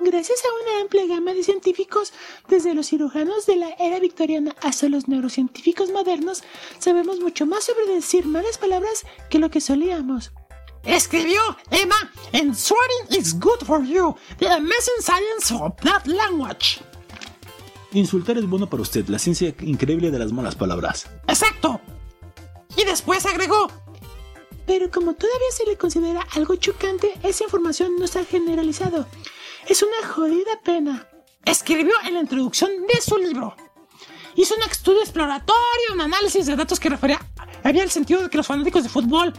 Gracias 0.03 0.41
a 0.45 0.63
una 0.63 0.81
amplia 0.81 1.07
gama 1.07 1.35
de 1.35 1.43
científicos, 1.43 2.15
desde 2.49 2.73
los 2.73 2.87
cirujanos 2.89 3.45
de 3.45 3.57
la 3.57 3.69
era 3.79 4.01
victoriana 4.01 4.57
hasta 4.63 4.89
los 4.89 5.09
neurocientíficos 5.09 5.91
modernos, 5.91 6.43
sabemos 6.79 7.21
mucho 7.21 7.45
más 7.45 7.65
sobre 7.65 7.87
decir 7.87 8.25
malas 8.25 8.57
palabras 8.57 9.05
que 9.29 9.39
lo 9.39 9.51
que 9.51 9.61
solíamos. 9.61 10.33
escribió 10.85 11.41
Emma 11.71 12.11
en 12.33 12.55
Swearing 12.55 13.19
is 13.19 13.39
Good 13.39 13.67
for 13.67 13.85
You, 13.85 14.17
The 14.39 14.49
Amazing 14.49 15.03
Science 15.03 15.53
of 15.55 15.75
That 15.83 16.07
Language. 16.07 16.81
Insultar 17.93 18.39
es 18.39 18.49
bueno 18.49 18.71
para 18.71 18.83
usted, 18.83 19.07
la 19.09 19.19
ciencia 19.19 19.55
increíble 19.61 20.11
de 20.11 20.19
las 20.19 20.33
malas 20.33 20.55
palabras. 20.55 21.09
Exacto. 21.29 21.79
Y 22.77 22.85
después 22.85 23.27
agregó, 23.27 23.69
Pero 24.67 24.91
como 24.91 25.15
todavía 25.15 25.51
se 25.51 25.67
le 25.67 25.77
considera 25.77 26.27
algo 26.35 26.55
chocante, 26.57 27.13
esa 27.23 27.45
información 27.45 27.97
no 27.99 28.05
está 28.07 28.25
generalizado. 28.25 29.07
Es 29.71 29.83
una 29.85 30.09
jodida 30.13 30.59
pena. 30.65 31.07
escribió 31.45 31.95
en 32.05 32.15
la 32.15 32.21
introducción 32.21 32.71
de 32.93 33.01
su 33.01 33.17
libro. 33.17 33.55
Hizo 34.35 34.55
un 34.57 34.63
estudio 34.71 35.01
exploratorio, 35.01 35.95
un 35.95 36.01
análisis 36.01 36.45
de 36.47 36.57
datos 36.57 36.81
que 36.81 36.89
refería, 36.89 37.21
había 37.63 37.83
el 37.85 37.91
sentido 37.91 38.21
de 38.23 38.29
que 38.31 38.37
los 38.37 38.47
fanáticos 38.47 38.83
de 38.83 38.89
fútbol 38.89 39.33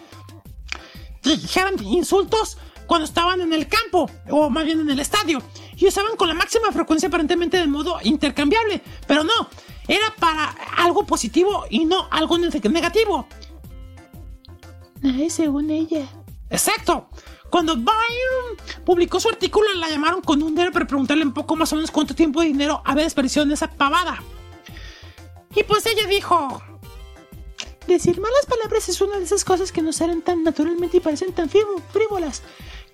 dijeran 1.24 1.82
insultos 1.84 2.58
cuando 2.88 3.06
estaban 3.06 3.42
en 3.42 3.52
el 3.54 3.68
campo, 3.68 4.10
o 4.30 4.50
más 4.50 4.64
bien 4.66 4.80
en 4.80 4.90
el 4.90 5.00
estadio, 5.00 5.42
y 5.76 5.88
usaban 5.88 6.16
con 6.16 6.28
la 6.28 6.34
máxima 6.34 6.72
frecuencia 6.72 7.08
aparentemente 7.08 7.58
de 7.58 7.68
modo 7.68 7.98
intercambiable, 8.04 8.82
pero 9.08 9.24
no, 9.24 9.50
era 9.88 10.14
para 10.20 10.46
algo 10.78 11.06
positivo 11.06 11.66
y 11.70 11.86
no 11.86 12.08
algo 12.10 12.38
ne- 12.38 12.50
negativo. 12.70 13.28
Ay, 15.04 15.30
según 15.30 15.70
ella. 15.70 16.06
Exacto. 16.50 17.10
Cuando 17.52 17.76
Byron 17.76 18.84
publicó 18.86 19.20
su 19.20 19.30
artículo, 19.30 19.72
la 19.76 19.90
llamaron 19.90 20.22
con 20.22 20.42
un 20.42 20.56
dedo 20.56 20.72
para 20.72 20.88
preguntarle 20.88 21.24
un 21.26 21.34
poco 21.34 21.56
más 21.56 21.72
o 21.74 21.76
menos 21.76 21.92
cuánto 21.92 22.16
tiempo 22.16 22.42
de 22.42 22.48
dinero 22.48 22.82
había 22.86 23.04
desperdiciado 23.04 23.46
en 23.46 23.52
esa 23.52 23.68
pavada. 23.70 24.24
Y 25.54 25.64
pues 25.64 25.86
ella 25.86 26.08
dijo, 26.08 26.64
Decir 27.88 28.22
malas 28.22 28.46
palabras 28.48 28.88
es 28.90 29.02
una 29.02 29.18
de 29.18 29.26
esas 29.26 29.44
cosas 29.44 29.72
que 29.72 29.82
nos 29.82 29.98
salen 29.98 30.22
tan 30.22 30.44
naturalmente 30.44 30.98
y 30.98 31.00
parecen 31.02 31.34
tan 31.34 31.50
frívol- 31.50 31.82
frívolas 31.92 32.42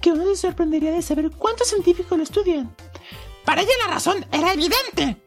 que 0.02 0.12
uno 0.12 0.26
se 0.26 0.36
sorprendería 0.38 0.92
de 0.92 1.02
saber 1.02 1.30
cuántos 1.32 1.68
científicos 1.68 2.18
lo 2.18 2.24
estudian. 2.24 2.76
para 3.46 3.62
ella 3.62 3.72
la 3.86 3.94
razón 3.94 4.26
era 4.32 4.54
evidente. 4.54 5.22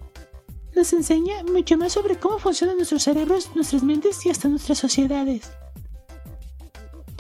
Nos 0.74 0.93
enseña 0.93 1.43
mucho 1.44 1.77
más 1.77 1.93
sobre 1.93 2.16
cómo 2.19 2.39
funcionan 2.39 2.77
nuestros 2.77 3.02
cerebros, 3.02 3.51
nuestras 3.55 3.82
mentes 3.82 4.24
y 4.27 4.31
hasta 4.31 4.48
nuestras 4.48 4.78
sociedades. 4.78 5.51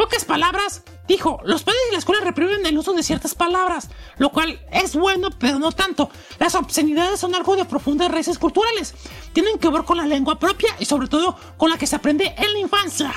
Pocas 0.00 0.24
palabras, 0.24 0.82
dijo, 1.06 1.40
los 1.44 1.62
padres 1.62 1.82
y 1.90 1.92
la 1.92 1.98
escuela 1.98 2.24
reprimen 2.24 2.64
el 2.64 2.78
uso 2.78 2.94
de 2.94 3.02
ciertas 3.02 3.34
palabras, 3.34 3.90
lo 4.16 4.30
cual 4.30 4.58
es 4.72 4.96
bueno, 4.96 5.28
pero 5.38 5.58
no 5.58 5.72
tanto. 5.72 6.08
Las 6.38 6.54
obscenidades 6.54 7.20
son 7.20 7.34
algo 7.34 7.54
de 7.54 7.66
profundas 7.66 8.10
raíces 8.10 8.38
culturales. 8.38 8.94
Tienen 9.34 9.58
que 9.58 9.68
ver 9.68 9.84
con 9.84 9.98
la 9.98 10.06
lengua 10.06 10.38
propia 10.38 10.74
y 10.78 10.86
sobre 10.86 11.06
todo 11.06 11.36
con 11.58 11.68
la 11.68 11.76
que 11.76 11.86
se 11.86 11.96
aprende 11.96 12.34
en 12.38 12.50
la 12.50 12.58
infancia. 12.60 13.12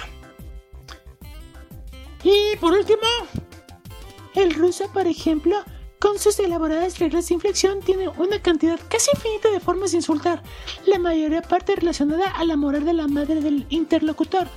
Y 2.22 2.58
por 2.58 2.74
último, 2.74 3.08
El 4.36 4.54
ruso, 4.54 4.92
por 4.92 5.08
ejemplo, 5.08 5.64
con 6.00 6.20
sus 6.20 6.38
elaboradas 6.40 7.00
reglas 7.00 7.30
de 7.30 7.36
inflexión, 7.36 7.80
tiene 7.80 8.10
una 8.10 8.42
cantidad 8.42 8.78
casi 8.90 9.10
infinita 9.16 9.50
de 9.52 9.62
formas 9.62 9.92
de 9.92 9.98
insultar, 10.00 10.44
la 10.86 11.00
mayoría 11.00 11.44
parte 11.44 11.78
relacionada 11.78 12.30
a 12.30 12.44
la 12.44 12.58
moral 12.58 12.84
de 12.84 12.92
la 12.92 13.08
madre 13.08 13.40
del 13.40 13.66
interlocutor. 13.70 14.50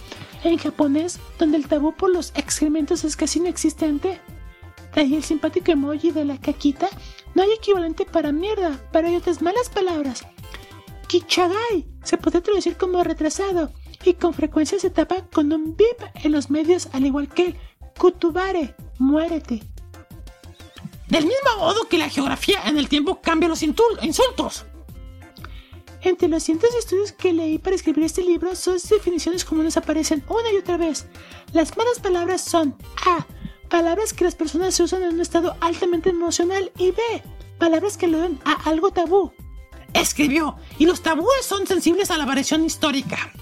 En 0.47 0.59
japonés, 0.59 1.19
donde 1.41 1.57
el 1.57 1.67
tabú 1.67 1.93
por 1.93 2.09
los 2.09 2.31
excrementos 2.37 3.03
es 3.03 3.17
casi 3.17 3.41
inexistente, 3.41 4.21
ahí 4.95 5.17
el 5.17 5.25
simpático 5.25 5.73
emoji 5.73 6.13
de 6.13 6.25
la 6.25 6.41
caquita, 6.41 6.89
no 7.35 7.43
hay 7.43 7.51
equivalente 7.51 8.05
para 8.05 8.31
mierda, 8.31 8.81
pero 8.93 9.09
hay 9.09 9.17
otras 9.17 9.43
malas 9.43 9.69
palabras. 9.71 10.25
Kichagai 11.09 11.89
se 12.05 12.17
puede 12.17 12.41
traducir 12.43 12.77
como 12.77 13.03
retrasado 13.03 13.73
y 14.05 14.15
con 14.15 14.35
frecuencia 14.35 14.79
se 14.79 14.91
tapa 14.91 15.27
con 15.33 15.53
un 15.53 15.77
bip 15.77 16.01
en 16.23 16.31
los 16.31 16.49
medios, 16.49 16.91
al 16.93 17.07
igual 17.07 17.27
que 17.29 17.47
el 17.47 17.57
kutubare, 17.99 18.77
muérete. 19.01 19.65
Del 21.09 21.25
mismo 21.25 21.57
modo 21.59 21.89
que 21.89 21.99
la 21.99 22.09
geografía 22.09 22.61
en 22.67 22.79
el 22.79 22.89
tiempo 22.89 23.21
cambia 23.21 23.49
los 23.49 23.65
insultos. 23.65 24.65
Entre 26.07 26.29
los 26.29 26.45
cientos 26.45 26.73
de 26.73 26.79
estudios 26.79 27.11
que 27.11 27.33
leí 27.33 27.59
para 27.59 27.75
escribir 27.75 28.05
este 28.05 28.23
libro, 28.23 28.55
son 28.55 28.79
definiciones 28.89 29.45
comunes 29.45 29.77
aparecen 29.77 30.23
una 30.29 30.53
y 30.53 30.57
otra 30.57 30.77
vez. 30.77 31.07
Las 31.53 31.77
malas 31.77 31.99
palabras 31.99 32.43
son 32.43 32.77
A. 33.05 33.27
Palabras 33.69 34.13
que 34.13 34.23
las 34.23 34.37
personas 34.37 34.79
usan 34.79 35.03
en 35.03 35.15
un 35.15 35.21
estado 35.21 35.57
altamente 35.61 36.11
emocional 36.11 36.71
y 36.79 36.93
B. 36.93 37.03
Palabras 37.59 37.97
que 37.97 38.07
aluden 38.07 38.39
a 38.45 38.53
algo 38.71 38.93
tabú. 38.93 39.33
Escribió, 39.95 40.55
y 40.79 40.87
los 40.87 41.03
tabúes 41.03 41.45
son 41.45 41.67
sensibles 41.67 42.13
a 42.13 42.19
la 42.19 42.25
variación 42.25 42.65
histórica. 42.65 43.33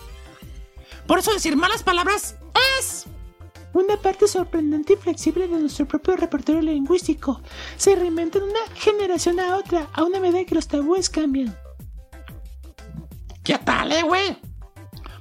Por 1.07 1.19
eso 1.19 1.35
decir 1.35 1.57
malas 1.57 1.82
palabras 1.82 2.36
es... 2.81 3.05
Una 3.74 3.99
parte 3.99 4.27
sorprendente 4.27 4.95
y 4.95 4.97
flexible 4.97 5.49
de 5.49 5.59
nuestro 5.59 5.86
propio 5.86 6.16
repertorio 6.16 6.62
lingüístico. 6.62 7.43
Se 7.77 7.95
reinventa 7.95 8.39
de 8.39 8.47
una 8.47 8.61
generación 8.74 9.39
a 9.39 9.59
otra, 9.59 9.91
a 9.93 10.03
una 10.03 10.19
medida 10.19 10.47
que 10.47 10.55
los 10.55 10.69
tabúes 10.69 11.11
cambian. 11.11 11.55
¿Qué 13.45 13.59
tal, 13.59 13.93
eh, 13.93 14.03
güey? 14.03 14.39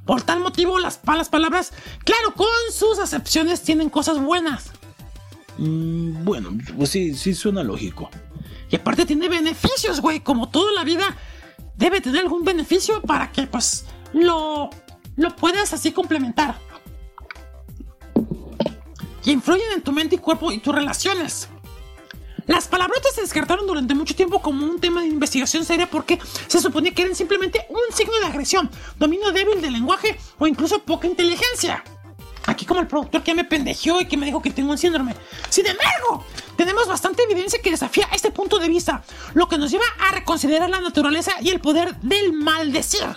Por 0.05 0.21
tal 0.21 0.39
motivo, 0.39 0.79
las 0.79 1.01
malas 1.03 1.29
palabras, 1.29 1.73
claro, 2.05 2.33
con 2.33 2.47
sus 2.71 2.97
acepciones, 2.99 3.61
tienen 3.61 3.89
cosas 3.89 4.19
buenas. 4.19 4.71
Mm, 5.57 6.23
bueno, 6.23 6.57
pues 6.77 6.89
sí, 6.89 7.13
sí 7.15 7.33
suena 7.33 7.63
lógico. 7.63 8.09
Y 8.69 8.77
aparte 8.77 9.05
tiene 9.05 9.27
beneficios, 9.27 9.99
güey. 9.99 10.21
Como 10.21 10.49
toda 10.49 10.71
la 10.71 10.83
vida, 10.85 11.15
debe 11.75 12.01
tener 12.01 12.21
algún 12.21 12.43
beneficio 12.43 13.01
para 13.01 13.31
que, 13.31 13.45
pues, 13.45 13.85
lo, 14.13 14.69
lo 15.17 15.35
puedas 15.35 15.73
así 15.73 15.91
complementar. 15.91 16.57
Y 19.25 19.31
influyen 19.31 19.71
en 19.75 19.81
tu 19.81 19.91
mente 19.91 20.15
y 20.15 20.19
cuerpo 20.19 20.51
y 20.51 20.59
tus 20.59 20.73
relaciones. 20.73 21.49
Las 22.45 22.67
palabrotas 22.67 23.15
se 23.15 23.21
descartaron 23.21 23.65
durante 23.65 23.95
mucho 23.95 24.15
tiempo 24.15 24.41
como 24.41 24.65
un 24.65 24.79
tema 24.79 25.01
de 25.01 25.07
investigación 25.07 25.63
seria 25.63 25.89
porque 25.89 26.19
se 26.47 26.59
suponía 26.59 26.93
que 26.93 27.03
eran 27.03 27.15
simplemente 27.15 27.65
un 27.69 27.95
signo 27.95 28.17
de 28.19 28.25
agresión, 28.25 28.69
dominio 28.97 29.31
débil 29.31 29.61
del 29.61 29.73
lenguaje 29.73 30.17
o 30.39 30.47
incluso 30.47 30.79
poca 30.79 31.07
inteligencia. 31.07 31.83
Aquí 32.45 32.65
como 32.65 32.81
el 32.81 32.87
productor 32.87 33.23
que 33.23 33.33
me 33.33 33.45
pendejeó 33.45 34.01
y 34.01 34.05
que 34.05 34.17
me 34.17 34.25
dijo 34.25 34.41
que 34.41 34.51
tengo 34.51 34.71
un 34.71 34.77
síndrome. 34.77 35.15
Sin 35.49 35.65
embargo, 35.65 36.25
tenemos 36.57 36.87
bastante 36.87 37.23
evidencia 37.23 37.61
que 37.61 37.71
desafía 37.71 38.09
este 38.11 38.31
punto 38.31 38.59
de 38.59 38.67
vista, 38.67 39.03
lo 39.33 39.47
que 39.47 39.57
nos 39.57 39.71
lleva 39.71 39.85
a 39.99 40.11
reconsiderar 40.11 40.69
la 40.69 40.81
naturaleza 40.81 41.31
y 41.41 41.49
el 41.49 41.61
poder 41.61 41.95
del 42.01 42.33
maldecir. 42.33 43.07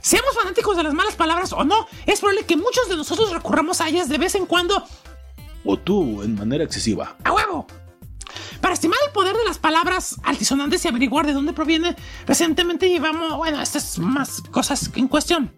Seamos 0.00 0.34
fanáticos 0.34 0.76
de 0.76 0.84
las 0.84 0.94
malas 0.94 1.16
palabras 1.16 1.52
o 1.52 1.64
no, 1.64 1.86
es 2.06 2.20
probable 2.20 2.46
que 2.46 2.56
muchos 2.56 2.88
de 2.88 2.96
nosotros 2.96 3.30
recurramos 3.30 3.82
a 3.82 3.88
ellas 3.88 4.08
de 4.08 4.16
vez 4.16 4.34
en 4.36 4.46
cuando 4.46 4.82
O 5.64 5.76
tú, 5.76 6.22
en 6.22 6.34
manera 6.34 6.64
excesiva. 6.64 7.16
¡A 7.24 7.32
huevo! 7.32 7.66
Para 8.60 8.74
estimar 8.74 8.98
el 9.06 9.12
poder 9.12 9.36
de 9.36 9.44
las 9.44 9.58
palabras 9.58 10.16
altisonantes 10.24 10.84
y 10.84 10.88
averiguar 10.88 11.26
de 11.26 11.32
dónde 11.32 11.52
proviene, 11.52 11.96
recientemente 12.26 12.88
llevamos, 12.88 13.36
bueno, 13.36 13.60
estas 13.60 13.98
más 13.98 14.42
cosas 14.50 14.90
en 14.94 15.08
cuestión. 15.08 15.54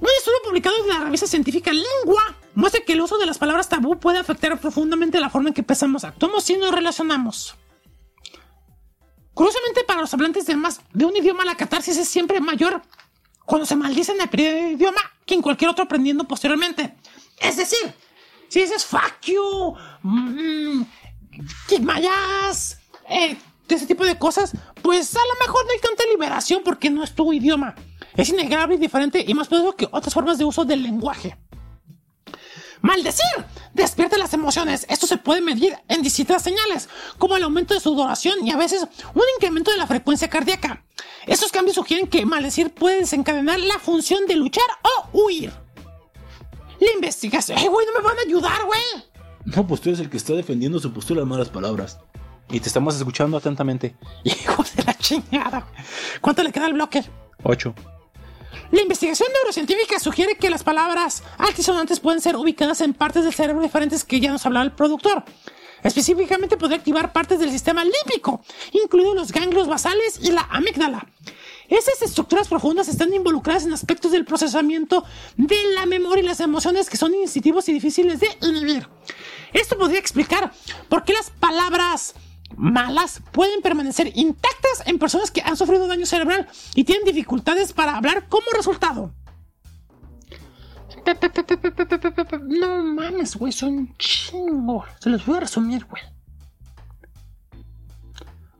Un 0.00 0.08
estudio 0.16 0.38
publicado 0.44 0.76
en 0.82 0.88
la 0.88 1.00
revista 1.04 1.26
científica 1.26 1.72
Lengua 1.72 2.36
muestra 2.54 2.82
que 2.84 2.92
el 2.92 3.00
uso 3.00 3.18
de 3.18 3.26
las 3.26 3.38
palabras 3.38 3.68
tabú 3.68 3.98
puede 3.98 4.18
afectar 4.18 4.58
profundamente 4.60 5.20
la 5.20 5.30
forma 5.30 5.48
en 5.48 5.54
que 5.54 5.62
pensamos, 5.62 6.04
actuamos 6.04 6.48
y 6.50 6.56
nos 6.56 6.72
relacionamos. 6.72 7.56
Curiosamente, 9.34 9.84
para 9.84 10.00
los 10.00 10.12
hablantes 10.14 10.46
de 10.46 10.56
más 10.56 10.80
de 10.92 11.04
un 11.04 11.16
idioma, 11.16 11.44
la 11.44 11.56
catarsis 11.56 11.96
es 11.96 12.08
siempre 12.08 12.40
mayor 12.40 12.82
cuando 13.44 13.66
se 13.66 13.76
maldice 13.76 14.12
en 14.12 14.20
el 14.20 14.28
primer 14.28 14.72
idioma 14.72 15.00
que 15.24 15.34
en 15.34 15.42
cualquier 15.42 15.70
otro 15.70 15.84
aprendiendo 15.84 16.24
posteriormente. 16.24 16.96
Es 17.40 17.56
decir, 17.56 17.94
si 18.48 18.60
dices 18.60 18.84
fuck 18.84 19.20
you, 19.22 19.74
mm, 20.02 20.82
kick 21.68 21.82
eh, 23.10 23.36
ese 23.68 23.86
tipo 23.86 24.04
de 24.04 24.18
cosas, 24.18 24.52
pues 24.82 25.14
a 25.14 25.20
lo 25.20 25.46
mejor 25.46 25.64
no 25.64 25.72
hay 25.72 25.80
tanta 25.80 26.04
liberación 26.10 26.62
porque 26.64 26.90
no 26.90 27.04
es 27.04 27.14
tu 27.14 27.32
idioma. 27.32 27.74
Es 28.16 28.30
innegable 28.30 28.76
y 28.76 28.78
diferente 28.78 29.24
y 29.26 29.34
más 29.34 29.48
poderoso 29.48 29.76
que 29.76 29.88
otras 29.90 30.12
formas 30.12 30.38
de 30.38 30.44
uso 30.44 30.64
del 30.64 30.82
lenguaje. 30.82 31.36
Maldecir 32.80 33.26
despierta 33.74 34.18
las 34.18 34.32
emociones. 34.32 34.86
Esto 34.88 35.06
se 35.06 35.16
puede 35.16 35.40
medir 35.40 35.76
en 35.88 36.02
distintas 36.02 36.42
señales, 36.42 36.88
como 37.18 37.36
el 37.36 37.42
aumento 37.42 37.74
de 37.74 37.80
sudoración 37.80 38.46
y 38.46 38.50
a 38.50 38.56
veces 38.56 38.86
un 39.14 39.22
incremento 39.36 39.70
de 39.70 39.76
la 39.76 39.86
frecuencia 39.86 40.28
cardíaca. 40.28 40.84
Estos 41.26 41.52
cambios 41.52 41.74
sugieren 41.74 42.06
que 42.06 42.24
maldecir 42.24 42.72
puede 42.72 43.00
desencadenar 43.00 43.58
la 43.60 43.78
función 43.78 44.26
de 44.26 44.36
luchar 44.36 44.64
o 44.82 45.18
huir. 45.24 45.52
La 46.80 46.92
investigación. 46.94 47.58
¡Eh, 47.58 47.68
güey! 47.68 47.86
No 47.86 47.92
me 48.00 48.04
van 48.04 48.18
a 48.18 48.22
ayudar, 48.22 48.64
güey! 48.64 48.80
No, 49.44 49.66
pues 49.66 49.80
tú 49.80 49.88
eres 49.88 50.00
el 50.00 50.10
que 50.10 50.16
está 50.16 50.34
defendiendo 50.34 50.78
su 50.78 50.92
postura 50.92 51.20
de 51.20 51.26
malas 51.26 51.48
palabras. 51.48 51.98
Y 52.50 52.60
te 52.60 52.68
estamos 52.68 52.96
escuchando 52.96 53.36
atentamente. 53.36 53.94
Hijos 54.24 54.74
de 54.76 54.84
la 54.84 54.94
chingada. 54.94 55.60
güey. 55.60 55.84
¿Cuánto 56.20 56.42
le 56.42 56.52
queda 56.52 56.66
al 56.66 56.72
bloque? 56.74 57.04
8. 57.42 57.74
La 58.70 58.82
investigación 58.82 59.28
neurocientífica 59.34 59.98
sugiere 60.00 60.36
que 60.36 60.50
las 60.50 60.62
palabras 60.62 61.22
altisonantes 61.38 62.00
pueden 62.00 62.20
ser 62.20 62.36
ubicadas 62.36 62.80
en 62.80 62.94
partes 62.94 63.24
del 63.24 63.32
cerebro 63.34 63.62
diferentes 63.62 64.04
que 64.04 64.20
ya 64.20 64.30
nos 64.30 64.44
hablaba 64.46 64.64
el 64.64 64.72
productor. 64.72 65.24
Específicamente 65.82 66.56
puede 66.56 66.74
activar 66.74 67.12
partes 67.12 67.38
del 67.38 67.50
sistema 67.50 67.84
límbico, 67.84 68.42
incluidos 68.72 69.14
los 69.14 69.32
ganglios 69.32 69.68
basales 69.68 70.18
y 70.22 70.32
la 70.32 70.46
amígdala. 70.50 71.06
Esas 71.68 72.00
estructuras 72.00 72.48
profundas 72.48 72.88
están 72.88 73.12
involucradas 73.12 73.66
en 73.66 73.74
aspectos 73.74 74.10
del 74.10 74.24
procesamiento 74.24 75.04
de 75.36 75.56
la 75.74 75.84
memoria 75.84 76.22
y 76.22 76.26
las 76.26 76.40
emociones 76.40 76.88
que 76.88 76.96
son 76.96 77.14
instintivos 77.14 77.68
y 77.68 77.72
difíciles 77.72 78.20
de 78.20 78.28
leer. 78.40 78.88
Esto 79.52 79.76
podría 79.76 79.98
explicar 79.98 80.50
por 80.88 81.04
qué 81.04 81.12
las 81.12 81.30
palabras 81.30 82.14
malas 82.56 83.20
pueden 83.32 83.60
permanecer 83.60 84.10
intactas 84.14 84.82
en 84.86 84.98
personas 84.98 85.30
que 85.30 85.42
han 85.42 85.56
sufrido 85.56 85.86
daño 85.86 86.06
cerebral 86.06 86.48
y 86.74 86.84
tienen 86.84 87.04
dificultades 87.04 87.74
para 87.74 87.96
hablar 87.96 88.28
como 88.28 88.46
resultado. 88.54 89.12
No 92.40 92.82
mames, 92.82 93.36
güey, 93.36 93.52
son 93.52 93.94
chingo. 93.98 94.84
Se 95.00 95.10
los 95.10 95.24
voy 95.24 95.36
a 95.36 95.40
resumir, 95.40 95.84
güey. 95.84 96.02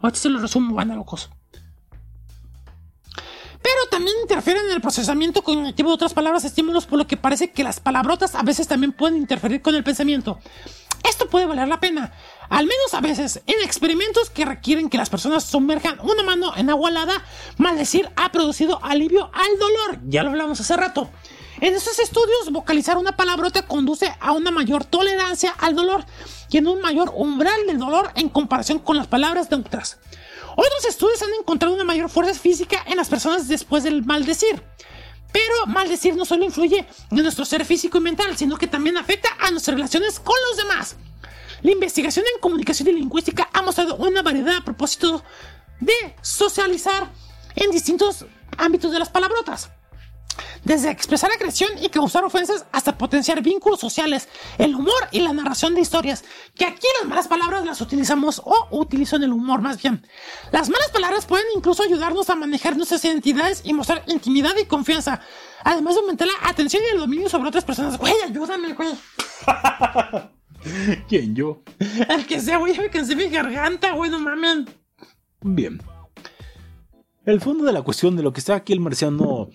Ahorita 0.00 0.18
se 0.18 0.28
los 0.28 0.42
resumo, 0.42 0.74
van 0.74 0.90
a 0.90 0.96
locos. 0.96 1.30
Pero 3.68 3.86
también 3.90 4.16
interfieren 4.22 4.64
en 4.64 4.72
el 4.72 4.80
procesamiento 4.80 5.42
cognitivo 5.42 5.90
de 5.90 5.96
otras 5.96 6.14
palabras 6.14 6.42
estímulos, 6.42 6.86
por 6.86 6.98
lo 6.98 7.06
que 7.06 7.18
parece 7.18 7.50
que 7.50 7.62
las 7.62 7.80
palabrotas 7.80 8.34
a 8.34 8.42
veces 8.42 8.66
también 8.66 8.92
pueden 8.92 9.18
interferir 9.18 9.60
con 9.60 9.74
el 9.74 9.84
pensamiento. 9.84 10.38
Esto 11.06 11.28
puede 11.28 11.44
valer 11.44 11.68
la 11.68 11.78
pena, 11.78 12.14
al 12.48 12.64
menos 12.64 12.94
a 12.94 13.02
veces, 13.02 13.42
en 13.46 13.62
experimentos 13.62 14.30
que 14.30 14.46
requieren 14.46 14.88
que 14.88 14.96
las 14.96 15.10
personas 15.10 15.44
sumerjan 15.44 16.00
una 16.00 16.22
mano 16.22 16.56
en 16.56 16.70
agua 16.70 16.88
helada, 16.88 17.22
maldecir 17.58 18.08
ha 18.16 18.32
producido 18.32 18.82
alivio 18.82 19.30
al 19.34 19.58
dolor. 19.58 20.00
Ya 20.06 20.22
lo 20.22 20.30
hablamos 20.30 20.58
hace 20.60 20.74
rato. 20.74 21.10
En 21.60 21.74
esos 21.74 21.98
estudios, 21.98 22.50
vocalizar 22.50 22.96
una 22.96 23.16
palabrota 23.16 23.66
conduce 23.66 24.14
a 24.18 24.32
una 24.32 24.50
mayor 24.50 24.86
tolerancia 24.86 25.54
al 25.58 25.74
dolor 25.74 26.06
y 26.48 26.56
en 26.56 26.68
un 26.68 26.80
mayor 26.80 27.12
umbral 27.14 27.66
del 27.66 27.78
dolor 27.78 28.12
en 28.14 28.30
comparación 28.30 28.78
con 28.78 28.96
las 28.96 29.08
palabras 29.08 29.50
neutras. 29.50 29.98
Otros 30.60 30.86
estudios 30.86 31.22
han 31.22 31.32
encontrado 31.38 31.72
una 31.72 31.84
mayor 31.84 32.10
fuerza 32.10 32.34
física 32.34 32.82
en 32.88 32.96
las 32.96 33.08
personas 33.08 33.46
después 33.46 33.84
del 33.84 34.04
maldecir. 34.04 34.60
Pero 35.32 35.66
maldecir 35.68 36.16
no 36.16 36.24
solo 36.24 36.44
influye 36.44 36.84
en 37.12 37.22
nuestro 37.22 37.44
ser 37.44 37.64
físico 37.64 37.98
y 37.98 38.00
mental, 38.00 38.36
sino 38.36 38.56
que 38.56 38.66
también 38.66 38.96
afecta 38.96 39.28
a 39.38 39.52
nuestras 39.52 39.76
relaciones 39.76 40.18
con 40.18 40.34
los 40.48 40.56
demás. 40.56 40.96
La 41.62 41.70
investigación 41.70 42.24
en 42.34 42.40
comunicación 42.40 42.88
y 42.88 42.92
lingüística 42.94 43.48
ha 43.52 43.62
mostrado 43.62 43.94
una 43.98 44.22
variedad 44.22 44.56
a 44.56 44.64
propósito 44.64 45.22
de 45.78 45.94
socializar 46.22 47.08
en 47.54 47.70
distintos 47.70 48.26
ámbitos 48.56 48.90
de 48.90 48.98
las 48.98 49.10
palabrotas. 49.10 49.70
Desde 50.64 50.90
expresar 50.90 51.30
agresión 51.30 51.70
y 51.80 51.88
causar 51.88 52.24
ofensas 52.24 52.66
hasta 52.72 52.98
potenciar 52.98 53.42
vínculos 53.42 53.80
sociales, 53.80 54.28
el 54.58 54.74
humor 54.74 55.08
y 55.12 55.20
la 55.20 55.32
narración 55.32 55.74
de 55.74 55.80
historias, 55.80 56.24
que 56.54 56.64
aquí 56.64 56.86
las 57.00 57.08
malas 57.08 57.28
palabras 57.28 57.64
las 57.64 57.80
utilizamos 57.80 58.42
o 58.44 58.68
utilizo 58.70 59.16
en 59.16 59.24
el 59.24 59.32
humor 59.32 59.60
más 59.60 59.80
bien. 59.82 60.06
Las 60.52 60.68
malas 60.68 60.90
palabras 60.90 61.26
pueden 61.26 61.46
incluso 61.54 61.82
ayudarnos 61.82 62.30
a 62.30 62.34
manejar 62.34 62.76
nuestras 62.76 63.04
identidades 63.04 63.62
y 63.64 63.72
mostrar 63.72 64.02
intimidad 64.06 64.54
y 64.60 64.66
confianza, 64.66 65.20
además 65.64 65.94
de 65.94 66.00
aumentar 66.00 66.28
la 66.28 66.48
atención 66.48 66.82
y 66.84 66.94
el 66.94 67.00
dominio 67.00 67.28
sobre 67.28 67.48
otras 67.48 67.64
personas. 67.64 67.98
Güey, 67.98 68.14
ayúdame, 68.24 68.72
güey. 68.74 68.90
¿Quién 71.08 71.34
yo? 71.34 71.62
El 72.08 72.26
que 72.26 72.40
sea, 72.40 72.58
güey, 72.58 72.76
me 72.76 72.90
cansé 72.90 73.14
mi 73.14 73.28
garganta, 73.28 73.92
güey, 73.92 74.10
no 74.10 74.18
mames. 74.18 74.66
Bien. 75.40 75.80
El 77.24 77.40
fondo 77.40 77.64
de 77.64 77.72
la 77.72 77.82
cuestión 77.82 78.16
de 78.16 78.22
lo 78.22 78.32
que 78.32 78.40
está 78.40 78.54
aquí 78.56 78.72
el 78.72 78.80
marciano 78.80 79.50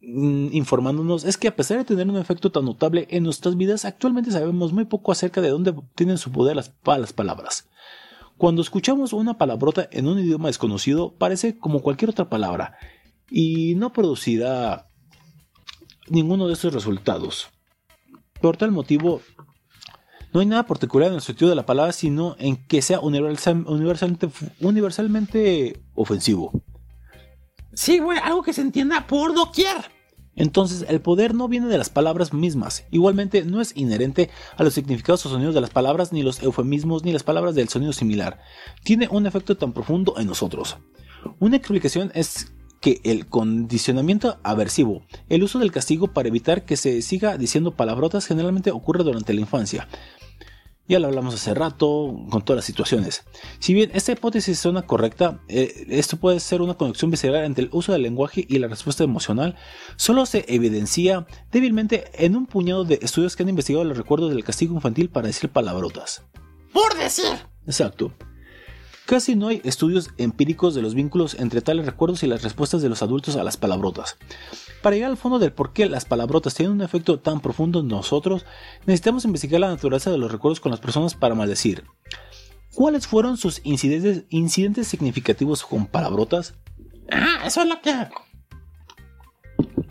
informándonos 0.00 1.24
es 1.24 1.36
que 1.36 1.48
a 1.48 1.56
pesar 1.56 1.78
de 1.78 1.84
tener 1.84 2.08
un 2.08 2.16
efecto 2.16 2.50
tan 2.50 2.64
notable 2.64 3.06
en 3.10 3.22
nuestras 3.24 3.56
vidas, 3.56 3.84
actualmente 3.84 4.30
sabemos 4.30 4.72
muy 4.72 4.86
poco 4.86 5.12
acerca 5.12 5.40
de 5.40 5.50
dónde 5.50 5.74
tienen 5.94 6.16
su 6.18 6.32
poder 6.32 6.56
las, 6.56 6.70
pa- 6.70 6.98
las 6.98 7.12
palabras. 7.12 7.68
Cuando 8.38 8.62
escuchamos 8.62 9.12
una 9.12 9.36
palabrota 9.36 9.88
en 9.92 10.06
un 10.06 10.18
idioma 10.18 10.48
desconocido, 10.48 11.12
parece 11.12 11.58
como 11.58 11.80
cualquier 11.80 12.10
otra 12.10 12.30
palabra 12.30 12.78
y 13.30 13.74
no 13.74 13.92
producirá 13.92 14.86
ninguno 16.08 16.46
de 16.46 16.54
estos 16.54 16.72
resultados. 16.72 17.48
Por 18.40 18.56
tal 18.56 18.70
motivo, 18.72 19.20
No 20.32 20.38
hay 20.40 20.46
nada 20.46 20.64
particular 20.64 21.08
en 21.08 21.16
el 21.16 21.20
sentido 21.22 21.48
de 21.50 21.56
la 21.56 21.66
palabra, 21.66 21.92
sino 21.92 22.36
en 22.38 22.56
que 22.68 22.82
sea 22.82 23.00
universal- 23.00 23.64
universalmente, 23.66 24.30
universalmente 24.60 25.82
ofensivo. 25.94 26.52
Sí, 27.80 27.98
güey, 27.98 28.18
algo 28.22 28.42
que 28.42 28.52
se 28.52 28.60
entienda 28.60 29.06
por 29.06 29.34
doquier. 29.34 29.74
Entonces, 30.36 30.84
el 30.90 31.00
poder 31.00 31.32
no 31.32 31.48
viene 31.48 31.66
de 31.66 31.78
las 31.78 31.88
palabras 31.88 32.34
mismas. 32.34 32.84
Igualmente, 32.90 33.42
no 33.46 33.62
es 33.62 33.74
inherente 33.74 34.28
a 34.58 34.64
los 34.64 34.74
significados 34.74 35.24
o 35.24 35.30
sonidos 35.30 35.54
de 35.54 35.62
las 35.62 35.70
palabras, 35.70 36.12
ni 36.12 36.22
los 36.22 36.42
eufemismos, 36.42 37.04
ni 37.04 37.12
las 37.14 37.22
palabras 37.22 37.54
del 37.54 37.70
sonido 37.70 37.94
similar. 37.94 38.38
Tiene 38.84 39.08
un 39.10 39.26
efecto 39.26 39.56
tan 39.56 39.72
profundo 39.72 40.12
en 40.18 40.26
nosotros. 40.26 40.76
Una 41.38 41.56
explicación 41.56 42.12
es 42.14 42.52
que 42.82 43.00
el 43.02 43.28
condicionamiento 43.28 44.38
aversivo, 44.42 45.00
el 45.30 45.42
uso 45.42 45.58
del 45.58 45.72
castigo 45.72 46.08
para 46.08 46.28
evitar 46.28 46.66
que 46.66 46.76
se 46.76 47.00
siga 47.00 47.38
diciendo 47.38 47.76
palabrotas, 47.76 48.26
generalmente 48.26 48.72
ocurre 48.72 49.04
durante 49.04 49.32
la 49.32 49.40
infancia. 49.40 49.88
Ya 50.90 50.98
lo 50.98 51.06
hablamos 51.06 51.36
hace 51.36 51.54
rato 51.54 52.16
con 52.30 52.42
todas 52.42 52.56
las 52.56 52.64
situaciones. 52.64 53.22
Si 53.60 53.74
bien 53.74 53.92
esta 53.94 54.10
hipótesis 54.10 54.58
suena 54.58 54.82
correcta, 54.82 55.38
eh, 55.46 55.86
esto 55.88 56.16
puede 56.16 56.40
ser 56.40 56.62
una 56.62 56.74
conexión 56.74 57.12
visceral 57.12 57.44
entre 57.44 57.66
el 57.66 57.70
uso 57.72 57.92
del 57.92 58.02
lenguaje 58.02 58.44
y 58.48 58.58
la 58.58 58.66
respuesta 58.66 59.04
emocional, 59.04 59.54
solo 59.94 60.26
se 60.26 60.44
evidencia 60.48 61.28
débilmente 61.52 62.10
en 62.14 62.34
un 62.34 62.46
puñado 62.46 62.82
de 62.82 62.98
estudios 63.02 63.36
que 63.36 63.44
han 63.44 63.48
investigado 63.48 63.84
los 63.84 63.98
recuerdos 63.98 64.30
del 64.30 64.42
castigo 64.42 64.74
infantil 64.74 65.10
para 65.10 65.28
decir 65.28 65.48
palabrotas. 65.48 66.24
Por 66.72 66.98
decir. 66.98 67.38
Exacto. 67.66 68.12
Casi 69.10 69.34
no 69.34 69.48
hay 69.48 69.60
estudios 69.64 70.10
empíricos 70.18 70.72
de 70.76 70.82
los 70.82 70.94
vínculos 70.94 71.34
entre 71.34 71.62
tales 71.62 71.84
recuerdos 71.84 72.22
y 72.22 72.28
las 72.28 72.44
respuestas 72.44 72.80
de 72.80 72.88
los 72.88 73.02
adultos 73.02 73.34
a 73.34 73.42
las 73.42 73.56
palabrotas. 73.56 74.16
Para 74.82 74.94
llegar 74.94 75.10
al 75.10 75.16
fondo 75.16 75.40
del 75.40 75.52
por 75.52 75.72
qué 75.72 75.88
las 75.88 76.04
palabrotas 76.04 76.54
tienen 76.54 76.74
un 76.74 76.80
efecto 76.80 77.18
tan 77.18 77.40
profundo 77.40 77.80
en 77.80 77.88
nosotros, 77.88 78.46
necesitamos 78.86 79.24
investigar 79.24 79.62
la 79.62 79.68
naturaleza 79.68 80.12
de 80.12 80.18
los 80.18 80.30
recuerdos 80.30 80.60
con 80.60 80.70
las 80.70 80.78
personas 80.78 81.16
para 81.16 81.34
maldecir. 81.34 81.82
¿Cuáles 82.72 83.08
fueron 83.08 83.36
sus 83.36 83.60
incidentes, 83.64 84.26
incidentes 84.28 84.86
significativos 84.86 85.64
con 85.64 85.86
palabrotas? 85.86 86.54
Ah, 87.10 87.40
eso 87.44 87.62
es 87.62 87.68
lo 87.68 87.82
que. 87.82 87.92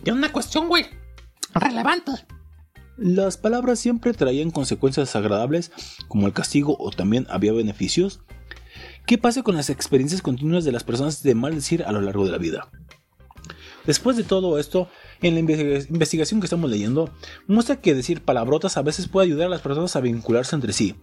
Tiene 0.02 0.18
una 0.18 0.32
cuestión, 0.32 0.70
güey. 0.70 0.86
Relevante. 1.54 2.14
Las 2.96 3.36
palabras 3.36 3.80
siempre 3.80 4.14
traían 4.14 4.52
consecuencias 4.52 5.10
desagradables, 5.10 5.74
como 6.08 6.26
el 6.26 6.32
castigo 6.32 6.78
o 6.80 6.92
también 6.92 7.28
había 7.30 7.52
beneficios. 7.52 8.22
¿Qué 9.10 9.18
pasa 9.18 9.42
con 9.42 9.56
las 9.56 9.72
experiencias 9.72 10.22
continuas 10.22 10.66
de 10.66 10.72
las 10.72 10.84
personas 10.84 11.24
de 11.24 11.34
maldecir 11.34 11.82
a 11.82 11.92
lo 11.92 12.00
largo 12.00 12.26
de 12.26 12.32
la 12.32 12.38
vida? 12.38 12.70
Después 13.88 14.16
de 14.18 14.24
todo 14.24 14.60
esto, 14.60 14.88
en 15.24 15.34
la 15.34 15.40
investiga- 15.40 15.84
investigación 15.90 16.40
que 16.40 16.46
estamos 16.46 16.70
leyendo, 16.70 17.10
muestra 17.48 17.82
que 17.82 17.96
decir 17.96 18.22
palabrotas 18.24 18.78
a 18.78 18.84
veces 18.84 19.08
puede 19.08 19.26
ayudar 19.26 19.48
a 19.48 19.50
las 19.50 19.62
personas 19.62 19.96
a 19.96 20.00
vincularse 20.00 20.56
entre 20.56 20.74
sí. 20.74 20.96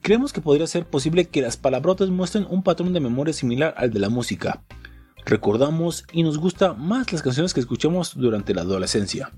Creemos 0.00 0.32
que 0.32 0.40
podría 0.40 0.68
ser 0.68 0.86
posible 0.86 1.24
que 1.24 1.42
las 1.42 1.56
palabrotas 1.56 2.08
muestren 2.10 2.46
un 2.48 2.62
patrón 2.62 2.92
de 2.92 3.00
memoria 3.00 3.34
similar 3.34 3.74
al 3.76 3.90
de 3.90 3.98
la 3.98 4.10
música. 4.10 4.62
Recordamos 5.26 6.04
y 6.12 6.22
nos 6.22 6.38
gusta 6.38 6.74
más 6.74 7.12
las 7.12 7.20
canciones 7.20 7.52
que 7.52 7.58
escuchamos 7.58 8.14
durante 8.14 8.54
la 8.54 8.60
adolescencia. 8.60 9.32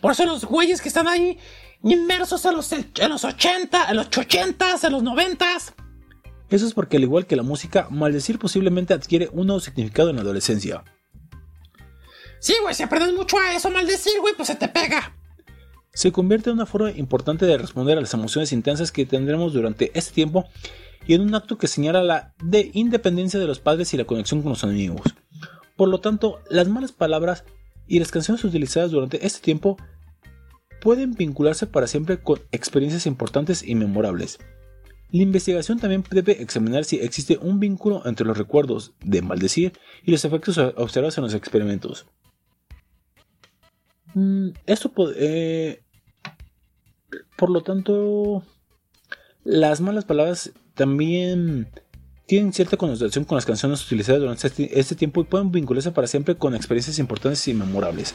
Por 0.00 0.12
eso 0.12 0.24
los 0.24 0.44
güeyes 0.44 0.80
que 0.80 0.86
están 0.88 1.08
ahí 1.08 1.36
inmersos 1.82 2.44
en 2.44 2.54
los, 2.54 2.70
en 2.72 3.08
los 3.08 3.24
80, 3.24 3.90
en 3.90 3.96
los 3.96 4.06
80, 4.06 4.76
en 4.84 4.92
los 4.92 5.02
90. 5.02 5.46
Eso 6.50 6.66
es 6.66 6.74
porque 6.74 6.96
al 6.96 7.04
igual 7.04 7.26
que 7.26 7.36
la 7.36 7.42
música, 7.42 7.86
maldecir 7.90 8.38
posiblemente 8.38 8.92
adquiere 8.92 9.28
un 9.32 9.46
nuevo 9.46 9.60
significado 9.60 10.10
en 10.10 10.16
la 10.16 10.22
adolescencia. 10.22 10.84
Sí, 12.40 12.54
güey, 12.62 12.74
si 12.74 12.82
aprendes 12.82 13.14
mucho 13.14 13.38
a 13.38 13.54
eso, 13.54 13.70
maldecir, 13.70 14.20
güey, 14.20 14.34
pues 14.34 14.48
se 14.48 14.56
te 14.56 14.66
pega. 14.66 15.14
Se 15.92 16.10
convierte 16.10 16.50
en 16.50 16.56
una 16.56 16.66
forma 16.66 16.90
importante 16.90 17.46
de 17.46 17.58
responder 17.58 17.98
a 17.98 18.00
las 18.00 18.14
emociones 18.14 18.52
intensas 18.52 18.90
que 18.90 19.06
tendremos 19.06 19.52
durante 19.52 19.90
este 19.94 20.12
tiempo 20.12 20.48
y 21.06 21.14
en 21.14 21.22
un 21.22 21.34
acto 21.34 21.58
que 21.58 21.66
señala 21.66 22.02
la 22.02 22.34
de 22.42 22.70
independencia 22.74 23.38
de 23.38 23.46
los 23.46 23.60
padres 23.60 23.92
y 23.92 23.96
la 23.96 24.04
conexión 24.04 24.42
con 24.42 24.50
los 24.50 24.64
amigos. 24.64 25.02
Por 25.76 25.88
lo 25.88 26.00
tanto, 26.00 26.40
las 26.48 26.68
malas 26.68 26.92
palabras 26.92 27.44
y 27.86 27.98
las 27.98 28.10
canciones 28.10 28.44
utilizadas 28.44 28.90
durante 28.90 29.26
este 29.26 29.40
tiempo 29.40 29.76
pueden 30.80 31.14
vincularse 31.14 31.66
para 31.66 31.86
siempre 31.86 32.22
con 32.22 32.40
experiencias 32.52 33.06
importantes 33.06 33.62
y 33.62 33.74
memorables. 33.74 34.38
La 35.12 35.22
investigación 35.22 35.78
también 35.78 36.04
debe 36.10 36.40
examinar 36.40 36.84
si 36.84 36.96
existe 36.98 37.38
un 37.38 37.58
vínculo 37.58 38.02
entre 38.06 38.26
los 38.26 38.38
recuerdos 38.38 38.92
de 39.04 39.22
maldecir 39.22 39.72
y 40.04 40.10
los 40.12 40.24
efectos 40.24 40.58
observados 40.76 41.18
en 41.18 41.24
los 41.24 41.34
experimentos. 41.34 42.06
Mm, 44.14 44.50
Esto 44.66 44.92
eh, 45.16 45.82
por 47.36 47.50
lo 47.50 47.62
tanto, 47.62 48.44
las 49.44 49.80
malas 49.80 50.04
palabras 50.04 50.52
también 50.74 51.68
tienen 52.26 52.52
cierta 52.52 52.76
connotación 52.76 53.24
con 53.24 53.36
las 53.36 53.46
canciones 53.46 53.84
utilizadas 53.84 54.20
durante 54.20 54.46
este, 54.46 54.78
este 54.78 54.94
tiempo 54.94 55.20
y 55.20 55.24
pueden 55.24 55.50
vincularse 55.50 55.90
para 55.90 56.06
siempre 56.06 56.36
con 56.36 56.54
experiencias 56.54 56.98
importantes 57.00 57.46
y 57.48 57.54
memorables. 57.54 58.14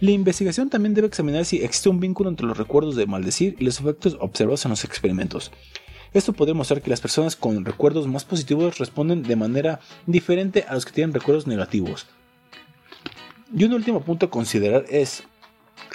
La 0.00 0.10
investigación 0.10 0.68
también 0.68 0.94
debe 0.94 1.06
examinar 1.06 1.44
si 1.44 1.58
existe 1.62 1.88
un 1.88 2.00
vínculo 2.00 2.28
entre 2.28 2.46
los 2.46 2.58
recuerdos 2.58 2.96
de 2.96 3.06
maldecir 3.06 3.56
y 3.58 3.64
los 3.64 3.80
efectos 3.80 4.16
observados 4.20 4.64
en 4.64 4.70
los 4.70 4.84
experimentos. 4.84 5.52
Esto 6.14 6.32
podría 6.32 6.54
mostrar 6.54 6.82
que 6.82 6.90
las 6.90 7.00
personas 7.00 7.36
con 7.36 7.64
recuerdos 7.64 8.06
más 8.06 8.24
positivos 8.24 8.78
responden 8.78 9.22
de 9.22 9.36
manera 9.36 9.80
diferente 10.06 10.64
a 10.68 10.74
los 10.74 10.84
que 10.84 10.92
tienen 10.92 11.14
recuerdos 11.14 11.46
negativos. 11.46 12.06
Y 13.54 13.64
un 13.64 13.74
último 13.74 14.02
punto 14.02 14.26
a 14.26 14.30
considerar 14.30 14.84
es 14.88 15.24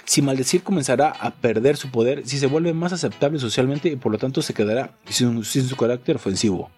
si 0.04 0.22
maldecir 0.22 0.62
comenzará 0.62 1.10
a 1.10 1.30
perder 1.30 1.76
su 1.76 1.90
poder, 1.90 2.26
si 2.26 2.38
se 2.38 2.46
vuelve 2.46 2.72
más 2.72 2.92
aceptable 2.92 3.38
socialmente 3.38 3.88
y 3.88 3.96
por 3.96 4.10
lo 4.10 4.18
tanto 4.18 4.42
se 4.42 4.54
quedará 4.54 4.92
sin, 5.08 5.44
sin 5.44 5.68
su 5.68 5.76
carácter 5.76 6.16
ofensivo. 6.16 6.70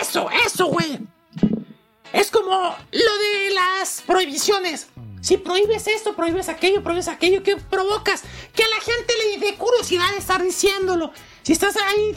Eso, 0.00 0.28
eso, 0.46 0.66
güey. 0.66 0.98
Es 2.12 2.30
como 2.30 2.50
lo 2.50 3.18
de 3.18 3.54
las 3.54 4.02
prohibiciones. 4.06 4.88
Si 5.20 5.36
prohíbes 5.36 5.86
esto, 5.88 6.14
prohíbes 6.14 6.48
aquello, 6.48 6.82
prohíbes 6.82 7.08
aquello, 7.08 7.42
¿qué 7.42 7.56
provocas? 7.56 8.22
Que 8.54 8.62
a 8.62 8.68
la 8.68 8.80
gente 8.80 9.12
le 9.24 9.46
dé 9.46 9.54
curiosidad 9.56 10.06
estar 10.16 10.42
diciéndolo. 10.42 11.12
Si 11.42 11.52
estás 11.52 11.76
ahí 11.76 12.14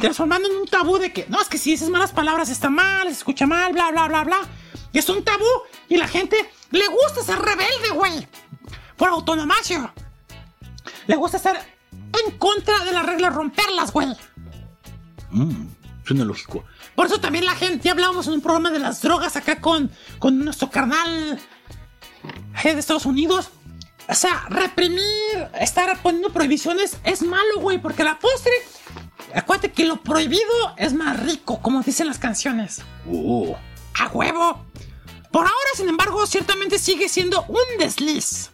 transformando 0.00 0.48
en 0.48 0.56
un 0.56 0.66
tabú 0.66 0.98
de 0.98 1.12
que, 1.12 1.26
no, 1.28 1.40
es 1.40 1.48
que 1.48 1.58
si 1.58 1.72
dices 1.72 1.88
malas 1.88 2.12
palabras 2.12 2.48
está 2.48 2.70
mal, 2.70 3.08
se 3.08 3.14
escucha 3.14 3.46
mal, 3.46 3.72
bla, 3.72 3.90
bla, 3.90 4.08
bla, 4.08 4.24
bla. 4.24 4.38
Y 4.92 4.98
es 4.98 5.08
un 5.08 5.24
tabú 5.24 5.44
y 5.88 5.96
la 5.96 6.08
gente 6.08 6.36
le 6.70 6.86
gusta 6.88 7.22
ser 7.22 7.38
rebelde, 7.38 7.90
güey. 7.94 8.26
Por 8.96 9.08
autonomacia. 9.08 9.92
Le 11.06 11.16
gusta 11.16 11.36
estar 11.36 11.56
en 11.92 12.38
contra 12.38 12.84
de 12.84 12.92
las 12.92 13.06
reglas, 13.06 13.34
romperlas, 13.34 13.92
güey. 13.92 14.08
Mm, 15.30 15.66
suena 16.04 16.24
lógico. 16.24 16.64
Por 16.94 17.06
eso 17.06 17.20
también 17.20 17.44
la 17.44 17.54
gente, 17.54 17.84
ya 17.84 17.92
hablábamos 17.92 18.26
en 18.26 18.34
un 18.34 18.40
programa 18.40 18.70
de 18.70 18.78
las 18.78 19.00
drogas 19.00 19.36
acá 19.36 19.60
con, 19.60 19.90
con 20.18 20.44
nuestro 20.44 20.70
carnal 20.70 21.40
eh, 22.64 22.74
de 22.74 22.80
Estados 22.80 23.06
Unidos. 23.06 23.50
O 24.08 24.14
sea, 24.14 24.46
reprimir, 24.48 25.02
estar 25.60 26.00
poniendo 26.02 26.32
prohibiciones 26.32 26.98
es 27.04 27.22
malo, 27.22 27.60
güey, 27.60 27.78
porque 27.78 28.04
la 28.04 28.18
postre, 28.18 28.52
acuérdate 29.34 29.72
que 29.72 29.84
lo 29.84 30.02
prohibido 30.02 30.42
es 30.76 30.94
más 30.94 31.20
rico, 31.20 31.60
como 31.60 31.82
dicen 31.82 32.06
las 32.06 32.18
canciones. 32.18 32.82
Oh. 33.10 33.56
¡A 33.98 34.08
huevo! 34.08 34.64
Por 35.30 35.46
ahora, 35.46 35.70
sin 35.74 35.88
embargo, 35.88 36.26
ciertamente 36.26 36.78
sigue 36.78 37.08
siendo 37.08 37.44
un 37.44 37.78
desliz. 37.78 38.50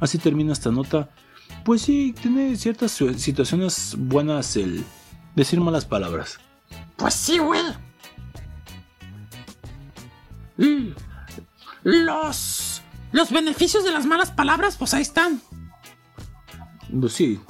Así 0.00 0.18
termina 0.18 0.52
esta 0.52 0.70
nota. 0.70 1.08
Pues 1.64 1.82
sí, 1.82 2.14
tiene 2.20 2.56
ciertas 2.56 2.92
situaciones 2.92 3.94
buenas 3.98 4.56
el 4.56 4.84
decir 5.34 5.60
malas 5.60 5.84
palabras. 5.84 6.38
Pues 6.96 7.14
sí, 7.14 7.38
güey. 7.38 7.62
Mm. 10.56 10.90
Los. 11.84 12.82
Los 13.12 13.30
beneficios 13.30 13.84
de 13.84 13.92
las 13.92 14.04
malas 14.04 14.30
palabras, 14.30 14.76
pues 14.76 14.92
ahí 14.92 15.02
están. 15.02 15.40
Pues 17.00 17.14
sí. 17.14 17.40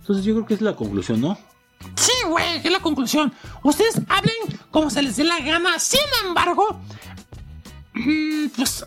Entonces 0.00 0.24
yo 0.24 0.34
creo 0.34 0.46
que 0.46 0.54
es 0.54 0.62
la 0.62 0.74
conclusión, 0.74 1.20
¿no? 1.20 1.38
Sí, 2.02 2.10
güey, 2.28 2.56
es 2.56 2.68
la 2.72 2.80
conclusión. 2.80 3.32
Ustedes 3.62 4.00
hablen 4.08 4.34
como 4.72 4.90
se 4.90 5.02
les 5.02 5.14
dé 5.14 5.22
la 5.22 5.38
gana. 5.38 5.78
Sin 5.78 6.00
embargo, 6.26 6.80
mm, 7.94 8.48
pues 8.56 8.84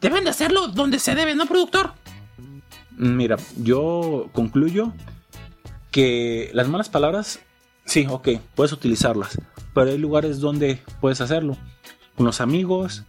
deben 0.00 0.24
de 0.24 0.30
hacerlo 0.30 0.66
donde 0.66 0.98
se 0.98 1.14
debe, 1.14 1.36
¿no, 1.36 1.46
productor? 1.46 1.92
Mira, 2.96 3.36
yo 3.56 4.30
concluyo 4.32 4.92
que 5.92 6.50
las 6.52 6.66
malas 6.66 6.88
palabras, 6.88 7.38
sí, 7.84 8.08
ok, 8.10 8.30
puedes 8.56 8.72
utilizarlas, 8.72 9.38
pero 9.72 9.92
hay 9.92 9.98
lugares 9.98 10.40
donde 10.40 10.82
puedes 11.00 11.20
hacerlo. 11.20 11.56
Con 12.16 12.26
los 12.26 12.40
amigos, 12.40 13.04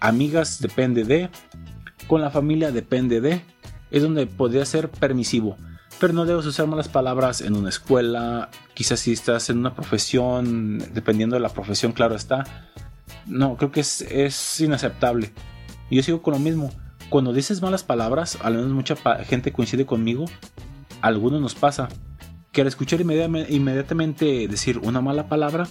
amigas, 0.00 0.60
depende 0.60 1.04
de. 1.04 1.30
Con 2.08 2.22
la 2.22 2.30
familia, 2.30 2.72
depende 2.72 3.20
de. 3.20 3.40
Es 3.92 4.02
donde 4.02 4.26
podría 4.26 4.66
ser 4.66 4.90
permisivo. 4.90 5.56
Pero 6.00 6.12
no 6.12 6.24
debes 6.24 6.46
usar 6.46 6.66
malas 6.66 6.88
palabras 6.88 7.40
en 7.40 7.56
una 7.56 7.68
escuela. 7.68 8.50
Quizás 8.74 9.00
si 9.00 9.12
estás 9.12 9.48
en 9.50 9.58
una 9.58 9.74
profesión, 9.74 10.78
dependiendo 10.92 11.36
de 11.36 11.40
la 11.40 11.48
profesión, 11.48 11.92
claro 11.92 12.14
está. 12.14 12.44
No, 13.26 13.56
creo 13.56 13.70
que 13.70 13.80
es, 13.80 14.02
es 14.02 14.60
inaceptable. 14.60 15.32
Y 15.90 15.96
yo 15.96 16.02
sigo 16.02 16.22
con 16.22 16.34
lo 16.34 16.40
mismo. 16.40 16.70
Cuando 17.08 17.32
dices 17.32 17.62
malas 17.62 17.84
palabras, 17.84 18.38
al 18.42 18.54
menos 18.54 18.70
mucha 18.70 18.96
gente 19.24 19.52
coincide 19.52 19.86
conmigo. 19.86 20.24
A 21.00 21.08
algunos 21.08 21.40
nos 21.40 21.54
pasa. 21.54 21.88
que 22.52 22.60
al 22.60 22.66
escuchar 22.66 23.00
inmediatamente 23.00 24.48
decir 24.48 24.78
una 24.78 25.00
mala 25.00 25.28
palabra, 25.28 25.68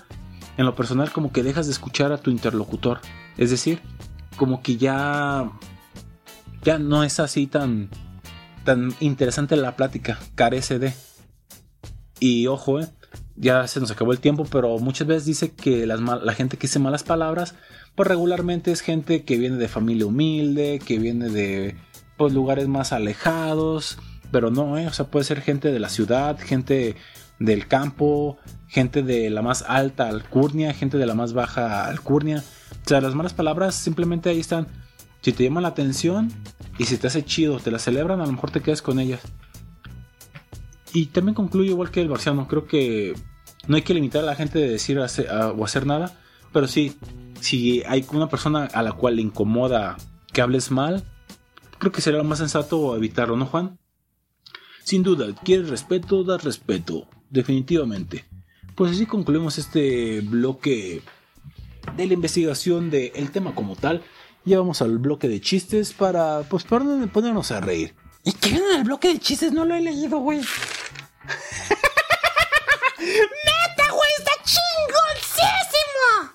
en 0.58 0.66
lo 0.66 0.76
personal 0.76 1.12
como 1.12 1.32
que 1.32 1.44
dejas 1.44 1.66
de 1.66 1.72
escuchar 1.72 2.12
a 2.12 2.18
tu 2.18 2.30
interlocutor. 2.32 3.00
Es 3.38 3.50
decir, 3.50 3.82
como 4.38 4.62
que 4.62 4.78
ya 4.78 5.52
ya 6.64 6.80
no 6.80 7.04
es 7.04 7.20
así 7.20 7.48
tan 7.48 7.90
tan 8.64 8.94
interesante 9.00 9.56
la 9.56 9.76
plática, 9.76 10.20
carece 10.36 10.80
de. 10.80 10.94
Y 12.20 12.48
ojo, 12.48 12.80
eh, 12.80 12.88
ya 13.36 13.68
se 13.68 13.80
nos 13.80 13.92
acabó 13.92 14.12
el 14.12 14.20
tiempo, 14.20 14.46
pero 14.50 14.78
muchas 14.80 15.08
veces 15.08 15.26
dice 15.26 15.52
que 15.52 15.86
las 15.86 16.00
la 16.00 16.34
gente 16.34 16.58
que 16.58 16.68
dice 16.68 16.80
malas 16.80 17.04
palabras, 17.04 17.56
pues 17.96 18.08
regularmente 18.08 18.72
es 18.72 18.82
gente 18.82 19.24
que 19.24 19.38
viene 19.38 19.58
de 19.58 19.68
familia 19.68 20.06
humilde, 20.06 20.80
que 20.86 21.00
viene 21.00 21.30
de 21.30 21.76
pues, 22.18 22.34
lugares 22.34 22.68
más 22.68 22.94
alejados, 22.94 23.98
pero 24.32 24.50
no, 24.50 24.78
eh, 24.78 24.88
o 24.88 24.94
sea, 24.94 25.06
puede 25.06 25.26
ser 25.26 25.42
gente 25.42 25.72
de 25.72 25.80
la 25.80 25.90
ciudad, 25.90 26.38
gente 26.40 26.96
del 27.40 27.68
campo, 27.68 28.38
gente 28.68 29.04
de 29.04 29.30
la 29.30 29.42
más 29.42 29.64
alta 29.68 30.08
alcurnia, 30.08 30.74
gente 30.74 30.98
de 30.98 31.06
la 31.06 31.14
más 31.14 31.34
baja 31.34 31.86
alcurnia. 31.86 32.44
O 32.86 32.90
sea, 32.90 33.02
las 33.02 33.16
malas 33.16 33.34
palabras 33.34 33.76
simplemente 33.76 34.30
ahí 34.30 34.40
están. 34.40 34.68
Si 35.24 35.32
te 35.32 35.46
llaman 35.46 35.64
la 35.64 35.70
atención 35.70 36.32
y 36.78 36.84
si 36.84 36.98
te 36.98 37.08
hace 37.08 37.24
chido, 37.24 37.58
te 37.60 37.72
la 37.72 37.80
celebran, 37.80 38.20
a 38.22 38.26
lo 38.26 38.32
mejor 38.34 38.52
te 38.52 38.62
quedas 38.62 38.82
con 38.82 39.00
ellas. 39.00 39.22
Y 40.94 41.08
también 41.08 41.34
concluyo 41.34 41.72
igual 41.72 41.90
que 41.92 42.02
el 42.02 42.10
marciano, 42.10 42.48
creo 42.48 42.68
que 42.68 43.14
no 43.68 43.78
hay 43.78 43.82
que 43.82 43.94
limitar 43.94 44.22
a 44.22 44.26
la 44.26 44.36
gente 44.36 44.60
de 44.60 44.70
decir 44.70 45.00
o 45.00 45.64
hacer 45.64 45.88
nada, 45.88 46.20
pero 46.52 46.68
sí, 46.68 46.98
si 47.40 47.82
hay 47.88 48.06
una 48.12 48.28
persona 48.28 48.66
a 48.66 48.84
la 48.84 48.92
cual 48.92 49.16
le 49.16 49.22
incomoda 49.22 49.98
que 50.32 50.42
hables 50.42 50.72
mal, 50.72 51.04
creo 51.80 51.92
que 51.92 52.02
sería 52.02 52.20
lo 52.20 52.26
más 52.26 52.40
sensato 52.40 52.96
evitarlo, 52.96 53.38
¿no, 53.38 53.46
Juan? 53.46 53.80
Sin 54.84 55.04
duda, 55.04 55.34
quieres 55.44 55.70
respeto, 55.70 56.26
das 56.26 56.44
respeto, 56.44 57.08
definitivamente. 57.30 58.26
Pues 58.76 58.92
así 58.92 59.06
concluimos 59.06 59.58
este 59.58 60.20
bloque 60.20 61.02
de 61.96 62.08
la 62.08 62.14
investigación 62.14 62.90
del 62.90 63.32
tema 63.32 63.56
como 63.56 63.78
tal. 63.78 64.04
Ya 64.46 64.58
vamos 64.58 64.82
al 64.82 64.98
bloque 64.98 65.28
de 65.28 65.40
chistes 65.40 65.94
para, 65.94 66.42
pues, 66.50 66.64
para 66.64 66.84
ponernos 67.08 67.52
a 67.52 67.62
reír. 67.62 67.96
¿Y 68.24 68.34
qué 68.34 68.50
viene 68.50 68.66
en 68.72 68.78
el 68.80 68.84
bloque 68.84 69.08
de 69.10 69.20
chistes? 69.20 69.52
No 69.52 69.66
lo 69.66 69.76
he 69.76 69.82
leído, 69.82 70.20
güey. 70.20 70.40
¡Neta, 73.00 73.92
güey! 73.92 74.12
¡Está 74.18 74.32
chingoncísimo! 74.44 76.34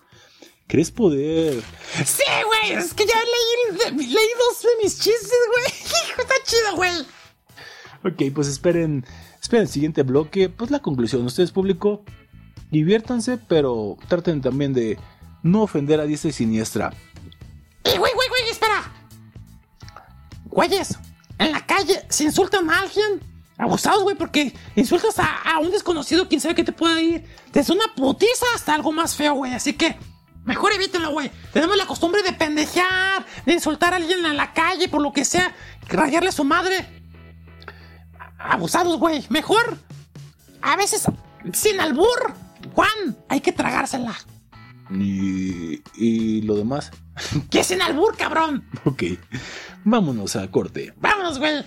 ¿Crees 0.66 0.90
poder? 0.90 1.62
Sí, 2.05 2.24
güey. 2.47 2.72
Es 2.72 2.94
que 2.94 3.06
ya 3.06 3.14
leí, 3.14 3.97
leí 3.97 4.30
dos 4.39 4.62
de 4.62 4.68
mis 4.82 4.98
chistes, 4.98 5.39
güey. 5.52 5.66
Hijo, 6.10 6.20
está 6.22 6.35
chido, 6.44 6.76
güey. 6.76 7.06
Ok, 8.05 8.35
pues 8.35 8.48
esperen, 8.48 9.05
esperen 9.40 9.62
el 9.62 9.68
siguiente 9.68 10.02
bloque, 10.02 10.48
pues 10.48 10.70
la 10.70 10.80
conclusión. 10.80 11.24
Ustedes, 11.24 11.52
público, 11.52 12.05
diviértanse, 12.70 13.39
pero 13.39 13.97
traten 14.09 14.40
también 14.40 14.72
de 14.72 14.98
no 15.43 15.62
ofender 15.62 16.01
a 16.01 16.05
diestra 16.05 16.30
y 16.30 16.32
siniestra. 16.32 16.93
Y, 17.94 17.98
güey, 17.98 18.12
güey, 18.12 18.28
güey, 18.28 18.51
espera. 18.51 18.93
Güeyes, 20.44 20.98
en 21.39 21.52
la 21.52 21.65
calle, 21.66 22.05
si 22.09 22.24
insultan 22.24 22.69
a 22.69 22.81
alguien, 22.81 23.20
abusados, 23.56 24.02
güey, 24.02 24.16
porque 24.16 24.55
insultas 24.77 25.19
a, 25.19 25.59
un 25.59 25.70
desconocido, 25.70 26.28
quién 26.28 26.40
sabe 26.40 26.55
qué 26.55 26.65
te 26.65 26.73
puede 26.73 27.02
ir. 27.02 27.24
Desde 27.52 27.73
una 27.73 27.94
putiza 27.94 28.47
hasta 28.55 28.74
algo 28.74 28.93
más 28.93 29.16
feo, 29.16 29.35
güey. 29.35 29.55
Así 29.55 29.73
que, 29.73 29.97
mejor 30.44 30.73
evítenlo, 30.73 31.10
güey. 31.10 31.31
Tenemos 31.52 31.77
la 31.77 31.86
costumbre 31.86 32.23
de 32.23 32.32
pendejear, 32.32 33.24
de 33.47 33.52
insultar 33.52 33.93
a 33.93 33.97
alguien 33.97 34.24
en 34.24 34.36
la 34.36 34.52
calle, 34.52 34.89
por 34.89 35.01
lo 35.01 35.12
que 35.12 35.24
sea, 35.24 35.55
rayarle 35.89 36.28
a 36.31 36.32
su 36.32 36.44
madre. 36.44 37.02
Abusados, 38.39 38.98
güey. 38.98 39.24
Mejor, 39.28 39.78
a 40.60 40.77
veces, 40.77 41.05
sin 41.52 41.81
albur. 41.81 42.35
Juan, 42.74 43.16
hay 43.28 43.40
que 43.40 43.52
tragársela. 43.52 44.16
Y, 44.90 45.82
y 45.94 46.43
lo 46.43 46.56
demás. 46.56 46.90
Que 47.51 47.65
sin 47.65 47.82
albur, 47.82 48.16
cabrón. 48.16 48.69
Ok, 48.85 49.03
vámonos 49.85 50.36
a 50.36 50.51
corte. 50.51 50.95
Vámonos, 50.97 51.39
güey. 51.39 51.65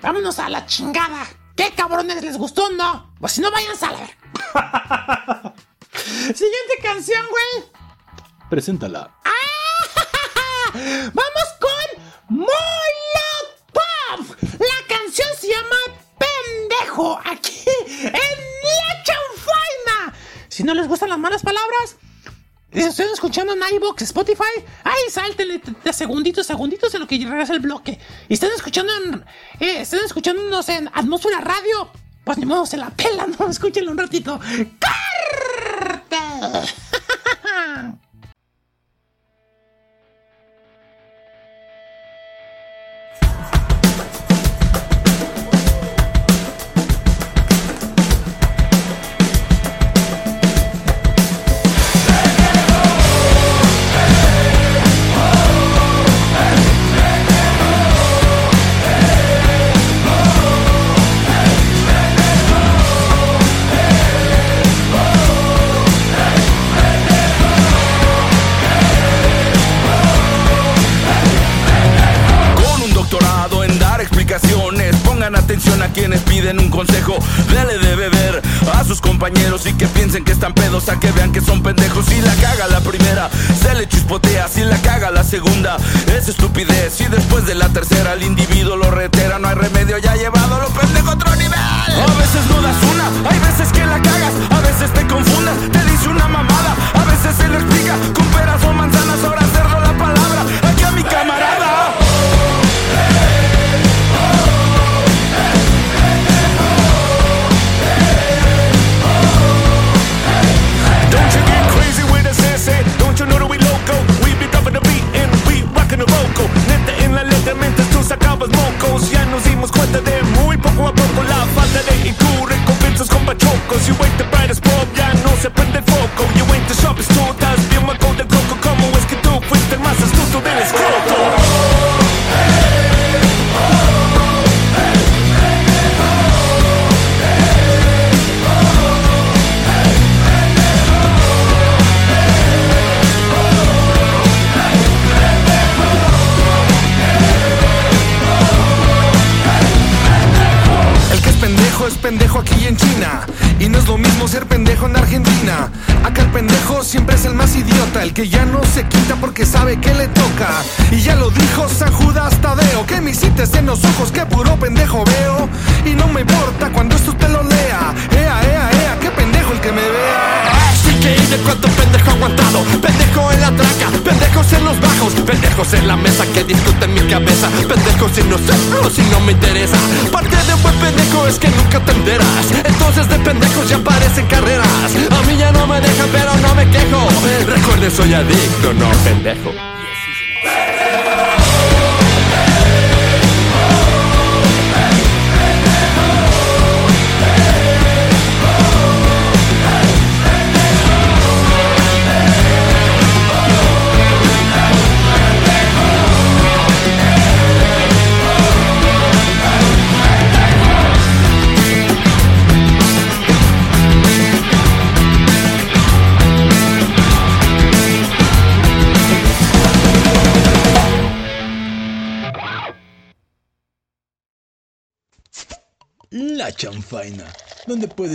Vámonos 0.00 0.38
a 0.38 0.48
la 0.48 0.64
chingada. 0.66 1.26
¿Qué 1.56 1.72
cabrones 1.76 2.22
les 2.22 2.36
gustó 2.36 2.68
no? 2.70 3.14
Pues 3.20 3.32
si 3.32 3.40
no, 3.40 3.50
váyanse 3.50 3.86
a 3.86 3.92
la. 3.92 4.04
Siguiente 5.94 6.74
canción, 6.82 7.24
güey. 7.30 7.64
Preséntala. 8.50 9.14
Vamos 10.74 11.48
con 11.60 12.36
Molotov. 12.36 14.36
La 14.58 14.86
canción 14.96 15.28
se 15.38 15.48
llama 15.48 15.76
Pendejo. 16.18 17.20
Aquí 17.24 17.62
en 18.02 18.10
La 18.10 19.02
Chanfaina. 19.04 20.12
Si 20.48 20.64
no 20.64 20.74
les 20.74 20.88
gustan 20.88 21.10
las 21.10 21.18
malas 21.18 21.42
palabras, 21.42 21.96
y 22.74 22.80
si 22.80 22.88
están 22.88 23.06
escuchando 23.12 23.52
en 23.52 23.60
iVoox, 23.76 24.02
Spotify, 24.02 24.42
ay, 24.82 25.10
sáltenle 25.10 25.62
de 25.84 25.92
segunditos, 25.92 26.44
segunditos 26.44 26.92
en 26.94 27.00
lo 27.00 27.06
que 27.06 27.18
regresa 27.18 27.52
el 27.52 27.60
bloque. 27.60 28.00
Y 28.28 28.34
están 28.34 28.50
escuchando 28.56 28.92
en, 28.96 29.24
eh, 29.60 29.82
están 29.82 30.00
escuchándonos 30.04 30.68
en 30.68 30.88
Atmósfera 30.92 31.40
Radio, 31.40 31.88
pues 32.24 32.36
ni 32.36 32.46
modo 32.46 32.66
se 32.66 32.76
la 32.76 32.90
pelan, 32.90 33.36
no, 33.38 33.48
escúchenlo 33.48 33.92
un 33.92 33.98
ratito. 33.98 34.40
¡Corte! 34.80 36.16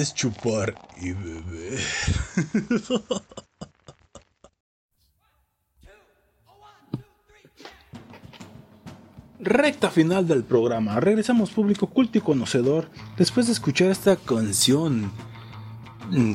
Chupar 0.05 0.76
y 1.01 1.11
beber. 1.11 1.80
Recta 9.39 9.89
final 9.89 10.27
del 10.27 10.43
programa. 10.43 10.99
Regresamos 10.99 11.51
público 11.51 11.88
culto 11.88 12.17
y 12.17 12.21
conocedor 12.21 12.89
después 13.17 13.47
de 13.47 13.53
escuchar 13.53 13.89
esta 13.89 14.15
canción 14.15 15.11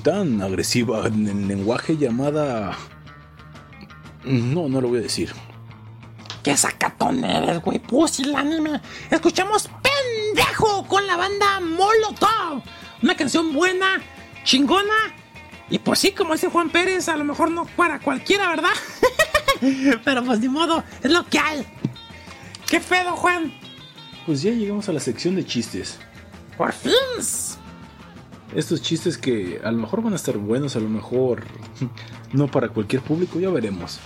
tan 0.03 0.41
agresiva 0.41 1.07
en 1.07 1.49
lenguaje 1.49 1.97
llamada... 1.97 2.77
No, 4.25 4.69
no 4.69 4.81
lo 4.81 4.89
voy 4.89 5.01
a 5.01 5.03
decir. 5.03 5.33
¡Qué 6.43 6.57
sacatón 6.57 7.25
eres, 7.25 7.61
güey! 7.61 7.79
¡Pusilánime! 7.79 8.81
Escuchamos 9.11 9.69
Pendejo 9.83 10.87
con 10.87 11.07
la 11.07 11.17
banda 11.17 11.61
Molotov. 11.61 12.63
Una 13.05 13.15
canción 13.15 13.53
buena, 13.53 14.01
chingona. 14.45 15.15
Y 15.69 15.79
pues 15.79 15.99
sí, 15.99 16.13
como 16.13 16.33
dice 16.33 16.49
Juan 16.49 16.71
Pérez, 16.71 17.07
a 17.11 17.19
lo 17.19 17.25
mejor 17.25 17.51
no 17.51 17.67
para 17.67 18.01
cualquiera, 18.01 18.49
¿verdad? 18.49 18.73
Pero 20.07 20.25
pues 20.25 20.41
ni 20.41 20.49
modo, 20.49 20.83
es 21.03 21.13
lo 21.13 21.23
que 21.27 21.39
hay. 21.39 21.67
¿Qué 22.67 22.81
pedo, 22.81 23.13
Juan? 23.13 23.53
Pues 24.25 24.41
ya 24.41 24.53
llegamos 24.53 24.89
a 24.89 24.95
la 24.95 25.01
sección 25.01 25.37
de 25.37 25.45
chistes. 25.45 25.99
¡Por 26.57 26.73
fin! 26.73 26.93
Estos 28.55 28.81
chistes 28.81 29.19
que 29.19 29.61
a 29.63 29.71
lo 29.71 29.77
mejor 29.77 30.03
van 30.03 30.15
a 30.15 30.17
estar 30.17 30.39
buenos, 30.39 30.75
a 30.75 30.81
lo 30.81 30.89
mejor 30.89 31.45
no 32.33 32.51
para 32.51 32.71
cualquier 32.71 33.03
público, 33.03 33.39
ya 33.39 33.51
veremos. 33.51 34.01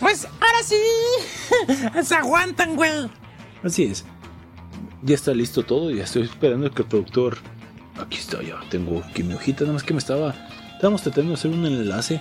Pues 0.00 0.24
ahora 0.24 0.62
sí. 0.64 2.02
Se 2.02 2.16
aguantan, 2.16 2.74
güey. 2.74 3.08
Así 3.62 3.84
es. 3.84 4.04
Ya 5.02 5.14
está 5.14 5.32
listo 5.32 5.62
todo, 5.62 5.92
ya 5.92 6.02
estoy 6.02 6.22
esperando 6.22 6.68
que 6.68 6.82
el 6.82 6.88
productor... 6.88 7.51
Aquí 8.00 8.18
está, 8.18 8.42
ya 8.42 8.58
tengo 8.70 9.02
aquí 9.08 9.22
mi 9.22 9.34
hojita, 9.34 9.62
nada 9.62 9.74
más 9.74 9.82
que 9.82 9.92
me 9.92 9.98
estaba... 9.98 10.34
Estábamos 10.74 11.02
tratando 11.02 11.28
de 11.30 11.34
hacer 11.34 11.50
un 11.50 11.64
enlace. 11.66 12.20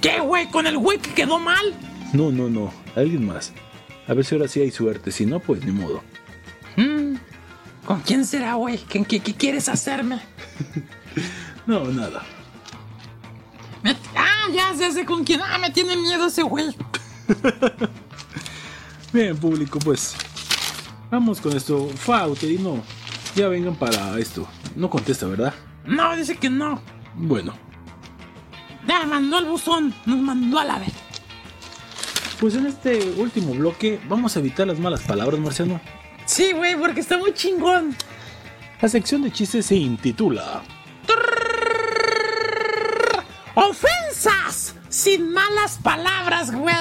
¿Qué, 0.00 0.20
güey? 0.20 0.46
¿Con 0.50 0.66
el 0.66 0.76
güey 0.78 0.98
que 0.98 1.14
quedó 1.14 1.38
mal? 1.38 1.74
No, 2.12 2.30
no, 2.30 2.48
no, 2.50 2.72
alguien 2.94 3.26
más. 3.26 3.52
A 4.06 4.14
ver 4.14 4.24
si 4.24 4.34
ahora 4.34 4.48
sí 4.48 4.60
hay 4.60 4.70
suerte, 4.70 5.10
si 5.12 5.24
no, 5.24 5.40
pues 5.40 5.64
ni 5.64 5.72
modo. 5.72 6.02
Mm, 6.76 7.14
¿Con 7.86 8.00
quién 8.00 8.24
será, 8.26 8.54
güey? 8.54 8.78
¿Qué, 8.78 9.02
qué, 9.04 9.20
qué 9.20 9.34
quieres 9.34 9.68
hacerme? 9.68 10.20
No, 11.66 11.84
nada. 11.84 12.22
Me- 13.84 13.94
Ah, 14.16 14.48
ya 14.52 14.74
sé, 14.74 14.90
sé 14.90 15.04
con 15.04 15.22
quién. 15.22 15.40
Ah, 15.42 15.58
me 15.58 15.70
tiene 15.70 15.96
miedo 15.96 16.26
ese 16.26 16.42
güey. 16.42 16.74
Bien, 19.12 19.36
público, 19.36 19.78
pues. 19.78 20.14
Vamos 21.10 21.40
con 21.40 21.56
esto. 21.56 21.88
Fa, 21.94 22.26
Uterino, 22.26 22.82
ya 23.36 23.46
vengan 23.48 23.76
para 23.76 24.18
esto. 24.18 24.48
No 24.76 24.88
contesta, 24.90 25.26
¿verdad? 25.26 25.54
No, 25.84 26.14
dice 26.16 26.36
que 26.36 26.48
no. 26.50 26.80
Bueno, 27.14 27.54
Ya 28.86 29.04
mandó 29.04 29.36
al 29.38 29.46
buzón. 29.46 29.94
Nos 30.06 30.18
mandó 30.18 30.58
a 30.58 30.64
la 30.64 30.78
vez. 30.78 30.92
pues 32.40 32.54
en 32.56 32.66
este 32.66 33.14
último 33.18 33.54
bloque 33.54 34.00
vamos 34.08 34.36
a 34.36 34.40
evitar 34.40 34.66
las 34.66 34.78
malas 34.78 35.02
palabras, 35.02 35.38
Marciano. 35.40 35.80
Sí, 36.24 36.52
güey, 36.52 36.76
porque 36.76 37.00
está 37.00 37.18
muy 37.18 37.32
chingón. 37.34 37.94
La 38.80 38.88
sección 38.88 39.22
de 39.22 39.30
chistes 39.30 39.66
se 39.66 39.76
intitula 39.76 40.62
¡Ofensas! 43.54 44.74
Sin 44.88 45.32
malas 45.32 45.78
palabras, 45.82 46.50
güey. 46.52 46.74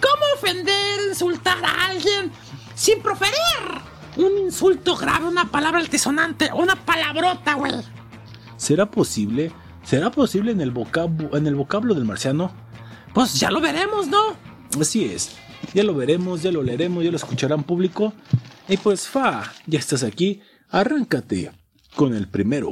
¿Cómo 0.00 0.24
ofender, 0.36 1.00
insultar 1.08 1.58
a 1.64 1.86
alguien 1.86 2.30
sin 2.74 3.00
proferir 3.02 3.34
un 4.16 4.38
insulto 4.38 4.96
grave, 4.96 5.26
una 5.26 5.50
palabra 5.50 5.80
altisonante, 5.80 6.50
una 6.52 6.76
palabrota, 6.84 7.54
güey? 7.54 7.72
¿Será 8.56 8.90
posible? 8.90 9.52
¿Será 9.84 10.10
posible 10.10 10.52
en 10.52 10.60
el, 10.60 10.72
vocab- 10.72 11.34
en 11.36 11.46
el 11.46 11.54
vocablo 11.54 11.94
del 11.94 12.04
marciano? 12.04 12.54
Pues 13.14 13.34
ya 13.40 13.50
lo 13.50 13.60
veremos, 13.60 14.06
¿no? 14.08 14.36
Así 14.80 15.04
es. 15.04 15.32
Ya 15.74 15.82
lo 15.84 15.94
veremos, 15.94 16.42
ya 16.42 16.50
lo 16.52 16.62
leeremos, 16.62 17.04
ya 17.04 17.10
lo 17.10 17.16
escucharán 17.16 17.64
público. 17.64 18.12
Y 18.68 18.76
pues, 18.76 19.08
Fa, 19.08 19.52
ya 19.66 19.78
estás 19.78 20.02
aquí. 20.02 20.40
Arráncate 20.70 21.52
con 21.96 22.14
el 22.14 22.28
primero. 22.28 22.68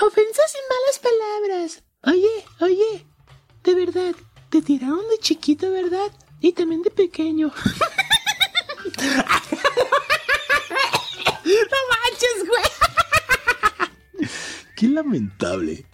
Ofensas 0.00 0.50
sin 0.52 0.62
malas 0.70 0.98
palabras. 1.02 1.82
Oye, 2.04 2.44
oye, 2.60 3.06
de 3.64 3.74
verdad, 3.74 4.14
te 4.48 4.62
tiraron 4.62 5.00
de 5.10 5.18
chiquito, 5.20 5.70
¿verdad? 5.70 6.10
Y 6.40 6.52
también 6.52 6.82
de 6.82 6.90
pequeño. 6.90 7.52
¡No 11.44 11.78
manches, 11.90 12.38
güey! 12.48 12.64
Qué 14.76 14.88
lamentable. 14.88 15.86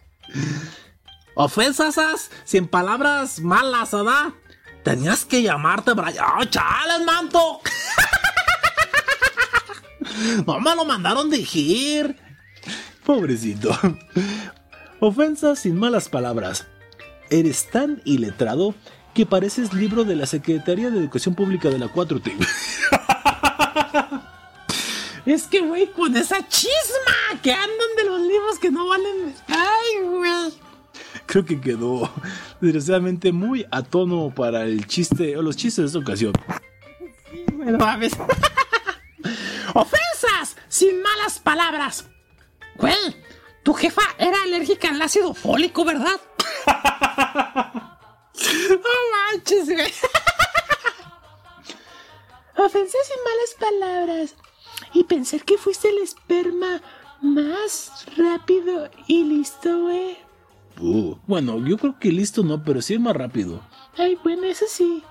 Ofensas 1.34 2.30
sin 2.44 2.66
palabras 2.68 3.40
malas, 3.40 3.92
¿verdad? 3.92 4.32
Tenías 4.82 5.24
que 5.24 5.42
llamarte 5.42 5.92
Brian. 5.92 6.24
¡Oh, 6.38 6.44
chales, 6.44 7.04
manto! 7.04 7.60
no 10.46 10.60
me 10.60 10.74
lo 10.76 10.84
mandaron 10.84 11.28
dirigir. 11.28 12.16
Pobrecito. 13.04 13.76
Ofensas 15.00 15.58
sin 15.60 15.78
malas 15.78 16.08
palabras. 16.08 16.66
Eres 17.30 17.68
tan 17.70 18.00
iletrado 18.04 18.74
que 19.14 19.26
pareces 19.26 19.72
libro 19.72 20.04
de 20.04 20.16
la 20.16 20.26
Secretaría 20.26 20.90
de 20.90 20.98
Educación 20.98 21.34
Pública 21.34 21.68
de 21.70 21.78
la 21.78 21.92
4T. 21.92 22.32
Es 25.26 25.48
que, 25.48 25.60
güey, 25.60 25.90
con 25.90 26.16
esa 26.16 26.46
chisma 26.46 27.40
que 27.42 27.52
andan 27.52 27.96
de 27.96 28.04
los 28.04 28.20
libros 28.20 28.60
que 28.60 28.70
no 28.70 28.86
valen. 28.86 29.34
¡Ay, 29.48 30.04
güey! 30.04 30.52
Creo 31.26 31.44
que 31.44 31.60
quedó 31.60 32.08
desgraciadamente 32.60 33.32
muy 33.32 33.66
a 33.72 33.82
tono 33.82 34.32
para 34.32 34.62
el 34.62 34.86
chiste 34.86 35.36
o 35.36 35.42
los 35.42 35.56
chistes 35.56 35.82
de 35.82 35.86
esta 35.86 35.98
ocasión. 35.98 36.32
Bueno, 37.54 37.76
mames. 37.78 38.12
¡Ofensas! 39.74 40.56
Sin 40.68 41.02
malas 41.02 41.40
palabras. 41.40 42.04
Güey, 42.76 42.94
tu 43.64 43.74
jefa 43.74 44.02
era 44.18 44.40
alérgica 44.42 44.90
al 44.90 45.02
ácido 45.02 45.34
fólico, 45.34 45.84
¿verdad? 45.84 46.20
no 48.70 48.90
manches, 49.32 49.66
güey. 49.66 49.92
Ofensas 52.56 53.00
sin 53.06 53.24
malas 53.24 53.56
palabras. 53.58 54.34
Y 54.92 55.04
pensar 55.04 55.44
que 55.44 55.58
fuiste 55.58 55.88
el 55.88 55.98
esperma 55.98 56.80
más 57.20 58.06
rápido 58.16 58.90
y 59.06 59.24
listo, 59.24 59.82
güey. 59.82 60.18
Uh, 60.78 61.16
bueno, 61.26 61.64
yo 61.66 61.78
creo 61.78 61.98
que 61.98 62.12
listo 62.12 62.42
no, 62.42 62.62
pero 62.62 62.82
sí 62.82 62.94
es 62.94 63.00
más 63.00 63.16
rápido. 63.16 63.62
Ay, 63.96 64.18
bueno, 64.22 64.44
eso 64.44 64.66
sí. 64.68 65.02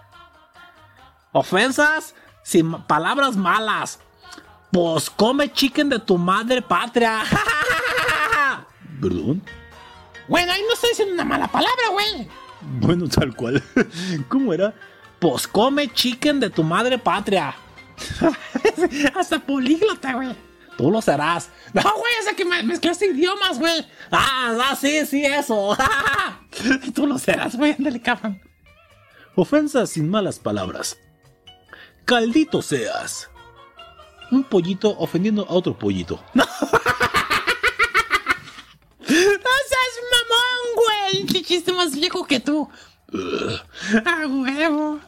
Ofensas 1.32 2.16
sin 2.44 2.72
palabras 2.84 3.36
malas. 3.36 4.00
Pues 4.72 5.10
come 5.10 5.52
chicken 5.52 5.90
de 5.90 6.00
tu 6.00 6.18
madre 6.18 6.62
patria. 6.62 7.24
¿Perdón? 9.02 9.42
Bueno, 10.28 10.52
ahí 10.52 10.62
no 10.68 10.74
estoy 10.74 10.90
diciendo 10.90 11.14
una 11.14 11.26
mala 11.26 11.48
palabra, 11.48 11.90
güey. 11.92 12.28
Bueno, 12.80 13.08
tal 13.08 13.36
cual. 13.36 13.64
¿Cómo 14.30 14.54
era? 14.54 14.74
Pues 15.20 15.48
come 15.48 15.92
chicken 15.94 16.40
de 16.40 16.50
tu 16.50 16.64
madre 16.64 16.98
patria. 16.98 17.56
Hasta 19.16 19.40
políglota, 19.40 20.14
güey. 20.14 20.36
Tú 20.78 20.92
lo 20.92 21.02
serás. 21.02 21.50
No, 21.74 21.82
güey, 21.82 22.14
o 22.32 22.36
que 22.36 22.44
me- 22.44 22.64
mezclaste 22.64 23.06
idiomas, 23.08 23.58
güey. 23.60 23.86
Ah, 24.12 24.58
ah, 24.62 24.76
sí, 24.76 25.06
sí, 25.06 25.24
eso. 25.26 25.76
Tú 26.94 27.08
lo 27.08 27.18
serás, 27.18 27.56
güey. 27.56 27.76
Ándale, 27.78 28.02
cabrón. 28.02 28.42
Ofensas 29.36 29.92
sin 29.92 30.10
malas 30.10 30.38
palabras. 30.38 30.98
Caldito 32.04 32.62
seas. 32.62 33.30
Un 34.32 34.44
pollito 34.44 34.98
ofendiendo 35.00 35.46
a 35.48 35.54
otro 35.54 35.78
pollito. 35.78 36.22
¡No 36.34 36.44
seas 39.08 39.94
mamón, 40.12 40.76
güey! 40.76 41.26
¡Qué 41.28 41.42
chiste 41.44 41.72
más 41.74 41.94
viejo 41.96 42.26
que 42.26 42.40
tú! 42.40 42.70
¡A 44.06 44.28
huevo! 44.28 45.00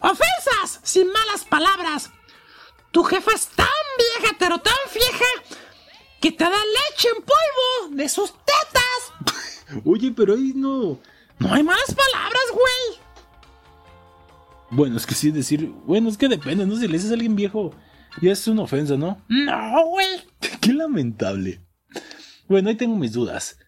¡Ofensas! 0.00 0.80
¡Sin 0.82 1.06
malas 1.08 1.44
palabras! 1.48 2.10
Tu 2.90 3.02
jefa 3.04 3.32
es 3.34 3.48
tan 3.48 3.66
vieja, 3.98 4.36
pero 4.38 4.58
tan 4.58 4.74
vieja, 4.92 5.58
que 6.20 6.30
te 6.32 6.44
da 6.44 6.50
leche 6.50 7.08
en 7.08 7.22
polvo 7.22 7.96
de 7.96 8.08
sus 8.08 8.32
tetas. 8.32 9.82
Oye, 9.84 10.12
pero 10.14 10.34
ahí 10.34 10.52
no. 10.54 10.98
No 11.38 11.52
hay 11.52 11.62
malas 11.62 11.94
palabras, 11.94 12.42
güey. 12.52 13.00
Bueno, 14.70 14.96
es 14.96 15.06
que 15.06 15.14
sí 15.14 15.30
decir. 15.30 15.70
Bueno, 15.84 16.08
es 16.08 16.16
que 16.16 16.28
depende, 16.28 16.66
¿no? 16.66 16.76
Si 16.76 16.86
le 16.86 16.94
dices 16.94 17.10
a 17.10 17.14
alguien 17.14 17.34
viejo, 17.34 17.74
ya 18.20 18.32
es 18.32 18.46
una 18.46 18.62
ofensa, 18.62 18.96
¿no? 18.96 19.22
No, 19.28 19.86
güey. 19.86 20.22
Qué 20.60 20.72
lamentable. 20.72 21.60
Bueno, 22.46 22.68
ahí 22.68 22.76
tengo 22.76 22.96
mis 22.96 23.12
dudas. 23.12 23.58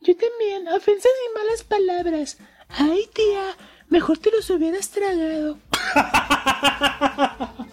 Yo 0.00 0.14
también, 0.16 0.68
ofensas 0.68 1.10
y 1.10 1.38
malas 1.38 1.62
palabras. 1.64 2.38
Ay, 2.68 3.08
tía, 3.14 3.56
mejor 3.88 4.18
te 4.18 4.30
los 4.30 4.48
hubieras 4.50 4.90
tragado. 4.90 5.58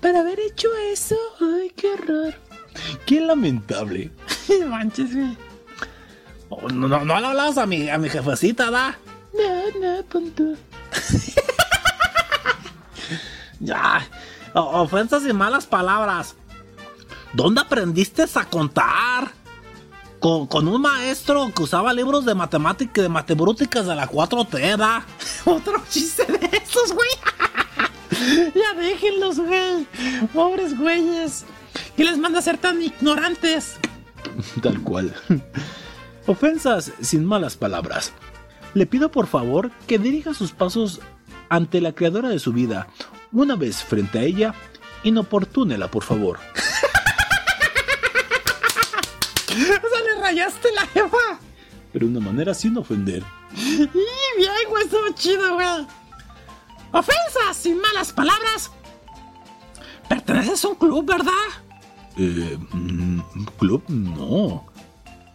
Para 0.00 0.20
haber 0.20 0.38
hecho 0.40 0.68
eso, 0.92 1.16
ay, 1.40 1.72
qué 1.76 1.90
horror. 1.90 2.34
Qué 3.06 3.20
lamentable. 3.20 4.12
Manches, 4.68 5.14
güey. 5.14 5.36
Oh, 6.50 6.68
no, 6.68 6.88
no, 6.88 7.04
no 7.04 7.20
le 7.20 7.26
hablabas 7.26 7.58
a 7.58 7.66
mi, 7.66 7.90
a 7.90 7.98
mi 7.98 8.08
jefecita, 8.08 8.70
¿da? 8.70 8.96
No, 9.34 9.80
no, 9.80 10.02
punto. 10.04 10.54
Ya. 13.60 14.06
Ofensas 14.54 15.24
y 15.26 15.32
malas 15.32 15.66
palabras. 15.66 16.36
¿Dónde 17.32 17.60
aprendiste 17.60 18.24
a 18.34 18.44
contar? 18.44 19.32
Con, 20.20 20.46
con 20.46 20.66
un 20.66 20.82
maestro 20.82 21.50
que 21.54 21.62
usaba 21.62 21.92
libros 21.92 22.24
de 22.24 22.34
matemáticas 22.34 22.98
y 22.98 23.02
de 23.02 23.08
matebrúticas 23.08 23.86
de 23.86 23.94
la 23.94 24.08
4T, 24.08 24.76
¿da? 24.76 25.06
Otro 25.44 25.82
chiste 25.88 26.24
de 26.24 26.56
esos, 26.56 26.92
güey. 26.92 27.08
ya 28.54 28.78
déjenlos, 28.78 29.38
güey. 29.38 29.86
Pobres 30.32 30.76
güeyes. 30.76 31.44
¿Qué 31.96 32.04
les 32.04 32.18
manda 32.18 32.38
a 32.38 32.42
ser 32.42 32.58
tan 32.58 32.82
ignorantes? 32.82 33.76
Tal 34.62 34.80
cual. 34.82 35.14
Ofensas 36.26 36.92
sin 37.00 37.24
malas 37.24 37.56
palabras. 37.56 38.12
Le 38.74 38.86
pido 38.86 39.10
por 39.10 39.26
favor 39.26 39.70
que 39.86 39.98
dirija 39.98 40.34
sus 40.34 40.52
pasos 40.52 41.00
ante 41.48 41.80
la 41.80 41.92
creadora 41.92 42.28
de 42.28 42.38
su 42.38 42.52
vida. 42.52 42.88
Una 43.32 43.56
vez 43.56 43.82
frente 43.82 44.18
a 44.18 44.22
ella, 44.22 44.54
inoportúnela, 45.04 45.90
por 45.90 46.04
favor. 46.04 46.38
Rayaste 50.28 50.68
la 50.74 50.86
jefa. 50.88 51.40
Pero 51.90 52.06
de 52.06 52.18
una 52.18 52.20
manera 52.20 52.52
sin 52.52 52.76
ofender. 52.76 53.24
Y 53.56 53.76
bien, 53.86 54.52
güey, 54.68 54.84
estuvo 54.84 55.08
chido, 55.14 55.54
güey. 55.54 55.86
Ofensas 56.92 57.56
sin 57.56 57.80
malas 57.80 58.12
palabras. 58.12 58.70
Perteneces 60.06 60.62
a 60.66 60.68
un 60.68 60.74
club, 60.74 61.06
¿verdad? 61.06 61.32
Eh, 62.18 62.58
mm, 62.72 63.20
club, 63.58 63.82
no. 63.88 64.66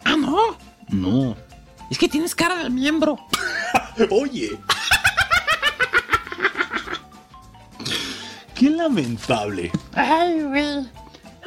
Ah, 0.06 0.16
no. 0.16 0.56
No. 0.90 1.36
Es 1.90 1.98
que 1.98 2.08
tienes 2.08 2.36
cara 2.36 2.64
de 2.64 2.70
miembro. 2.70 3.18
Oye. 4.12 4.60
Qué 8.54 8.70
lamentable. 8.70 9.72
Ay, 9.96 10.40
güey. 10.44 10.88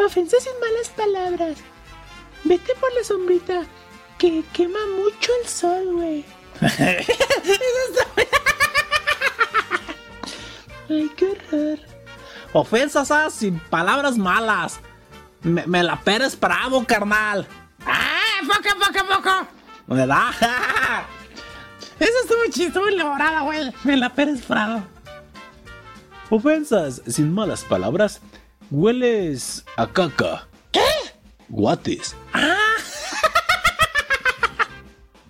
Ofensas 0.05 0.43
sin 0.43 0.52
malas 0.59 0.89
palabras. 0.97 1.59
Vete 2.47 2.74
por 2.77 2.93
la 2.94 3.02
sombrita, 3.02 3.64
que 4.18 4.44
quema 4.52 4.78
mucho 4.94 5.32
el 5.43 5.48
sol, 5.48 5.94
güey. 5.94 6.24
Ay, 10.89 11.10
qué 11.16 11.27
horror. 11.27 11.81
Ofensas 12.52 13.10
ah, 13.10 13.28
sin 13.31 13.59
palabras 13.59 14.16
malas. 14.16 14.78
Me, 15.43 15.66
me 15.66 15.82
la 15.82 15.97
peres 16.01 16.39
bravo, 16.39 16.85
carnal. 16.86 17.48
¡Ah! 17.85 18.39
¡Poco, 18.47 18.78
poco, 18.78 19.06
poco! 19.09 19.48
¿Verdad? 19.89 20.31
Eso 21.98 22.12
estuvo 22.23 22.44
chido, 22.52 22.68
estuvo 22.68 22.86
elaborada, 22.86 23.40
güey. 23.40 23.73
Me 23.82 23.97
la 23.97 24.14
Pérez 24.14 24.43
Prado. 24.43 24.85
Ofensas 26.31 27.02
sin 27.09 27.35
malas 27.35 27.64
palabras. 27.64 28.20
Hueles 28.70 29.64
a 29.77 29.89
caca. 29.89 30.47
¿Qué? 30.70 30.85
Guates. 31.48 32.16
¡Ah! 32.32 32.56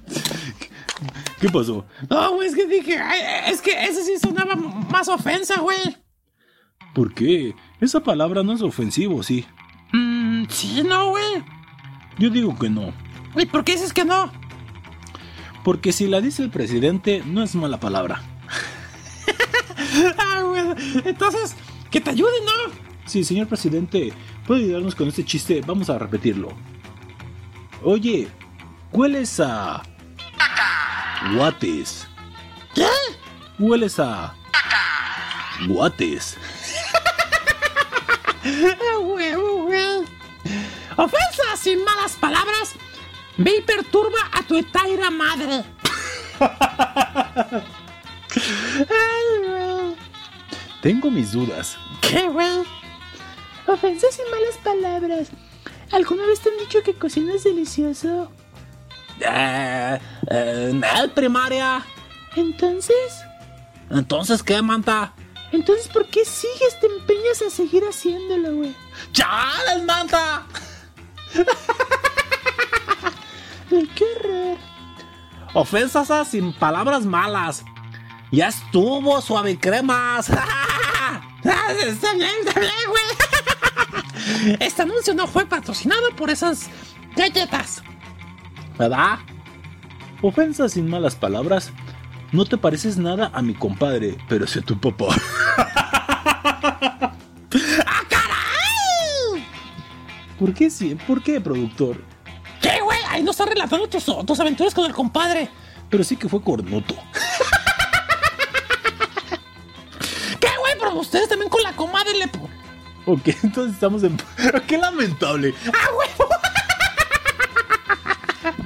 ¿Qué 1.40 1.48
pasó? 1.51 1.86
No, 2.09 2.34
güey, 2.34 2.48
es 2.48 2.55
que 2.55 2.66
dije, 2.66 2.98
es 3.48 3.60
que 3.60 3.84
ese 3.84 4.02
sí 4.05 4.18
sonaba 4.18 4.56
más 4.56 5.09
ofensa, 5.09 5.60
güey. 5.60 5.97
¿Por 6.94 7.12
qué? 7.12 7.55
Esa 7.80 8.01
palabra 8.01 8.43
no 8.43 8.52
es 8.55 8.62
ofensivo, 8.62 9.22
sí. 9.22 9.47
Mmm, 9.93 10.44
sí, 10.48 10.82
no, 10.82 11.10
güey. 11.10 11.44
Yo 12.18 12.30
digo 12.30 12.59
que 12.59 12.70
no. 12.70 12.93
¿Y 13.36 13.44
por 13.44 13.64
qué 13.64 13.72
dices 13.72 13.93
que 13.93 14.06
no? 14.06 14.32
Porque 15.62 15.93
si 15.93 16.06
la 16.06 16.20
dice 16.22 16.43
el 16.43 16.51
presidente, 16.51 17.22
no 17.26 17.43
es 17.43 17.55
mala 17.55 17.78
palabra. 17.78 18.22
ah, 20.18 20.43
güey. 20.43 20.62
Entonces, 21.05 21.55
que 21.90 22.01
te 22.01 22.10
ayude, 22.10 22.30
¿no? 22.44 22.86
Sí, 23.07 23.23
señor 23.23 23.47
presidente, 23.47 24.12
¿puede 24.47 24.65
ayudarnos 24.65 24.95
con 24.95 25.09
este 25.09 25.24
chiste? 25.24 25.62
Vamos 25.65 25.89
a 25.89 25.99
repetirlo. 25.99 26.49
Oye, 27.83 28.28
hueles 28.93 29.39
a... 29.41 29.83
Guates. 31.33 32.09
¿Qué? 32.74 32.89
Hueles 33.59 34.01
a... 34.01 34.35
Guates. 35.69 36.37
Huevo, 39.01 39.65
güey. 39.65 40.05
Ofensas 40.97 41.61
sin 41.61 41.85
malas 41.85 42.12
palabras. 42.12 42.74
Ve 43.37 43.59
y 43.59 43.62
perturba 43.62 44.19
a 44.33 44.43
tu 44.43 44.57
etaira 44.57 45.11
madre. 45.11 45.65
Ay. 48.81 49.97
Tengo 50.83 51.11
mis 51.11 51.33
dudas. 51.33 51.77
¿Qué, 52.01 52.28
güey? 52.28 52.62
Ofensas 53.66 54.14
sin 54.14 54.24
malas 54.30 54.56
palabras. 54.62 55.28
¿Alguna 55.93 56.26
vez 56.26 56.40
te 56.40 56.51
han 56.51 56.59
dicho 56.59 56.82
que 56.82 56.94
cocinas 56.94 57.44
delicioso? 57.44 58.30
Eh, 59.20 59.98
eh, 60.30 61.09
primaria. 61.14 61.84
Entonces, 62.36 63.22
Entonces, 63.90 64.43
¿qué, 64.43 64.60
manta? 64.62 65.14
entonces, 65.52 65.88
¿por 65.88 66.06
qué 66.09 66.24
sigues, 66.24 66.78
te 66.80 66.86
empeñas 66.86 67.40
a 67.47 67.51
seguir 67.51 67.82
haciéndolo, 67.84 68.56
güey? 68.56 68.74
¡Chales, 69.12 69.82
manta! 69.86 70.44
Qué 73.94 74.05
horror. 74.05 74.59
Ofensas 75.55 76.28
sin 76.28 76.52
palabras 76.52 77.05
malas. 77.06 77.64
Ya 78.30 78.48
estuvo, 78.48 79.20
suave 79.20 79.59
cremas. 79.59 80.30
Ah, 81.48 81.70
Está 81.72 82.12
bien, 82.14 82.30
está 82.44 82.59
bien, 82.59 82.72
güey. 82.88 83.05
Este 84.61 84.82
anuncio 84.82 85.15
no 85.15 85.27
fue 85.27 85.47
patrocinado 85.47 86.11
por 86.16 86.31
esas 86.31 86.69
galletas. 87.15 87.82
¿Verdad? 88.78 89.19
Ofensas 90.23 90.73
sin 90.73 90.89
malas 90.89 91.15
palabras. 91.15 91.70
No 92.32 92.44
te 92.44 92.57
pareces 92.57 92.98
nada 92.98 93.31
a 93.32 93.40
mi 93.43 93.55
compadre, 93.55 94.19
pero 94.28 94.44
a 94.44 94.48
tu 94.62 94.81
papá. 94.81 95.07
¡Ah, 97.86 98.03
caray! 98.09 99.47
¿Por 100.39 100.53
qué 100.53 100.69
sí? 100.70 100.97
¿Por 101.07 101.23
qué, 101.23 101.40
productor? 101.40 102.03
¿Qué, 102.61 102.81
güey? 102.82 102.98
Ahí 103.09 103.23
no 103.23 103.31
está 103.31 103.47
relatando 103.47 103.89
tus, 103.89 104.05
tus 104.05 104.40
aventuras 104.40 104.74
con 104.74 104.85
el 104.86 104.93
compadre. 104.93 105.48
Pero 105.89 106.03
sí 106.03 106.16
que 106.16 106.28
fue 106.28 106.43
cornuto. 106.43 106.94
¿Qué, 110.40 110.48
güey? 110.59 110.74
Pero 110.78 110.94
ustedes 110.98 111.28
también 111.28 111.48
con 111.48 111.62
la 111.62 111.77
comadre 111.77 112.15
le... 112.15 112.28
Ok, 113.09 113.28
entonces 113.43 113.74
estamos 113.74 114.03
en... 114.03 114.16
¡Qué 114.66 114.78
lamentable! 114.78 115.55
¡Ah, 115.73 115.91
güey! 115.95 116.09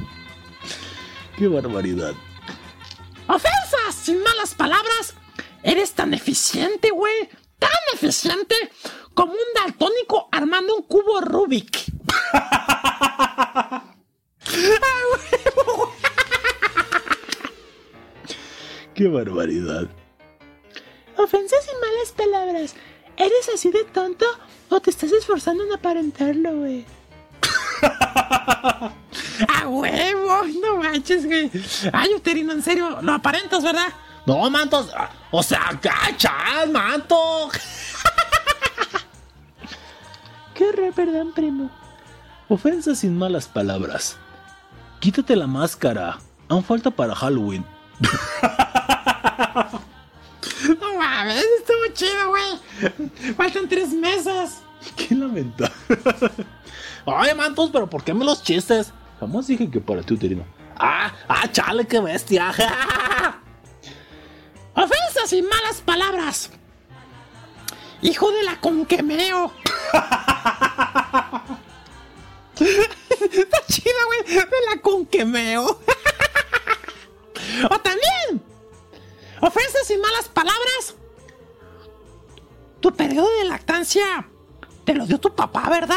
¡Qué 1.37 1.47
barbaridad! 1.47 2.15
sin 3.93 4.23
malas 4.23 4.55
palabras, 4.55 5.15
eres 5.63 5.93
tan 5.93 6.15
eficiente, 6.15 6.91
güey. 6.91 7.29
Tan 7.59 7.71
eficiente 7.93 8.55
como 9.13 9.33
un 9.33 9.39
daltónico 9.55 10.31
armando 10.33 10.77
un 10.77 10.85
cubo 10.85 11.21
Rubik. 11.21 11.85
¡Qué 18.95 19.09
barbaridad! 19.09 19.91
Ofensas 21.19 21.67
y 21.67 21.75
malas 21.81 22.13
palabras. 22.17 22.75
¿Eres 23.21 23.51
así 23.55 23.71
de 23.71 23.85
tonto 23.85 24.25
o 24.71 24.81
te 24.81 24.89
estás 24.89 25.13
esforzando 25.13 25.63
en 25.63 25.73
aparentarlo, 25.75 26.57
güey? 26.57 26.87
¡A 27.83 29.69
huevo! 29.69 30.43
No 30.63 30.79
manches, 30.79 31.27
güey. 31.27 31.51
Ay, 31.93 32.15
Uterino, 32.15 32.55
en 32.55 32.63
serio, 32.63 32.99
lo 33.03 33.13
aparentas, 33.13 33.63
¿verdad? 33.63 33.89
No, 34.25 34.49
mantos. 34.49 34.91
O 35.31 35.43
sea, 35.43 35.79
cacha, 35.83 36.33
manto. 36.73 37.51
Qué 40.55 40.65
horror, 40.65 40.95
perdón, 40.95 41.33
primo. 41.35 41.71
Ofensas 42.49 43.01
sin 43.01 43.19
malas 43.19 43.49
palabras. 43.49 44.17
Quítate 44.99 45.37
la 45.37 45.47
máscara. 45.47 46.19
Aún 46.49 46.65
falta 46.65 46.91
para 46.91 47.15
Halloween. 47.15 47.67
No 50.79 50.99
mames, 50.99 51.45
estuvo 51.59 51.87
chido, 51.95 52.29
güey. 52.29 53.35
Faltan 53.35 53.69
tres 53.69 53.91
meses. 53.93 54.59
Qué 54.97 55.15
lamentable. 55.15 55.75
Ay, 57.07 57.35
mantos, 57.35 57.71
pero 57.73 57.89
¿por 57.89 58.05
qué 58.05 58.13
me 58.15 58.25
los 58.25 58.43
chistes? 58.43 58.93
Jamás 59.19 59.47
dije 59.47 59.71
que 59.71 59.81
para 59.81 60.03
ti, 60.03 60.15
Uterino. 60.15 60.45
Ah, 60.79 61.13
ah, 61.29 61.51
chale, 61.51 61.87
qué 61.87 62.01
bestia. 62.01 62.51
Ofensas 64.75 65.33
y 65.33 65.43
malas 65.43 65.81
palabras. 65.85 66.51
Hijo 68.03 68.31
de 68.33 68.43
la 68.45 68.61
conquemeo. 68.61 69.53
Está 72.59 73.59
chido, 73.69 73.95
güey. 74.07 74.37
De 74.37 74.47
la 74.75 74.81
conquemeo. 74.81 75.65
o 77.71 77.79
también. 77.81 78.43
Ofensas 79.41 79.91
y 79.91 79.97
malas 79.97 80.29
palabras. 80.29 80.95
Tu 82.81 82.93
periodo 82.95 83.29
de 83.39 83.45
lactancia 83.45 84.29
te 84.85 84.95
lo 84.95 85.07
dio 85.07 85.19
tu 85.19 85.35
papá, 85.35 85.69
¿verdad? 85.69 85.97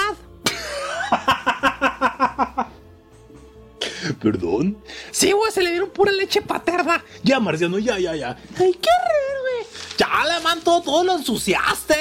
¿Perdón? 4.21 4.77
Sí, 5.11 5.31
güey, 5.31 5.51
se 5.51 5.61
le 5.61 5.71
dieron 5.71 5.89
pura 5.89 6.11
leche 6.11 6.41
paterna. 6.41 7.03
Ya, 7.23 7.39
Marciano, 7.39 7.79
ya, 7.79 7.97
ya, 7.99 8.15
ya. 8.15 8.37
Ay, 8.57 8.73
qué 8.73 8.89
horror, 8.89 9.41
güey. 9.41 9.65
Chale, 9.97 10.39
manto, 10.43 10.81
todo 10.81 11.03
lo 11.03 11.13
ensuciaste. 11.15 11.95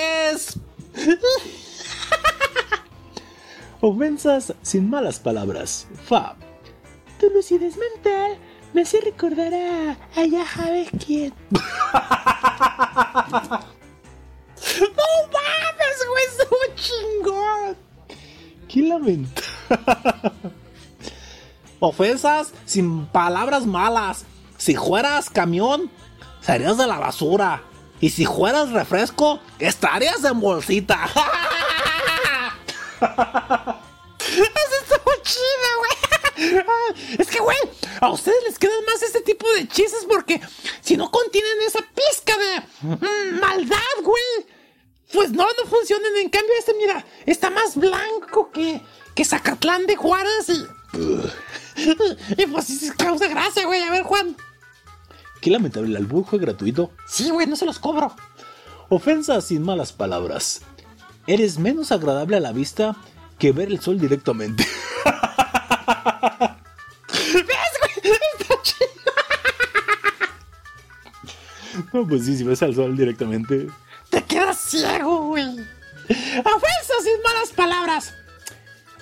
Ofensas 3.80 4.54
sin 4.62 4.90
malas 4.90 5.18
palabras. 5.18 5.86
Fab. 6.06 6.36
Tu 7.18 7.30
lucidez 7.30 7.76
mental 7.76 8.38
me 8.72 8.82
hace 8.82 9.00
recordar 9.00 9.52
a. 9.52 9.96
a 10.16 10.24
ya 10.24 10.46
sabes 10.46 10.88
quién. 11.04 11.32
¡No 11.50 11.60
mames, 15.32 15.98
güey! 16.08 16.24
¡Estuvo 16.28 16.58
chingón! 16.76 17.76
Qué 18.68 18.82
lamentable. 18.82 19.48
Ofensas 21.80 22.52
sin 22.64 23.06
palabras 23.06 23.66
malas. 23.66 24.24
Si 24.56 24.76
fueras 24.76 25.28
camión, 25.28 25.90
serías 26.40 26.78
de 26.78 26.86
la 26.86 26.98
basura. 26.98 27.64
Y 28.00 28.10
si 28.10 28.24
fueras 28.24 28.70
refresco, 28.70 29.40
estarías 29.58 30.24
en 30.24 30.40
bolsita. 30.40 31.04
Eso 33.00 34.76
estuvo 34.80 35.12
chido, 35.22 35.78
güey. 35.78 36.11
Es 37.18 37.28
que, 37.28 37.40
güey, 37.40 37.58
a 38.00 38.10
ustedes 38.10 38.38
les 38.46 38.58
quedan 38.58 38.84
más 38.86 39.02
este 39.02 39.20
tipo 39.20 39.46
de 39.54 39.68
chistes 39.68 40.06
porque 40.08 40.40
si 40.80 40.96
no 40.96 41.10
contienen 41.10 41.58
esa 41.66 41.80
pizca 41.80 42.36
de 42.38 42.96
mm, 42.96 43.40
maldad, 43.40 43.78
güey, 44.02 44.46
pues 45.12 45.30
no, 45.30 45.44
no 45.44 45.68
funcionan. 45.68 46.16
En 46.16 46.30
cambio, 46.30 46.52
este, 46.58 46.74
mira, 46.74 47.04
está 47.26 47.50
más 47.50 47.76
blanco 47.76 48.50
que, 48.52 48.80
que 49.14 49.24
Zacatlán 49.24 49.86
de 49.86 49.96
Juárez 49.96 50.48
y. 50.48 50.66
y 52.42 52.46
pues 52.46 52.92
causa 52.96 53.28
gracia, 53.28 53.66
güey. 53.66 53.82
A 53.82 53.90
ver, 53.90 54.02
Juan. 54.02 54.36
Qué 55.40 55.50
lamentable, 55.50 55.88
el 55.88 55.96
albur 55.96 56.24
fue 56.24 56.38
gratuito. 56.38 56.92
Sí, 57.08 57.30
güey, 57.30 57.46
no 57.46 57.56
se 57.56 57.66
los 57.66 57.78
cobro. 57.78 58.14
Ofensas 58.88 59.46
sin 59.46 59.62
malas 59.62 59.92
palabras. 59.92 60.62
Eres 61.26 61.58
menos 61.58 61.92
agradable 61.92 62.36
a 62.36 62.40
la 62.40 62.52
vista 62.52 62.96
que 63.38 63.52
ver 63.52 63.68
el 63.68 63.80
sol 63.80 63.98
directamente. 63.98 64.64
¿Ves, 67.34 67.72
güey? 67.80 68.14
Está 68.40 68.62
chido. 68.62 68.88
No, 71.92 72.06
pues 72.06 72.24
sí, 72.24 72.36
si 72.36 72.44
ves 72.44 72.62
al 72.62 72.74
sol 72.74 72.96
directamente. 72.96 73.68
Te 74.10 74.22
quedas 74.24 74.58
ciego, 74.58 75.28
güey. 75.28 75.48
Ofensas 76.08 77.02
sin 77.04 77.22
malas 77.22 77.52
palabras. 77.54 78.14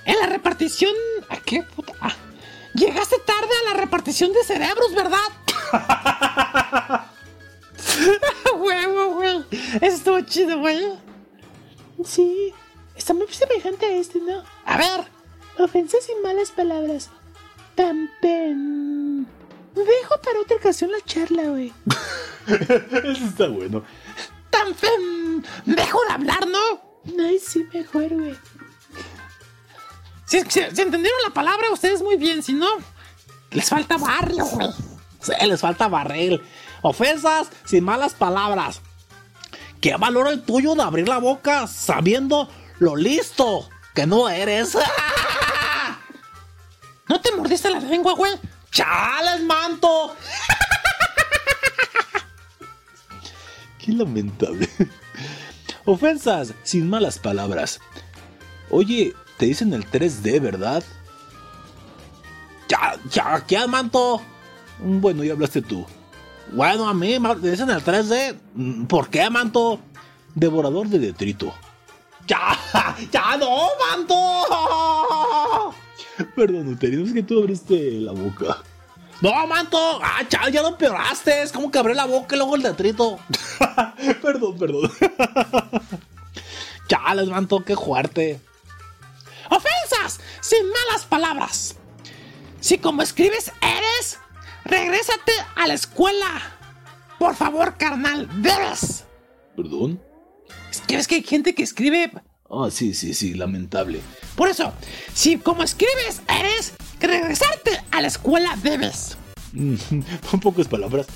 En 0.05 0.19
la 0.19 0.27
repartición. 0.27 0.95
¿A 1.29 1.37
qué 1.37 1.63
puta? 1.63 1.93
Ah, 2.01 2.15
llegaste 2.75 3.17
tarde 3.27 3.49
a 3.63 3.71
la 3.73 3.81
repartición 3.81 4.33
de 4.33 4.45
cerebros, 4.45 4.95
¿verdad? 4.95 5.19
Huevo, 8.57 9.15
güey. 9.15 9.45
Eso 9.81 9.97
estuvo 9.97 10.21
chido, 10.23 10.59
güey. 10.59 10.99
Sí, 12.05 12.53
está 12.97 13.15
muy 13.15 13.27
semejante 13.29 13.87
a 13.87 13.93
este, 13.93 14.21
¿no? 14.21 14.43
A 14.65 14.77
ver. 14.77 15.20
Ofensas 15.59 16.09
y 16.09 16.23
malas 16.27 16.51
palabras. 16.51 17.11
Tampen. 17.75 19.27
Dejo 19.75 20.21
para 20.23 20.41
otra 20.41 20.57
ocasión 20.57 20.91
la 20.91 21.01
charla, 21.05 21.45
güey. 21.45 21.73
Eso 22.47 23.25
está 23.27 23.49
bueno. 23.49 23.85
Tan 24.51 24.75
fem. 24.75 25.43
Dejo 25.65 25.99
de 26.09 26.13
hablar, 26.15 26.47
¿no? 26.49 27.23
Ay, 27.25 27.39
sí, 27.39 27.65
mejor, 27.73 28.09
güey. 28.15 28.37
Si, 30.27 30.41
si- 30.43 30.49
si 30.75 30.83
entendieron 30.83 31.21
la 31.25 31.31
palabra, 31.35 31.71
ustedes 31.73 32.03
muy 32.03 32.17
bien. 32.17 32.43
Si 32.43 32.53
no, 32.53 32.69
les 33.51 33.69
falta 33.69 33.97
barrio, 33.97 34.45
güey. 34.45 34.69
Sí, 35.21 35.33
les 35.47 35.61
falta 35.61 35.89
barril. 35.89 36.41
Ofensas 36.83 37.49
sin 37.65 37.85
malas 37.85 38.15
palabras. 38.15 38.81
¿Qué 39.81 39.97
valor 39.97 40.29
el 40.29 40.43
tuyo 40.43 40.75
de 40.75 40.83
abrir 40.83 41.09
la 41.09 41.19
boca 41.19 41.67
sabiendo 41.67 42.49
lo 42.79 42.97
listo 42.97 43.69
que 43.95 44.07
no 44.07 44.29
eres? 44.29 44.77
¿No 47.11 47.21
te 47.21 47.33
mordiste 47.33 47.69
la 47.69 47.81
lengua, 47.81 48.15
güey? 48.15 48.35
¡Chales, 48.71 49.43
manto! 49.43 50.15
Qué 53.85 53.91
lamentable. 53.91 54.69
Ofensas 55.87 56.55
sin 56.63 56.89
malas 56.89 57.19
palabras. 57.19 57.81
Oye, 58.71 59.13
te 59.39 59.47
dicen 59.47 59.75
el 59.75 59.91
3D, 59.91 60.41
¿verdad? 60.41 60.85
Ya, 62.69 62.95
ya, 63.11 63.45
¿qué 63.45 63.67
manto? 63.67 64.23
Bueno, 64.79 65.25
ya 65.25 65.33
hablaste 65.33 65.63
tú. 65.63 65.85
Bueno, 66.53 66.89
a 66.89 66.95
mí 66.95 67.19
me 67.19 67.35
dicen 67.35 67.71
el 67.71 67.83
3D. 67.83 68.39
Mm, 68.55 68.85
¿Por 68.85 69.11
qué, 69.11 69.29
manto? 69.29 69.81
Devorador 70.37 70.87
de 70.87 71.01
detrito. 71.01 71.53
¡Ya! 72.29 72.57
¡Ya 73.11 73.37
no, 73.37 73.67
manto! 73.81 75.75
Perdón, 76.37 76.69
Uterino, 76.69 77.05
es 77.05 77.13
que 77.13 77.23
tú 77.23 77.41
abriste 77.41 77.93
la 78.01 78.13
boca. 78.13 78.59
¡No, 79.21 79.47
manto! 79.47 80.01
¡Ah, 80.03 80.23
ya 80.29 80.63
lo 80.63 80.69
empeoraste! 80.69 81.43
Es 81.43 81.53
como 81.53 81.71
que 81.71 81.79
abrí 81.79 81.95
la 81.95 82.07
boca 82.07 82.35
y 82.35 82.39
luego 82.39 82.57
el 82.57 82.63
detrito. 82.63 83.19
perdón, 84.23 84.59
perdón. 84.59 84.91
Chales, 86.89 87.29
manto, 87.29 87.63
qué 87.63 87.77
fuerte. 87.77 88.41
Ofensas 89.51 90.21
sin 90.41 90.67
malas 90.71 91.05
palabras. 91.05 91.77
Si 92.61 92.79
como 92.79 93.03
escribes 93.03 93.53
eres, 93.61 94.19
regrésate 94.65 95.33
a 95.55 95.67
la 95.67 95.75
escuela. 95.75 96.57
Por 97.19 97.35
favor, 97.35 97.77
carnal, 97.77 98.29
debes. 98.41 99.05
¿Perdón? 99.55 100.03
Es 100.71 100.81
que 100.81 100.97
ves 100.97 101.07
que 101.07 101.17
hay 101.17 101.23
gente 101.23 101.55
que 101.55 101.63
escribe. 101.63 102.11
Ah, 102.51 102.69
sí, 102.71 102.95
sí, 102.95 103.15
sí, 103.15 103.35
lamentable. 103.35 104.01
Por 104.35 104.49
eso, 104.49 104.73
si 105.15 105.39
como 105.39 105.63
escribes 105.63 106.23
eres, 106.29 106.73
regresarte 107.01 107.81
a 107.91 108.01
la 108.01 108.09
escuela 108.09 108.57
debes. 108.63 109.17
Son 110.31 110.41
pocas 110.41 110.67
palabras. 110.69 111.07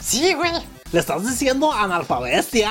Sí, 0.00 0.34
güey. 0.34 0.52
Le 0.92 1.00
estás 1.00 1.26
diciendo 1.28 1.72
analfabestia. 1.72 2.70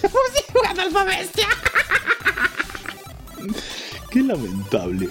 Pues 0.00 0.12
sí, 0.34 0.42
güey, 0.52 0.66
analfabestia. 0.66 1.48
Qué 4.10 4.22
lamentable. 4.22 5.08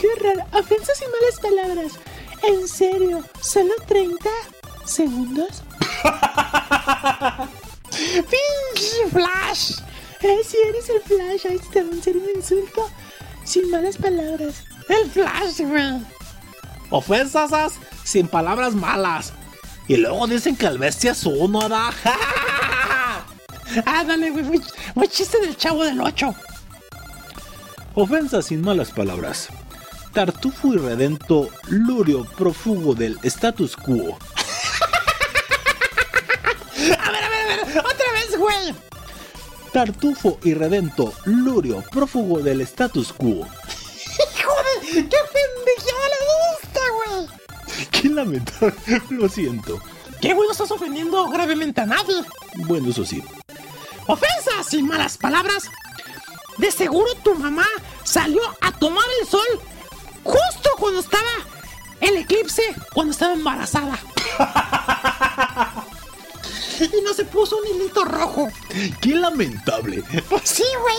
Qué 0.00 0.08
raro. 0.20 0.44
Ofensas 0.52 1.00
y 1.00 1.04
malas 1.04 1.40
palabras. 1.40 1.92
¿En 2.42 2.68
serio? 2.68 3.24
¿Solo 3.40 3.72
30? 3.86 4.28
segundos. 4.84 5.62
¡Pinche 7.90 9.08
Flash! 9.10 9.78
Eh, 10.24 10.40
si 10.42 10.56
eres 10.56 10.88
el 10.88 11.02
Flash, 11.02 11.46
ahí 11.46 11.60
te 11.70 11.82
va 11.82 11.94
a 11.94 12.02
ser 12.02 12.16
un 12.16 12.24
insulto 12.34 12.90
sin 13.44 13.70
malas 13.70 13.98
palabras. 13.98 14.64
El 14.88 15.10
Flash, 15.10 15.60
güey. 15.60 16.00
Ofensas 16.88 17.52
as, 17.52 17.74
sin 18.04 18.26
palabras 18.26 18.74
malas. 18.74 19.34
Y 19.86 19.98
luego 19.98 20.26
dicen 20.26 20.56
que 20.56 20.64
el 20.64 20.78
bestia 20.78 21.12
es 21.12 21.26
uno, 21.26 21.68
¿da? 21.68 21.92
Ándale, 23.84 24.30
güey. 24.30 24.44
Muy, 24.44 24.62
muy 24.94 25.08
chiste 25.08 25.38
del 25.40 25.58
chavo 25.58 25.84
del 25.84 26.00
8. 26.00 26.34
Ofensas 27.94 28.46
sin 28.46 28.62
malas 28.62 28.92
palabras. 28.92 29.48
Tartufo 30.14 30.72
y 30.72 30.78
redento, 30.78 31.50
lurio 31.68 32.24
prófugo 32.24 32.94
del 32.94 33.18
status 33.24 33.76
quo. 33.76 34.16
A 36.98 37.10
ver, 37.10 37.24
a 37.24 37.28
ver, 37.28 37.60
a 37.60 37.64
ver. 37.66 37.78
Otra 37.78 38.12
vez, 38.12 38.38
güey. 38.38 38.93
Tartufo 39.74 40.38
y 40.44 40.54
redento, 40.54 41.12
lurio 41.24 41.82
prófugo 41.90 42.38
del 42.38 42.60
status 42.60 43.12
quo. 43.12 43.44
Hijo 43.44 44.52
de. 44.84 45.08
¡Qué 45.08 45.18
pendejada 45.32 46.06
le 46.12 46.20
gusta, 46.38 46.80
güey! 46.94 47.26
Qué 47.90 48.08
lamentable, 48.08 48.72
lo 49.10 49.28
siento. 49.28 49.80
¿Qué 50.20 50.32
güey 50.32 50.46
no 50.46 50.52
estás 50.52 50.70
ofendiendo 50.70 51.28
gravemente 51.28 51.80
a 51.80 51.86
nadie? 51.86 52.14
Bueno, 52.68 52.90
eso 52.90 53.04
sí. 53.04 53.20
Ofensas 54.06 54.64
sin 54.68 54.86
malas 54.86 55.18
palabras. 55.18 55.64
De 56.58 56.70
seguro 56.70 57.12
tu 57.24 57.34
mamá 57.34 57.66
salió 58.04 58.42
a 58.60 58.70
tomar 58.70 59.04
el 59.20 59.26
sol 59.26 59.60
justo 60.22 60.70
cuando 60.78 61.00
estaba 61.00 61.32
el 62.00 62.18
eclipse, 62.18 62.62
cuando 62.94 63.10
estaba 63.10 63.32
embarazada. 63.32 63.98
y 66.80 67.00
no 67.02 67.14
se 67.14 67.24
puso 67.24 67.56
un 67.56 67.66
hilito 67.66 68.04
rojo. 68.04 68.48
Qué 69.00 69.14
lamentable. 69.14 70.02
Pues 70.28 70.42
sí, 70.44 70.64
güey. 70.80 70.96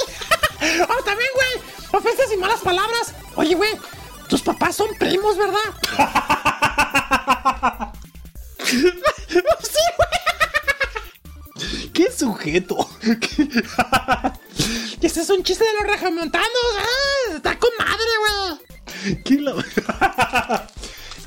oh, 0.84 1.04
también, 1.04 1.30
güey. 1.36 1.62
Ofensas 1.92 2.32
y 2.34 2.38
malas 2.38 2.62
palabras. 2.62 3.14
Oye, 3.36 3.56
güey. 3.56 3.72
Tus 4.30 4.42
papás 4.42 4.76
son 4.76 4.90
primos, 4.98 5.38
¿verdad? 5.38 5.60
sí, 8.66 8.80
güey. 9.98 10.10
¡Qué 11.94 12.12
sujeto! 12.12 12.90
Y 15.02 15.06
ese 15.06 15.22
es 15.22 15.30
un 15.30 15.44
chiste 15.44 15.64
de 15.64 15.74
los 15.74 15.84
regimontanos. 15.84 16.50
¡Ah! 16.80 17.36
Está 17.36 17.58
con 17.60 17.70
madre, 17.78 18.04
güey. 18.20 19.24
¿Qué 19.24 19.40
la... 19.40 19.56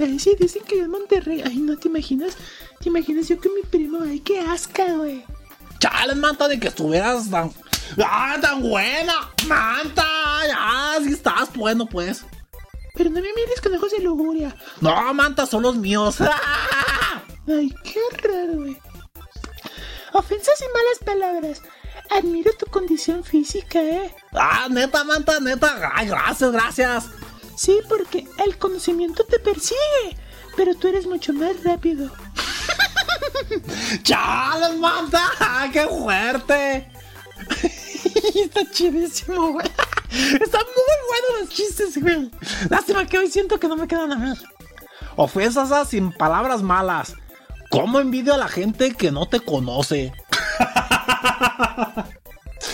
Ay, 0.00 0.18
sí, 0.18 0.36
dicen 0.38 0.62
que 0.64 0.80
en 0.80 0.90
Monterrey. 0.90 1.42
Ay, 1.44 1.58
no 1.58 1.76
te 1.76 1.88
imaginas. 1.88 2.36
Te 2.80 2.88
imaginas 2.88 3.28
yo 3.28 3.38
con 3.38 3.55
mi 3.55 3.62
primo. 3.62 3.98
Ay, 4.02 4.20
qué 4.20 4.40
asca, 4.40 4.84
güey. 4.94 5.24
Chales, 5.78 6.16
manta, 6.16 6.48
de 6.48 6.59
que 6.59 6.68
estuvieras 6.68 7.30
tan. 7.30 7.52
¡Ah, 8.05 8.36
tan 8.40 8.60
buena! 8.62 9.14
¡Manta! 9.46 10.05
¡Ya! 10.46 11.02
Si 11.02 11.12
estás 11.12 11.52
bueno, 11.55 11.86
pues. 11.86 12.24
Pero 12.94 13.10
no 13.10 13.16
me 13.20 13.32
mires 13.32 13.60
con 13.62 13.74
ojos 13.74 13.92
de 13.92 14.00
lujuria. 14.00 14.55
No, 14.80 15.14
manta, 15.14 15.46
son 15.46 15.62
los 15.62 15.76
míos. 15.76 16.20
¡Ah! 16.20 17.22
Ay, 17.48 17.74
qué 17.84 18.00
raro, 18.28 18.55
güey. 18.56 18.76
Ofensas 20.12 20.60
y 20.60 20.64
malas 20.64 20.98
palabras. 21.05 21.62
Admiro 22.10 22.52
tu 22.59 22.66
condición 22.66 23.22
física, 23.22 23.80
eh. 23.82 24.14
¡Ah, 24.32 24.66
neta, 24.70 25.05
manta, 25.05 25.40
neta! 25.40 25.92
¡Ay, 25.94 26.09
gracias, 26.09 26.50
gracias! 26.52 27.05
Sí, 27.56 27.80
porque 27.88 28.26
el 28.44 28.56
conocimiento 28.56 29.24
te 29.24 29.38
persigue, 29.38 30.16
pero 30.56 30.74
tú 30.74 30.88
eres 30.88 31.06
mucho 31.06 31.32
más 31.32 31.62
rápido. 31.64 32.10
¡Chales, 34.02 34.77
manta! 34.78 35.23
¡Ah, 35.40 35.69
¡Qué 35.73 35.86
fuerte! 35.86 36.90
Está 38.35 38.70
chidísimo, 38.70 39.52
güey. 39.52 39.66
Están 40.10 40.62
muy 40.62 40.98
buenos 41.09 41.40
los 41.40 41.48
chistes, 41.51 42.01
güey. 42.01 42.31
Lástima 42.69 43.06
que 43.06 43.19
hoy 43.19 43.31
siento 43.31 43.59
que 43.59 43.69
no 43.69 43.77
me 43.77 43.86
quedan 43.86 44.12
a 44.12 44.16
mí. 44.16 44.32
Ofensas 45.16 45.89
sin 45.89 46.12
palabras 46.12 46.62
malas. 46.62 47.15
¿Cómo 47.70 48.01
envidio 48.01 48.35
a 48.35 48.39
la 48.39 48.48
gente 48.48 48.94
que 48.94 49.10
no 49.10 49.27
te 49.28 49.40
conoce? 49.40 50.12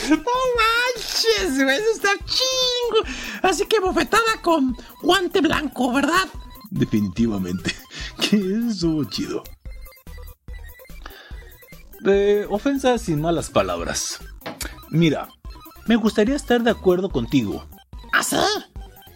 No 0.09 0.17
manches, 0.17 1.63
güey, 1.63 1.77
eso 1.77 1.91
está 1.95 2.11
chingo. 2.25 3.09
Así 3.43 3.65
que 3.67 3.81
bofetada 3.81 4.43
con 4.43 4.77
guante 5.03 5.41
blanco, 5.41 5.93
¿verdad? 5.93 6.29
Definitivamente. 6.71 7.75
Que 8.29 8.37
eso 8.69 9.05
chido. 9.05 9.43
De 12.01 12.47
ofensas 12.51 13.03
sin 13.03 13.21
malas 13.21 13.51
palabras. 13.51 14.19
Mira, 14.91 15.29
me 15.87 15.97
gustaría 15.97 16.37
estar 16.37 16.63
de 16.63 16.71
acuerdo 16.71 17.11
contigo. 17.11 17.67
¿Ah, 18.13 18.23
sí? 18.23 18.37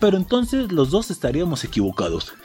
Pero 0.01 0.17
entonces 0.17 0.73
los 0.73 0.91
dos 0.91 1.11
estaríamos 1.11 1.65
equivocados. 1.65 2.33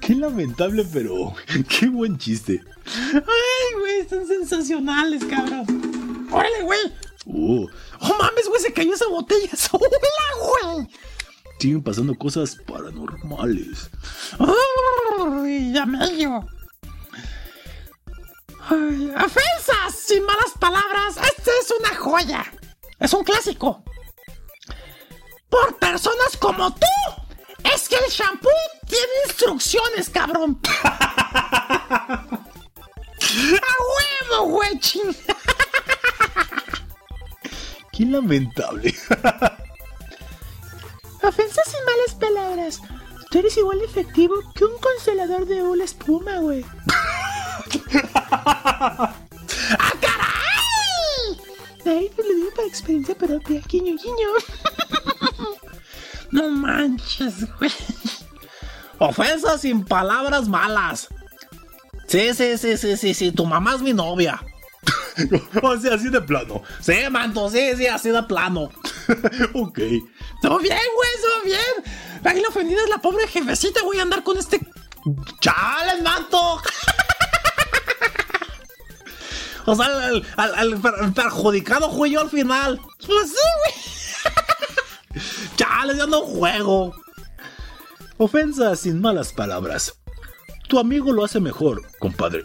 Qué 0.00 0.14
lamentable, 0.16 0.84
pero 0.92 1.34
qué 1.68 1.86
buen 1.88 2.18
chiste. 2.18 2.60
Ay, 3.14 3.78
güey, 3.78 4.00
están 4.00 4.26
sensacionales, 4.26 5.24
cabrón. 5.24 6.26
Órale, 6.32 6.62
güey. 6.62 6.80
Uh, 7.26 7.66
Oh, 8.02 8.16
mames, 8.18 8.48
güey, 8.48 8.60
se 8.62 8.72
cayó 8.72 8.94
esa 8.94 9.06
botella 9.08 9.50
sola, 9.56 9.86
güey. 10.64 10.88
Siguen 11.60 11.82
pasando 11.82 12.14
cosas 12.14 12.56
paranormales. 12.66 13.90
Ay, 14.38 15.74
medio. 15.86 16.46
Ay, 18.68 19.12
ofensas 19.14 19.94
sin 19.94 20.24
malas 20.24 20.52
palabras. 20.58 21.16
Esta 21.16 21.50
es 21.60 21.70
una 21.78 21.94
joya. 21.96 22.44
Es 22.98 23.12
un 23.12 23.24
clásico. 23.24 23.84
Por 25.50 25.78
personas 25.78 26.36
como 26.38 26.74
tú. 26.74 26.86
Es 27.74 27.88
que 27.88 27.96
el 27.96 28.10
shampoo 28.10 28.50
tiene 28.86 29.12
instrucciones, 29.26 30.08
cabrón. 30.08 30.58
A 30.82 32.26
huevo, 34.30 34.46
güey. 34.46 34.80
Qué 37.92 38.06
lamentable. 38.06 38.94
Ofensas 41.22 41.68
y 41.68 41.76
malas 41.84 42.14
palabras. 42.18 42.80
Tú 43.30 43.38
eres 43.38 43.56
igual 43.56 43.78
de 43.78 43.84
efectivo 43.84 44.34
que 44.54 44.64
un 44.64 44.78
consolador 44.78 45.46
de 45.46 45.62
una 45.62 45.84
espuma, 45.84 46.38
güey. 46.38 46.64
¡Ah, 47.92 49.14
caray! 50.00 51.38
Ay, 51.86 52.10
te 52.14 52.22
lo 52.22 52.34
digo 52.34 52.50
por 52.54 52.64
experiencia 52.64 53.14
propia. 53.14 53.62
Guiño, 53.68 53.96
guiño. 53.96 54.28
No 56.32 56.48
manches, 56.48 57.44
güey. 57.58 57.72
Ofensas 58.98 59.62
sin 59.62 59.84
palabras 59.84 60.46
malas. 60.48 61.08
Sí, 62.06 62.32
sí, 62.34 62.56
sí, 62.56 62.76
sí, 62.76 62.96
sí, 62.96 63.14
sí. 63.14 63.32
Tu 63.32 63.44
mamá 63.44 63.74
es 63.74 63.82
mi 63.82 63.92
novia. 63.92 64.40
o 65.62 65.78
sea, 65.78 65.94
así 65.94 66.08
de 66.08 66.20
plano. 66.20 66.62
Sí, 66.80 66.94
manto, 67.10 67.48
sí, 67.50 67.76
sí, 67.76 67.86
así 67.86 68.10
de 68.10 68.22
plano. 68.24 68.62
ok. 69.54 69.78
Todo 70.42 70.58
bien, 70.58 70.78
güey, 70.94 71.10
todo 71.22 71.42
bien. 71.44 72.42
La 72.42 72.48
ofendida 72.48 72.82
es 72.82 72.88
la 72.88 72.98
pobre 72.98 73.26
jefecita, 73.28 73.80
a 73.98 74.02
andar 74.02 74.22
con 74.22 74.36
este. 74.38 74.60
¡Chales, 75.40 76.02
manto! 76.02 76.38
o 79.66 79.74
sea, 79.74 79.86
al, 79.86 80.24
al- 80.36 80.54
al 80.54 80.72
el 81.04 81.12
perjudicado 81.12 81.90
fui 81.90 82.10
yo 82.10 82.20
al 82.20 82.30
final. 82.30 82.80
Pues 83.06 83.30
sí, 83.30 83.36
güey. 85.12 85.22
¡Chales, 85.56 85.96
yo 85.96 86.06
no 86.06 86.20
juego! 86.20 86.94
Ofensas 88.18 88.80
sin 88.80 89.00
malas 89.00 89.32
palabras. 89.32 89.94
Tu 90.68 90.78
amigo 90.78 91.10
lo 91.12 91.24
hace 91.24 91.40
mejor, 91.40 91.82
compadre. 91.98 92.44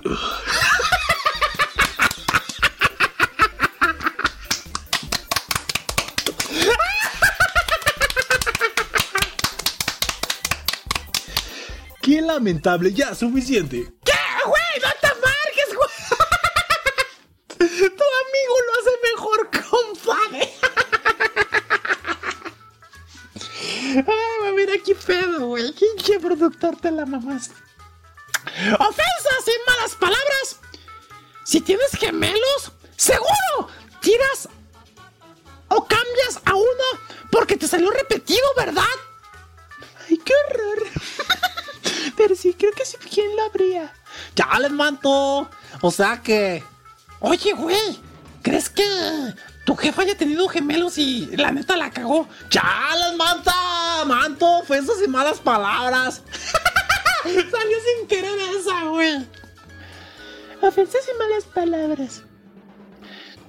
Qué 12.05 12.21
lamentable, 12.21 12.93
ya, 12.93 13.15
suficiente. 13.15 13.91
¿Qué, 14.05 14.13
güey? 14.45 14.79
No 14.79 14.89
te 15.01 15.07
amargues, 15.07 15.73
güey. 15.75 15.89
Tu 17.97 18.03
amigo 18.21 18.55
lo 18.67 18.71
hace 18.79 18.93
mejor, 19.09 19.49
compadre. 19.71 20.53
Ay, 24.07 24.53
mira 24.55 24.73
qué 24.85 24.93
pedo, 24.93 25.47
güey. 25.47 25.73
Qué 25.73 26.19
productor 26.19 26.75
te 26.79 26.91
la 26.91 27.07
mamás. 27.07 27.49
Ofensas 28.73 29.43
sin 29.43 29.65
malas 29.65 29.95
palabras. 29.95 30.59
Si 31.43 31.59
tienes 31.59 31.89
gemelos, 31.93 32.71
seguro 32.95 33.69
tiras 34.01 34.47
o 35.69 35.83
cambias 35.87 36.39
a 36.45 36.53
uno 36.53 36.99
porque 37.31 37.57
te 37.57 37.67
salió 37.67 37.89
repetido, 37.89 38.45
¿verdad? 38.55 38.83
Ay, 40.07 40.19
qué 40.23 40.33
horror. 40.51 40.83
Pero 42.15 42.35
sí, 42.35 42.53
creo 42.57 42.71
que 42.71 42.85
sí, 42.85 42.97
¿quién 42.97 43.35
lo 43.35 43.43
habría? 43.43 43.93
¡Chales, 44.35 44.71
manto! 44.71 45.49
O 45.81 45.91
sea 45.91 46.21
que. 46.21 46.63
Oye, 47.19 47.53
güey, 47.53 47.99
¿crees 48.41 48.69
que 48.69 48.85
tu 49.65 49.75
jefa 49.75 50.03
haya 50.03 50.17
tenido 50.17 50.47
gemelos 50.47 50.97
y 50.97 51.25
la 51.35 51.51
neta 51.51 51.75
la 51.75 51.91
cagó? 51.91 52.27
¡Chales, 52.49 53.15
manta! 53.17 54.05
¡Manto! 54.05 54.59
Ofensas 54.59 54.97
y 55.03 55.07
malas 55.07 55.39
palabras. 55.39 56.21
Salió 57.23 57.77
sin 57.97 58.07
querer 58.07 58.39
esa, 58.59 58.83
güey. 58.83 59.27
Ofensas 60.61 61.01
y 61.13 61.17
malas 61.17 61.43
palabras. 61.45 62.23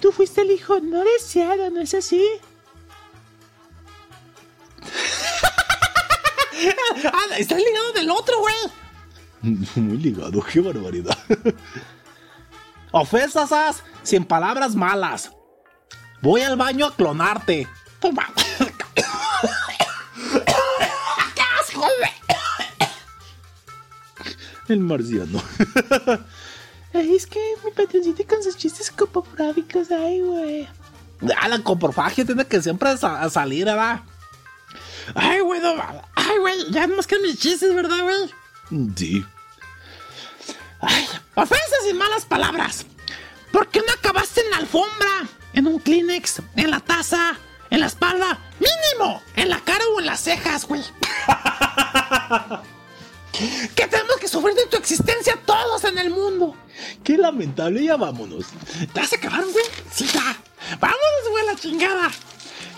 Tú 0.00 0.12
fuiste 0.12 0.42
el 0.42 0.50
hijo 0.50 0.80
no 0.80 1.04
deseado, 1.04 1.70
¿no 1.70 1.80
es 1.80 1.94
así? 1.94 2.22
Ah, 7.12 7.36
estás 7.38 7.58
ligado 7.58 7.92
del 7.92 8.10
otro, 8.10 8.34
güey. 8.40 8.54
Muy 9.76 9.98
ligado, 9.98 10.42
qué 10.42 10.60
barbaridad. 10.60 11.16
Ofensas, 12.92 13.52
as, 13.52 13.82
sin 14.02 14.24
palabras 14.24 14.74
malas. 14.74 15.30
Voy 16.22 16.40
al 16.42 16.56
baño 16.56 16.86
a 16.86 16.94
clonarte. 16.94 17.68
Toma. 18.00 18.32
¡Qué 21.34 21.42
asco! 21.60 21.84
El 24.68 24.80
marciano. 24.80 25.42
Es 26.92 27.26
que 27.26 27.38
mi 27.62 27.70
patroncito 27.72 28.24
con 28.26 28.42
sus 28.42 28.56
chistes 28.56 28.90
copofrágicos, 28.90 29.90
ay, 29.90 30.20
güey. 30.22 30.66
Ah, 31.38 31.46
la 31.46 31.62
coprofagia 31.62 32.24
tiene 32.24 32.46
que 32.46 32.62
siempre 32.62 32.96
sa- 32.96 33.28
salir, 33.28 33.66
¿verdad? 33.66 34.00
Ay, 35.14 35.40
güey, 35.40 35.60
no, 35.60 35.74
ay, 36.14 36.38
güey, 36.38 36.70
ya 36.70 36.86
más 36.88 37.06
que 37.06 37.18
mis 37.18 37.38
chistes, 37.38 37.74
¿verdad, 37.74 38.02
güey? 38.02 38.30
Sí. 38.96 39.24
Ay, 40.80 41.06
ofensas 41.34 41.86
y 41.88 41.94
malas 41.94 42.24
palabras. 42.24 42.86
¿Por 43.52 43.68
qué 43.68 43.80
no 43.80 43.92
acabaste 43.92 44.40
en 44.40 44.50
la 44.50 44.56
alfombra? 44.58 45.28
En 45.52 45.66
un 45.66 45.78
Kleenex, 45.78 46.42
en 46.56 46.70
la 46.70 46.80
taza, 46.80 47.36
en 47.70 47.80
la 47.80 47.86
espalda, 47.86 48.38
mínimo, 48.58 49.22
en 49.36 49.48
la 49.48 49.60
cara 49.60 49.84
o 49.94 50.00
en 50.00 50.06
las 50.06 50.20
cejas, 50.20 50.66
güey. 50.66 50.82
que 53.74 53.86
tenemos 53.86 54.16
que 54.20 54.28
sufrir 54.28 54.54
de 54.54 54.66
tu 54.66 54.76
existencia 54.76 55.38
todos 55.46 55.84
en 55.84 55.98
el 55.98 56.10
mundo. 56.10 56.54
Qué 57.02 57.16
lamentable, 57.16 57.84
ya 57.84 57.96
vámonos. 57.96 58.46
¿Ya 58.94 59.06
se 59.06 59.16
acabaron, 59.16 59.50
güey? 59.52 59.64
Sí, 59.90 60.06
ya. 60.06 60.36
Vámonos, 60.80 61.28
güey, 61.30 61.46
la 61.46 61.56
chingada. 61.56 62.10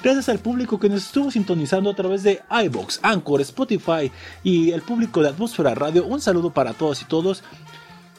Gracias 0.00 0.28
al 0.28 0.38
público 0.38 0.78
que 0.78 0.88
nos 0.88 1.06
estuvo 1.06 1.30
sintonizando 1.30 1.90
a 1.90 1.94
través 1.94 2.22
de 2.22 2.40
iBox, 2.66 3.00
Anchor, 3.02 3.40
Spotify 3.40 4.12
y 4.44 4.70
el 4.70 4.82
público 4.82 5.22
de 5.22 5.30
Atmósfera 5.30 5.74
Radio. 5.74 6.06
Un 6.06 6.20
saludo 6.20 6.50
para 6.50 6.72
todas 6.72 7.02
y 7.02 7.04
todos. 7.04 7.42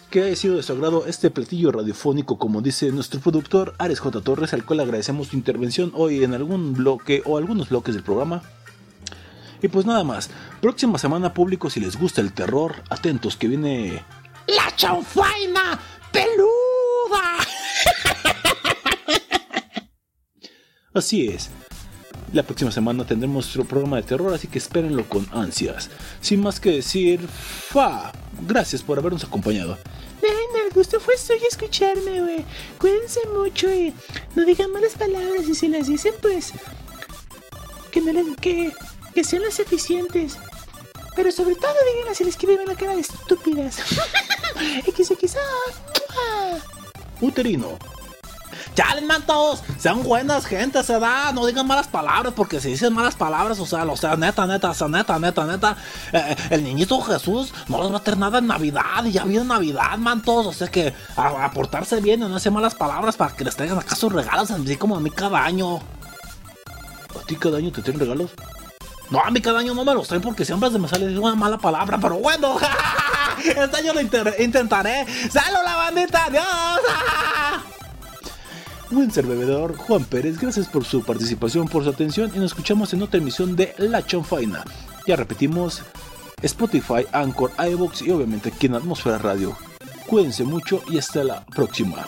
Que 0.10 0.24
haya 0.24 0.36
sido 0.36 0.58
de 0.58 0.64
su 0.64 0.74
agrado 0.74 1.06
este 1.06 1.30
platillo 1.30 1.72
radiofónico, 1.72 2.38
como 2.38 2.62
dice 2.62 2.92
nuestro 2.92 3.22
productor 3.22 3.76
Ares 3.78 4.00
J. 4.00 4.20
Torres, 4.22 4.54
al 4.54 4.66
cual 4.66 4.82
agradecemos 4.82 5.28
su 5.28 5.38
intervención 5.38 5.94
hoy 5.96 6.24
en 6.24 6.34
algún 6.34 6.74
bloque 6.74 7.22
o 7.26 7.38
algunos 7.38 7.70
bloques 7.70 7.96
del 7.96 8.04
programa. 8.04 8.42
Y 9.62 9.68
pues 9.70 9.86
nada 9.86 10.04
más, 10.04 10.30
próxima 10.62 10.98
semana 10.98 11.34
público, 11.34 11.70
si 11.70 11.80
les 11.80 11.98
gusta 11.98 12.20
el 12.20 12.34
terror, 12.34 12.76
atentos 12.90 13.38
que 13.38 13.48
viene 13.48 14.04
¡La 14.48 14.76
chanfaina 14.76 15.80
peluda! 16.12 17.38
Así 20.94 21.28
es. 21.28 21.50
La 22.32 22.44
próxima 22.44 22.72
semana 22.72 23.06
tendremos 23.06 23.46
nuestro 23.46 23.66
programa 23.66 23.98
de 23.98 24.04
terror, 24.04 24.34
así 24.34 24.48
que 24.48 24.60
espérenlo 24.60 25.08
con 25.10 25.28
ansias. 25.32 25.90
Sin 26.22 26.42
más 26.42 26.60
que 26.60 26.72
decir, 26.72 27.20
fa. 27.28 28.12
Gracias 28.48 28.84
por 28.84 29.00
habernos 29.00 29.24
acompañado. 29.24 29.78
Ay, 30.22 30.62
el 30.68 30.74
gusto 30.74 31.00
fue 31.00 31.18
suyo 31.18 31.46
escucharme, 31.50 32.22
güey. 32.22 32.46
Cuídense 32.78 33.22
mucho 33.34 33.74
y 33.74 33.94
no 34.36 34.46
digan 34.46 34.72
malas 34.72 34.94
palabras 34.94 35.48
y 35.48 35.56
si 35.56 35.68
las 35.68 35.88
dicen, 35.88 36.14
pues. 36.22 36.54
Que 37.92 38.02
no 38.02 38.14
les. 38.14 38.36
que. 38.38 38.72
que 39.16 39.24
sean 39.24 39.44
las 39.44 39.60
eficientes. 39.60 40.38
Pero 41.16 41.32
sobre 41.32 41.56
todo 41.56 41.74
díganlas 41.94 42.18
si 42.18 42.26
les 42.26 42.38
quieren 42.38 42.68
la 42.68 42.76
cara 42.76 42.94
de 42.94 43.02
estúpidas. 43.02 43.78
XXA. 44.86 45.40
Uterino. 47.22 47.78
Chales, 48.76 49.04
mantos, 49.04 49.64
sean 49.78 50.04
buenas 50.04 50.46
gente, 50.46 50.82
se 50.84 51.00
da, 51.00 51.32
no 51.32 51.46
digan 51.46 51.68
malas 51.68 51.88
palabras, 51.88 52.34
porque 52.36 52.60
si 52.60 52.70
dicen 52.70 52.94
malas 52.94 53.16
palabras, 53.16 53.60
o 53.60 53.66
sea, 53.66 53.84
o 53.84 53.98
sea, 53.98 54.16
neta, 54.16 54.46
neta, 54.46 54.70
o 54.72 54.74
sea, 54.74 54.88
neta, 54.88 55.20
neta, 55.20 55.46
neta, 55.46 55.78
eh, 56.14 56.36
el 56.50 56.64
niñito 56.64 57.02
Jesús 57.02 57.54
no 57.68 57.82
les 57.84 57.92
va 57.92 57.98
a 57.98 58.04
tener 58.04 58.20
nada 58.20 58.40
en 58.40 58.48
Navidad, 58.48 59.04
y 59.06 59.12
ya 59.12 59.24
viene 59.24 59.46
Navidad, 59.46 59.98
mantos, 59.98 60.46
o 60.46 60.54
sea 60.54 60.68
que 60.68 60.94
a, 61.16 61.46
a 61.46 61.52
portarse 61.52 62.00
bien 62.02 62.22
y 62.22 62.24
no 62.24 62.36
decir 62.36 62.52
malas 62.52 62.76
palabras 62.76 63.18
para 63.18 63.36
que 63.36 63.44
les 63.44 63.56
traigan 63.56 63.78
acá 63.78 63.96
sus 63.96 64.12
regalos, 64.12 64.52
así 64.52 64.78
como 64.78 64.96
a 64.96 65.00
mí 65.00 65.10
cada 65.10 65.44
año. 65.44 65.78
¿A 65.78 67.26
ti 67.26 67.36
cada 67.36 67.58
año 67.58 67.72
te 67.72 67.82
traen 67.82 68.00
regalos? 68.00 68.32
No, 69.10 69.20
a 69.20 69.32
mí 69.32 69.42
cada 69.42 69.60
año 69.60 69.74
no 69.74 69.84
me 69.84 69.94
los 69.94 70.08
traen 70.08 70.22
porque 70.22 70.46
siempre 70.46 70.70
se 70.70 70.78
me 70.78 70.88
sale 70.88 71.18
una 71.18 71.36
mala 71.36 71.58
palabra, 71.58 71.98
pero 72.00 72.18
bueno, 72.18 72.58
este 73.44 73.78
año 73.78 73.94
lo 73.94 74.02
intentaré. 74.02 75.06
¡Salud 75.32 75.60
la 75.64 75.76
bandita! 75.76 76.26
¡Adiós! 76.26 76.46
Buen 78.92 79.12
bebedor, 79.12 79.78
Juan 79.78 80.04
Pérez, 80.04 80.40
gracias 80.40 80.68
por 80.68 80.84
su 80.84 81.04
participación, 81.04 81.68
por 81.68 81.84
su 81.84 81.92
atención 81.92 82.32
y 82.34 82.40
nos 82.40 82.52
escuchamos 82.52 82.92
en 82.92 83.04
otra 83.04 83.20
emisión 83.20 83.56
de 83.56 83.76
La 83.78 84.04
Chonfaina. 84.04 84.64
Ya 85.06 85.16
repetimos, 85.16 85.84
Spotify, 86.42 87.06
Anchor, 87.12 87.52
iVoox 87.60 88.02
y 88.02 88.10
obviamente 88.10 88.50
aquí 88.50 88.66
en 88.66 88.74
Atmósfera 88.74 89.20
Radio. 89.20 89.56
Cuídense 90.08 90.44
mucho 90.44 90.82
y 90.90 90.98
hasta 90.98 91.24
la 91.24 91.46
próxima. 91.46 92.08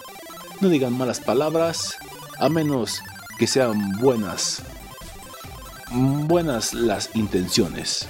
No 0.60 0.70
digan 0.70 0.98
malas 0.98 1.20
palabras, 1.20 1.98
a 2.40 2.50
menos 2.50 3.00
que 3.38 3.46
sean 3.46 4.00
buenas. 4.00 4.64
Buenas 5.92 6.74
las 6.74 7.16
intenciones. 7.16 8.08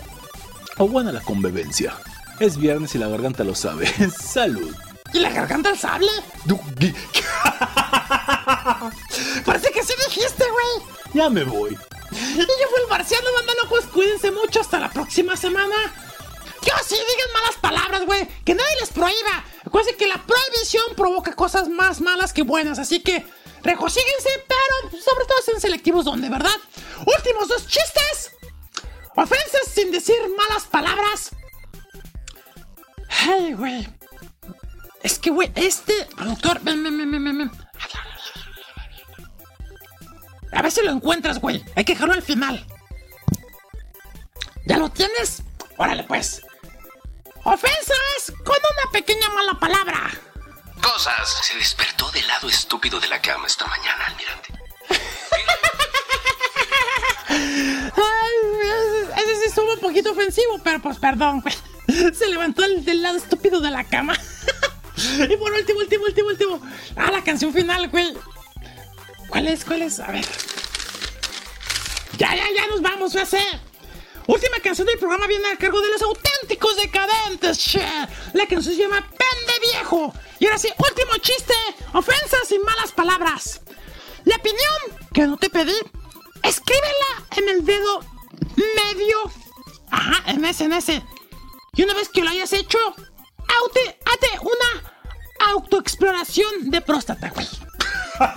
O 0.77 0.87
buena 0.87 1.11
la 1.11 1.19
convivencia. 1.19 1.93
Es 2.39 2.55
viernes 2.55 2.95
y 2.95 2.99
la 2.99 3.09
garganta 3.09 3.43
lo 3.43 3.53
sabe. 3.53 3.87
Salud. 4.17 4.73
¿Y 5.13 5.19
la 5.19 5.29
garganta 5.29 5.69
el 5.69 5.77
sable? 5.77 6.11
Parece 9.45 9.71
que 9.71 9.83
sí 9.83 9.93
dijiste, 10.07 10.45
güey. 10.49 10.87
Ya 11.13 11.29
me 11.29 11.43
voy. 11.43 11.77
Y 12.11 12.37
yo 12.37 12.45
fui 12.45 12.81
el 12.83 12.89
marciano, 12.89 13.33
banda 13.33 13.53
locos. 13.63 13.85
Cuídense 13.85 14.31
mucho. 14.31 14.61
Hasta 14.61 14.79
la 14.79 14.89
próxima 14.89 15.35
semana. 15.35 15.75
Yo 16.61 16.73
sí, 16.85 16.95
digan 16.95 17.33
malas 17.33 17.55
palabras, 17.59 18.05
güey. 18.05 18.27
Que 18.45 18.55
nadie 18.55 18.75
les 18.79 18.89
prohíba. 18.89 19.43
Acuérdense 19.65 19.97
que 19.97 20.07
la 20.07 20.23
prohibición 20.25 20.95
provoca 20.95 21.33
cosas 21.33 21.67
más 21.67 22.01
malas 22.01 22.33
que 22.33 22.43
buenas. 22.43 22.79
Así 22.79 23.01
que 23.01 23.25
regocíguense, 23.63 24.29
pero 24.47 25.01
sobre 25.01 25.25
todo 25.25 25.41
sean 25.43 25.59
selectivos 25.59 26.05
donde, 26.05 26.29
¿verdad? 26.29 26.55
Últimos 27.05 27.47
dos 27.47 27.67
chistes. 27.67 28.31
Ofensas 29.15 29.67
sin 29.73 29.91
decir 29.91 30.17
malas 30.37 30.65
palabras. 30.65 31.31
Hey, 33.09 33.53
güey. 33.57 33.87
Es 35.03 35.19
que, 35.19 35.29
güey, 35.29 35.51
este 35.55 36.07
productor. 36.15 36.59
Ven, 36.61 36.83
ven, 36.83 36.97
ven, 36.97 37.11
ven, 37.11 37.23
ven, 37.23 37.37
ven. 37.37 37.51
A 40.53 40.61
ver 40.61 40.71
si 40.71 40.81
lo 40.83 40.91
encuentras, 40.91 41.39
güey. 41.39 41.63
Hay 41.75 41.85
que 41.85 41.93
dejarlo 41.93 42.13
al 42.13 42.21
final. 42.21 42.65
¿Ya 44.65 44.77
lo 44.77 44.89
tienes? 44.89 45.43
Órale, 45.77 46.03
pues. 46.03 46.41
Ofensas 47.43 48.33
con 48.43 48.55
una 48.55 48.91
pequeña 48.91 49.29
mala 49.29 49.53
palabra. 49.59 50.11
Cosas. 50.81 51.39
Se 51.43 51.55
despertó 51.55 52.11
del 52.11 52.27
lado 52.27 52.49
estúpido 52.49 52.99
de 52.99 53.07
la 53.07 53.21
cama 53.21 53.47
esta 53.47 53.65
mañana, 53.65 54.05
almirante. 54.05 54.53
Ay, 57.29 59.09
ese 59.17 59.35
sí 59.35 59.41
estuvo 59.47 59.73
un 59.73 59.79
poquito 59.79 60.11
ofensivo, 60.11 60.59
pero 60.63 60.81
pues 60.81 60.97
perdón, 60.99 61.41
güey. 61.41 61.55
Se 62.13 62.27
levantó 62.27 62.61
del 62.61 63.01
lado 63.01 63.17
estúpido 63.17 63.61
de 63.61 63.71
la 63.71 63.83
cama. 63.85 64.15
y 65.29 65.37
por 65.37 65.51
último, 65.51 65.79
último, 65.79 66.05
último, 66.05 66.27
último. 66.27 66.61
Ah, 66.95 67.11
la 67.11 67.23
canción 67.23 67.53
final, 67.53 67.89
güey. 67.89 68.13
¿Cuál 69.29 69.47
es? 69.47 69.63
¿Cuál 69.63 69.83
es? 69.83 69.99
A 69.99 70.11
ver. 70.11 70.25
Ya, 72.17 72.35
ya, 72.35 72.45
ya 72.55 72.67
nos 72.67 72.81
vamos, 72.81 73.13
ya 73.13 73.25
sé. 73.25 73.43
Última 74.27 74.59
canción 74.59 74.87
del 74.87 74.99
programa 74.99 75.27
viene 75.27 75.47
a 75.47 75.57
cargo 75.57 75.81
de 75.81 75.89
los 75.89 76.01
auténticos 76.01 76.75
decadentes, 76.75 77.57
che. 77.57 77.85
La 78.33 78.45
canción 78.45 78.75
se 78.75 78.81
llama 78.81 78.99
Pende 79.01 79.59
Viejo. 79.61 80.13
Y 80.39 80.45
ahora 80.45 80.57
sí, 80.57 80.69
último 80.77 81.17
chiste. 81.17 81.53
Ofensas 81.93 82.51
y 82.51 82.59
malas 82.59 82.91
palabras. 82.91 83.61
La 84.25 84.35
opinión 84.35 84.99
que 85.13 85.25
no 85.25 85.37
te 85.37 85.49
pedí, 85.49 85.75
escríbela 86.43 87.27
en 87.37 87.49
el 87.49 87.65
dedo 87.65 88.01
medio. 88.55 89.17
Ajá, 89.89 90.31
en 90.31 90.45
ese, 90.45 90.65
en 90.65 90.73
ese. 90.73 91.03
Y 91.73 91.83
una 91.83 91.93
vez 91.93 92.09
que 92.09 92.21
lo 92.21 92.29
hayas 92.29 92.53
hecho, 92.53 92.77
hazte 94.05 94.39
una 94.41 94.90
autoexploración 95.49 96.69
de 96.69 96.81
próstata, 96.81 97.29
güey. 97.29 97.47
Ay, 98.19 98.27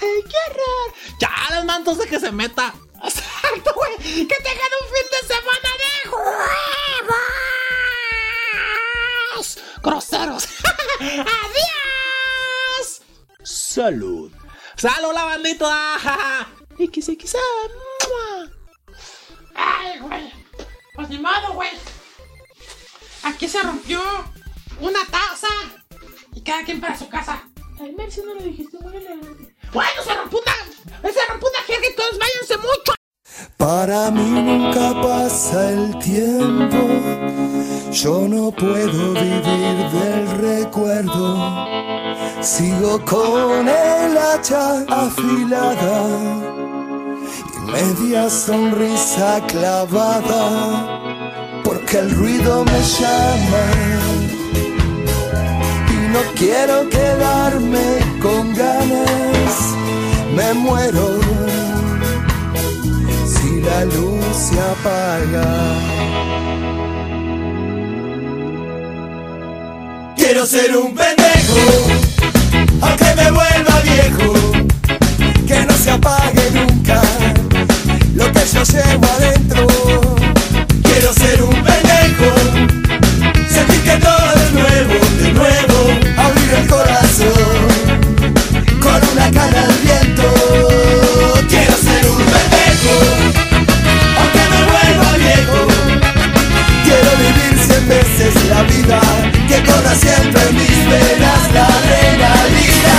qué 0.00 0.36
horror. 0.50 0.92
Ya, 1.20 1.30
los 1.56 1.64
mantos 1.64 1.98
de 1.98 2.06
que 2.06 2.20
se 2.20 2.30
meta. 2.32 2.74
Exacto, 3.02 3.72
güey. 3.74 3.96
que 4.26 4.36
tengan 4.36 4.70
un 4.80 4.88
fin 4.88 5.06
de 5.10 5.20
semana 5.34 5.70
de 5.82 6.10
huevos. 9.34 9.58
Groseros. 9.82 10.44
Adiós. 11.00 12.86
Salud. 13.42 14.30
¡Salud, 14.76 15.12
la 15.14 15.24
bandita! 15.24 15.98
Quizá. 16.92 17.12
Ay, 19.54 19.98
güey. 20.00 20.32
Pues 20.94 21.08
ni 21.08 21.18
modo, 21.18 21.52
güey. 21.54 21.70
Aquí 23.22 23.48
se 23.48 23.62
rompió 23.62 24.02
una 24.84 25.04
taza. 25.06 25.48
Y 26.34 26.40
cada 26.42 26.64
quien 26.64 26.80
para 26.80 26.96
su 26.98 27.08
casa. 27.08 27.42
Ver 27.96 28.10
si 28.10 28.22
no 28.22 28.34
lo 28.34 28.42
dijiste 28.42 28.78
muy 28.80 28.96
elegante. 28.96 29.54
Bueno, 29.72 30.02
se 30.04 30.14
rompió 30.14 30.40
una. 30.40 31.12
Se 31.12 31.20
rompió 31.28 31.48
una 31.48 31.58
jerga 31.66 31.88
y 31.90 31.96
todos 31.96 32.18
váyanse 32.18 32.56
mucho. 32.58 32.94
Para 33.56 34.10
mí 34.10 34.22
nunca 34.22 35.00
pasa 35.00 35.70
el 35.70 35.98
tiempo, 35.98 36.76
yo 37.90 38.28
no 38.28 38.50
puedo 38.52 39.12
vivir 39.14 39.90
del 39.90 40.28
recuerdo. 40.38 41.66
Sigo 42.42 43.04
con 43.04 43.68
el 43.68 44.18
hacha 44.18 44.84
afilada 44.88 46.02
y 47.54 47.58
media 47.70 48.28
sonrisa 48.28 49.42
clavada, 49.46 51.00
porque 51.64 51.98
el 51.98 52.10
ruido 52.10 52.64
me 52.64 52.82
llama 52.82 54.13
no 56.14 56.20
quiero 56.36 56.88
quedarme 56.88 57.86
con 58.22 58.54
ganas, 58.54 59.54
me 60.36 60.54
muero 60.54 61.18
si 63.26 63.60
la 63.60 63.84
luz 63.84 64.24
se 64.46 64.56
apaga. 64.74 65.48
Quiero 70.16 70.46
ser 70.46 70.76
un 70.76 70.94
pendejo, 70.94 71.64
aunque 72.80 73.08
me 73.16 73.30
vuelva 73.32 73.80
viejo, 73.92 74.32
que 75.48 75.66
no 75.66 75.74
se 75.76 75.90
apague 75.90 76.44
nunca 76.52 77.02
lo 78.14 78.26
que 78.32 78.42
yo 78.54 78.62
llevo 78.62 79.06
adentro. 79.16 79.66
Quiero 80.84 81.12
ser 81.12 81.42
un 81.42 81.56
pendejo, 81.68 82.30
sentir 83.54 83.82
que 83.82 83.96
todo 84.06 84.26
es 84.42 84.52
nuevo, 84.52 85.03
siempre 99.94 100.42
en 100.48 100.54
mis 100.54 100.86
venas 100.88 101.52
la 101.52 101.66
adrenalina. 101.66 102.94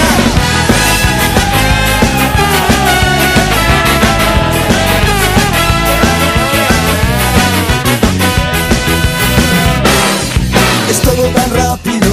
Es 10.90 11.02
todo 11.02 11.24
tan 11.30 11.54
rápido, 11.56 12.08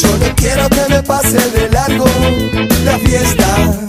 yo 0.00 0.16
no 0.18 0.34
quiero 0.36 0.68
que 0.68 0.82
me 0.88 1.02
pase 1.02 1.38
de 1.50 1.70
largo. 1.70 2.06
La 2.84 2.98
fiesta 2.98 3.83